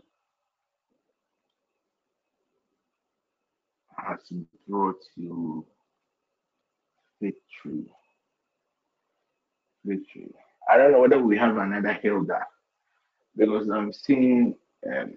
has 3.97 4.21
brought 4.69 5.03
you 5.17 5.67
victory. 7.21 7.87
Victory. 9.85 10.35
I 10.69 10.77
don't 10.77 10.93
know 10.93 11.01
whether 11.01 11.19
we 11.19 11.39
have 11.39 11.57
another 11.57 11.95
Hilda 11.95 12.47
because 13.41 13.71
I'm 13.71 13.91
seeing 13.91 14.55
um, 14.87 15.15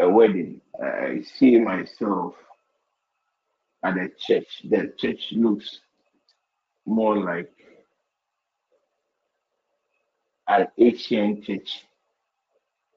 a 0.00 0.08
wedding. 0.08 0.62
I 0.82 1.20
see 1.36 1.58
myself 1.60 2.34
at 3.84 3.98
a 3.98 4.08
church. 4.18 4.46
The 4.64 4.94
church 4.96 5.28
looks 5.32 5.80
more 6.86 7.18
like 7.22 7.52
an 10.48 10.68
Asian 10.78 11.42
church. 11.42 11.84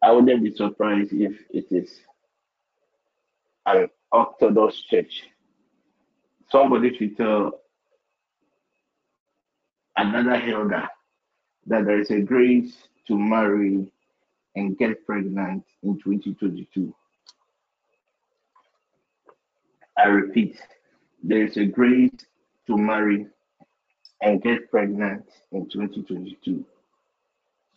I 0.02 0.12
wouldn't 0.14 0.42
be 0.42 0.56
surprised 0.56 1.12
if 1.12 1.34
it 1.50 1.66
is 1.72 1.92
an 3.66 3.90
Orthodox 4.14 4.82
church. 4.90 5.24
Somebody 6.50 6.96
should 6.96 7.18
tell 7.18 7.60
another 9.98 10.38
Hilda 10.40 10.90
that 11.68 11.86
there 11.86 12.00
is 12.00 12.12
a 12.12 12.22
grace 12.22 12.74
to 13.08 13.18
marry 13.18 13.92
and 14.56 14.78
get 14.78 15.06
pregnant 15.06 15.64
in 15.84 16.00
2022. 16.00 16.94
I 19.98 20.08
repeat, 20.08 20.60
there 21.24 21.46
is 21.46 21.58
a 21.58 21.66
grace 21.66 22.12
to 22.68 22.78
marry 22.78 23.28
and 24.22 24.42
get 24.42 24.70
pregnant 24.72 25.26
in 25.52 25.70
2022. 25.70 26.66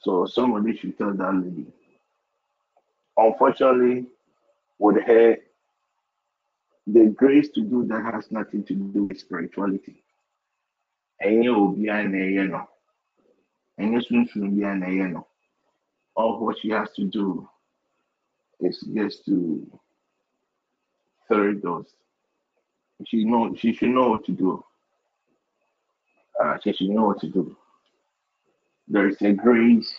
So 0.01 0.27
somebody 0.27 0.77
should 0.77 0.97
tell 0.97 1.13
that 1.13 1.35
lady. 1.35 1.67
Unfortunately, 3.17 4.07
with 4.79 5.03
her, 5.05 5.37
the 6.87 7.07
grace 7.17 7.49
to 7.51 7.61
do 7.63 7.85
that 7.87 8.05
has 8.15 8.31
nothing 8.31 8.65
to 8.65 8.75
do 8.75 9.05
with 9.05 9.19
spirituality. 9.19 10.03
Ɛnyɛ 11.23 11.51
obiara 11.51 12.09
na 12.09 12.19
ɛyɛ 12.19 12.51
no. 12.51 12.69
Ɛnyɛ 13.81 14.01
sunsun 14.07 14.55
biara 14.57 14.79
na 14.79 14.87
ɛyɛ 14.87 15.13
no. 15.13 15.27
All 16.17 16.41
what 16.41 16.59
she 16.59 16.71
has 16.71 16.91
to 16.95 17.05
do 17.05 17.49
is 18.61 18.81
just 18.95 19.25
to 19.27 19.71
third 21.29 21.63
dose. 21.63 21.95
She 23.07 23.25
know 23.25 23.55
she 23.55 23.73
should 23.73 23.91
know 23.91 24.09
what 24.11 24.25
to 24.25 24.33
do. 24.33 24.65
Uh, 26.43 26.59
she 26.63 26.73
should 26.73 26.89
know 26.91 27.07
what 27.07 27.21
to 27.21 27.29
do. 27.29 27.57
There 28.89 29.09
is 29.09 29.21
a 29.23 29.33
grace 29.33 29.95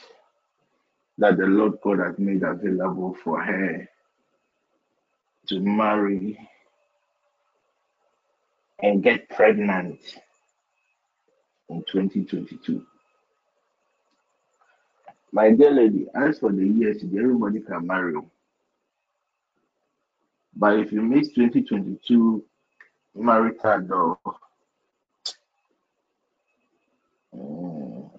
that 1.17 1.37
the 1.37 1.45
Lord 1.45 1.73
God 1.83 1.99
has 1.99 2.17
made 2.17 2.43
available 2.43 3.15
for 3.23 3.41
her 3.41 3.87
to 5.47 5.59
marry 5.59 6.37
and 8.81 9.03
get 9.03 9.29
pregnant 9.29 9.99
in 11.69 11.83
2022. 11.91 12.85
My 15.31 15.51
dear 15.51 15.71
lady, 15.71 16.07
as 16.15 16.39
for 16.39 16.51
the 16.51 16.65
years, 16.67 17.03
everybody 17.03 17.61
can 17.61 17.87
marry. 17.87 18.15
But 20.55 20.79
if 20.79 20.91
you 20.91 21.01
miss 21.01 21.29
2022 21.29 22.43
marital 23.15 23.81
door, 23.81 24.19
mm, 27.35 28.11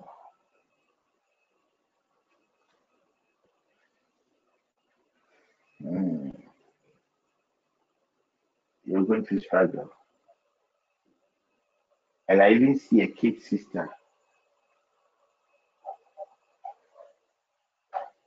you're 8.85 9.05
going 9.05 9.25
to 9.27 9.41
struggle. 9.41 9.91
And 12.29 12.43
I 12.43 12.53
even 12.53 12.79
see 12.79 13.03
a 13.03 13.09
kid 13.09 13.43
sister 13.43 13.91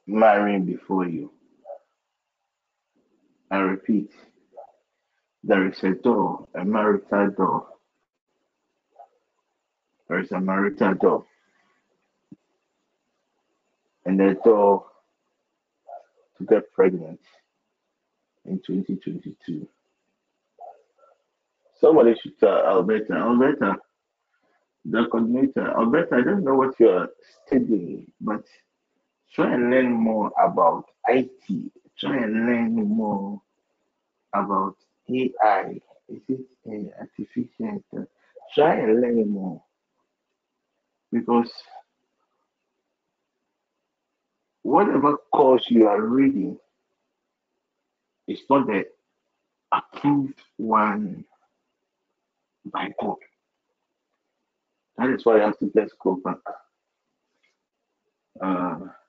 marrying 0.07 0.65
before 0.65 1.07
you. 1.07 1.31
I 3.51 3.57
repeat, 3.57 4.11
there 5.43 5.67
is 5.67 5.83
a 5.83 5.91
door, 5.91 6.47
a 6.55 6.65
marital 6.65 7.29
door. 7.31 7.67
There 10.07 10.19
is 10.19 10.31
a 10.31 10.39
marital 10.39 10.93
door. 10.95 11.25
And 14.05 14.19
the 14.19 14.37
door 14.43 14.85
to 16.37 16.45
get 16.45 16.71
pregnant 16.73 17.19
in 18.45 18.59
2022. 18.65 19.67
Somebody 21.79 22.15
should 22.21 22.39
tell 22.39 22.65
Alberta, 22.65 23.13
Alberta, 23.13 23.75
the 24.85 25.05
coordinator, 25.11 25.69
Alberta, 25.77 26.15
I 26.15 26.21
don't 26.21 26.43
know 26.43 26.55
what 26.55 26.79
you're 26.79 27.09
studying, 27.45 28.07
but 28.19 28.43
try 29.33 29.53
and 29.53 29.71
learn 29.71 29.91
more 29.91 30.31
about 30.39 30.85
IT. 31.07 31.71
Try 31.99 32.17
and 32.17 32.45
learn 32.45 32.75
more 32.75 33.41
about 34.33 34.75
AI. 35.09 35.79
Is 36.09 36.21
it 36.27 36.41
uh, 36.67 36.99
artificial 36.99 37.45
intelligence? 37.59 38.09
Try 38.53 38.75
and 38.75 39.01
learn 39.01 39.29
more 39.29 39.63
because 41.11 41.51
whatever 44.63 45.17
course 45.33 45.65
you 45.69 45.87
are 45.87 46.01
reading 46.01 46.57
is 48.27 48.41
not 48.49 48.67
the 48.67 48.85
approved 49.71 50.39
one 50.57 51.25
by 52.65 52.91
God. 52.99 53.17
That 54.97 55.09
is 55.09 55.25
why 55.25 55.41
I 55.41 55.45
have 55.45 55.59
to 55.59 55.71
just 55.75 55.93
go 55.99 56.19
back. 56.23 56.37
Because 58.35 59.02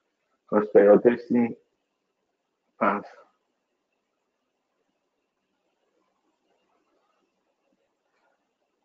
your 0.51 0.97
destiny 0.97 1.55
path, 2.79 3.03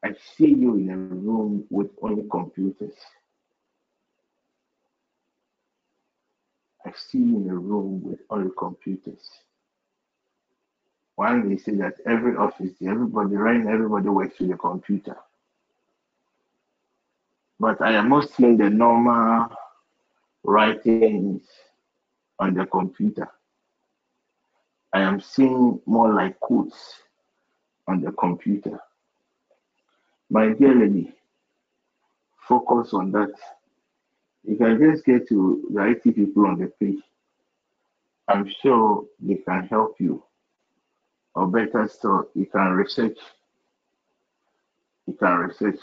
I 0.05 0.15
see 0.37 0.49
you 0.55 0.77
in 0.77 0.91
a 0.91 0.97
room 0.97 1.65
with 1.71 1.91
only 2.03 2.25
computers. 2.31 2.95
I 6.87 6.93
see 6.97 7.19
you 7.19 7.37
in 7.37 7.51
a 7.51 7.55
room 7.55 8.03
with 8.03 8.21
only 8.31 8.51
computers. 8.59 9.29
One 11.17 11.49
they 11.51 11.59
say 11.59 11.75
that 11.77 11.95
every 12.07 12.37
office, 12.37 12.73
everybody, 12.83 13.37
right 13.37 13.67
everybody 13.67 14.09
works 14.09 14.41
with 14.41 14.53
a 14.53 14.57
computer. 14.57 15.17
but 17.61 17.81
I 17.83 17.93
am 17.93 18.09
not 18.09 18.31
seeing 18.31 18.57
the 18.57 18.71
normal 18.71 19.49
writings 20.43 21.43
on 22.39 22.55
the 22.55 22.67
computer. 22.67 23.29
I 24.93 25.03
am 25.03 25.21
seeing 25.21 25.81
more 25.87 26.13
like 26.13 26.41
quotes 26.41 26.95
on 27.87 28.01
the 28.01 28.13
computer. 28.13 28.81
My 30.31 30.49
dear 30.51 30.75
lady, 30.75 31.13
focus 32.49 32.93
on 32.95 33.13
that. 33.13 33.33
You 34.45 34.57
can 34.57 34.79
just 34.79 35.05
get 35.05 35.29
to 35.29 35.69
the 35.73 35.91
IT 35.91 36.03
people 36.15 36.47
on 36.47 36.59
the 36.59 36.67
page. 36.81 37.03
I'm 38.29 38.51
sure 38.63 39.05
they 39.21 39.37
can 39.37 39.67
help 39.67 39.97
you. 40.01 40.23
Or 41.35 41.47
better 41.47 41.89
still, 41.89 42.29
you 42.35 42.47
can 42.47 42.71
research. 42.71 43.19
You 45.07 45.15
can 45.15 45.37
research. 45.39 45.81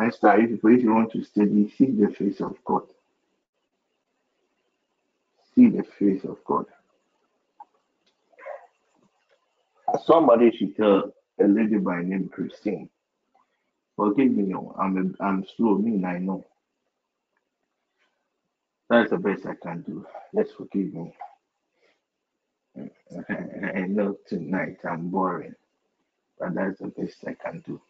Esther, 0.00 0.38
if 0.40 0.50
if 0.64 0.82
you 0.82 0.94
want 0.94 1.12
to 1.12 1.24
study, 1.24 1.72
see 1.76 1.86
the 1.90 2.08
face 2.08 2.40
of 2.40 2.56
God. 2.64 2.82
See 5.54 5.68
the 5.68 5.84
face 5.98 6.24
of 6.24 6.38
God. 6.44 6.66
Somebody 10.04 10.50
should 10.56 10.76
tell 10.76 11.12
a 11.40 11.44
lady 11.46 11.78
by 11.78 12.02
name 12.02 12.28
Christine. 12.28 12.90
Forgive 13.96 14.32
me, 14.32 14.54
oh, 14.54 14.74
I'm 14.78 15.16
a, 15.20 15.24
I'm 15.24 15.46
slow. 15.56 15.78
mean 15.78 16.04
I 16.04 16.18
know. 16.18 16.44
That's 18.90 19.10
the 19.10 19.18
best 19.18 19.46
I 19.46 19.54
can 19.54 19.82
do. 19.82 20.06
Let's 20.32 20.52
forgive 20.52 20.92
me. 20.92 21.14
I 23.30 23.80
know 23.88 24.16
tonight 24.28 24.78
I'm 24.88 25.08
boring, 25.08 25.54
but 26.38 26.54
that's 26.54 26.78
the 26.80 26.88
best 26.88 27.24
I 27.26 27.34
can 27.34 27.62
do. 27.66 27.80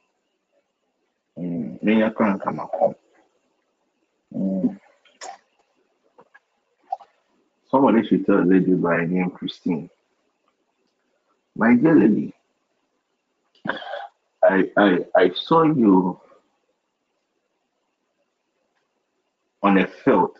Mm, 1.39 1.83
me, 1.83 2.03
I 2.03 2.11
can't 2.11 2.41
come 2.41 2.59
home. 2.59 2.95
Mm. 4.35 4.81
Somebody 7.71 8.07
should 8.07 8.25
tell 8.25 8.41
a 8.41 8.45
lady 8.45 8.75
by 8.75 9.05
name 9.05 9.31
Christine. 9.31 9.91
My 11.57 11.75
dear 11.75 11.95
lady, 11.95 12.33
I, 14.43 14.71
I, 14.77 14.99
I 15.15 15.31
saw 15.35 15.65
you 15.65 16.21
on 19.63 19.79
a 19.79 19.87
field, 19.87 20.37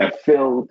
a 0.00 0.10
field 0.10 0.68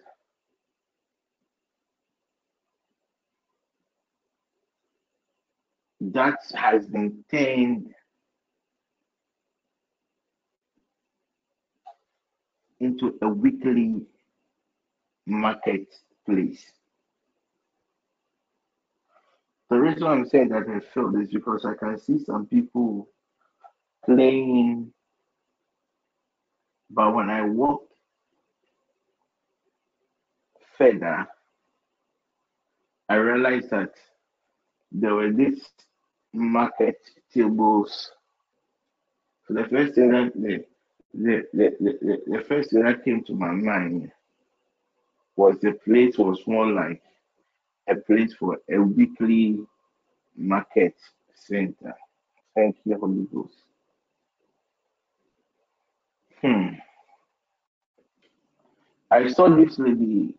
that 6.12 6.40
has 6.56 6.86
been 6.88 7.24
turned 7.32 7.94
into 12.80 13.18
a 13.22 13.28
weekly 13.28 14.02
marketplace. 15.26 16.66
The 19.70 19.80
reason 19.80 20.04
I'm 20.04 20.28
saying 20.28 20.50
that 20.50 20.68
I 20.70 20.80
felt 20.94 21.16
is 21.20 21.30
because 21.32 21.66
I 21.66 21.74
can 21.74 21.98
see 21.98 22.24
some 22.24 22.46
people 22.48 23.08
playing, 24.06 24.92
but 26.90 27.16
when 27.16 27.30
I 27.30 27.44
walk 27.44 27.82
further, 30.78 31.26
I 33.10 33.16
realized 33.16 33.70
that 33.72 33.94
there 34.92 35.16
were 35.16 35.32
these 35.32 35.66
market 36.34 36.98
tables. 37.34 38.12
So 39.48 39.53
the 39.53 39.66
first 39.66 39.95
thing 39.95 40.12
that 40.12 40.34
the 40.36 40.66
the, 41.14 41.44
the, 41.53 41.76
the, 41.80 42.22
the, 42.26 42.44
first 42.48 42.72
thing 42.72 42.84
that 42.84 43.06
came 43.06 43.24
to 43.26 43.34
my 43.36 43.52
mind 43.52 44.12
was 45.36 45.58
the 45.62 45.74
place 45.86 46.18
was 46.18 46.42
more 46.48 46.66
like 46.66 47.02
a 47.88 47.95
place 47.95 48.34
for 48.34 48.58
a 48.72 48.80
weekly 48.80 49.60
market 50.36 50.95
center. 51.36 51.94
Thank 52.56 52.78
you, 52.84 52.98
Holy 52.98 53.28
Ghost. 53.32 53.58
Hmm. 56.42 56.76
I 59.12 59.28
saw 59.28 59.50
this 59.56 59.78
lady 59.78 60.34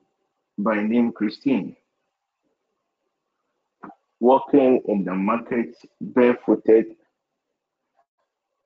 by 0.59 0.83
name 0.83 1.13
Christine 1.13 1.77
walking 4.25 4.81
in 4.89 5.05
the 5.05 5.15
market 5.15 5.77
barefooted. 6.01 6.87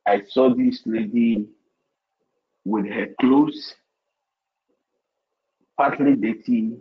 I 0.07 0.23
saw 0.29 0.55
this 0.55 0.83
lady 0.87 1.49
with 2.65 2.87
her 2.87 3.09
clothes 3.21 3.75
partly 5.77 6.15
dirty 6.15 6.77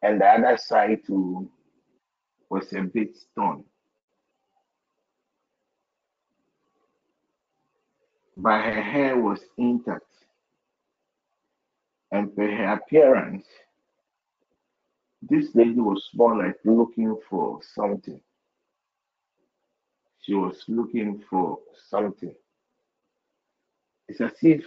and 0.00 0.20
the 0.22 0.26
other 0.26 0.56
side 0.56 1.00
too 1.06 1.50
was 2.48 2.72
a 2.72 2.80
bit 2.80 3.14
torn. 3.36 3.62
But 8.38 8.62
her 8.62 8.82
hair 8.82 9.20
was 9.20 9.40
intact. 9.58 10.12
And 12.10 12.32
her 12.38 12.72
appearance, 12.72 13.44
this 15.28 15.54
lady 15.54 15.80
was 15.80 16.08
more 16.14 16.36
like 16.36 16.56
looking 16.64 17.18
for 17.28 17.60
something. 17.74 18.20
She 20.20 20.34
was 20.34 20.64
looking 20.68 21.22
for 21.28 21.58
something. 21.88 22.34
It's 24.08 24.20
as 24.20 24.32
if 24.42 24.64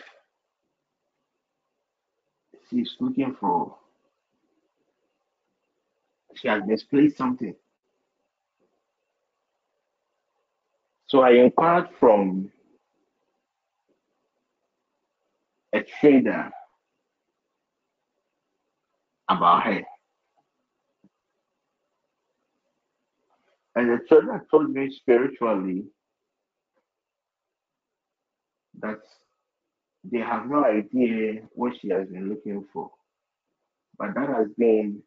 she's 2.69 2.95
looking 2.99 3.35
for, 3.39 3.75
she 6.35 6.47
has 6.47 6.63
misplaced 6.65 7.17
something. 7.17 7.55
So 11.07 11.21
I 11.21 11.31
inquired 11.31 11.89
from 11.99 12.51
a 15.73 15.81
trader 15.81 16.51
about 19.29 19.63
her. 19.63 19.83
And 23.77 23.91
the 23.91 23.99
trader 24.09 24.43
told 24.49 24.71
me 24.71 24.89
spiritually 24.89 25.85
that 28.79 28.97
they 30.03 30.17
have 30.17 30.47
no 30.49 30.65
idea 30.65 31.43
what 31.51 31.73
she 31.79 31.89
has 31.89 32.07
been 32.07 32.27
looking 32.27 32.65
for. 32.73 32.89
But 33.99 34.15
that 34.15 34.29
has 34.29 34.47
been, 34.57 35.03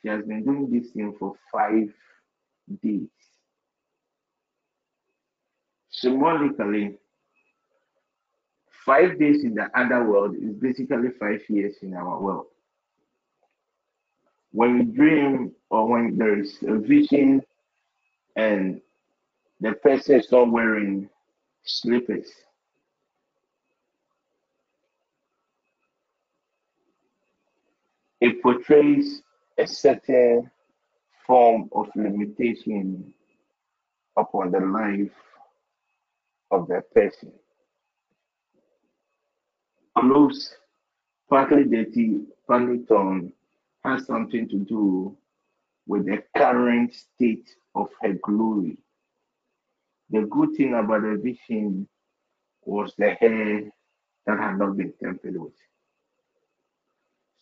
she 0.00 0.08
has 0.10 0.24
been 0.26 0.44
doing 0.44 0.70
this 0.70 0.92
thing 0.92 1.16
for 1.18 1.34
five 1.52 1.92
days. 2.84 3.08
Symbolically, 5.90 6.94
five 8.86 9.18
days 9.18 9.42
in 9.42 9.56
the 9.56 9.68
other 9.76 10.04
world 10.04 10.36
is 10.36 10.54
basically 10.54 11.08
five 11.18 11.40
years 11.48 11.74
in 11.82 11.94
our 11.94 12.20
world. 12.20 12.46
When 14.52 14.76
you 14.76 14.84
dream 14.84 15.50
or 15.68 15.88
when 15.88 16.16
there 16.16 16.38
is 16.38 16.58
a 16.62 16.78
vision 16.78 17.42
and 18.36 18.80
the 19.60 19.72
person 19.72 20.20
is 20.20 20.30
not 20.30 20.50
wearing 20.50 21.08
slippers, 21.64 22.30
it 28.20 28.42
portrays 28.42 29.22
a 29.58 29.66
certain 29.66 30.50
form 31.26 31.68
of 31.72 31.88
limitation 31.94 33.12
upon 34.16 34.50
the 34.50 34.60
life 34.60 35.12
of 36.50 36.68
that 36.68 36.92
person. 36.92 37.32
Clothes, 39.98 40.54
partly 41.28 41.64
dirty, 41.64 42.22
partly 42.46 42.78
torn, 42.78 43.32
has 43.84 44.06
something 44.06 44.48
to 44.48 44.58
do 44.58 45.16
with 45.86 46.06
the 46.06 46.22
current 46.36 46.94
state 46.94 47.48
of 47.74 47.88
her 48.00 48.14
glory. 48.22 48.78
The 50.10 50.22
good 50.22 50.54
thing 50.56 50.74
about 50.74 51.02
the 51.02 51.18
vision 51.22 51.88
was 52.64 52.94
the 52.96 53.10
hair 53.10 53.62
that 54.26 54.38
had 54.38 54.58
not 54.58 54.76
been 54.76 54.92
tempered 55.02 55.36
with. 55.40 55.52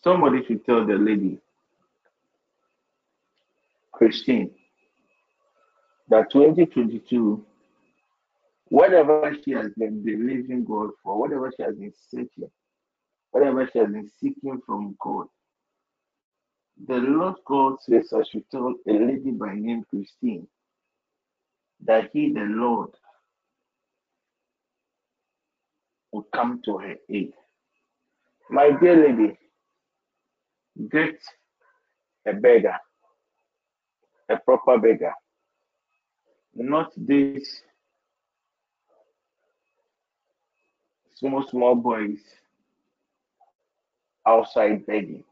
Somebody 0.02 0.44
should 0.44 0.64
tell 0.64 0.84
the 0.84 0.94
lady, 0.94 1.38
Christine, 3.92 4.50
that 6.08 6.30
2022, 6.30 7.44
whatever 8.68 9.36
she 9.44 9.52
has 9.52 9.70
been 9.76 10.02
believing 10.02 10.64
God 10.64 10.90
for, 11.02 11.18
whatever 11.18 11.52
she 11.56 11.62
has 11.62 11.76
been 11.76 11.92
searching, 12.10 12.50
whatever 13.30 13.68
she 13.72 13.78
has 13.78 13.88
been 13.88 14.10
seeking 14.20 14.60
from 14.66 14.96
God, 15.00 15.26
the 16.86 16.94
Lord 16.96 17.36
God 17.46 17.76
says 17.80 18.12
I 18.12 18.22
should 18.30 18.50
tell 18.50 18.74
a 18.86 18.92
lady 18.92 19.30
by 19.30 19.54
name 19.54 19.84
Christine 19.88 20.46
that 21.84 22.10
he, 22.12 22.32
the 22.32 22.40
Lord, 22.40 22.90
will 26.12 26.26
come 26.34 26.60
to 26.64 26.78
her 26.78 26.94
aid. 27.08 27.32
My 28.50 28.70
dear 28.70 29.08
lady, 29.08 29.38
get 30.90 31.18
a 32.26 32.32
beggar, 32.32 32.76
a 34.28 34.36
proper 34.36 34.78
beggar, 34.78 35.14
not 36.54 36.92
this 36.96 37.62
small, 41.14 41.46
small 41.48 41.74
boys 41.74 42.18
outside 44.26 44.86
begging. 44.86 45.24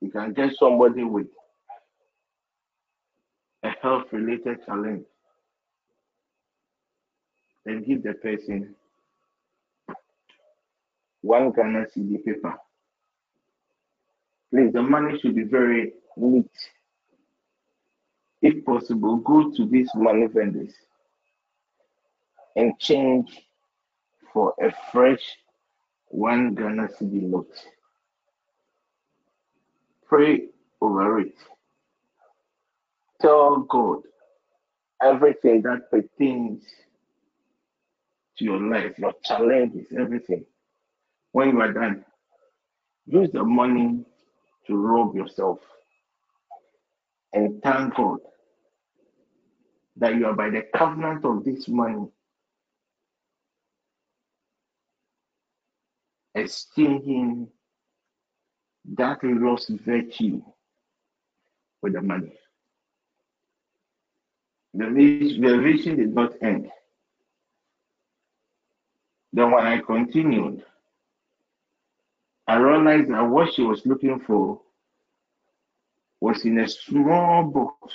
You 0.00 0.10
can 0.10 0.32
get 0.32 0.52
somebody 0.58 1.04
with 1.04 1.26
a 3.62 3.70
health 3.82 4.04
related 4.12 4.64
challenge 4.64 5.04
and 7.66 7.84
give 7.84 8.02
the 8.02 8.14
person 8.14 8.74
one 11.20 11.52
Ghana 11.52 11.86
cedi 11.94 12.24
paper. 12.24 12.54
Please, 14.50 14.72
the 14.72 14.82
money 14.82 15.18
should 15.20 15.36
be 15.36 15.44
very 15.44 15.92
neat. 16.16 16.50
If 18.42 18.64
possible, 18.64 19.16
go 19.16 19.52
to 19.52 19.66
these 19.66 19.90
money 19.94 20.26
vendors 20.26 20.72
and 22.56 22.78
change 22.78 23.28
for 24.32 24.54
a 24.62 24.72
fresh 24.90 25.22
one 26.06 26.54
Ghana 26.54 26.88
cedi 26.98 27.22
note. 27.22 27.54
Pray 30.10 30.48
over 30.80 31.20
it. 31.20 31.36
Tell 33.20 33.60
God 33.60 34.00
everything 35.00 35.62
that 35.62 35.88
pertains 35.88 36.64
to 38.36 38.44
your 38.44 38.60
life, 38.60 38.98
your 38.98 39.12
challenges, 39.24 39.86
everything. 39.96 40.44
When 41.30 41.50
you 41.50 41.60
are 41.60 41.72
done, 41.72 42.04
use 43.06 43.30
the 43.32 43.44
money 43.44 44.04
to 44.66 44.76
rob 44.76 45.14
yourself 45.14 45.60
and 47.32 47.62
thank 47.62 47.94
God 47.94 48.18
that 49.96 50.16
you 50.16 50.26
are 50.26 50.34
by 50.34 50.50
the 50.50 50.64
covenant 50.74 51.24
of 51.24 51.44
this 51.44 51.68
money 51.68 52.08
exchanging 56.34 57.46
that 58.96 59.18
lost 59.22 59.68
virtue 59.68 60.42
with 61.82 61.92
the 61.94 62.02
money. 62.02 62.32
The, 64.74 64.84
the 64.86 65.58
vision 65.62 65.96
did 65.96 66.14
not 66.14 66.32
end. 66.42 66.70
Then 69.32 69.50
when 69.50 69.66
I 69.66 69.78
continued, 69.78 70.64
I 72.46 72.56
realized 72.56 73.10
that 73.10 73.22
what 73.22 73.52
she 73.54 73.62
was 73.62 73.84
looking 73.86 74.20
for 74.20 74.60
was 76.20 76.44
in 76.44 76.58
a 76.58 76.68
small 76.68 77.44
box. 77.44 77.94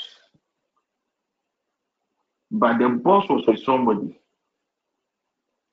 But 2.49 2.77
the 2.79 2.89
box 2.89 3.27
was 3.29 3.43
for 3.43 3.57
somebody. 3.57 4.19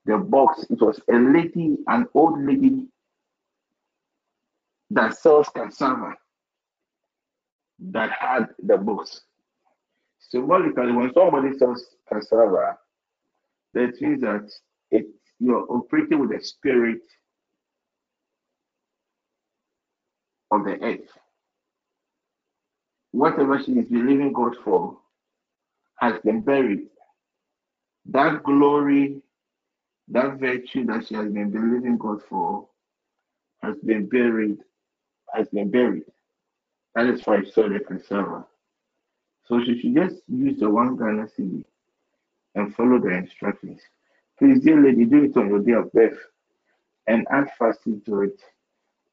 The 0.04 0.18
box, 0.18 0.66
it 0.68 0.80
was 0.80 1.00
a 1.08 1.14
lady, 1.14 1.76
an 1.86 2.06
old 2.12 2.44
lady 2.44 2.88
that 4.94 5.16
sells 5.16 5.48
cassava 5.48 6.14
that 7.78 8.10
had 8.12 8.48
the 8.62 8.76
books. 8.76 9.22
Symbolically, 10.18 10.92
when 10.92 11.12
somebody 11.14 11.56
sells 11.58 11.96
cassava, 12.08 12.78
that 13.74 14.00
means 14.00 14.20
that 14.20 14.50
it 14.90 15.06
you're 15.38 15.66
operating 15.70 16.20
with 16.20 16.30
the 16.30 16.44
spirit 16.44 17.00
of 20.50 20.64
the 20.64 20.80
earth. 20.82 21.18
Whatever 23.10 23.60
she 23.62 23.72
is 23.72 23.88
believing 23.88 24.32
God 24.32 24.56
for 24.64 24.98
has 25.96 26.20
been 26.24 26.42
buried. 26.42 26.88
That 28.06 28.42
glory, 28.42 29.22
that 30.08 30.38
virtue 30.38 30.84
that 30.86 31.06
she 31.06 31.14
has 31.14 31.32
been 31.32 31.50
believing 31.50 31.98
God 31.98 32.20
for 32.28 32.68
has 33.62 33.76
been 33.84 34.08
buried, 34.08 34.58
has 35.34 35.48
been 35.48 35.70
buried. 35.70 36.04
That 36.94 37.06
is 37.06 37.24
why 37.26 37.38
I 37.38 37.44
saw 37.44 37.68
the 37.68 37.80
cassava. 37.80 38.46
So 39.44 39.62
she 39.64 39.78
should 39.80 39.94
just 39.94 40.22
use 40.28 40.58
the 40.60 40.70
one 40.70 40.96
Ghana 40.96 41.28
cedi 41.38 41.64
and 42.54 42.74
follow 42.74 42.98
the 42.98 43.10
instructions. 43.10 43.80
Please, 44.38 44.60
dear 44.62 44.80
lady, 44.80 45.04
do 45.04 45.24
it 45.24 45.36
on 45.36 45.48
your 45.48 45.60
day 45.60 45.72
of 45.72 45.92
birth 45.92 46.18
and 47.06 47.26
add 47.30 47.50
fasting 47.58 48.02
to 48.06 48.22
it. 48.22 48.40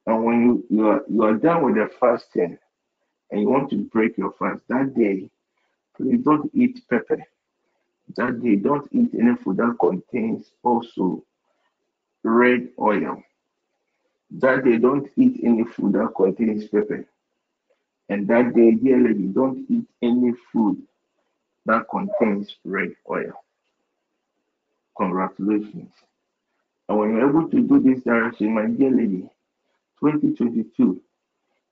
And 0.07 0.23
when 0.25 0.41
you, 0.41 0.65
you 0.69 0.87
are 0.87 1.03
you 1.07 1.23
are 1.23 1.35
done 1.35 1.63
with 1.63 1.75
the 1.75 1.89
fasting 1.99 2.57
and 3.31 3.41
you 3.41 3.49
want 3.49 3.69
to 3.71 3.77
break 3.85 4.17
your 4.17 4.31
fast 4.33 4.63
that 4.69 4.93
day, 4.95 5.29
please 5.95 6.21
don't 6.23 6.49
eat 6.53 6.81
pepper. 6.89 7.23
That 8.17 8.41
day, 8.41 8.55
don't 8.55 8.87
eat 8.91 9.13
any 9.13 9.35
food 9.35 9.57
that 9.57 9.77
contains 9.79 10.51
also 10.63 11.23
red 12.23 12.69
oil. 12.79 13.23
That 14.31 14.63
they 14.63 14.77
don't 14.77 15.09
eat 15.15 15.41
any 15.43 15.63
food 15.63 15.93
that 15.93 16.13
contains 16.15 16.67
pepper. 16.67 17.05
And 18.09 18.27
that 18.27 18.53
dear 18.53 18.99
lady, 18.99 19.25
don't 19.27 19.65
eat 19.69 19.85
any 20.01 20.33
food 20.51 20.81
that 21.65 21.85
contains 21.89 22.55
red 22.63 22.93
oil. 23.09 23.33
Congratulations. 24.97 25.91
And 26.87 26.97
when 26.97 27.11
you're 27.11 27.29
able 27.29 27.49
to 27.49 27.61
do 27.61 27.79
this 27.79 28.03
direction, 28.03 28.53
my 28.53 28.65
dear 28.65 28.89
lady, 28.91 29.29
2022, 29.99 31.01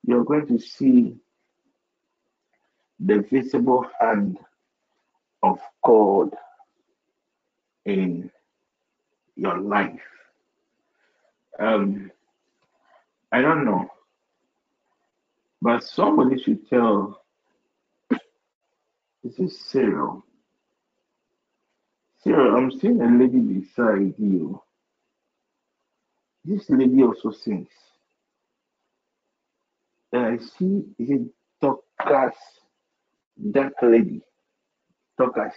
you're 0.06 0.24
going 0.24 0.46
to 0.46 0.58
see 0.58 1.16
the 3.00 3.20
visible 3.30 3.86
hand 4.00 4.38
of 5.42 5.58
God 5.84 6.34
in 7.84 8.30
your 9.36 9.58
life. 9.58 10.00
Um, 11.58 12.10
I 13.30 13.42
don't 13.42 13.64
know, 13.64 13.86
but 15.60 15.82
somebody 15.82 16.42
should 16.42 16.68
tell 16.68 17.22
this 19.22 19.38
is 19.38 19.60
Cyril. 19.70 20.24
Cyril, 22.22 22.56
I'm 22.56 22.70
seeing 22.70 23.00
a 23.02 23.06
lady 23.06 23.40
beside 23.40 24.14
you. 24.18 24.62
This 26.44 26.70
lady 26.70 27.02
also 27.02 27.30
sings. 27.30 27.68
And 30.12 30.24
I 30.24 30.36
see 30.38 30.84
is 30.98 31.10
it 31.10 31.22
Dorcas, 31.60 32.34
that 33.52 33.72
lady. 33.82 34.22
Dorcas. 35.18 35.54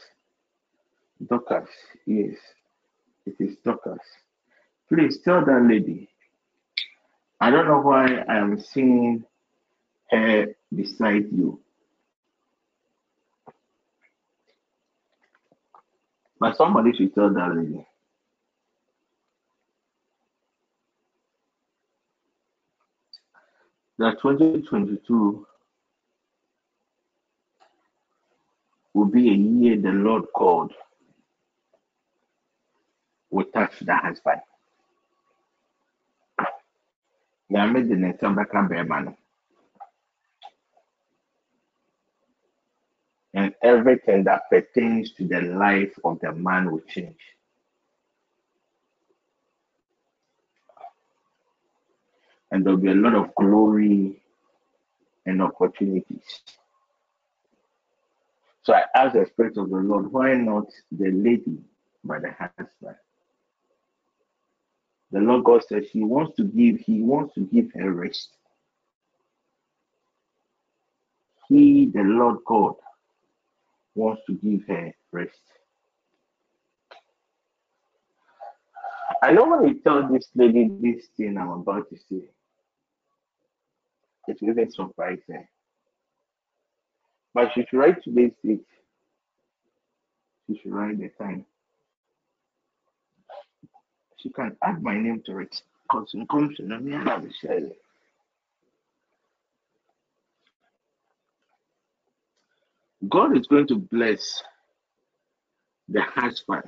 Dorcas, 1.29 1.69
yes. 2.05 2.35
It 3.25 3.35
is 3.39 3.55
Dorcas. 3.63 4.01
Please 4.89 5.19
tell 5.23 5.45
that 5.45 5.65
lady. 5.69 6.10
I 7.43 7.49
don't 7.49 7.67
know 7.67 7.79
why 7.79 8.23
I 8.29 8.37
am 8.37 8.59
seeing 8.59 9.25
her 10.11 10.53
beside 10.73 11.25
you. 11.31 11.59
But 16.39 16.55
somebody 16.55 16.93
should 16.93 17.15
tell 17.15 17.33
that 17.33 17.55
lady. 17.55 17.83
That 23.97 24.21
2022 24.21 25.47
will 28.93 29.05
be 29.05 29.29
a 29.29 29.33
year 29.33 29.77
the 29.77 29.89
Lord 29.89 30.25
called 30.35 30.73
will 33.31 33.45
touch 33.45 33.79
the 33.79 33.95
husband. 33.95 34.41
Nyame 37.51 37.87
de 37.87 37.95
ne 37.95 38.09
nsa 38.13 38.27
bɛka 38.35 38.69
bɛrima 38.69 39.05
no. 39.05 39.17
And 43.33 43.55
everything 43.61 44.23
that 44.25 44.49
pertains 44.49 45.13
to 45.13 45.27
the 45.27 45.41
life 45.41 45.97
of 46.03 46.19
the 46.21 46.33
man 46.33 46.71
will 46.71 46.81
change. 46.81 47.21
And 52.51 52.65
there'll 52.65 52.77
be 52.77 52.91
a 52.91 52.95
lot 52.95 53.15
of 53.15 53.35
glory 53.35 54.21
and 55.25 55.41
opportunities. 55.41 56.41
So 58.63 58.73
I 58.73 58.83
asked 58.95 59.15
the 59.15 59.25
Spirit 59.25 59.57
of 59.57 59.69
the 59.69 59.77
Lord, 59.77 60.11
why 60.11 60.35
not 60.35 60.67
the 60.91 61.11
lady 61.11 61.59
by 62.03 62.19
the 62.19 62.31
husband? 62.31 62.97
The 65.11 65.19
Lord 65.19 65.43
God 65.43 65.63
says 65.67 65.85
He 65.91 66.03
wants 66.03 66.35
to 66.37 66.43
give, 66.43 66.79
He 66.79 67.01
wants 67.01 67.33
to 67.35 67.41
give 67.41 67.71
her 67.73 67.91
rest. 67.91 68.29
He, 71.47 71.87
the 71.93 72.01
Lord 72.01 72.37
God, 72.45 72.75
wants 73.93 74.21
to 74.27 74.33
give 74.35 74.65
her 74.67 74.93
rest. 75.11 75.41
I 79.21 79.31
you 79.31 79.79
tell 79.83 80.07
this 80.07 80.29
lady 80.33 80.69
this 80.79 81.07
thing 81.17 81.37
I'm 81.37 81.49
about 81.49 81.89
to 81.89 81.97
say, 81.97 82.23
it 84.27 84.37
will 84.41 84.49
even 84.49 84.71
surprise 84.71 85.19
her. 85.27 85.47
But 87.33 87.51
she 87.53 87.65
should 87.69 87.77
write 87.77 88.03
today's 88.03 88.31
date. 88.43 88.65
She 90.47 90.59
should 90.59 90.71
write 90.73 90.99
the 90.99 91.09
time. 91.09 91.45
She 94.21 94.29
can 94.29 94.55
add 94.63 94.83
my 94.83 94.97
name 94.97 95.21
to 95.25 95.39
it. 95.39 95.61
Because 95.83 96.11
it 96.13 96.29
comes 96.29 96.57
to 96.57 97.29
share 97.41 97.57
it. 97.57 97.77
God 103.09 103.37
is 103.37 103.47
going 103.47 103.67
to 103.67 103.75
bless 103.77 104.43
the 105.89 106.01
husband. 106.01 106.63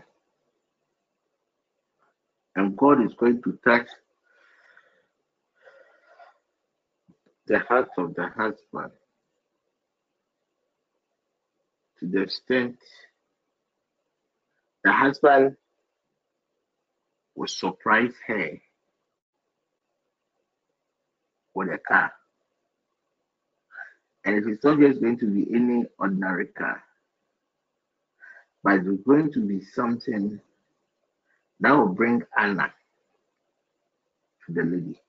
And 2.56 2.76
God 2.78 3.04
is 3.06 3.14
going 3.14 3.42
to 3.44 3.58
touch 3.66 3.88
the 7.48 7.60
heart 7.60 7.90
of 7.98 8.16
the 8.16 8.28
husband 8.30 8.92
to 12.00 12.08
the 12.08 12.22
extent 12.24 12.78
the 14.84 14.92
husband 14.92 15.56
will 17.36 17.48
surprise 17.48 18.14
her 18.28 18.62
with 21.54 21.70
a 21.70 21.78
car. 21.78 22.12
And 24.26 24.36
it 24.36 24.48
is 24.48 24.64
not 24.64 24.80
just 24.80 25.02
going 25.02 25.18
to 25.20 25.26
be 25.26 25.48
any 25.54 25.86
ordinary 26.00 26.48
car, 26.48 26.82
but 28.64 28.76
it's 28.76 29.04
going 29.06 29.32
to 29.34 29.40
be 29.42 29.62
something 29.62 30.40
that 31.60 31.72
will 31.72 31.90
bring 31.90 32.24
honor 32.38 32.74
to 34.46 34.54
the 34.54 34.64
lady. 34.64 35.00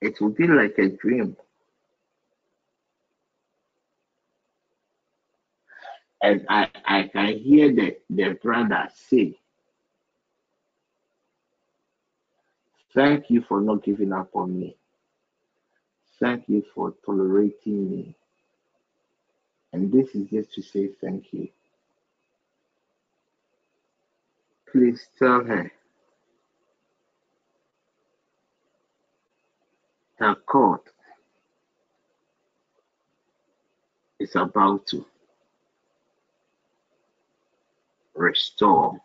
It 0.00 0.20
will 0.20 0.30
be 0.30 0.46
like 0.46 0.76
a 0.78 0.88
dream. 0.90 1.36
I, 6.48 6.70
I 6.84 7.02
can 7.12 7.38
hear 7.38 7.72
the, 7.74 7.96
the 8.10 8.38
brother 8.42 8.88
say, 8.94 9.38
Thank 12.94 13.30
you 13.30 13.42
for 13.42 13.60
not 13.60 13.84
giving 13.84 14.12
up 14.12 14.30
on 14.34 14.58
me. 14.58 14.76
Thank 16.18 16.44
you 16.48 16.64
for 16.74 16.94
tolerating 17.04 17.90
me. 17.90 18.16
And 19.72 19.92
this 19.92 20.14
is 20.14 20.30
just 20.30 20.54
to 20.54 20.62
say 20.62 20.88
thank 21.02 21.26
you. 21.32 21.48
Please 24.72 25.08
tell 25.18 25.44
her 25.44 25.70
that 30.18 30.38
God 30.46 30.80
is 34.18 34.34
about 34.36 34.86
to 34.88 35.04
restore 38.16 39.00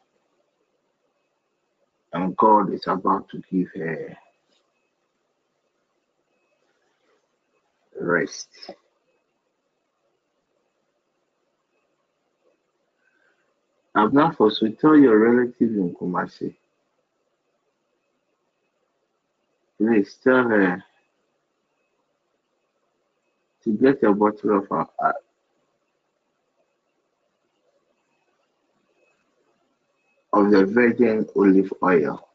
and 2.13 2.35
God 2.37 2.73
is 2.73 2.83
about 2.87 3.29
to 3.29 3.41
give 3.51 3.69
her 3.75 4.17
rest. 7.99 8.49
Abna 13.95 14.35
so 14.37 14.67
tell 14.69 14.97
your 14.97 15.19
relatives 15.19 15.75
in 15.75 15.93
Kumasi. 15.95 16.55
Please 19.77 20.17
tell 20.23 20.43
her 20.47 20.83
to 23.63 23.71
get 23.73 24.03
a 24.03 24.13
bottle 24.13 24.59
of 24.59 24.71
uh, 24.71 25.11
of 30.33 30.51
the 30.51 30.65
virgin 30.65 31.27
olive 31.35 31.73
oil. 31.83 32.27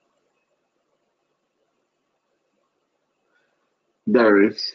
There 4.07 4.42
is 4.44 4.75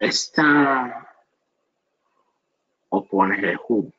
a 0.00 0.10
star 0.10 1.06
upon 2.92 3.30
her 3.32 3.56
home. 3.56 3.92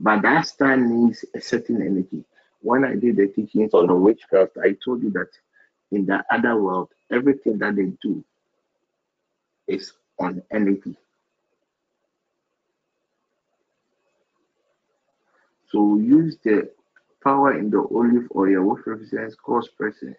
But 0.00 0.22
that 0.22 0.46
star 0.46 0.76
needs 0.76 1.24
a 1.34 1.40
certain 1.40 1.82
energy. 1.82 2.24
When 2.62 2.84
I 2.84 2.94
did 2.94 3.16
the 3.16 3.28
teachings 3.28 3.74
on 3.74 3.86
the 3.86 3.94
witchcraft, 3.94 4.52
I 4.62 4.76
told 4.84 5.02
you 5.02 5.10
that 5.10 5.28
in 5.92 6.06
the 6.06 6.24
other 6.30 6.60
world, 6.60 6.90
everything 7.10 7.58
that 7.58 7.76
they 7.76 7.92
do 8.02 8.24
is 9.68 9.92
on 10.18 10.42
energy. 10.50 10.96
So 15.70 15.96
use 15.96 16.36
the 16.44 16.70
power 17.22 17.58
in 17.58 17.70
the 17.70 17.78
olive 17.94 18.28
oil, 18.34 18.62
which 18.74 18.86
represents 18.86 19.36
God's 19.44 19.68
presence. 19.68 20.16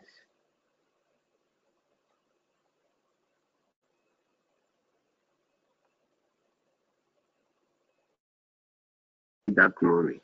That 9.47 9.75
glory. 9.75 10.21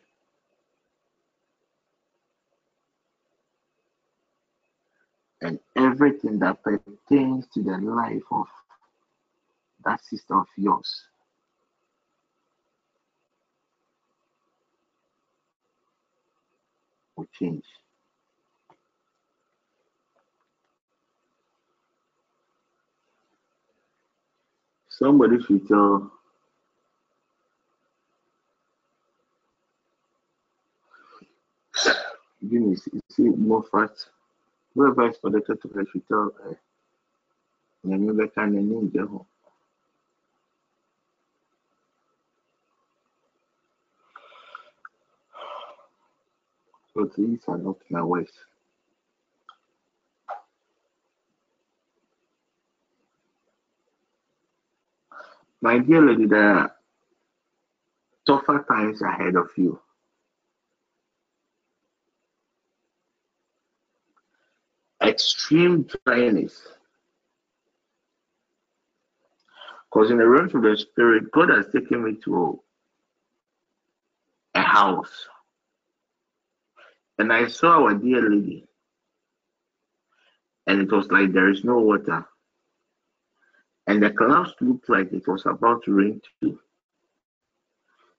And 5.42 5.60
everything 5.76 6.40
that 6.40 6.64
pertains 6.64 7.46
to 7.54 7.62
the 7.62 7.78
life 7.78 8.24
of 8.32 8.48
that 9.86 10.04
sister 10.06 10.36
of 10.36 10.48
yours 10.58 11.04
will 17.18 17.28
change. 17.40 17.66
Somebody 24.90 25.42
should 25.44 25.64
uh, 25.72 26.00
tell 26.06 26.12
Eunice, 32.42 32.88
you 32.94 33.02
see 33.10 33.24
more 33.24 33.64
fat. 33.72 33.92
Whoever 34.76 35.10
is 35.10 35.18
connected 35.18 35.62
to 35.62 35.68
her 35.70 35.86
should 35.92 36.08
tell 36.08 36.32
her. 36.44 36.58
Nyame 37.86 38.12
bɛka 38.18 38.42
n'ani 38.48 38.76
ngye 38.84 39.02
ho. 39.10 39.28
So 46.98 47.08
these 47.16 47.42
are 47.48 47.60
not 47.60 47.78
my 47.92 48.02
ways. 48.02 48.32
My 55.62 55.78
dear 55.78 56.02
lady, 56.02 56.26
there 56.26 56.56
are 56.56 56.76
tougher 58.26 58.66
times 58.68 59.04
ahead 59.04 59.36
of 59.36 59.50
you. 59.58 59.80
Extreme 65.04 65.88
dryness. 66.04 66.60
Because 69.86 70.10
in 70.10 70.18
the 70.18 70.28
realms 70.28 70.56
of 70.56 70.64
the 70.64 70.76
spirit, 70.76 71.32
God 71.32 71.50
has 71.50 71.68
taken 71.72 72.04
me 72.04 72.16
to 72.26 72.60
a 74.56 74.62
house. 74.64 75.28
And 77.20 77.34
I 77.34 77.48
saw 77.48 77.84
our 77.84 77.94
dear 77.96 78.30
lady. 78.30 78.68
And 80.68 80.82
it 80.82 80.92
was 80.92 81.10
like 81.10 81.32
there 81.32 81.50
is 81.50 81.64
no 81.64 81.80
water. 81.80 82.26
And 83.88 84.04
the 84.04 84.12
clouds 84.12 84.54
looked 84.60 84.90
like 84.90 85.12
it 85.14 85.28
was 85.28 85.46
about 85.46 85.84
to 85.86 85.94
rain 85.94 86.22
too. 86.42 86.60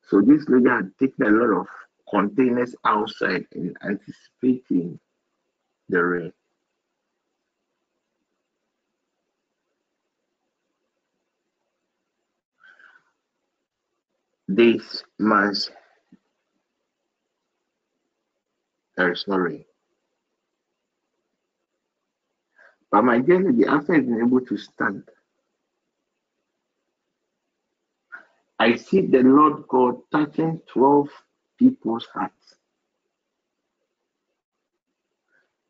So 0.08 0.22
this 0.22 0.48
lady 0.48 0.68
had 0.68 0.90
taken 0.98 1.26
a 1.26 1.30
lot 1.30 1.60
of 1.60 1.66
containers 2.10 2.74
outside 2.84 3.44
in 3.52 3.74
anticipating 3.84 4.98
the 5.88 6.02
rain. 6.02 6.32
This 14.48 15.04
months, 15.18 15.70
rain. 18.98 19.64
But 22.90 23.02
my 23.02 23.20
journey, 23.20 23.66
after 23.66 23.94
I've 23.94 24.06
been 24.06 24.22
able 24.26 24.40
to 24.40 24.56
stand, 24.56 25.04
I 28.58 28.76
see 28.76 29.02
the 29.02 29.22
Lord 29.22 29.68
God 29.68 30.00
touching 30.10 30.60
12 30.66 31.08
people's 31.58 32.06
hearts. 32.12 32.34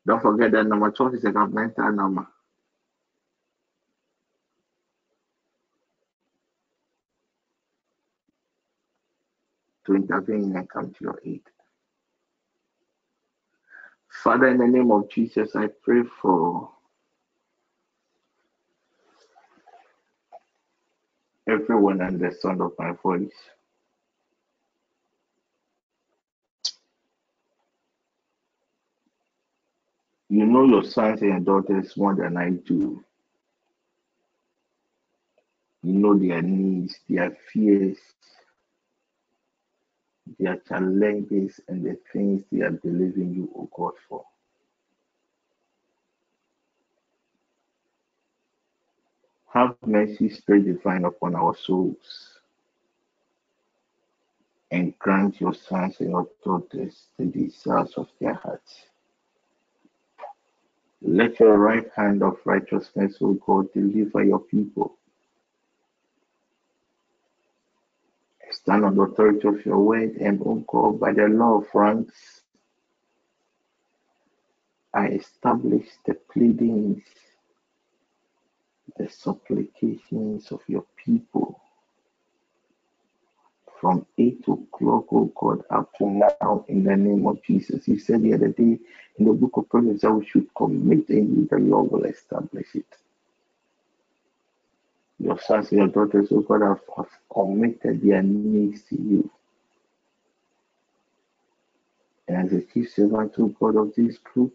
Don't 0.07 0.21
forget 0.21 0.51
that 0.53 0.65
number 0.65 0.89
12 0.91 1.15
is 1.15 1.23
a 1.25 1.31
governmental 1.31 1.91
number. 1.91 2.27
To 9.85 9.95
intervene 9.95 10.55
and 10.55 10.69
come 10.69 10.91
to 10.91 10.97
your 11.01 11.19
aid. 11.25 11.43
Father, 14.23 14.47
in 14.49 14.57
the 14.57 14.67
name 14.67 14.91
of 14.91 15.09
Jesus, 15.09 15.55
I 15.55 15.67
pray 15.67 16.03
for 16.21 16.69
everyone 21.47 22.01
under 22.01 22.29
the 22.29 22.35
sound 22.35 22.61
of 22.61 22.73
my 22.77 22.91
voice. 23.01 23.31
You 30.27 30.45
know 30.45 30.65
your 30.65 30.83
sons 30.83 31.21
and 31.21 31.45
daughters 31.45 31.95
more 31.95 32.13
than 32.13 32.35
I 32.35 32.49
do. 32.49 33.03
You 35.81 35.93
know 35.93 36.17
their 36.19 36.41
needs, 36.41 36.99
their 37.07 37.37
fears, 37.51 37.97
their 40.37 40.57
challenges, 40.67 41.59
and 41.67 41.85
the 41.85 41.97
things 42.13 42.43
they 42.51 42.61
are 42.61 42.71
believing 42.71 43.33
you, 43.33 43.49
O 43.55 43.69
God, 43.75 43.93
for. 44.07 44.25
Have 49.53 49.75
mercy, 49.85 50.29
Spirit 50.29 50.65
divine, 50.65 51.05
upon 51.05 51.35
our 51.35 51.55
souls, 51.55 52.39
and 54.71 54.97
grant 54.99 55.41
your 55.41 55.53
sons 55.53 55.95
and 55.99 56.11
your 56.11 56.27
daughters 56.43 57.07
the 57.17 57.25
desires 57.25 57.93
of 57.97 58.07
their 58.21 58.35
hearts. 58.35 58.85
Let 61.01 61.39
your 61.39 61.57
right 61.57 61.89
hand 61.95 62.21
of 62.21 62.37
righteousness, 62.45 63.17
O 63.21 63.33
God, 63.33 63.73
deliver 63.73 64.23
your 64.23 64.39
people. 64.39 64.98
Stand 68.69 68.85
on 68.85 68.95
the 68.95 69.01
authority 69.01 69.47
of 69.47 69.65
your 69.65 69.79
word, 69.79 70.17
and 70.17 70.39
O 70.43 70.91
by 70.91 71.11
the 71.11 71.23
law 71.23 71.57
of 71.57 71.65
ranks, 71.73 72.43
I 74.93 75.07
establish 75.07 75.87
the 76.05 76.13
pleadings, 76.13 77.01
the 78.95 79.09
supplications 79.09 80.51
of 80.51 80.61
your 80.67 80.85
people 81.03 81.59
from 83.81 84.05
8 84.19 84.39
o'clock, 84.47 85.05
oh 85.13 85.31
God, 85.35 85.63
up 85.71 85.91
to 85.97 86.05
now 86.05 86.63
in 86.67 86.83
the 86.83 86.95
name 86.95 87.25
of 87.25 87.41
Jesus. 87.41 87.87
You 87.87 87.97
said 87.97 88.21
the 88.21 88.35
other 88.35 88.49
day 88.49 88.77
in 89.17 89.25
the 89.25 89.33
book 89.33 89.57
of 89.57 89.67
Proverbs 89.67 90.01
that 90.01 90.13
we 90.13 90.27
should 90.27 90.47
commit 90.53 91.09
and 91.09 91.49
the 91.49 91.57
Lord 91.57 91.89
will 91.89 92.05
establish 92.05 92.67
it. 92.75 92.85
Your 95.19 95.39
sons 95.41 95.71
and 95.71 95.79
your 95.79 95.87
daughters, 95.89 96.29
oh 96.31 96.41
God, 96.41 96.61
have, 96.61 96.81
have 96.97 97.09
committed 97.33 98.01
their 98.03 98.23
needs 98.23 98.83
to 98.89 98.95
you. 98.95 99.31
And 102.27 102.47
as 102.47 102.53
a 102.53 102.61
chief 102.61 102.93
servant, 102.93 103.33
oh 103.39 103.49
God, 103.59 103.77
of 103.77 103.95
this 103.95 104.17
group, 104.19 104.53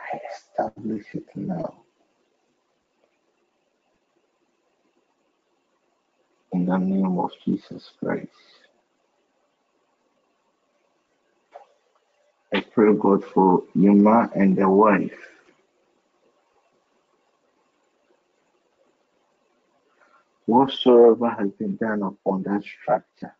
I 0.00 0.20
establish 0.34 1.06
it 1.14 1.26
now. 1.34 1.82
In 6.52 6.66
the 6.66 6.78
name 6.78 7.18
of 7.18 7.30
Jesus 7.44 7.90
Christ. 8.00 8.28
I 12.54 12.60
pray, 12.60 12.94
God, 12.94 13.24
for 13.24 13.64
Yuma 13.74 14.30
and 14.36 14.56
the 14.56 14.68
wife. 14.68 15.33
Whatsoever 20.46 21.30
has 21.30 21.50
been 21.52 21.76
done 21.76 22.02
upon 22.02 22.42
that 22.44 22.62
structure 22.64 23.34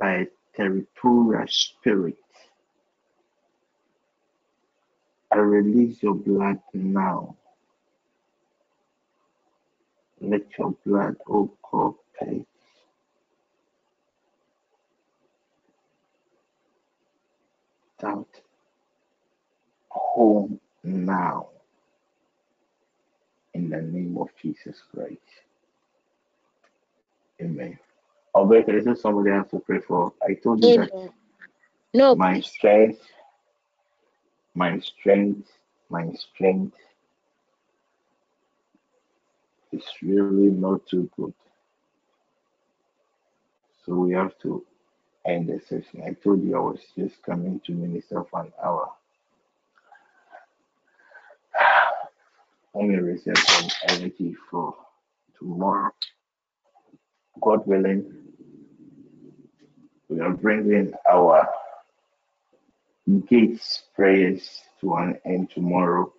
by 0.00 0.26
territorial 0.54 1.46
spirit, 1.48 2.16
I 5.30 5.36
release 5.36 6.02
your 6.02 6.14
blood 6.14 6.60
now. 6.72 7.36
Let 10.20 10.42
your 10.58 10.74
blood, 10.84 11.16
oh 11.28 11.52
God. 11.70 11.94
Out 18.02 18.28
home 19.88 20.60
now 20.84 21.48
in 23.56 23.70
the 23.70 23.80
name 23.80 24.18
of 24.18 24.28
Jesus 24.40 24.76
Christ. 24.92 25.32
Amen. 27.40 27.78
Albert, 28.34 28.68
is 28.68 28.84
there 28.84 28.94
somebody 28.96 29.30
else 29.30 29.50
to 29.50 29.60
pray 29.60 29.80
for? 29.80 30.12
I 30.22 30.34
told 30.34 30.62
you 30.62 30.74
that 30.74 30.90
No, 31.94 32.14
my 32.14 32.34
please. 32.34 32.46
strength, 32.46 33.00
my 34.54 34.78
strength, 34.78 35.48
my 35.88 36.12
strength 36.12 36.76
is 39.72 39.84
really 40.02 40.50
not 40.50 40.86
too 40.86 41.08
good. 41.16 41.32
So 43.84 43.94
we 43.94 44.12
have 44.12 44.36
to 44.42 44.64
end 45.24 45.48
the 45.48 45.60
session. 45.60 46.02
I 46.06 46.12
told 46.12 46.42
you 46.42 46.56
I 46.56 46.60
was 46.60 46.80
just 46.96 47.22
coming 47.22 47.60
to 47.66 47.72
minister 47.72 48.22
for 48.30 48.40
an 48.42 48.52
hour. 48.62 48.90
Me 52.76 52.94
reserve 52.96 53.38
some 53.38 53.70
energy 53.88 54.36
for 54.50 54.74
tomorrow. 55.38 55.90
God 57.40 57.66
willing, 57.66 58.04
we 60.10 60.20
are 60.20 60.34
bringing 60.34 60.92
our 61.10 61.48
gates 63.28 63.84
prayers 63.94 64.60
to 64.80 64.94
an 64.94 65.18
end 65.24 65.50
tomorrow. 65.50 66.12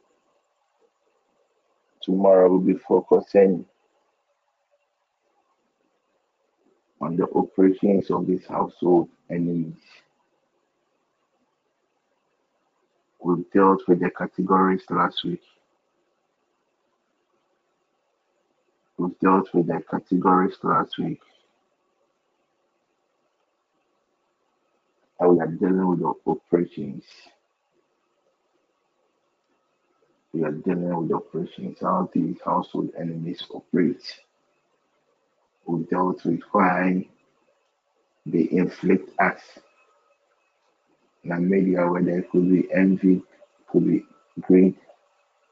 Tomorrow 2.01 2.49
we'll 2.49 2.59
be 2.59 2.79
focusing 2.87 3.63
on 6.99 7.17
the 7.17 7.27
operations 7.35 8.09
of 8.09 8.25
this 8.25 8.47
household 8.47 9.09
enemies. 9.29 9.75
We've 13.23 13.49
dealt 13.51 13.87
with 13.87 13.99
the 13.99 14.09
categories 14.09 14.83
last 14.89 15.23
week. 15.23 15.43
We've 18.98 19.19
dealt 19.19 19.53
with 19.53 19.67
the 19.67 19.82
categories 19.90 20.56
last 20.64 20.98
week. 20.98 21.22
And 25.19 25.35
we 25.35 25.40
are 25.43 25.48
dealing 25.48 25.88
with 25.88 26.00
the 26.00 26.14
operations. 26.27 27.03
We 30.34 30.43
are 30.43 30.51
dealing 30.51 30.95
with 30.95 31.11
operations, 31.11 31.77
how 31.82 32.09
these 32.14 32.38
household 32.43 32.92
enemies 33.00 33.43
operate. 33.51 34.03
We 35.66 35.84
dealt 35.85 36.24
with 36.26 36.42
why 36.51 37.08
they 38.26 38.48
inflict 38.51 39.09
us. 39.19 39.42
And 41.24 41.50
media, 41.50 41.88
whether 41.88 42.19
it 42.19 42.32
could 42.32 42.50
be 42.50 42.67
envy, 42.74 43.22
could 43.69 43.88
be 43.88 44.06
greed, 44.42 44.76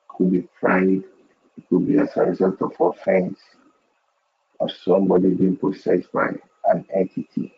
could 0.08 0.32
be 0.32 0.48
pride, 0.60 1.04
could 1.70 1.88
be 1.88 1.98
as 2.00 2.16
a 2.16 2.22
result 2.26 2.62
of 2.62 2.74
offense 2.80 3.40
or 4.60 4.70
somebody 4.70 5.30
being 5.30 5.58
possessed 5.58 6.12
by 6.12 6.30
an 6.66 6.86
entity. 6.94 7.54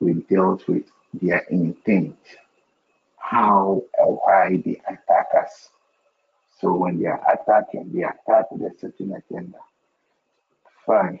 We 0.00 0.14
dealt 0.28 0.66
with 0.68 0.84
their 1.14 1.38
intent, 1.50 2.16
how 3.16 3.82
and 3.98 4.16
why 4.16 4.62
they 4.64 4.80
attack 4.86 5.28
us. 5.42 5.70
So 6.60 6.74
when 6.74 7.00
they 7.00 7.06
are 7.06 7.22
attacking, 7.32 7.92
they 7.92 8.02
attack 8.02 8.50
with 8.50 8.62
a 8.62 8.78
certain 8.78 9.14
agenda. 9.14 9.58
Fine, 10.86 11.20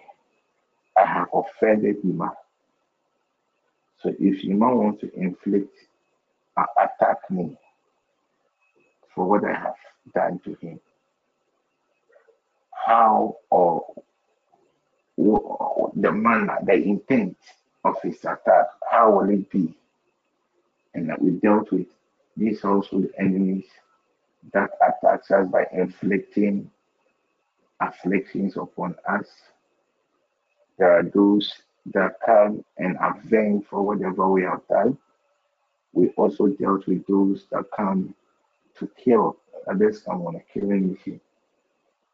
I 0.96 1.06
have 1.06 1.28
offended 1.32 1.96
Yuma. 2.04 2.32
So 4.02 4.10
if 4.18 4.44
Yuma 4.44 4.74
wants 4.74 5.00
to 5.00 5.14
inflict, 5.14 5.74
uh, 6.56 6.64
attack 6.78 7.30
me 7.30 7.56
for 9.14 9.26
what 9.26 9.44
I 9.44 9.54
have 9.54 9.74
done 10.14 10.40
to 10.44 10.54
him, 10.60 10.78
how 12.84 13.36
or 13.50 13.84
the 15.96 16.12
manner, 16.12 16.58
the 16.64 16.74
intent 16.74 17.36
of 17.84 17.96
his 18.02 18.18
attack, 18.20 18.66
how 18.90 19.10
will 19.12 19.30
it 19.30 19.50
be? 19.50 19.74
And 20.94 21.08
that 21.08 21.20
we 21.20 21.32
dealt 21.32 21.70
with 21.72 21.86
these 22.36 22.60
household 22.62 23.06
enemies 23.18 23.64
that 24.52 24.70
attacks 24.86 25.30
us 25.30 25.48
by 25.48 25.66
inflicting 25.72 26.70
afflictions 27.80 28.56
upon 28.56 28.94
us. 29.08 29.26
There 30.78 30.92
are 30.98 31.02
those 31.02 31.52
that 31.92 32.16
come 32.24 32.64
and 32.78 32.96
avenge 33.00 33.64
for 33.68 33.82
whatever 33.82 34.28
we 34.28 34.42
have 34.42 34.66
done. 34.68 34.98
We 35.92 36.08
also 36.10 36.48
dealt 36.48 36.86
with 36.86 37.06
those 37.06 37.46
that 37.52 37.64
come 37.76 38.14
to 38.78 38.90
kill. 39.02 39.36
Others 39.70 40.00
come 40.00 40.22
on 40.22 40.36
a 40.36 40.40
killing 40.52 40.92
mission. 40.92 41.20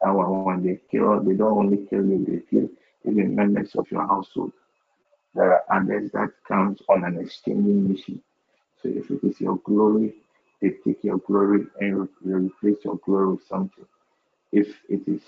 And 0.01 0.45
when 0.45 0.63
they 0.63 0.79
kill, 0.89 1.21
they 1.21 1.33
don't 1.33 1.57
only 1.57 1.85
kill 1.89 2.05
you, 2.05 2.25
they 2.25 2.41
kill 2.49 2.69
even 3.05 3.35
members 3.35 3.75
of 3.75 3.89
your 3.91 4.07
household. 4.07 4.51
There 5.35 5.53
are 5.53 5.63
others 5.71 6.11
that 6.11 6.31
comes 6.47 6.81
on 6.89 7.03
an 7.03 7.19
exchanging 7.19 7.89
mission. 7.89 8.21
So 8.81 8.89
if 8.89 9.09
it 9.11 9.23
is 9.23 9.39
your 9.39 9.57
glory, 9.57 10.13
they 10.61 10.71
take 10.83 11.03
your 11.03 11.19
glory 11.19 11.65
and 11.79 12.07
replace 12.23 12.83
your 12.83 12.97
glory 12.97 13.33
with 13.33 13.47
something. 13.47 13.85
If 14.51 14.67
it 14.89 15.07
is 15.07 15.21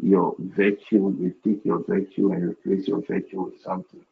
your 0.00 0.34
virtue, 0.38 1.14
they 1.20 1.50
take 1.50 1.64
your 1.64 1.84
virtue 1.84 2.32
and 2.32 2.50
replace 2.50 2.88
your 2.88 3.02
virtue 3.02 3.42
with 3.42 3.60
something. 3.62 4.04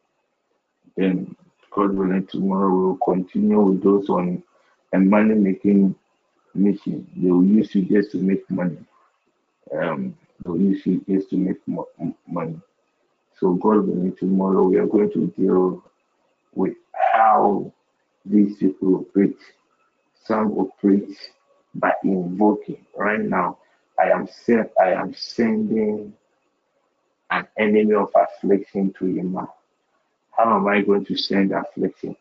Then 0.95 1.35
God 1.71 1.95
willing, 1.95 2.27
tomorrow 2.27 2.69
we 2.69 2.83
will 2.85 2.97
continue 2.97 3.59
with 3.59 3.83
those 3.83 4.09
on 4.09 4.43
a 4.93 4.99
money 4.99 5.33
making 5.33 5.95
mission. 6.53 7.07
They 7.15 7.31
will 7.31 7.43
use 7.43 7.73
you 7.73 7.81
just 7.83 8.11
to 8.11 8.17
make 8.17 8.49
money. 8.49 8.77
Um, 9.73 10.15
will 10.45 10.59
use 10.59 10.83
to 10.83 11.37
make 11.37 11.65
mo- 11.67 11.87
money. 12.27 12.59
So 13.39 13.53
God 13.55 13.87
willing, 13.87 14.15
tomorrow 14.17 14.67
we 14.67 14.77
are 14.77 14.85
going 14.87 15.11
to 15.13 15.27
deal 15.37 15.83
with 16.53 16.75
how 17.13 17.71
these 18.25 18.57
people 18.57 18.95
operate. 18.97 19.37
Some 20.25 20.51
operate 20.53 21.17
by 21.75 21.93
invoking. 22.03 22.85
Right 22.97 23.19
now, 23.19 23.57
I 23.99 24.09
am 24.11 24.27
sent, 24.27 24.69
I 24.81 24.91
am 24.93 25.13
sending 25.13 26.13
an 27.31 27.47
enemy 27.57 27.93
of 27.95 28.09
affliction 28.15 28.93
to 28.99 29.05
Ima. 29.05 29.49
How 30.37 30.55
am 30.57 30.67
I 30.67 30.81
going 30.81 31.05
to 31.05 31.17
send 31.17 31.51
affliction? 31.51 32.15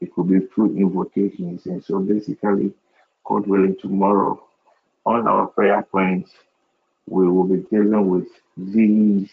It 0.00 0.12
could 0.14 0.28
be 0.28 0.40
through 0.54 0.76
invocations. 0.76 1.66
And 1.66 1.84
so 1.84 2.00
basically, 2.00 2.72
God 3.24 3.46
willing, 3.46 3.76
tomorrow, 3.80 4.42
on 5.06 5.26
our 5.26 5.46
prayer 5.48 5.82
points, 5.82 6.32
we 7.10 7.28
will 7.28 7.44
be 7.44 7.56
dealing 7.70 8.08
with 8.08 8.28
these 8.56 9.30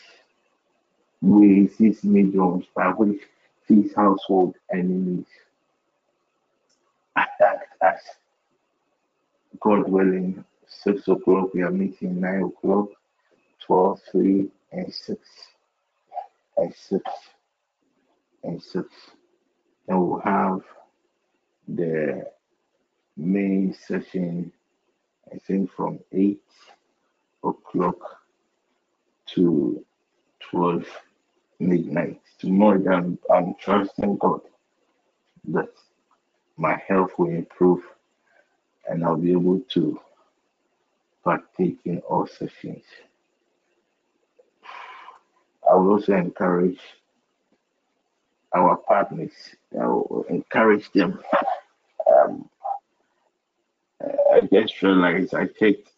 ways, 1.22 1.77
these 1.77 2.03
mediums 2.03 2.65
by 2.75 2.88
which 2.88 3.22
these 3.67 3.93
household 3.95 4.56
enemies 4.73 5.27
attacked 7.15 7.80
us. 7.83 8.01
God 9.59 9.88
willing, 9.88 10.43
6 10.67 11.07
o'clock, 11.07 11.53
we 11.53 11.61
are 11.61 11.69
meeting 11.69 12.19
9 12.19 12.43
o'clock, 12.43 12.89
12, 13.67 14.01
3, 14.11 14.51
and 14.72 14.93
6. 14.93 15.19
And 16.57 16.73
6. 16.73 17.03
And 18.43 18.64
6. 18.64 18.88
And 19.88 20.01
we'll 20.01 20.19
have 20.22 20.61
the 21.67 22.25
main 23.15 23.75
session, 23.88 24.51
I 25.31 25.38
think, 25.38 25.72
from 25.72 25.99
8 26.11 26.41
o'clock 27.50 27.98
to 29.35 29.84
12 30.51 30.85
midnight. 31.59 32.22
Tomorrow, 32.40 32.84
I'm, 32.93 33.19
I'm 33.34 33.56
trusting 33.59 34.17
God 34.17 34.42
that 35.50 35.69
my 36.58 36.80
health 36.88 37.11
will 37.17 37.30
improve 37.30 37.84
and 38.88 39.03
I'll 39.03 39.17
be 39.17 39.32
able 39.32 39.59
to 39.74 40.00
partake 41.24 41.80
in 41.85 42.00
all 42.00 42.27
sessions. 42.27 42.84
I 45.69 45.76
will 45.76 45.92
also 45.93 46.14
encourage 46.14 46.80
our 48.56 48.77
partners. 48.77 49.32
I 49.80 49.85
will 49.85 50.26
encourage 50.30 50.92
them. 50.93 51.19
Um, 52.09 52.50
I 54.01 54.42
just 54.51 54.82
realized 54.82 55.34
I 55.34 55.48
checked. 55.48 55.90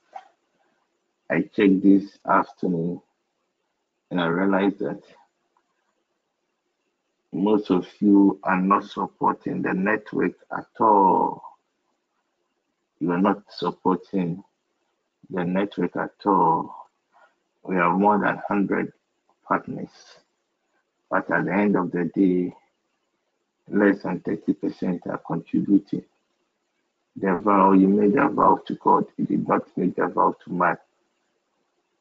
I 1.32 1.42
checked 1.42 1.84
this 1.84 2.18
afternoon, 2.28 3.02
and 4.10 4.20
I 4.20 4.26
realized 4.26 4.80
that 4.80 5.04
most 7.32 7.70
of 7.70 7.88
you 8.00 8.40
are 8.44 8.60
not 8.60 8.86
supporting 8.86 9.62
the 9.62 9.74
network 9.74 10.34
at 10.52 10.66
all. 10.80 11.44
You 13.00 13.12
are 13.12 13.22
not 13.22 13.44
supporting 13.50 14.44
the 15.30 15.44
network 15.46 15.96
at 15.96 16.16
all. 16.26 16.90
We 17.64 17.76
have 17.76 17.94
more 17.94 18.18
than 18.18 18.36
100 18.48 18.92
partners, 19.48 19.90
but 21.12 21.30
at 21.30 21.46
the 21.46 21.54
end 21.54 21.76
of 21.76 21.92
the 21.92 22.06
day, 22.06 22.56
less 23.68 24.02
than 24.02 24.20
30% 24.22 25.06
are 25.06 25.20
contributing. 25.20 26.06
The 27.16 27.38
vow, 27.38 27.74
you 27.74 27.88
made 27.88 28.16
a 28.16 28.30
vow 28.30 28.62
to 28.66 28.74
God, 28.76 29.06
you 29.18 29.26
did 29.26 29.48
not 29.48 29.68
make 29.78 29.98
a 30.00 30.08
vow 30.08 30.36
to 30.44 30.52
man. 30.52 30.78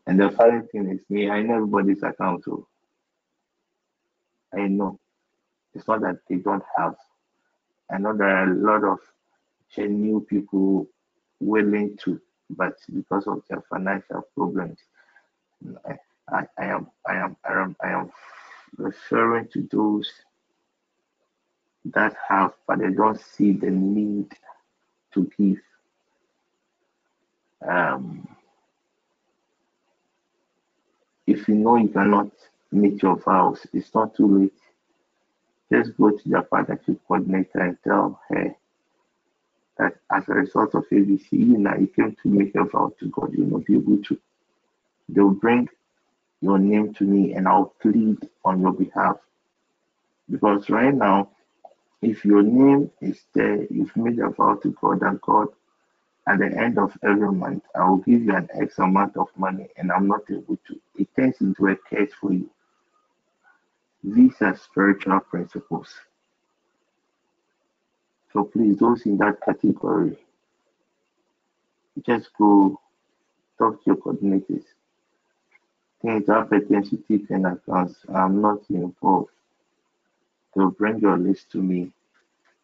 And 0.09 0.19
the 0.19 0.31
funny 0.31 0.67
thing 0.73 0.91
is, 0.91 1.01
me, 1.11 1.31
I 1.31 1.43
know 1.43 1.57
everybody's 1.57 2.03
account, 2.03 2.45
so 2.45 2.67
I 4.55 4.67
know. 4.69 4.99
It's 5.75 5.87
not 5.87 6.01
that 6.01 6.21
they 6.31 6.37
don't 6.37 6.65
have. 6.79 6.97
I 7.93 7.99
know 7.99 8.17
there 8.17 8.29
are 8.29 8.51
a 8.51 8.55
lot 8.57 8.85
of 8.85 9.01
genuine 9.75 10.25
people 10.25 10.89
willing 11.41 11.99
to, 12.05 12.21
but 12.51 12.75
because 12.95 13.27
of 13.27 13.43
their 13.51 13.63
financial 13.71 14.23
problems, 14.35 14.79
I, 15.87 15.97
I, 16.33 16.47
I 16.59 16.65
am 16.67 16.89
I 17.07 17.17
am 17.17 17.37
I 17.45 17.53
am 17.63 17.77
I 17.85 17.89
am 17.91 18.11
referring 18.79 19.49
to 19.49 19.69
those 19.71 20.11
that 21.87 22.17
have, 22.31 22.55
but 22.67 22.79
they 22.79 22.91
don't 22.91 23.21
see 23.21 23.53
the 23.53 23.71
need 23.71 24.33
to 25.15 25.31
give. 25.39 25.59
Um, 27.69 28.27
if 31.29 31.47
you 31.47 31.55
know 31.55 31.77
you 31.77 31.89
cannot 31.89 32.31
meet 32.73 33.03
your 33.03 33.17
vows, 33.17 33.67
it's 33.75 33.95
not 33.95 34.17
too 34.17 34.39
late. 34.39 34.55
Just 35.71 35.97
go 35.99 36.11
to 36.11 36.29
the 36.29 36.41
partnership 36.41 36.99
coordinator 37.07 37.61
and 37.61 37.79
tell 37.85 38.19
her 38.29 38.55
that 39.79 39.97
as 40.11 40.25
a 40.29 40.33
result 40.33 40.75
of 40.75 40.89
ABC, 40.91 41.33
you 41.33 41.59
know, 41.59 41.75
you 41.79 41.87
came 41.89 42.17
to 42.23 42.29
make 42.29 42.55
a 42.55 42.65
vow 42.65 42.93
to 42.99 43.09
God, 43.11 43.35
you'll 43.35 43.47
not 43.47 43.67
be 43.67 43.77
able 43.77 44.03
to. 44.05 44.19
They'll 45.11 45.31
bring 45.31 45.69
your 46.41 46.59
name 46.59 46.95
to 46.95 47.05
me 47.05 47.35
and 47.35 47.47
I'll 47.47 47.75
plead 47.83 48.19
on 48.45 48.63
your 48.63 48.73
behalf. 48.73 49.19
Because 50.31 50.71
right 50.71 50.95
now, 50.95 51.31
if 52.01 52.25
your 52.25 52.43
name 52.43 52.91
is 53.03 53.21
there, 53.35 53.67
you've 53.71 53.95
made 53.97 54.19
a 54.19 54.31
vow 54.31 54.55
to 54.63 54.71
God 54.81 55.03
and 55.03 55.21
God, 55.21 55.49
at 56.29 56.39
the 56.39 56.47
end 56.47 56.79
of 56.79 56.97
every 57.03 57.33
month, 57.33 57.65
I 57.75 57.89
will 57.89 57.99
give 57.99 58.23
you 58.23 58.37
an 58.37 58.49
X 58.61 58.79
amount 58.79 59.17
of 59.17 59.29
money 59.37 59.69
and 59.77 59.93
I'm 59.93 60.09
not 60.09 60.23
able 60.31 60.59
to. 60.69 60.81
It 60.99 61.09
turns 61.17 61.41
into 61.41 61.69
a 61.69 61.77
curse 61.77 62.13
for 62.21 62.33
you. 62.33 62.51
These 64.05 64.35
are 64.43 64.57
spiritual 64.57 65.21
principles. 65.21 65.95
So 68.33 68.45
please, 68.45 68.79
those 68.79 69.07
in 69.07 69.19
that 69.19 69.41
category, 69.45 70.19
just 72.07 72.31
go 72.39 72.79
talk 73.59 73.77
to 73.85 73.87
your 73.87 73.97
coordinators. 73.97 74.65
Things 76.03 76.27
that 76.27 76.49
pertain 76.51 76.85
to 76.91 76.97
teaching 77.09 77.45
accounts, 77.47 77.97
I'm 78.15 78.41
not 78.41 78.61
involved. 78.71 79.31
They'll 80.55 80.71
bring 80.71 81.01
your 81.01 81.19
list 81.19 81.51
to 81.53 81.59
me 81.59 81.93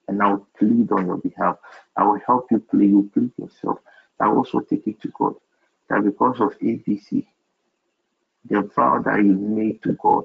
and 0.08 0.22
I'll 0.22 0.46
plead 0.58 0.92
on 0.92 1.06
your 1.06 1.18
behalf. 1.18 1.58
I 1.96 2.04
will 2.04 2.20
help 2.26 2.48
you 2.50 2.60
plead, 2.60 2.90
you 2.90 3.10
plead 3.12 3.32
yourself. 3.38 3.78
I 4.20 4.28
will 4.28 4.38
also 4.38 4.60
take 4.60 4.86
it 4.86 5.00
to 5.02 5.08
God 5.18 5.34
that 5.88 6.04
because 6.04 6.40
of 6.40 6.58
ABC, 6.60 7.26
the 8.48 8.62
vow 8.74 9.00
that 9.04 9.18
you 9.18 9.34
made 9.34 9.82
to 9.82 9.92
God, 9.94 10.24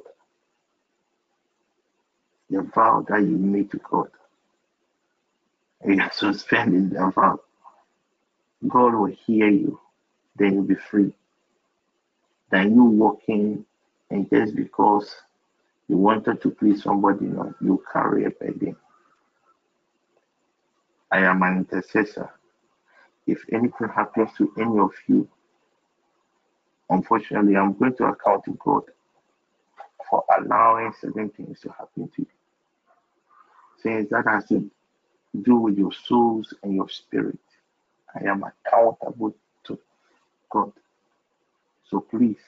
the 2.49 2.61
vow 2.61 3.05
that 3.09 3.21
you 3.21 3.37
made 3.37 3.71
to 3.71 3.79
God, 3.89 4.09
you 5.85 6.01
are 6.01 6.11
suspending 6.13 6.89
the 6.89 7.11
vow. 7.15 7.39
God 8.67 8.95
will 8.95 9.15
hear 9.25 9.49
you, 9.49 9.79
then 10.37 10.53
you'll 10.53 10.63
be 10.63 10.75
free. 10.75 11.13
Then 12.51 12.75
you 12.75 12.83
walking 12.85 13.65
and 14.09 14.29
just 14.29 14.55
because 14.55 15.15
you 15.87 15.97
wanted 15.97 16.41
to 16.41 16.51
please 16.51 16.83
somebody, 16.83 17.25
no, 17.25 17.53
you 17.61 17.83
carry 17.91 18.25
a 18.25 18.31
burden. 18.31 18.75
I 21.11 21.19
am 21.19 21.41
an 21.43 21.57
intercessor. 21.59 22.29
If 23.27 23.43
anything 23.51 23.89
happens 23.95 24.31
to 24.37 24.51
any 24.57 24.79
of 24.79 24.91
you, 25.07 25.27
unfortunately, 26.89 27.57
I'm 27.57 27.73
going 27.77 27.95
to 27.97 28.05
account 28.05 28.45
to 28.45 28.57
God 28.63 28.83
for 30.09 30.23
allowing 30.39 30.93
certain 30.99 31.29
things 31.29 31.59
to 31.61 31.69
happen 31.69 32.09
to 32.15 32.21
you. 32.21 32.27
Things 33.83 34.09
that 34.09 34.25
has 34.27 34.45
to 34.49 34.69
do 35.43 35.55
with 35.57 35.77
your 35.77 35.91
souls 35.93 36.53
and 36.63 36.75
your 36.75 36.89
spirit. 36.89 37.39
I 38.15 38.25
am 38.27 38.43
accountable 38.43 39.35
to 39.65 39.79
God. 40.49 40.73
So 41.89 42.01
please, 42.01 42.39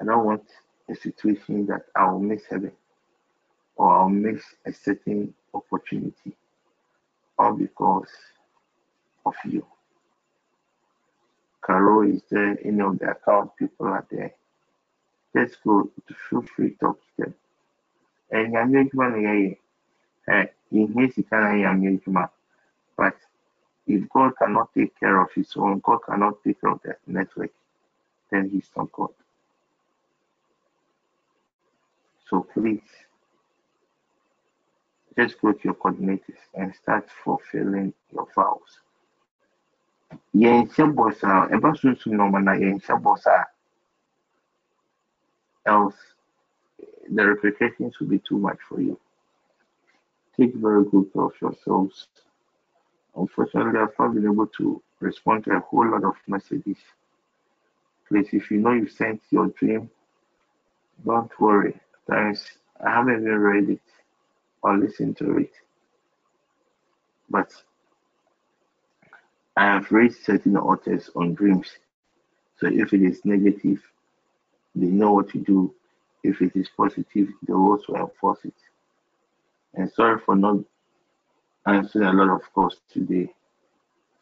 I 0.00 0.04
don't 0.04 0.24
want 0.24 0.44
a 0.90 0.94
situation 0.94 1.66
that 1.66 1.86
I'll 1.96 2.18
miss 2.18 2.42
heaven 2.50 2.72
or 3.76 3.92
I'll 3.96 4.08
miss 4.08 4.42
a 4.66 4.72
certain 4.72 5.34
opportunity 5.54 6.36
all 7.38 7.54
because 7.54 8.08
of 9.26 9.34
you. 9.46 9.66
Carol 11.66 12.10
is 12.14 12.22
there, 12.30 12.58
any 12.64 12.80
of 12.82 12.98
the 13.00 13.10
account 13.10 13.52
people 13.58 13.86
are 13.86 14.06
there. 14.10 14.34
Let's 15.34 15.56
go 15.56 15.90
to 16.08 16.14
feel 16.30 16.42
free 16.42 16.70
to 16.72 16.76
talk 16.78 17.00
to 17.00 17.24
them. 17.24 17.34
And 18.30 18.54
nyame 18.54 18.80
adwuma 18.90 19.10
na 19.12 19.18
yɛyɛ 19.18 19.58
yɛhia 20.72 21.14
sika 21.14 21.36
na 21.40 21.52
yɛ 21.54 21.74
nyame 21.78 21.98
adwuma 22.00 22.30
but 22.96 23.16
if 23.86 24.08
God 24.10 24.32
cannot 24.38 24.74
take 24.74 24.98
care 25.00 25.20
of 25.20 25.32
his 25.34 25.52
own 25.56 25.80
God 25.80 26.00
cannot 26.06 26.42
take 26.44 26.60
care 26.60 26.70
of 26.72 26.82
the 26.82 26.96
network 27.06 27.52
then 28.30 28.50
he's 28.50 28.70
not 28.76 28.92
God 28.92 29.14
so 32.30 32.42
please 32.54 32.82
just 35.16 35.40
go 35.40 35.52
to 35.52 35.60
your 35.64 35.74
coordinators 35.74 36.42
and 36.54 36.74
start 36.74 37.08
fulfilling 37.22 37.92
your 38.12 38.26
vows 38.34 38.80
yɛnhyɛ 40.34 40.94
bɔ 40.94 41.14
saa 41.20 41.48
ɛba 41.48 41.70
sunsun 41.80 42.14
nɔɔma 42.16 42.42
na 42.44 42.52
yɛnhyɛ 42.52 43.44
else 45.66 45.96
the 47.10 47.26
repercussions 47.26 47.98
will 47.98 48.08
be 48.08 48.18
too 48.18 48.38
much 48.38 48.58
for 48.68 48.80
you 48.80 48.98
take 50.36 50.54
very 50.54 50.84
good 50.84 51.12
care 51.12 51.22
of 51.22 51.34
yourselves 51.40 52.08
Unfortunately, 53.16 53.78
I've 53.78 53.98
not 53.98 54.14
been 54.14 54.24
able 54.24 54.46
to 54.58 54.82
respond 55.00 55.44
to 55.44 55.52
a 55.52 55.60
whole 55.60 55.88
lot 55.88 56.04
of 56.04 56.14
messages. 56.26 56.76
Please, 58.08 58.28
if 58.32 58.50
you 58.50 58.58
know 58.58 58.72
you 58.72 58.88
sent 58.88 59.22
your 59.30 59.48
dream, 59.48 59.90
don't 61.04 61.30
worry. 61.40 61.78
Times 62.10 62.44
I 62.84 62.90
haven't 62.90 63.22
even 63.22 63.38
read 63.38 63.70
it 63.70 63.80
or 64.64 64.78
listened 64.78 65.16
to 65.18 65.36
it. 65.38 65.52
But 67.28 67.52
I 69.56 69.66
have 69.66 69.92
read 69.92 70.12
certain 70.14 70.56
authors 70.56 71.10
on 71.14 71.34
dreams. 71.34 71.70
So 72.58 72.66
if 72.66 72.92
it 72.92 73.02
is 73.02 73.20
negative, 73.24 73.82
they 74.74 74.86
know 74.86 75.12
what 75.12 75.28
to 75.30 75.38
do. 75.38 75.74
If 76.22 76.40
it 76.40 76.52
is 76.56 76.68
positive, 76.74 77.28
they 77.46 77.52
also 77.52 77.94
enforce 77.94 78.44
it. 78.44 78.54
And 79.74 79.92
sorry 79.92 80.18
for 80.24 80.34
not 80.34 80.56
answering 81.66 82.08
a 82.08 82.12
lot 82.12 82.34
of 82.34 82.42
calls 82.54 82.80
today. 82.90 83.32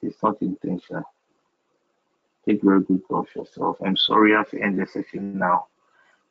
It's 0.03 0.21
not 0.23 0.43
intentional. 0.43 1.05
Take 2.45 2.63
very 2.63 2.83
good 2.83 3.03
care 3.07 3.19
of 3.19 3.29
yourself. 3.37 3.77
I'm 3.87 3.97
sorry 3.97 4.35
I 4.35 4.39
have 4.39 4.51
to 4.51 4.61
end 4.61 4.81
the 4.81 4.87
session 4.87 5.39
now. 5.39 5.67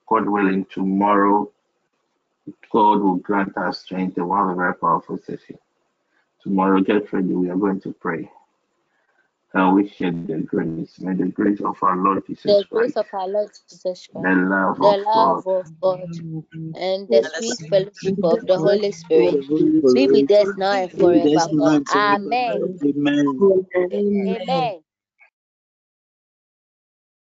God 0.07 0.27
willing, 0.27 0.65
tomorrow, 0.65 1.49
God 2.72 3.02
will 3.02 3.16
grant 3.18 3.58
us 3.58 3.80
strength 3.82 4.18
and 4.18 4.28
we'll 4.30 4.38
have 4.38 4.50
a 4.50 4.56
very 4.56 4.76
powerful 4.76 5.18
session. 5.18 5.58
Tomorrow, 6.44 6.82
get 6.82 7.11
ready. 7.14 7.34
We 7.34 7.50
are 7.50 7.56
going 7.56 7.82
to 7.82 7.94
pray. 7.94 8.30
And 9.53 9.76
we 9.76 9.90
share 9.90 10.11
the 10.11 10.38
grace. 10.40 11.00
May 11.00 11.14
the 11.14 11.26
grace 11.28 11.60
of 11.61 11.76
our 11.84 11.98
Lord 11.98 12.26
Jesus 12.28 12.44
The 12.44 12.66
Christ, 12.70 12.95
grace 12.95 12.98
of 12.98 13.08
our 13.14 13.28
Lord 13.28 13.50
Jesus 13.70 14.08
Christ. 14.08 14.14
the 14.14 14.22
Christ, 14.22 14.50
love 14.50 14.82
the 14.82 14.88
of 14.88 15.06
love 15.06 15.45
God, 15.45 15.60
of 15.60 15.72
God, 15.82 16.10
and 16.74 17.10
the 17.10 17.24
sweet 17.36 17.60
fellowship 17.70 18.16
of 18.24 18.45
the 18.48 18.58
Holy 18.58 18.92
Spirit 18.92 19.45
be 19.94 20.08
with 20.08 20.32
us 20.32 20.56
now 20.58 20.72
and 20.74 20.92
Be 20.98 21.03
with 21.06 21.26
us 21.36 21.48
and 21.48 21.88
forever. 21.88 22.24
Amen. 22.24 22.80
Amen. 22.84 24.38
Amen. 24.42 24.84